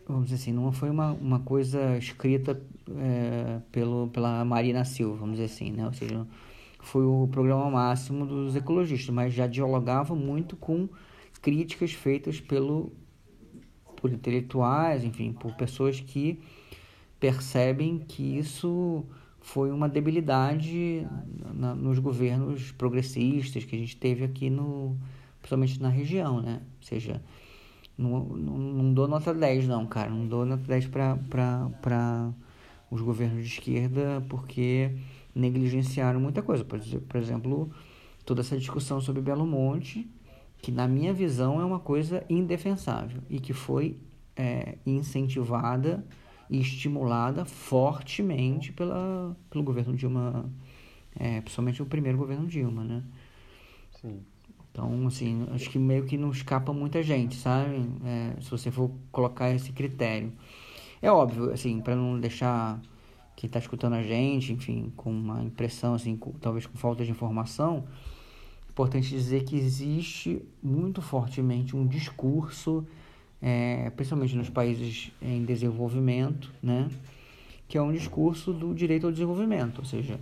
vamos 0.08 0.26
dizer 0.26 0.36
assim, 0.36 0.54
não 0.54 0.72
foi 0.72 0.90
uma, 0.90 1.12
uma 1.14 1.40
coisa 1.40 1.98
escrita 1.98 2.62
é, 2.98 3.60
pelo, 3.72 4.08
pela 4.10 4.44
Marina 4.46 4.84
Silva, 4.86 5.18
vamos 5.18 5.38
dizer 5.38 5.46
assim, 5.46 5.72
né? 5.72 5.86
ou 5.86 5.94
seja, 5.94 6.26
foi 6.82 7.06
o 7.06 7.28
programa 7.32 7.70
máximo 7.70 8.26
dos 8.26 8.56
ecologistas, 8.56 9.14
mas 9.14 9.34
já 9.34 9.48
dialogava 9.48 10.16
muito 10.16 10.56
com 10.56 10.90
críticas 11.42 11.92
feitas 11.92 12.40
pelo, 12.40 12.92
por 13.96 14.12
intelectuais, 14.12 15.04
enfim, 15.04 15.32
por 15.32 15.54
pessoas 15.54 16.00
que 16.00 16.40
percebem 17.20 18.00
que 18.00 18.38
isso 18.38 19.06
foi 19.40 19.72
uma 19.72 19.90
debilidade 19.90 21.08
na, 21.54 21.74
nos 21.76 22.00
governos 22.00 22.72
progressistas 22.72 23.64
que 23.66 23.76
a 23.76 23.80
gente 23.80 23.98
teve 23.98 24.24
aqui 24.24 24.50
no 24.50 24.98
principalmente 25.40 25.82
na 25.82 25.90
região, 25.90 26.40
né? 26.40 26.62
Ou 26.80 26.88
seja, 26.88 27.22
não, 27.98 28.24
não, 28.24 28.58
não 28.58 28.94
dou 28.94 29.08
nota 29.08 29.34
10 29.34 29.68
não, 29.68 29.86
cara, 29.88 30.10
não 30.10 30.28
dou 30.28 30.46
nota 30.46 30.64
10 30.64 30.88
para 30.88 32.34
os 32.90 33.02
governos 33.02 33.44
de 33.44 33.54
esquerda 33.54 34.24
porque 34.30 34.92
negligenciaram 35.34 36.20
muita 36.20 36.42
coisa. 36.42 36.64
Por, 36.64 36.80
por 36.80 37.18
exemplo, 37.20 37.72
toda 38.26 38.42
essa 38.42 38.58
discussão 38.58 39.02
sobre 39.02 39.22
Belo 39.22 39.46
Monte, 39.46 40.10
que 40.62 40.72
na 40.72 40.88
minha 40.88 41.14
visão 41.14 41.60
é 41.60 41.66
uma 41.66 41.80
coisa 41.80 42.24
indefensável 42.30 43.22
e 43.30 43.40
que 43.40 43.54
foi 43.54 43.98
é, 44.36 44.78
incentivada 44.86 46.06
e 46.50 46.60
estimulada 46.60 47.46
fortemente 47.46 48.72
pela, 48.72 49.36
pelo 49.50 49.64
governo 49.64 49.96
Dilma, 49.96 50.52
é, 51.16 51.42
principalmente 51.42 51.82
o 51.82 51.86
primeiro 51.86 52.18
governo 52.18 52.46
Dilma, 52.46 52.84
né? 52.84 53.04
Sim. 54.02 54.22
Então, 54.72 55.06
assim, 55.08 55.46
acho 55.52 55.70
que 55.70 55.78
meio 55.78 56.06
que 56.06 56.18
não 56.18 56.32
escapa 56.32 56.72
muita 56.72 57.04
gente, 57.04 57.36
sabe? 57.36 57.90
É, 58.06 58.42
se 58.42 58.50
você 58.50 58.72
for 58.72 58.92
colocar 59.12 59.50
esse 59.52 59.72
critério. 59.74 60.32
É 61.02 61.12
óbvio, 61.12 61.52
assim, 61.52 61.82
para 61.82 61.96
não 61.96 62.20
deixar 62.20 62.82
quem 63.36 63.48
está 63.48 63.60
escutando 63.60 63.94
a 63.94 64.04
gente, 64.04 64.54
enfim, 64.54 64.92
com 64.96 65.12
uma 65.12 65.44
impressão, 65.44 65.94
assim, 65.94 66.16
com, 66.16 66.32
talvez 66.34 66.66
com 66.66 66.78
falta 66.78 67.04
de 67.04 67.12
informação, 67.12 67.86
importante 68.70 69.10
dizer 69.10 69.44
que 69.44 69.56
existe 69.56 70.42
muito 70.64 71.02
fortemente 71.02 71.76
um 71.76 71.86
discurso, 71.86 72.86
é, 73.42 73.90
principalmente 73.92 74.36
nos 74.36 74.50
países 74.50 75.12
em 75.22 75.44
desenvolvimento, 75.44 76.52
né, 76.64 76.90
que 77.68 77.78
é 77.78 77.82
um 77.82 77.92
discurso 77.92 78.54
do 78.54 78.74
direito 78.74 79.06
ao 79.06 79.12
desenvolvimento, 79.12 79.80
ou 79.80 79.86
seja, 79.86 80.20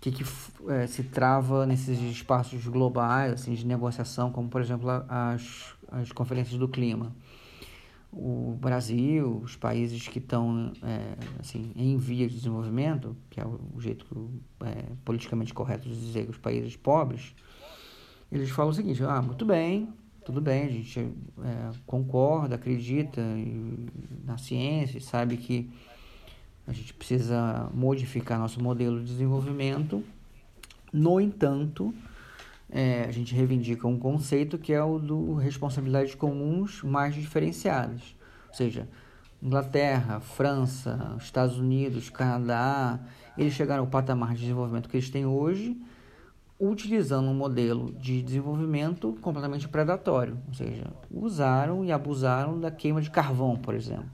que, 0.00 0.12
que 0.12 0.24
é, 0.68 0.86
se 0.86 1.02
trava 1.02 1.66
nesses 1.66 2.00
espaços 2.00 2.66
globais, 2.66 3.32
assim, 3.32 3.54
de 3.54 3.66
negociação, 3.66 4.30
como 4.30 4.48
por 4.48 4.60
exemplo 4.60 4.88
as, 5.08 5.74
as 5.90 6.12
conferências 6.12 6.58
do 6.58 6.68
clima 6.68 7.12
o 8.12 8.56
Brasil, 8.60 9.40
os 9.44 9.54
países 9.54 10.08
que 10.08 10.18
estão 10.18 10.72
é, 10.82 11.14
assim, 11.38 11.72
em 11.76 11.96
via 11.96 12.26
de 12.26 12.34
desenvolvimento, 12.34 13.16
que 13.28 13.40
é 13.40 13.46
o 13.46 13.80
jeito 13.80 14.30
é, 14.60 14.84
politicamente 15.04 15.52
correto 15.52 15.88
de 15.88 15.94
dizer 15.94 16.28
os 16.28 16.38
países 16.38 16.74
pobres, 16.74 17.34
eles 18.32 18.50
falam 18.50 18.70
o 18.70 18.74
seguinte, 18.74 19.02
ah, 19.04 19.22
muito 19.22 19.44
bem, 19.44 19.88
tudo 20.24 20.40
bem, 20.40 20.64
a 20.64 20.70
gente 20.70 21.00
é, 21.00 21.70
concorda, 21.86 22.54
acredita 22.54 23.22
na 24.24 24.36
ciência, 24.36 25.00
sabe 25.00 25.36
que 25.36 25.70
a 26.66 26.72
gente 26.72 26.92
precisa 26.92 27.70
modificar 27.72 28.38
nosso 28.38 28.62
modelo 28.62 29.00
de 29.00 29.06
desenvolvimento. 29.06 30.04
No 30.92 31.18
entanto, 31.18 31.94
é, 32.70 33.04
a 33.04 33.10
gente 33.10 33.34
reivindica 33.34 33.86
um 33.86 33.98
conceito 33.98 34.58
que 34.58 34.72
é 34.72 34.82
o 34.82 34.98
do 34.98 35.34
responsabilidades 35.34 36.14
comuns 36.14 36.82
mais 36.82 37.14
diferenciadas. 37.14 38.16
Ou 38.48 38.54
seja, 38.54 38.88
Inglaterra, 39.42 40.20
França, 40.20 41.16
Estados 41.18 41.58
Unidos, 41.58 42.10
Canadá, 42.10 43.00
eles 43.36 43.54
chegaram 43.54 43.84
ao 43.84 43.90
patamar 43.90 44.34
de 44.34 44.40
desenvolvimento 44.40 44.88
que 44.88 44.96
eles 44.96 45.08
têm 45.08 45.24
hoje, 45.24 45.80
utilizando 46.60 47.28
um 47.28 47.34
modelo 47.34 47.92
de 47.92 48.20
desenvolvimento 48.20 49.16
completamente 49.20 49.68
predatório, 49.68 50.36
ou 50.48 50.54
seja, 50.54 50.92
usaram 51.08 51.84
e 51.84 51.92
abusaram 51.92 52.58
da 52.58 52.70
queima 52.70 53.00
de 53.00 53.10
carvão, 53.10 53.56
por 53.56 53.74
exemplo. 53.74 54.10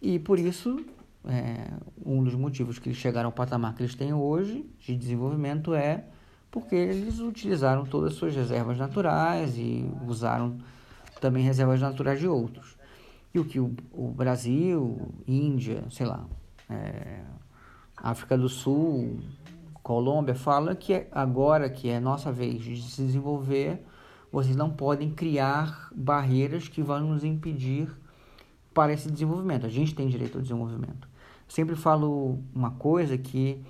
E 0.00 0.18
por 0.18 0.38
isso, 0.38 0.82
é, 1.26 1.70
um 2.04 2.24
dos 2.24 2.34
motivos 2.34 2.78
que 2.78 2.88
eles 2.88 2.98
chegaram 2.98 3.26
ao 3.26 3.32
patamar 3.32 3.74
que 3.74 3.82
eles 3.82 3.94
têm 3.94 4.14
hoje 4.14 4.64
de 4.78 4.96
desenvolvimento 4.96 5.74
é 5.74 6.04
porque 6.50 6.74
eles 6.74 7.18
utilizaram 7.20 7.84
todas 7.84 8.12
as 8.12 8.18
suas 8.18 8.34
reservas 8.34 8.78
naturais 8.78 9.56
e 9.56 9.90
usaram 10.06 10.58
também 11.20 11.42
reservas 11.42 11.80
naturais 11.80 12.18
de 12.18 12.28
outros. 12.28 12.76
E 13.34 13.38
o 13.38 13.44
que 13.44 13.60
o, 13.60 13.74
o 13.92 14.08
Brasil, 14.08 15.12
Índia, 15.26 15.84
sei 15.90 16.06
lá, 16.06 16.26
é, 16.70 17.20
África 17.96 18.38
do 18.38 18.48
Sul, 18.48 19.18
Colômbia, 19.82 20.34
fala 20.34 20.74
que 20.74 20.92
é 20.92 21.08
agora 21.12 21.68
que 21.68 21.88
é 21.88 22.00
nossa 22.00 22.32
vez 22.32 22.62
de 22.62 22.80
se 22.82 23.02
desenvolver, 23.02 23.84
vocês 24.30 24.56
não 24.56 24.70
podem 24.70 25.10
criar 25.10 25.88
barreiras 25.94 26.68
que 26.68 26.82
vão 26.82 27.00
nos 27.00 27.24
impedir 27.24 27.88
para 28.72 28.92
esse 28.92 29.10
desenvolvimento. 29.10 29.66
A 29.66 29.70
gente 29.70 29.94
tem 29.94 30.08
direito 30.08 30.36
ao 30.36 30.42
desenvolvimento. 30.42 31.08
Sempre 31.48 31.74
falo 31.74 32.38
uma 32.54 32.72
coisa 32.72 33.16
que 33.16 33.62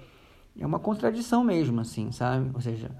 é 0.58 0.66
uma 0.66 0.78
contradição 0.78 1.44
mesmo, 1.44 1.80
assim, 1.80 2.10
sabe? 2.10 2.50
Ou 2.54 2.60
seja, 2.60 2.90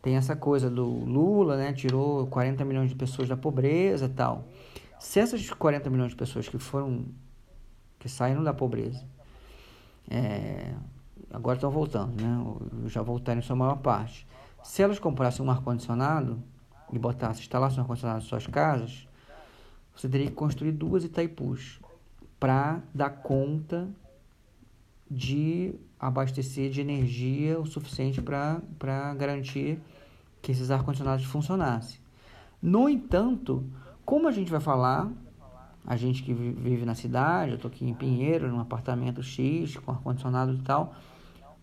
tem 0.00 0.16
essa 0.16 0.34
coisa 0.34 0.70
do 0.70 0.84
Lula, 0.84 1.56
né? 1.56 1.72
Tirou 1.72 2.26
40 2.26 2.64
milhões 2.64 2.90
de 2.90 2.96
pessoas 2.96 3.28
da 3.28 3.36
pobreza 3.36 4.08
tal. 4.08 4.48
Se 4.98 5.20
essas 5.20 5.48
40 5.50 5.90
milhões 5.90 6.10
de 6.10 6.16
pessoas 6.16 6.48
que 6.48 6.58
foram, 6.58 7.06
que 7.98 8.08
saíram 8.08 8.42
da 8.42 8.54
pobreza, 8.54 9.04
é, 10.10 10.74
agora 11.30 11.56
estão 11.56 11.70
voltando, 11.70 12.20
né? 12.20 12.88
Já 12.88 13.02
voltaram 13.02 13.40
em 13.40 13.42
sua 13.42 13.56
maior 13.56 13.76
parte. 13.76 14.26
Se 14.62 14.82
elas 14.82 14.98
comprassem 14.98 15.44
um 15.44 15.50
ar-condicionado 15.50 16.42
e 16.92 16.98
botassem, 16.98 17.42
instalassem 17.42 17.78
um 17.78 17.82
ar-condicionado 17.82 18.24
em 18.24 18.26
suas 18.26 18.46
casas, 18.46 19.08
você 19.94 20.08
teria 20.08 20.28
que 20.28 20.34
construir 20.34 20.72
duas 20.72 21.04
Itaipus 21.04 21.80
para 22.40 22.80
dar 22.94 23.10
conta 23.10 23.88
de 25.10 25.74
abastecer 26.02 26.68
de 26.68 26.80
energia 26.80 27.60
o 27.60 27.64
suficiente 27.64 28.20
para 28.20 29.14
garantir 29.14 29.78
que 30.42 30.50
esses 30.50 30.68
ar-condicionados 30.68 31.24
funcionassem. 31.24 32.00
No 32.60 32.88
entanto, 32.88 33.64
como 34.04 34.26
a 34.26 34.32
gente 34.32 34.50
vai 34.50 34.58
falar, 34.58 35.08
a 35.86 35.96
gente 35.96 36.24
que 36.24 36.34
vive 36.34 36.84
na 36.84 36.96
cidade, 36.96 37.52
eu 37.52 37.54
estou 37.54 37.70
aqui 37.70 37.88
em 37.88 37.94
Pinheiro, 37.94 38.48
num 38.48 38.58
apartamento 38.58 39.22
X, 39.22 39.76
com 39.76 39.92
ar-condicionado 39.92 40.54
e 40.54 40.58
tal, 40.58 40.92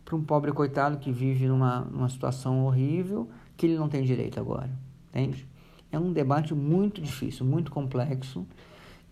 para 0.06 0.16
um 0.16 0.24
pobre 0.24 0.54
coitado 0.54 0.98
que 1.00 1.12
vive 1.12 1.46
numa, 1.46 1.82
numa 1.82 2.08
situação 2.08 2.66
horrível, 2.66 3.30
que 3.58 3.66
ele 3.66 3.78
não 3.78 3.90
tem 3.90 4.04
direito 4.04 4.40
agora, 4.40 4.72
entende? 5.10 5.46
É 5.92 6.00
um 6.00 6.14
debate 6.14 6.54
muito 6.54 7.02
difícil, 7.02 7.46
muito 7.46 7.72
complexo, 7.72 8.48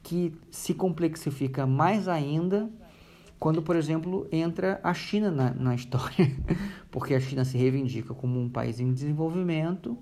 que 0.02 0.34
se 0.50 0.74
complexifica 0.74 1.68
mais 1.68 2.08
ainda 2.08 2.70
quando, 3.40 3.62
por 3.62 3.76
exemplo, 3.76 4.28
entra 4.32 4.80
a 4.84 4.94
China 4.94 5.30
na, 5.30 5.54
na 5.54 5.76
história, 5.76 6.36
porque 6.90 7.14
a 7.14 7.20
China 7.20 7.46
se 7.46 7.58
reivindica 7.58 8.14
como 8.14 8.40
um 8.40 8.50
país 8.50 8.80
em 8.80 8.92
desenvolvimento, 8.92 9.98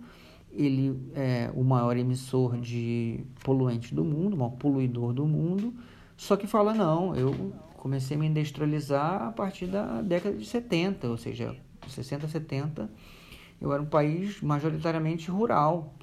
ele 0.52 0.98
é 1.14 1.52
o 1.53 1.64
maior 1.64 1.98
emissor 1.98 2.57
de 2.57 3.26
poluentes 3.44 3.91
do 3.91 4.06
mundo, 4.06 4.36
o 4.36 4.38
maior 4.38 4.52
poluidor 4.52 5.14
do 5.14 5.26
mundo, 5.26 5.74
só 6.16 6.38
que 6.38 6.48
fala, 6.48 6.74
não, 6.74 7.14
eu 7.16 7.53
comecei 7.76 8.16
a 8.16 8.20
me 8.20 8.28
industrializar 8.28 9.22
a 9.22 9.32
partir 9.32 9.68
da 9.68 10.02
década 10.02 10.38
de 10.38 10.45
70, 10.45 11.07
ou 11.10 11.18
seja, 11.18 11.56
60, 11.88 12.28
70, 12.28 12.90
eu 13.62 13.72
era 13.74 13.82
um 13.82 13.86
país 13.86 14.41
majoritariamente 14.41 15.30
rural. 15.30 15.94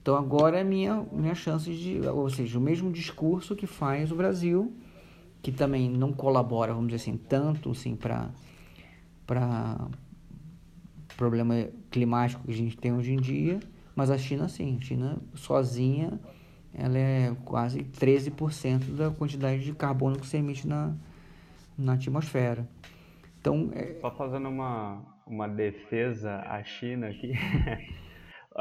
Então 0.00 0.16
agora 0.16 0.58
é 0.58 0.64
minha, 0.64 1.04
minha 1.12 1.34
chance 1.34 1.70
de, 1.74 2.00
ou 2.08 2.30
seja, 2.30 2.58
o 2.58 2.62
mesmo 2.62 2.90
discurso 2.90 3.54
que 3.54 3.66
faz 3.66 4.10
o 4.10 4.14
Brasil, 4.14 4.72
que 5.42 5.50
também 5.50 5.88
não 5.88 6.12
colabora, 6.12 6.72
vamos 6.72 6.88
dizer 6.92 7.02
assim, 7.10 7.16
tanto 7.16 7.70
assim, 7.70 7.96
para 7.96 8.30
problema 11.16 11.68
climático 11.90 12.42
que 12.44 12.50
a 12.50 12.54
gente 12.54 12.76
tem 12.76 12.92
hoje 12.92 13.12
em 13.12 13.20
dia, 13.20 13.60
mas 13.94 14.10
a 14.10 14.18
China 14.18 14.48
sim, 14.48 14.78
a 14.80 14.84
China 14.84 15.18
sozinha 15.34 16.18
ela 16.72 16.98
é 16.98 17.34
quase 17.44 17.80
13% 17.80 18.94
da 18.94 19.10
quantidade 19.10 19.64
de 19.64 19.72
carbono 19.72 20.18
que 20.18 20.26
se 20.26 20.36
emite 20.36 20.66
na, 20.66 20.94
na 21.76 21.94
atmosfera. 21.94 22.66
Então, 23.40 23.70
é... 23.74 23.98
Só 24.00 24.10
fazendo 24.10 24.48
uma, 24.48 25.02
uma 25.26 25.48
defesa 25.48 26.36
à 26.46 26.62
China 26.62 27.08
aqui. 27.08 27.32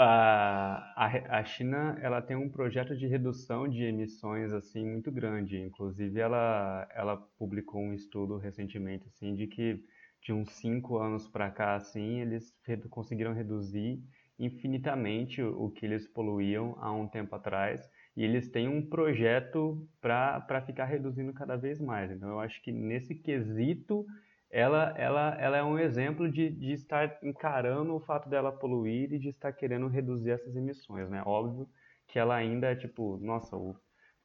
a, 0.02 1.40
a, 1.40 1.44
China 1.44 1.98
ela 2.02 2.22
tem 2.22 2.36
um 2.36 2.50
projeto 2.50 2.96
de 2.96 3.06
redução 3.06 3.68
de 3.68 3.84
emissões 3.84 4.54
assim 4.54 4.86
muito 4.86 5.12
grande. 5.12 5.58
Inclusive, 5.58 6.20
ela, 6.20 6.88
ela 6.96 7.18
publicou 7.38 7.82
um 7.82 7.94
estudo 7.94 8.38
recentemente 8.38 9.06
assim, 9.08 9.36
de 9.36 9.48
que 9.48 9.84
de 10.22 10.34
uns 10.34 10.52
cinco 10.52 10.98
anos 10.98 11.28
para 11.28 11.50
cá 11.50 11.76
assim, 11.76 12.22
eles 12.22 12.54
conseguiram 12.90 13.34
reduzir 13.34 14.02
infinitamente 14.38 15.42
o 15.42 15.70
que 15.70 15.86
eles 15.86 16.08
poluíam 16.08 16.78
há 16.80 16.92
um 16.94 17.08
tempo 17.08 17.36
atrás 17.36 17.90
e 18.16 18.24
eles 18.24 18.50
têm 18.50 18.68
um 18.70 18.82
projeto 18.86 19.86
para 20.02 20.62
ficar 20.66 20.86
reduzindo 20.86 21.34
cada 21.34 21.58
vez 21.58 21.80
mais. 21.80 22.10
Então 22.12 22.30
eu 22.30 22.40
acho 22.40 22.62
que 22.62 22.72
nesse 22.72 23.16
quesito 23.16 24.06
ela, 24.52 24.94
ela, 24.98 25.36
ela 25.40 25.58
é 25.58 25.64
um 25.64 25.78
exemplo 25.78 26.30
de, 26.32 26.50
de 26.50 26.72
estar 26.72 27.20
encarando 27.24 27.96
o 27.96 28.00
fato 28.00 28.30
dela 28.30 28.52
poluir 28.52 29.14
e 29.14 29.20
de 29.20 29.30
estar 29.30 29.54
querendo 29.54 29.88
reduzir 29.88 30.32
essas 30.32 30.56
emissões, 30.56 31.10
né? 31.10 31.22
Óbvio 31.26 31.70
que 32.08 32.18
ela 32.18 32.36
ainda 32.36 32.72
é 32.72 32.76
tipo, 32.76 33.18
nossa, 33.18 33.56
o, 33.56 33.76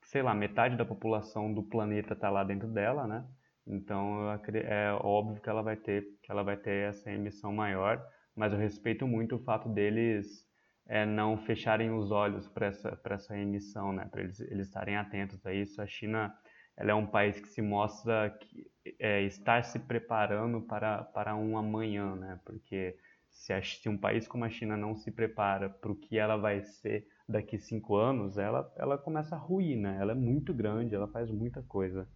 sei 0.03 0.23
lá, 0.23 0.35
metade 0.35 0.77
da 0.77 0.85
população 0.85 1.53
do 1.53 1.63
planeta 1.63 2.15
está 2.15 2.31
lá 2.31 2.43
dentro 2.45 2.69
dela, 2.69 3.07
né? 3.07 3.27
Então 3.67 4.31
é 4.31 4.93
óbvio 5.03 5.41
que 5.41 5.49
ela 5.49 5.63
vai 5.63 5.77
ter 5.77 6.03
que 6.23 6.31
ela 6.31 6.43
vai 6.43 6.57
ter 6.57 6.89
essa 6.89 7.11
emissão 7.11 7.53
maior, 7.53 8.03
mas 8.35 8.53
eu 8.53 8.59
respeito 8.59 9.07
muito 9.07 9.37
o 9.37 9.43
fato 9.43 9.69
deles 9.69 10.47
é, 10.87 11.07
não 11.07 11.39
fecharem 11.39 11.91
os 11.91 12.11
olhos 12.11 12.49
para 12.49 12.67
essa, 12.67 12.99
essa 13.05 13.39
emissão, 13.39 13.93
né? 13.93 14.07
para 14.11 14.23
eles, 14.23 14.41
eles 14.41 14.67
estarem 14.67 14.97
atentos 14.97 15.45
a 15.47 15.53
isso. 15.53 15.81
A 15.81 15.87
China 15.87 16.35
ela 16.77 16.91
é 16.91 16.95
um 16.95 17.07
país 17.07 17.39
que 17.39 17.49
se 17.49 17.63
mostra 17.63 18.31
que, 18.41 18.67
é, 18.99 19.23
estar 19.23 19.65
se 19.65 19.79
preparando 19.79 20.61
para, 20.61 21.05
para 21.05 21.35
um 21.35 21.57
amanhã, 21.57 22.15
né? 22.17 22.39
porque 22.45 22.97
se, 23.31 23.53
a, 23.53 23.63
se 23.63 23.89
um 23.89 23.97
país 23.97 24.27
como 24.29 24.45
a 24.45 24.51
China 24.51 24.77
não 24.77 24.95
se 24.95 25.11
prepara 25.11 25.69
para 25.69 25.91
o 25.91 25.97
que 25.97 26.19
ela 26.19 26.37
vai 26.37 26.63
ser 26.63 27.07
daqui 27.29 27.59
cinco 27.59 27.97
anos, 27.97 28.37
ela, 28.39 28.73
ela 28.77 28.99
começa 28.99 29.35
a 29.35 29.39
ruir, 29.39 29.77
né? 29.79 29.97
ela 30.01 30.13
é 30.13 30.15
muito 30.15 30.53
grande, 30.53 30.95
ela 30.95 31.09
faz 31.09 31.31
muita 31.31 31.63
coisa. 31.63 32.07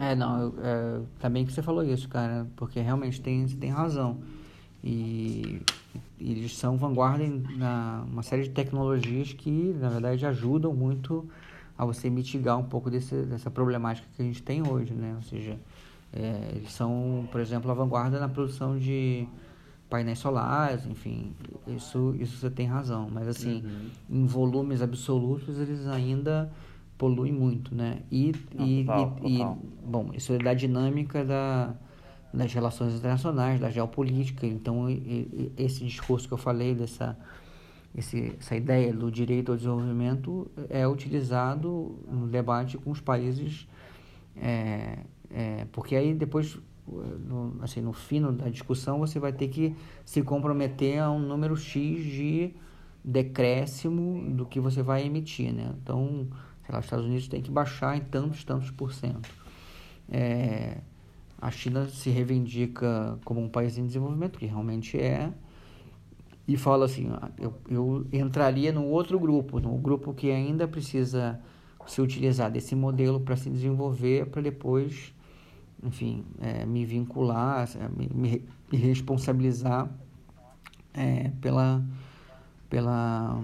É, 0.00 0.14
não, 0.14 0.48
é, 0.58 1.02
também 1.20 1.44
que 1.44 1.52
você 1.52 1.62
falou 1.62 1.84
isso, 1.84 2.08
cara, 2.08 2.48
porque 2.56 2.80
realmente 2.80 3.20
tem, 3.20 3.46
você 3.46 3.56
tem 3.56 3.70
razão. 3.70 4.20
E, 4.82 5.62
e 6.18 6.32
eles 6.32 6.56
são 6.56 6.76
vanguarda 6.76 7.22
em 7.22 7.42
na, 7.56 8.04
uma 8.06 8.22
série 8.22 8.42
de 8.42 8.50
tecnologias 8.50 9.32
que, 9.32 9.50
na 9.50 9.88
verdade, 9.88 10.26
ajudam 10.26 10.74
muito 10.74 11.28
a 11.76 11.84
você 11.84 12.08
mitigar 12.08 12.58
um 12.58 12.64
pouco 12.64 12.90
desse, 12.90 13.14
dessa 13.22 13.50
problemática 13.50 14.06
que 14.14 14.22
a 14.22 14.24
gente 14.24 14.42
tem 14.42 14.66
hoje, 14.66 14.94
né? 14.94 15.14
Ou 15.16 15.22
seja, 15.22 15.58
é, 16.12 16.52
eles 16.54 16.72
são, 16.72 17.28
por 17.30 17.40
exemplo, 17.40 17.70
a 17.70 17.74
vanguarda 17.74 18.20
na 18.20 18.28
produção 18.28 18.78
de 18.78 19.26
painéis 19.90 20.18
solares, 20.18 20.86
enfim, 20.86 21.32
isso, 21.66 22.14
isso 22.18 22.38
você 22.38 22.50
tem 22.50 22.66
razão. 22.66 23.08
Mas, 23.10 23.28
assim, 23.28 23.62
uhum. 23.64 23.90
em 24.10 24.26
volumes 24.26 24.82
absolutos, 24.82 25.58
eles 25.58 25.86
ainda 25.86 26.50
poluem 26.96 27.32
muito, 27.32 27.74
né? 27.74 28.00
E, 28.10 28.32
Não, 28.54 28.66
e, 28.66 28.84
total, 28.84 29.16
e, 29.24 29.38
total. 29.38 29.58
e, 29.62 29.86
bom, 29.86 30.10
isso 30.14 30.32
é 30.32 30.38
da 30.38 30.54
dinâmica 30.54 31.24
da 31.24 31.74
nas 32.32 32.52
relações 32.52 32.94
internacionais, 32.94 33.60
da 33.60 33.70
geopolítica. 33.70 34.44
Então, 34.44 34.86
esse 35.56 35.84
discurso 35.84 36.26
que 36.26 36.34
eu 36.34 36.38
falei, 36.38 36.74
dessa 36.74 37.16
esse, 37.94 38.34
essa 38.38 38.56
ideia 38.56 38.92
do 38.92 39.10
direito 39.10 39.52
ao 39.52 39.56
desenvolvimento, 39.56 40.50
é 40.68 40.86
utilizado 40.86 41.98
no 42.10 42.26
debate 42.26 42.76
com 42.76 42.90
os 42.90 43.00
países, 43.00 43.68
é, 44.36 44.98
é, 45.30 45.66
porque 45.72 45.94
aí 45.94 46.12
depois, 46.12 46.58
no, 46.86 47.56
assim, 47.62 47.80
no 47.80 47.92
fim 47.92 48.20
da 48.32 48.48
discussão, 48.48 48.98
você 48.98 49.18
vai 49.18 49.32
ter 49.32 49.48
que 49.48 49.74
se 50.04 50.22
comprometer 50.22 50.98
a 50.98 51.10
um 51.10 51.20
número 51.20 51.56
X 51.56 52.04
de 52.04 52.54
decréscimo 53.04 54.30
do 54.30 54.46
que 54.46 54.58
você 54.58 54.82
vai 54.82 55.04
emitir, 55.04 55.52
né? 55.52 55.74
Então, 55.82 56.26
sei 56.64 56.72
lá, 56.72 56.78
os 56.78 56.86
Estados 56.86 57.04
Unidos 57.04 57.28
tem 57.28 57.42
que 57.42 57.50
baixar 57.50 57.96
em 57.96 58.00
tantos, 58.00 58.42
tantos 58.44 58.70
por 58.70 58.92
cento. 58.92 59.28
É, 60.10 60.78
a 61.40 61.50
China 61.50 61.86
se 61.86 62.10
reivindica 62.10 63.18
como 63.24 63.40
um 63.40 63.48
país 63.48 63.76
em 63.76 63.86
desenvolvimento, 63.86 64.38
que 64.38 64.46
realmente 64.46 64.98
é, 64.98 65.30
e 66.46 66.56
fala 66.56 66.84
assim, 66.84 67.08
ah, 67.10 67.30
eu, 67.38 67.54
eu 67.68 68.06
entraria 68.12 68.70
no 68.70 68.84
outro 68.84 69.18
grupo, 69.18 69.58
no 69.60 69.76
grupo 69.78 70.12
que 70.12 70.30
ainda 70.30 70.68
precisa 70.68 71.40
se 71.86 72.00
utilizar 72.00 72.50
desse 72.50 72.74
modelo 72.74 73.20
para 73.20 73.36
se 73.36 73.48
desenvolver, 73.50 74.26
para 74.26 74.42
depois, 74.42 75.14
enfim, 75.82 76.24
é, 76.40 76.64
me 76.66 76.84
vincular, 76.84 77.68
me, 77.96 78.08
me, 78.14 78.44
me 78.70 78.78
responsabilizar 78.78 79.88
é, 80.92 81.30
pela, 81.40 81.82
pela, 82.68 83.42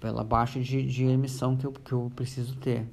pela 0.00 0.24
baixa 0.24 0.60
de, 0.60 0.82
de 0.86 1.04
emissão 1.04 1.56
que 1.56 1.66
eu, 1.66 1.72
que 1.72 1.92
eu 1.92 2.12
preciso 2.14 2.56
ter. 2.56 2.86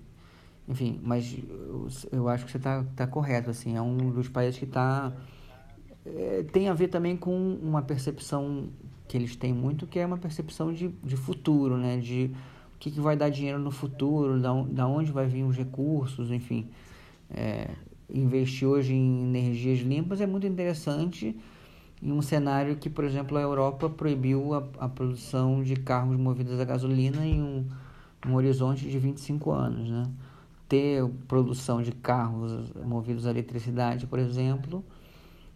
Enfim, 0.68 1.00
mas 1.04 1.38
eu, 1.50 1.88
eu 2.12 2.30
acho 2.30 2.46
que 2.46 2.52
você 2.52 2.58
está 2.58 2.84
tá 2.96 3.08
correto, 3.08 3.50
assim, 3.50 3.76
é 3.76 3.82
um 3.82 4.12
dos 4.12 4.30
países 4.30 4.58
que 4.58 4.66
está 4.66 5.12
é, 6.06 6.44
tem 6.52 6.68
a 6.68 6.74
ver 6.74 6.88
também 6.88 7.16
com 7.16 7.56
uma 7.62 7.82
percepção 7.82 8.70
que 9.08 9.18
eles 9.18 9.36
têm 9.36 9.54
muito, 9.54 9.86
que 9.86 10.00
é 10.00 10.06
uma 10.06 10.18
percepção 10.18 10.74
de, 10.74 10.88
de 11.04 11.16
futuro, 11.16 11.78
né? 11.78 11.98
De 11.98 12.32
o 12.76 12.80
que, 12.80 12.90
que 12.90 13.00
vai 13.00 13.16
dar 13.16 13.30
dinheiro 13.30 13.60
no 13.60 13.72
futuro, 13.72 14.40
da, 14.40 14.54
da 14.64 14.88
onde 14.88 15.12
vai 15.12 15.28
vir 15.28 15.44
os 15.44 15.56
recursos, 15.56 16.32
enfim. 16.32 16.68
É, 17.30 17.70
investir 18.10 18.68
hoje 18.68 18.94
em 18.94 19.24
energias 19.24 19.80
limpas 19.80 20.20
é 20.20 20.28
muito 20.28 20.48
interessante 20.48 21.38
em 22.02 22.12
um 22.12 22.22
cenário 22.22 22.76
que, 22.76 22.90
por 22.90 23.04
exemplo, 23.04 23.38
a 23.38 23.42
Europa 23.42 23.90
proibiu 23.90 24.54
a, 24.54 24.64
a 24.80 24.90
produção 24.90 25.62
de 25.62 25.76
carros 25.76 26.18
movidos 26.18 26.60
a 26.60 26.66
gasolina 26.66 27.26
em 27.26 27.42
um, 27.42 27.68
um 28.28 28.34
horizonte 28.34 28.90
de 28.90 28.98
25 28.98 29.52
anos, 29.52 29.90
né? 29.90 30.10
Ter 30.68 31.06
produção 31.28 31.82
de 31.82 31.92
carros 31.92 32.72
movidos 32.84 33.28
a 33.28 33.30
eletricidade, 33.30 34.08
por 34.08 34.18
exemplo, 34.20 34.84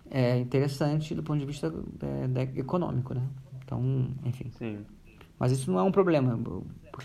é 0.09 0.37
interessante 0.37 1.15
do 1.15 1.23
ponto 1.23 1.39
de 1.39 1.45
vista 1.45 1.73
é, 2.01 2.59
econômico, 2.59 3.13
né? 3.13 3.27
Então, 3.63 3.81
enfim. 4.23 4.51
Sim. 4.57 4.85
Mas 5.39 5.51
isso 5.51 5.71
não 5.71 5.79
é 5.79 5.83
um 5.83 5.91
problema. 5.91 6.39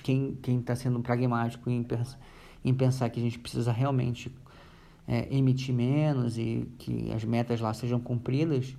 Quem 0.02 0.38
está 0.46 0.76
sendo 0.76 1.00
pragmático 1.00 1.68
em, 1.68 1.82
pens 1.82 2.16
em 2.64 2.74
pensar 2.74 3.08
que 3.10 3.18
a 3.18 3.22
gente 3.22 3.38
precisa 3.38 3.72
realmente 3.72 4.32
é, 5.08 5.26
emitir 5.34 5.74
menos 5.74 6.38
e 6.38 6.68
que 6.78 7.10
as 7.12 7.24
metas 7.24 7.60
lá 7.60 7.72
sejam 7.74 7.98
cumpridas, 7.98 8.76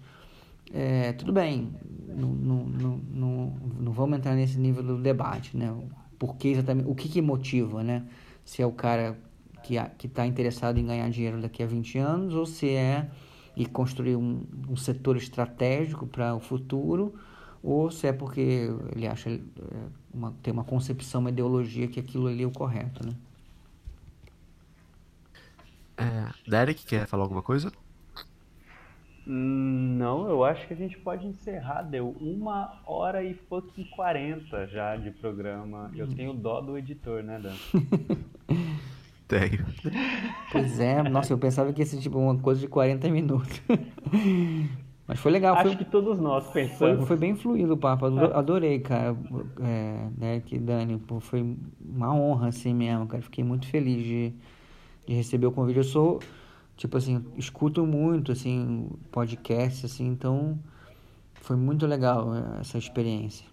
é, 0.74 1.12
tudo 1.14 1.34
bem. 1.34 1.74
Não, 2.08 2.30
não, 2.30 2.66
não, 2.66 2.98
não, 2.98 3.54
não 3.80 3.92
vamos 3.92 4.18
entrar 4.18 4.36
nesse 4.36 4.58
nível 4.58 4.84
do 4.84 4.98
debate, 4.98 5.58
né? 5.58 5.76
Porque 6.18 6.50
exatamente, 6.50 6.88
o 6.88 6.96
que, 6.96 7.10
que 7.10 7.22
motiva, 7.22 7.84
né? 7.84 8.06
Se 8.46 8.62
é 8.62 8.66
o 8.66 8.72
cara 8.72 9.18
que 9.64 9.76
está 10.08 10.26
interessado 10.26 10.78
em 10.78 10.86
ganhar 10.86 11.10
dinheiro 11.10 11.42
daqui 11.42 11.62
a 11.62 11.66
20 11.66 11.98
anos 11.98 12.34
ou 12.34 12.46
se 12.46 12.70
é 12.70 13.10
e 13.56 13.66
construir 13.66 14.16
um, 14.16 14.44
um 14.70 14.76
setor 14.76 15.18
estratégico 15.18 16.08
para 16.08 16.34
o 16.36 16.40
futuro, 16.40 17.14
ou 17.64 17.92
se 17.92 18.08
é 18.08 18.14
porque 18.14 18.70
ele 18.96 19.08
acha 19.08 19.30
é, 19.30 19.40
uma, 20.14 20.34
tem 20.42 20.52
uma 20.52 20.64
concepção, 20.64 21.22
uma 21.22 21.30
ideologia 21.30 21.88
que 21.88 22.00
aquilo 22.00 22.28
ali 22.28 22.44
é 22.44 22.48
o 22.48 22.52
correto, 22.52 23.06
né? 23.06 23.14
É, 25.98 26.50
Derek, 26.50 26.86
quer 26.86 27.06
falar 27.06 27.24
alguma 27.24 27.44
coisa? 27.44 27.72
Não, 29.24 30.28
eu 30.28 30.44
acho 30.44 30.68
que 30.68 30.74
a 30.74 30.78
gente 30.78 30.98
pode 30.98 31.28
encerrar. 31.28 31.84
Deu 31.84 32.10
uma 32.20 32.82
hora 32.88 33.24
e 33.24 33.36
fucking 33.36 33.86
40 33.92 34.68
já 34.68 34.96
de 34.96 35.12
programa. 35.12 35.92
Eu 35.96 36.08
tenho 36.08 36.34
dó 36.34 36.60
do 36.60 36.76
editor, 36.76 37.22
né, 37.22 37.40
Dan? 37.40 37.54
Tenho. 39.32 39.66
Pois 40.52 40.78
é, 40.82 41.02
nossa, 41.04 41.32
eu 41.32 41.38
pensava 41.38 41.72
que 41.72 41.82
ia 41.82 41.86
ser 41.86 42.00
tipo 42.00 42.20
uma 42.20 42.38
coisa 42.38 42.60
de 42.60 42.68
40 42.68 43.10
minutos. 43.10 43.62
Mas 45.08 45.20
foi 45.20 45.32
legal. 45.32 45.56
Acho 45.56 45.70
foi, 45.70 45.76
que 45.78 45.86
todos 45.86 46.20
nós 46.20 46.46
foi, 46.48 46.64
pensamos. 46.68 47.08
foi 47.08 47.16
bem 47.18 47.34
fluido 47.36 47.74
o 47.74 47.78
papo. 47.78 48.08
ado- 48.08 48.34
Adorei, 48.34 48.80
cara. 48.80 49.16
É, 49.62 50.08
né, 50.18 50.40
que 50.42 50.60
Dani, 50.60 50.98
pô, 50.98 51.22
foi 51.22 51.58
uma 51.80 52.14
honra 52.14 52.50
assim 52.50 52.74
mesmo, 52.74 53.08
cara. 53.08 53.24
Fiquei 53.24 53.44
muito 53.44 53.68
feliz 53.68 54.04
de, 54.04 54.34
de 55.08 55.14
receber 55.14 55.48
o 55.48 55.52
convite. 55.52 55.78
Eu 55.78 55.84
sou, 55.86 56.20
tipo 56.76 56.98
assim, 56.98 57.24
escuto 57.38 57.86
muito, 57.86 58.34
assim, 58.34 58.90
podcast, 59.12 59.86
assim, 59.86 60.08
então 60.08 60.60
foi 61.36 61.56
muito 61.56 61.88
legal 61.88 62.36
é, 62.36 62.60
essa 62.60 62.78
experiência. 62.78 63.46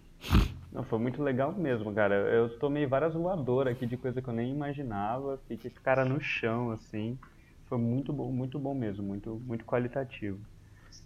Não, 0.70 0.84
foi 0.84 0.98
muito 0.98 1.22
legal 1.22 1.52
mesmo, 1.56 1.94
cara. 1.94 2.14
Eu 2.34 2.58
tomei 2.58 2.86
várias 2.86 3.14
voadoras 3.14 3.74
aqui 3.74 3.86
de 3.86 3.96
coisa 3.96 4.20
que 4.22 4.28
eu 4.28 4.34
nem 4.34 4.50
imaginava. 4.52 5.38
Fiquei 5.48 5.70
com 5.70 5.80
cara 5.82 6.04
no 6.04 6.20
chão, 6.20 6.70
assim. 6.70 7.18
Foi 7.66 7.78
muito 7.78 8.12
bom, 8.12 8.32
muito 8.32 8.58
bom 8.58 8.74
mesmo, 8.74 9.04
muito, 9.04 9.38
muito 9.40 9.64
qualitativo. 9.64 10.46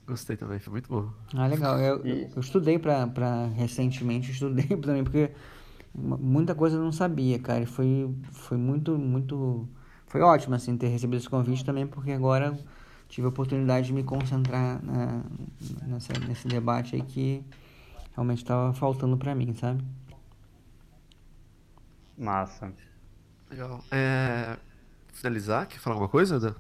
Gostei 0.07 0.37
também, 0.37 0.59
foi 0.59 0.73
muito 0.73 0.89
bom. 0.89 1.13
Ah, 1.35 1.47
legal. 1.47 1.79
Eu, 1.81 2.05
E- 2.05 2.29
eu 2.35 2.41
estudei 2.41 2.79
pra, 2.79 3.07
pra 3.07 3.47
recentemente, 3.49 4.31
estudei 4.33 4.67
também, 4.81 5.05
porque 5.05 5.31
mu- 5.95 6.19
muita 6.19 6.55
coisa 6.55 6.77
eu 6.77 6.83
não 6.83 6.93
sabia, 6.93 7.39
cara. 7.39 7.63
E 7.65 7.67
foi, 7.67 8.15
foi 8.33 8.57
muito, 8.59 8.99
muito. 8.99 9.69
Foi 10.07 10.21
ótimo, 10.23 10.55
assim, 10.55 10.77
ter 10.79 10.89
recebido 10.89 11.19
esse 11.21 11.31
convite 11.31 11.65
também, 11.65 11.87
porque 11.87 12.13
agora 12.13 12.59
tive 13.09 13.27
a 13.27 13.31
oportunidade 13.31 13.89
de 13.89 13.93
me 13.93 14.05
concentrar 14.05 14.83
na, 14.85 15.25
nessa, 15.87 16.13
nesse 16.21 16.49
debate 16.49 16.97
aí 16.97 17.03
que 17.03 17.45
realmente 18.15 18.39
estava 18.39 18.73
faltando 18.73 19.17
pra 19.17 19.35
mim, 19.35 19.55
sabe? 19.55 19.83
Massa. 22.17 22.73
Legal. 23.51 23.83
É, 23.91 24.57
finalizar, 25.13 25.67
quer 25.67 25.79
falar 25.79 25.95
alguma 25.95 26.09
coisa, 26.09 26.39
Dan? 26.39 26.55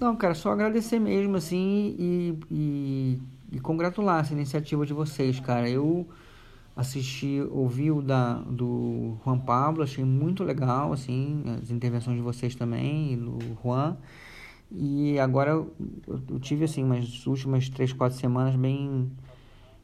Não, 0.00 0.16
cara, 0.16 0.34
só 0.34 0.52
agradecer 0.52 0.98
mesmo, 0.98 1.36
assim, 1.36 1.94
e, 1.98 2.38
e, 2.50 3.22
e 3.52 3.60
congratular 3.60 4.20
essa 4.20 4.32
iniciativa 4.32 4.86
de 4.86 4.92
vocês, 4.92 5.38
cara. 5.38 5.68
Eu 5.68 6.08
assisti, 6.74 7.40
ouvi 7.50 7.90
o 7.90 8.00
da, 8.00 8.34
do 8.34 9.16
Juan 9.24 9.38
Pablo, 9.38 9.82
achei 9.82 10.04
muito 10.04 10.42
legal, 10.42 10.92
assim, 10.92 11.44
as 11.62 11.70
intervenções 11.70 12.16
de 12.16 12.22
vocês 12.22 12.54
também, 12.54 13.12
e 13.12 13.16
do 13.16 13.38
Juan. 13.62 13.96
E 14.74 15.18
agora 15.18 15.50
eu, 15.50 15.74
eu 16.30 16.40
tive, 16.40 16.64
assim, 16.64 16.82
umas 16.84 17.26
últimas 17.26 17.68
três, 17.68 17.92
quatro 17.92 18.18
semanas 18.18 18.56
bem, 18.56 19.10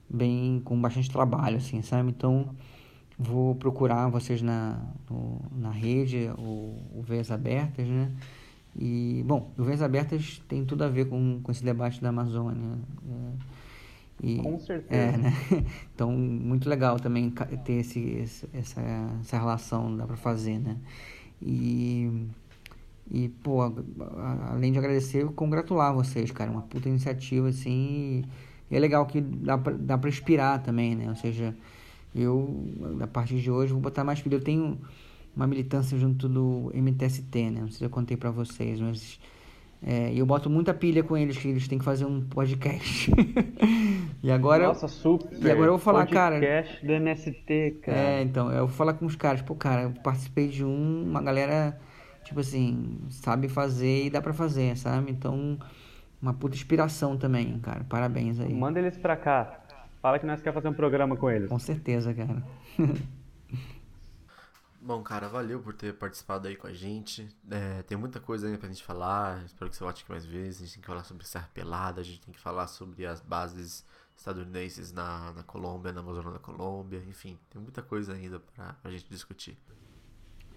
bem, 0.09 0.61
com 0.65 0.81
bastante 0.81 1.11
trabalho, 1.11 1.59
assim, 1.59 1.83
sabe? 1.83 2.11
Então, 2.11 2.51
vou 3.19 3.55
procurar 3.57 4.09
vocês 4.09 4.43
na, 4.43 4.81
no- 5.11 5.41
na 5.57 5.71
rede, 5.71 6.31
o, 6.39 6.77
o 6.99 7.03
Veias 7.03 7.31
Abertas, 7.31 7.87
né? 7.89 8.13
E, 8.77 9.25
bom, 9.27 9.53
o 9.59 9.65
Veias 9.65 9.83
Abertas 9.83 10.43
tem 10.49 10.65
tudo 10.65 10.85
a 10.85 10.89
ver 10.89 11.07
com, 11.09 11.41
com 11.43 11.53
esse 11.53 11.65
debate 11.65 12.01
da 12.03 12.11
Amazônia. 12.11 12.79
é, 13.09 13.33
e, 14.27 14.37
Com 14.43 14.59
certeza. 14.59 14.97
é, 14.97 15.17
né? 15.17 15.33
Então, 15.95 16.13
muito 16.13 16.69
legal 16.69 16.99
também 16.99 17.31
ter 17.65 17.75
esse, 17.75 18.01
esse- 18.01 18.49
essa, 18.53 18.81
essa 19.21 19.39
relação, 19.39 19.97
dá 19.97 20.07
pra 20.07 20.17
fazer, 20.17 20.59
né? 20.59 20.77
E, 21.43 22.11
e 23.11 23.29
pô, 23.29 23.63
a- 23.63 23.73
a- 24.19 24.53
além 24.55 24.73
de 24.73 24.79
agradecer, 24.79 25.23
eu 25.23 25.33
congratular 25.33 25.95
vocês, 25.95 26.31
cara. 26.31 26.51
Uma 26.51 26.63
puta 26.63 26.89
iniciativa, 26.89 27.49
assim. 27.49 28.25
E 28.71 28.77
é 28.77 28.79
legal 28.79 29.07
que 29.07 29.21
dá 29.21 29.57
pra, 29.57 29.73
dá 29.73 29.97
pra 29.99 30.09
inspirar 30.11 30.63
também, 30.63 30.95
né? 30.95 31.09
Ou 31.09 31.17
seja, 31.17 31.55
eu, 32.15 32.65
a 33.01 33.07
partir 33.07 33.41
de 33.41 33.51
hoje, 33.51 33.73
vou 33.73 33.81
botar 33.81 34.05
mais 34.05 34.21
pilha. 34.21 34.35
Eu 34.37 34.43
tenho 34.43 34.79
uma 35.35 35.47
militância 35.47 35.97
junto 35.99 36.29
do 36.29 36.71
MTST, 36.75 37.51
né? 37.51 37.61
Não 37.63 37.69
sei 37.69 37.79
se 37.79 37.85
eu 37.85 37.91
contei 37.91 38.17
pra 38.17 38.31
vocês, 38.31 38.81
mas. 38.81 39.19
É, 39.81 40.13
e 40.13 40.19
eu 40.19 40.27
boto 40.27 40.51
muita 40.51 40.75
pilha 40.75 41.05
com 41.05 41.17
eles, 41.17 41.39
que 41.39 41.47
eles 41.47 41.69
têm 41.69 41.79
que 41.79 41.85
fazer 41.85 42.05
um 42.05 42.21
podcast. 42.23 43.13
e 44.23 44.31
agora. 44.31 44.67
Nossa, 44.67 44.89
super. 44.89 45.29
e 45.41 45.51
agora 45.51 45.69
eu 45.69 45.73
vou 45.75 45.79
falar, 45.79 46.05
cara- 46.07 46.35
Podcast 46.41 46.85
do 46.85 46.93
MST, 46.93 47.77
cara. 47.83 47.97
É, 47.97 48.23
então, 48.23 48.51
eu 48.51 48.67
vou 48.67 48.77
falar 48.77 48.95
com 48.95 49.07
os 49.07 49.15
caras, 49.15 49.41
pô, 49.41 49.55
cara, 49.55 49.83
eu 49.83 49.91
participei 50.03 50.49
de 50.49 50.65
um, 50.65 51.05
uma 51.09 51.23
galera, 51.23 51.79
tipo 52.29 52.41
assim, 52.41 53.01
sabe 53.11 53.49
fazer 53.49 54.05
e 54.07 54.11
dá 54.11 54.21
pra 54.21 54.35
fazer, 54.35 54.77
sabe? 54.77 55.11
Então, 55.11 55.59
uma 56.21 56.35
puta 56.35 56.55
inspiração 56.55 57.17
também, 57.17 57.59
cara. 57.61 57.85
Parabéns 57.85 58.39
aí. 58.39 58.53
Manda 58.53 58.79
eles 58.79 58.99
pra 58.99 59.17
cá. 59.17 59.61
Fala 60.03 60.19
que 60.19 60.27
nós 60.27 60.43
quer 60.43 60.53
fazer 60.53 60.69
um 60.69 60.75
programa 60.75 61.17
com 61.17 61.31
eles. 61.31 61.49
Com 61.49 61.59
certeza, 61.59 62.13
cara. 62.13 62.43
Bom, 64.81 65.03
cara, 65.03 65.29
valeu 65.29 65.61
por 65.61 65.75
ter 65.75 65.93
participado 65.95 66.47
aí 66.49 66.57
com 66.57 66.67
a 66.67 66.73
gente. 66.73 67.29
É, 67.51 67.83
tem 67.83 67.99
muita 67.99 68.21
coisa 68.21 68.47
ainda 68.47 68.59
pra 68.59 68.69
gente 68.69 68.83
falar. 68.83 69.45
Espero 69.45 69.71
que 69.71 69.77
você 69.77 69.83
volte 69.83 70.03
aqui 70.03 70.11
mais 70.11 70.25
vezes. 70.25 70.61
A 70.61 70.65
gente 70.65 70.75
tem 70.75 70.81
que 70.83 70.87
falar 70.87 71.05
sobre 71.05 71.27
Serra 71.27 71.51
Pelada, 71.53 72.01
a 72.01 72.05
gente 72.05 72.21
tem 72.21 72.33
que 72.33 72.41
falar 72.41 72.67
sobre 72.69 73.05
as 73.05 73.21
bases 73.21 73.85
estadunidenses 74.17 74.93
na, 74.93 75.33
na 75.33 75.43
Colômbia, 75.43 75.93
na 75.93 76.01
Amazônia 76.01 76.33
da 76.33 76.39
Colômbia. 76.39 77.03
Enfim, 77.09 77.39
tem 77.51 77.61
muita 77.61 77.83
coisa 77.83 78.13
ainda 78.13 78.39
pra, 78.39 78.75
pra 78.75 78.91
gente 78.91 79.09
discutir. 79.11 79.59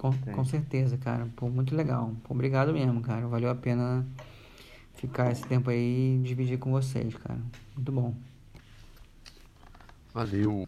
Com, 0.01 0.11
com 0.11 0.43
certeza, 0.43 0.97
cara. 0.97 1.27
Pô, 1.35 1.47
muito 1.47 1.75
legal. 1.75 2.11
Pô, 2.23 2.33
obrigado 2.33 2.73
mesmo, 2.73 3.01
cara. 3.01 3.27
Valeu 3.27 3.51
a 3.51 3.55
pena 3.55 4.03
ficar 4.95 5.31
esse 5.31 5.45
tempo 5.45 5.69
aí 5.69 6.15
e 6.15 6.23
dividir 6.23 6.57
com 6.57 6.71
vocês, 6.71 7.13
cara. 7.13 7.39
Muito 7.75 7.91
bom. 7.91 8.15
Valeu. 10.11 10.67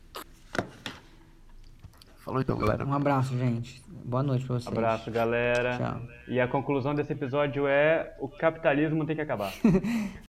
Falou 2.18 2.42
então, 2.42 2.56
galera. 2.60 2.86
Um 2.86 2.94
abraço, 2.94 3.36
gente. 3.36 3.84
Boa 4.06 4.22
noite 4.22 4.46
pra 4.46 4.60
vocês. 4.60 4.68
Abraço, 4.68 5.10
galera. 5.10 5.78
Tchau. 5.80 6.02
E 6.28 6.40
a 6.40 6.48
conclusão 6.48 6.94
desse 6.94 7.14
episódio 7.14 7.66
é: 7.66 8.16
o 8.20 8.28
capitalismo 8.28 9.04
tem 9.04 9.16
que 9.16 9.22
acabar. 9.24 9.52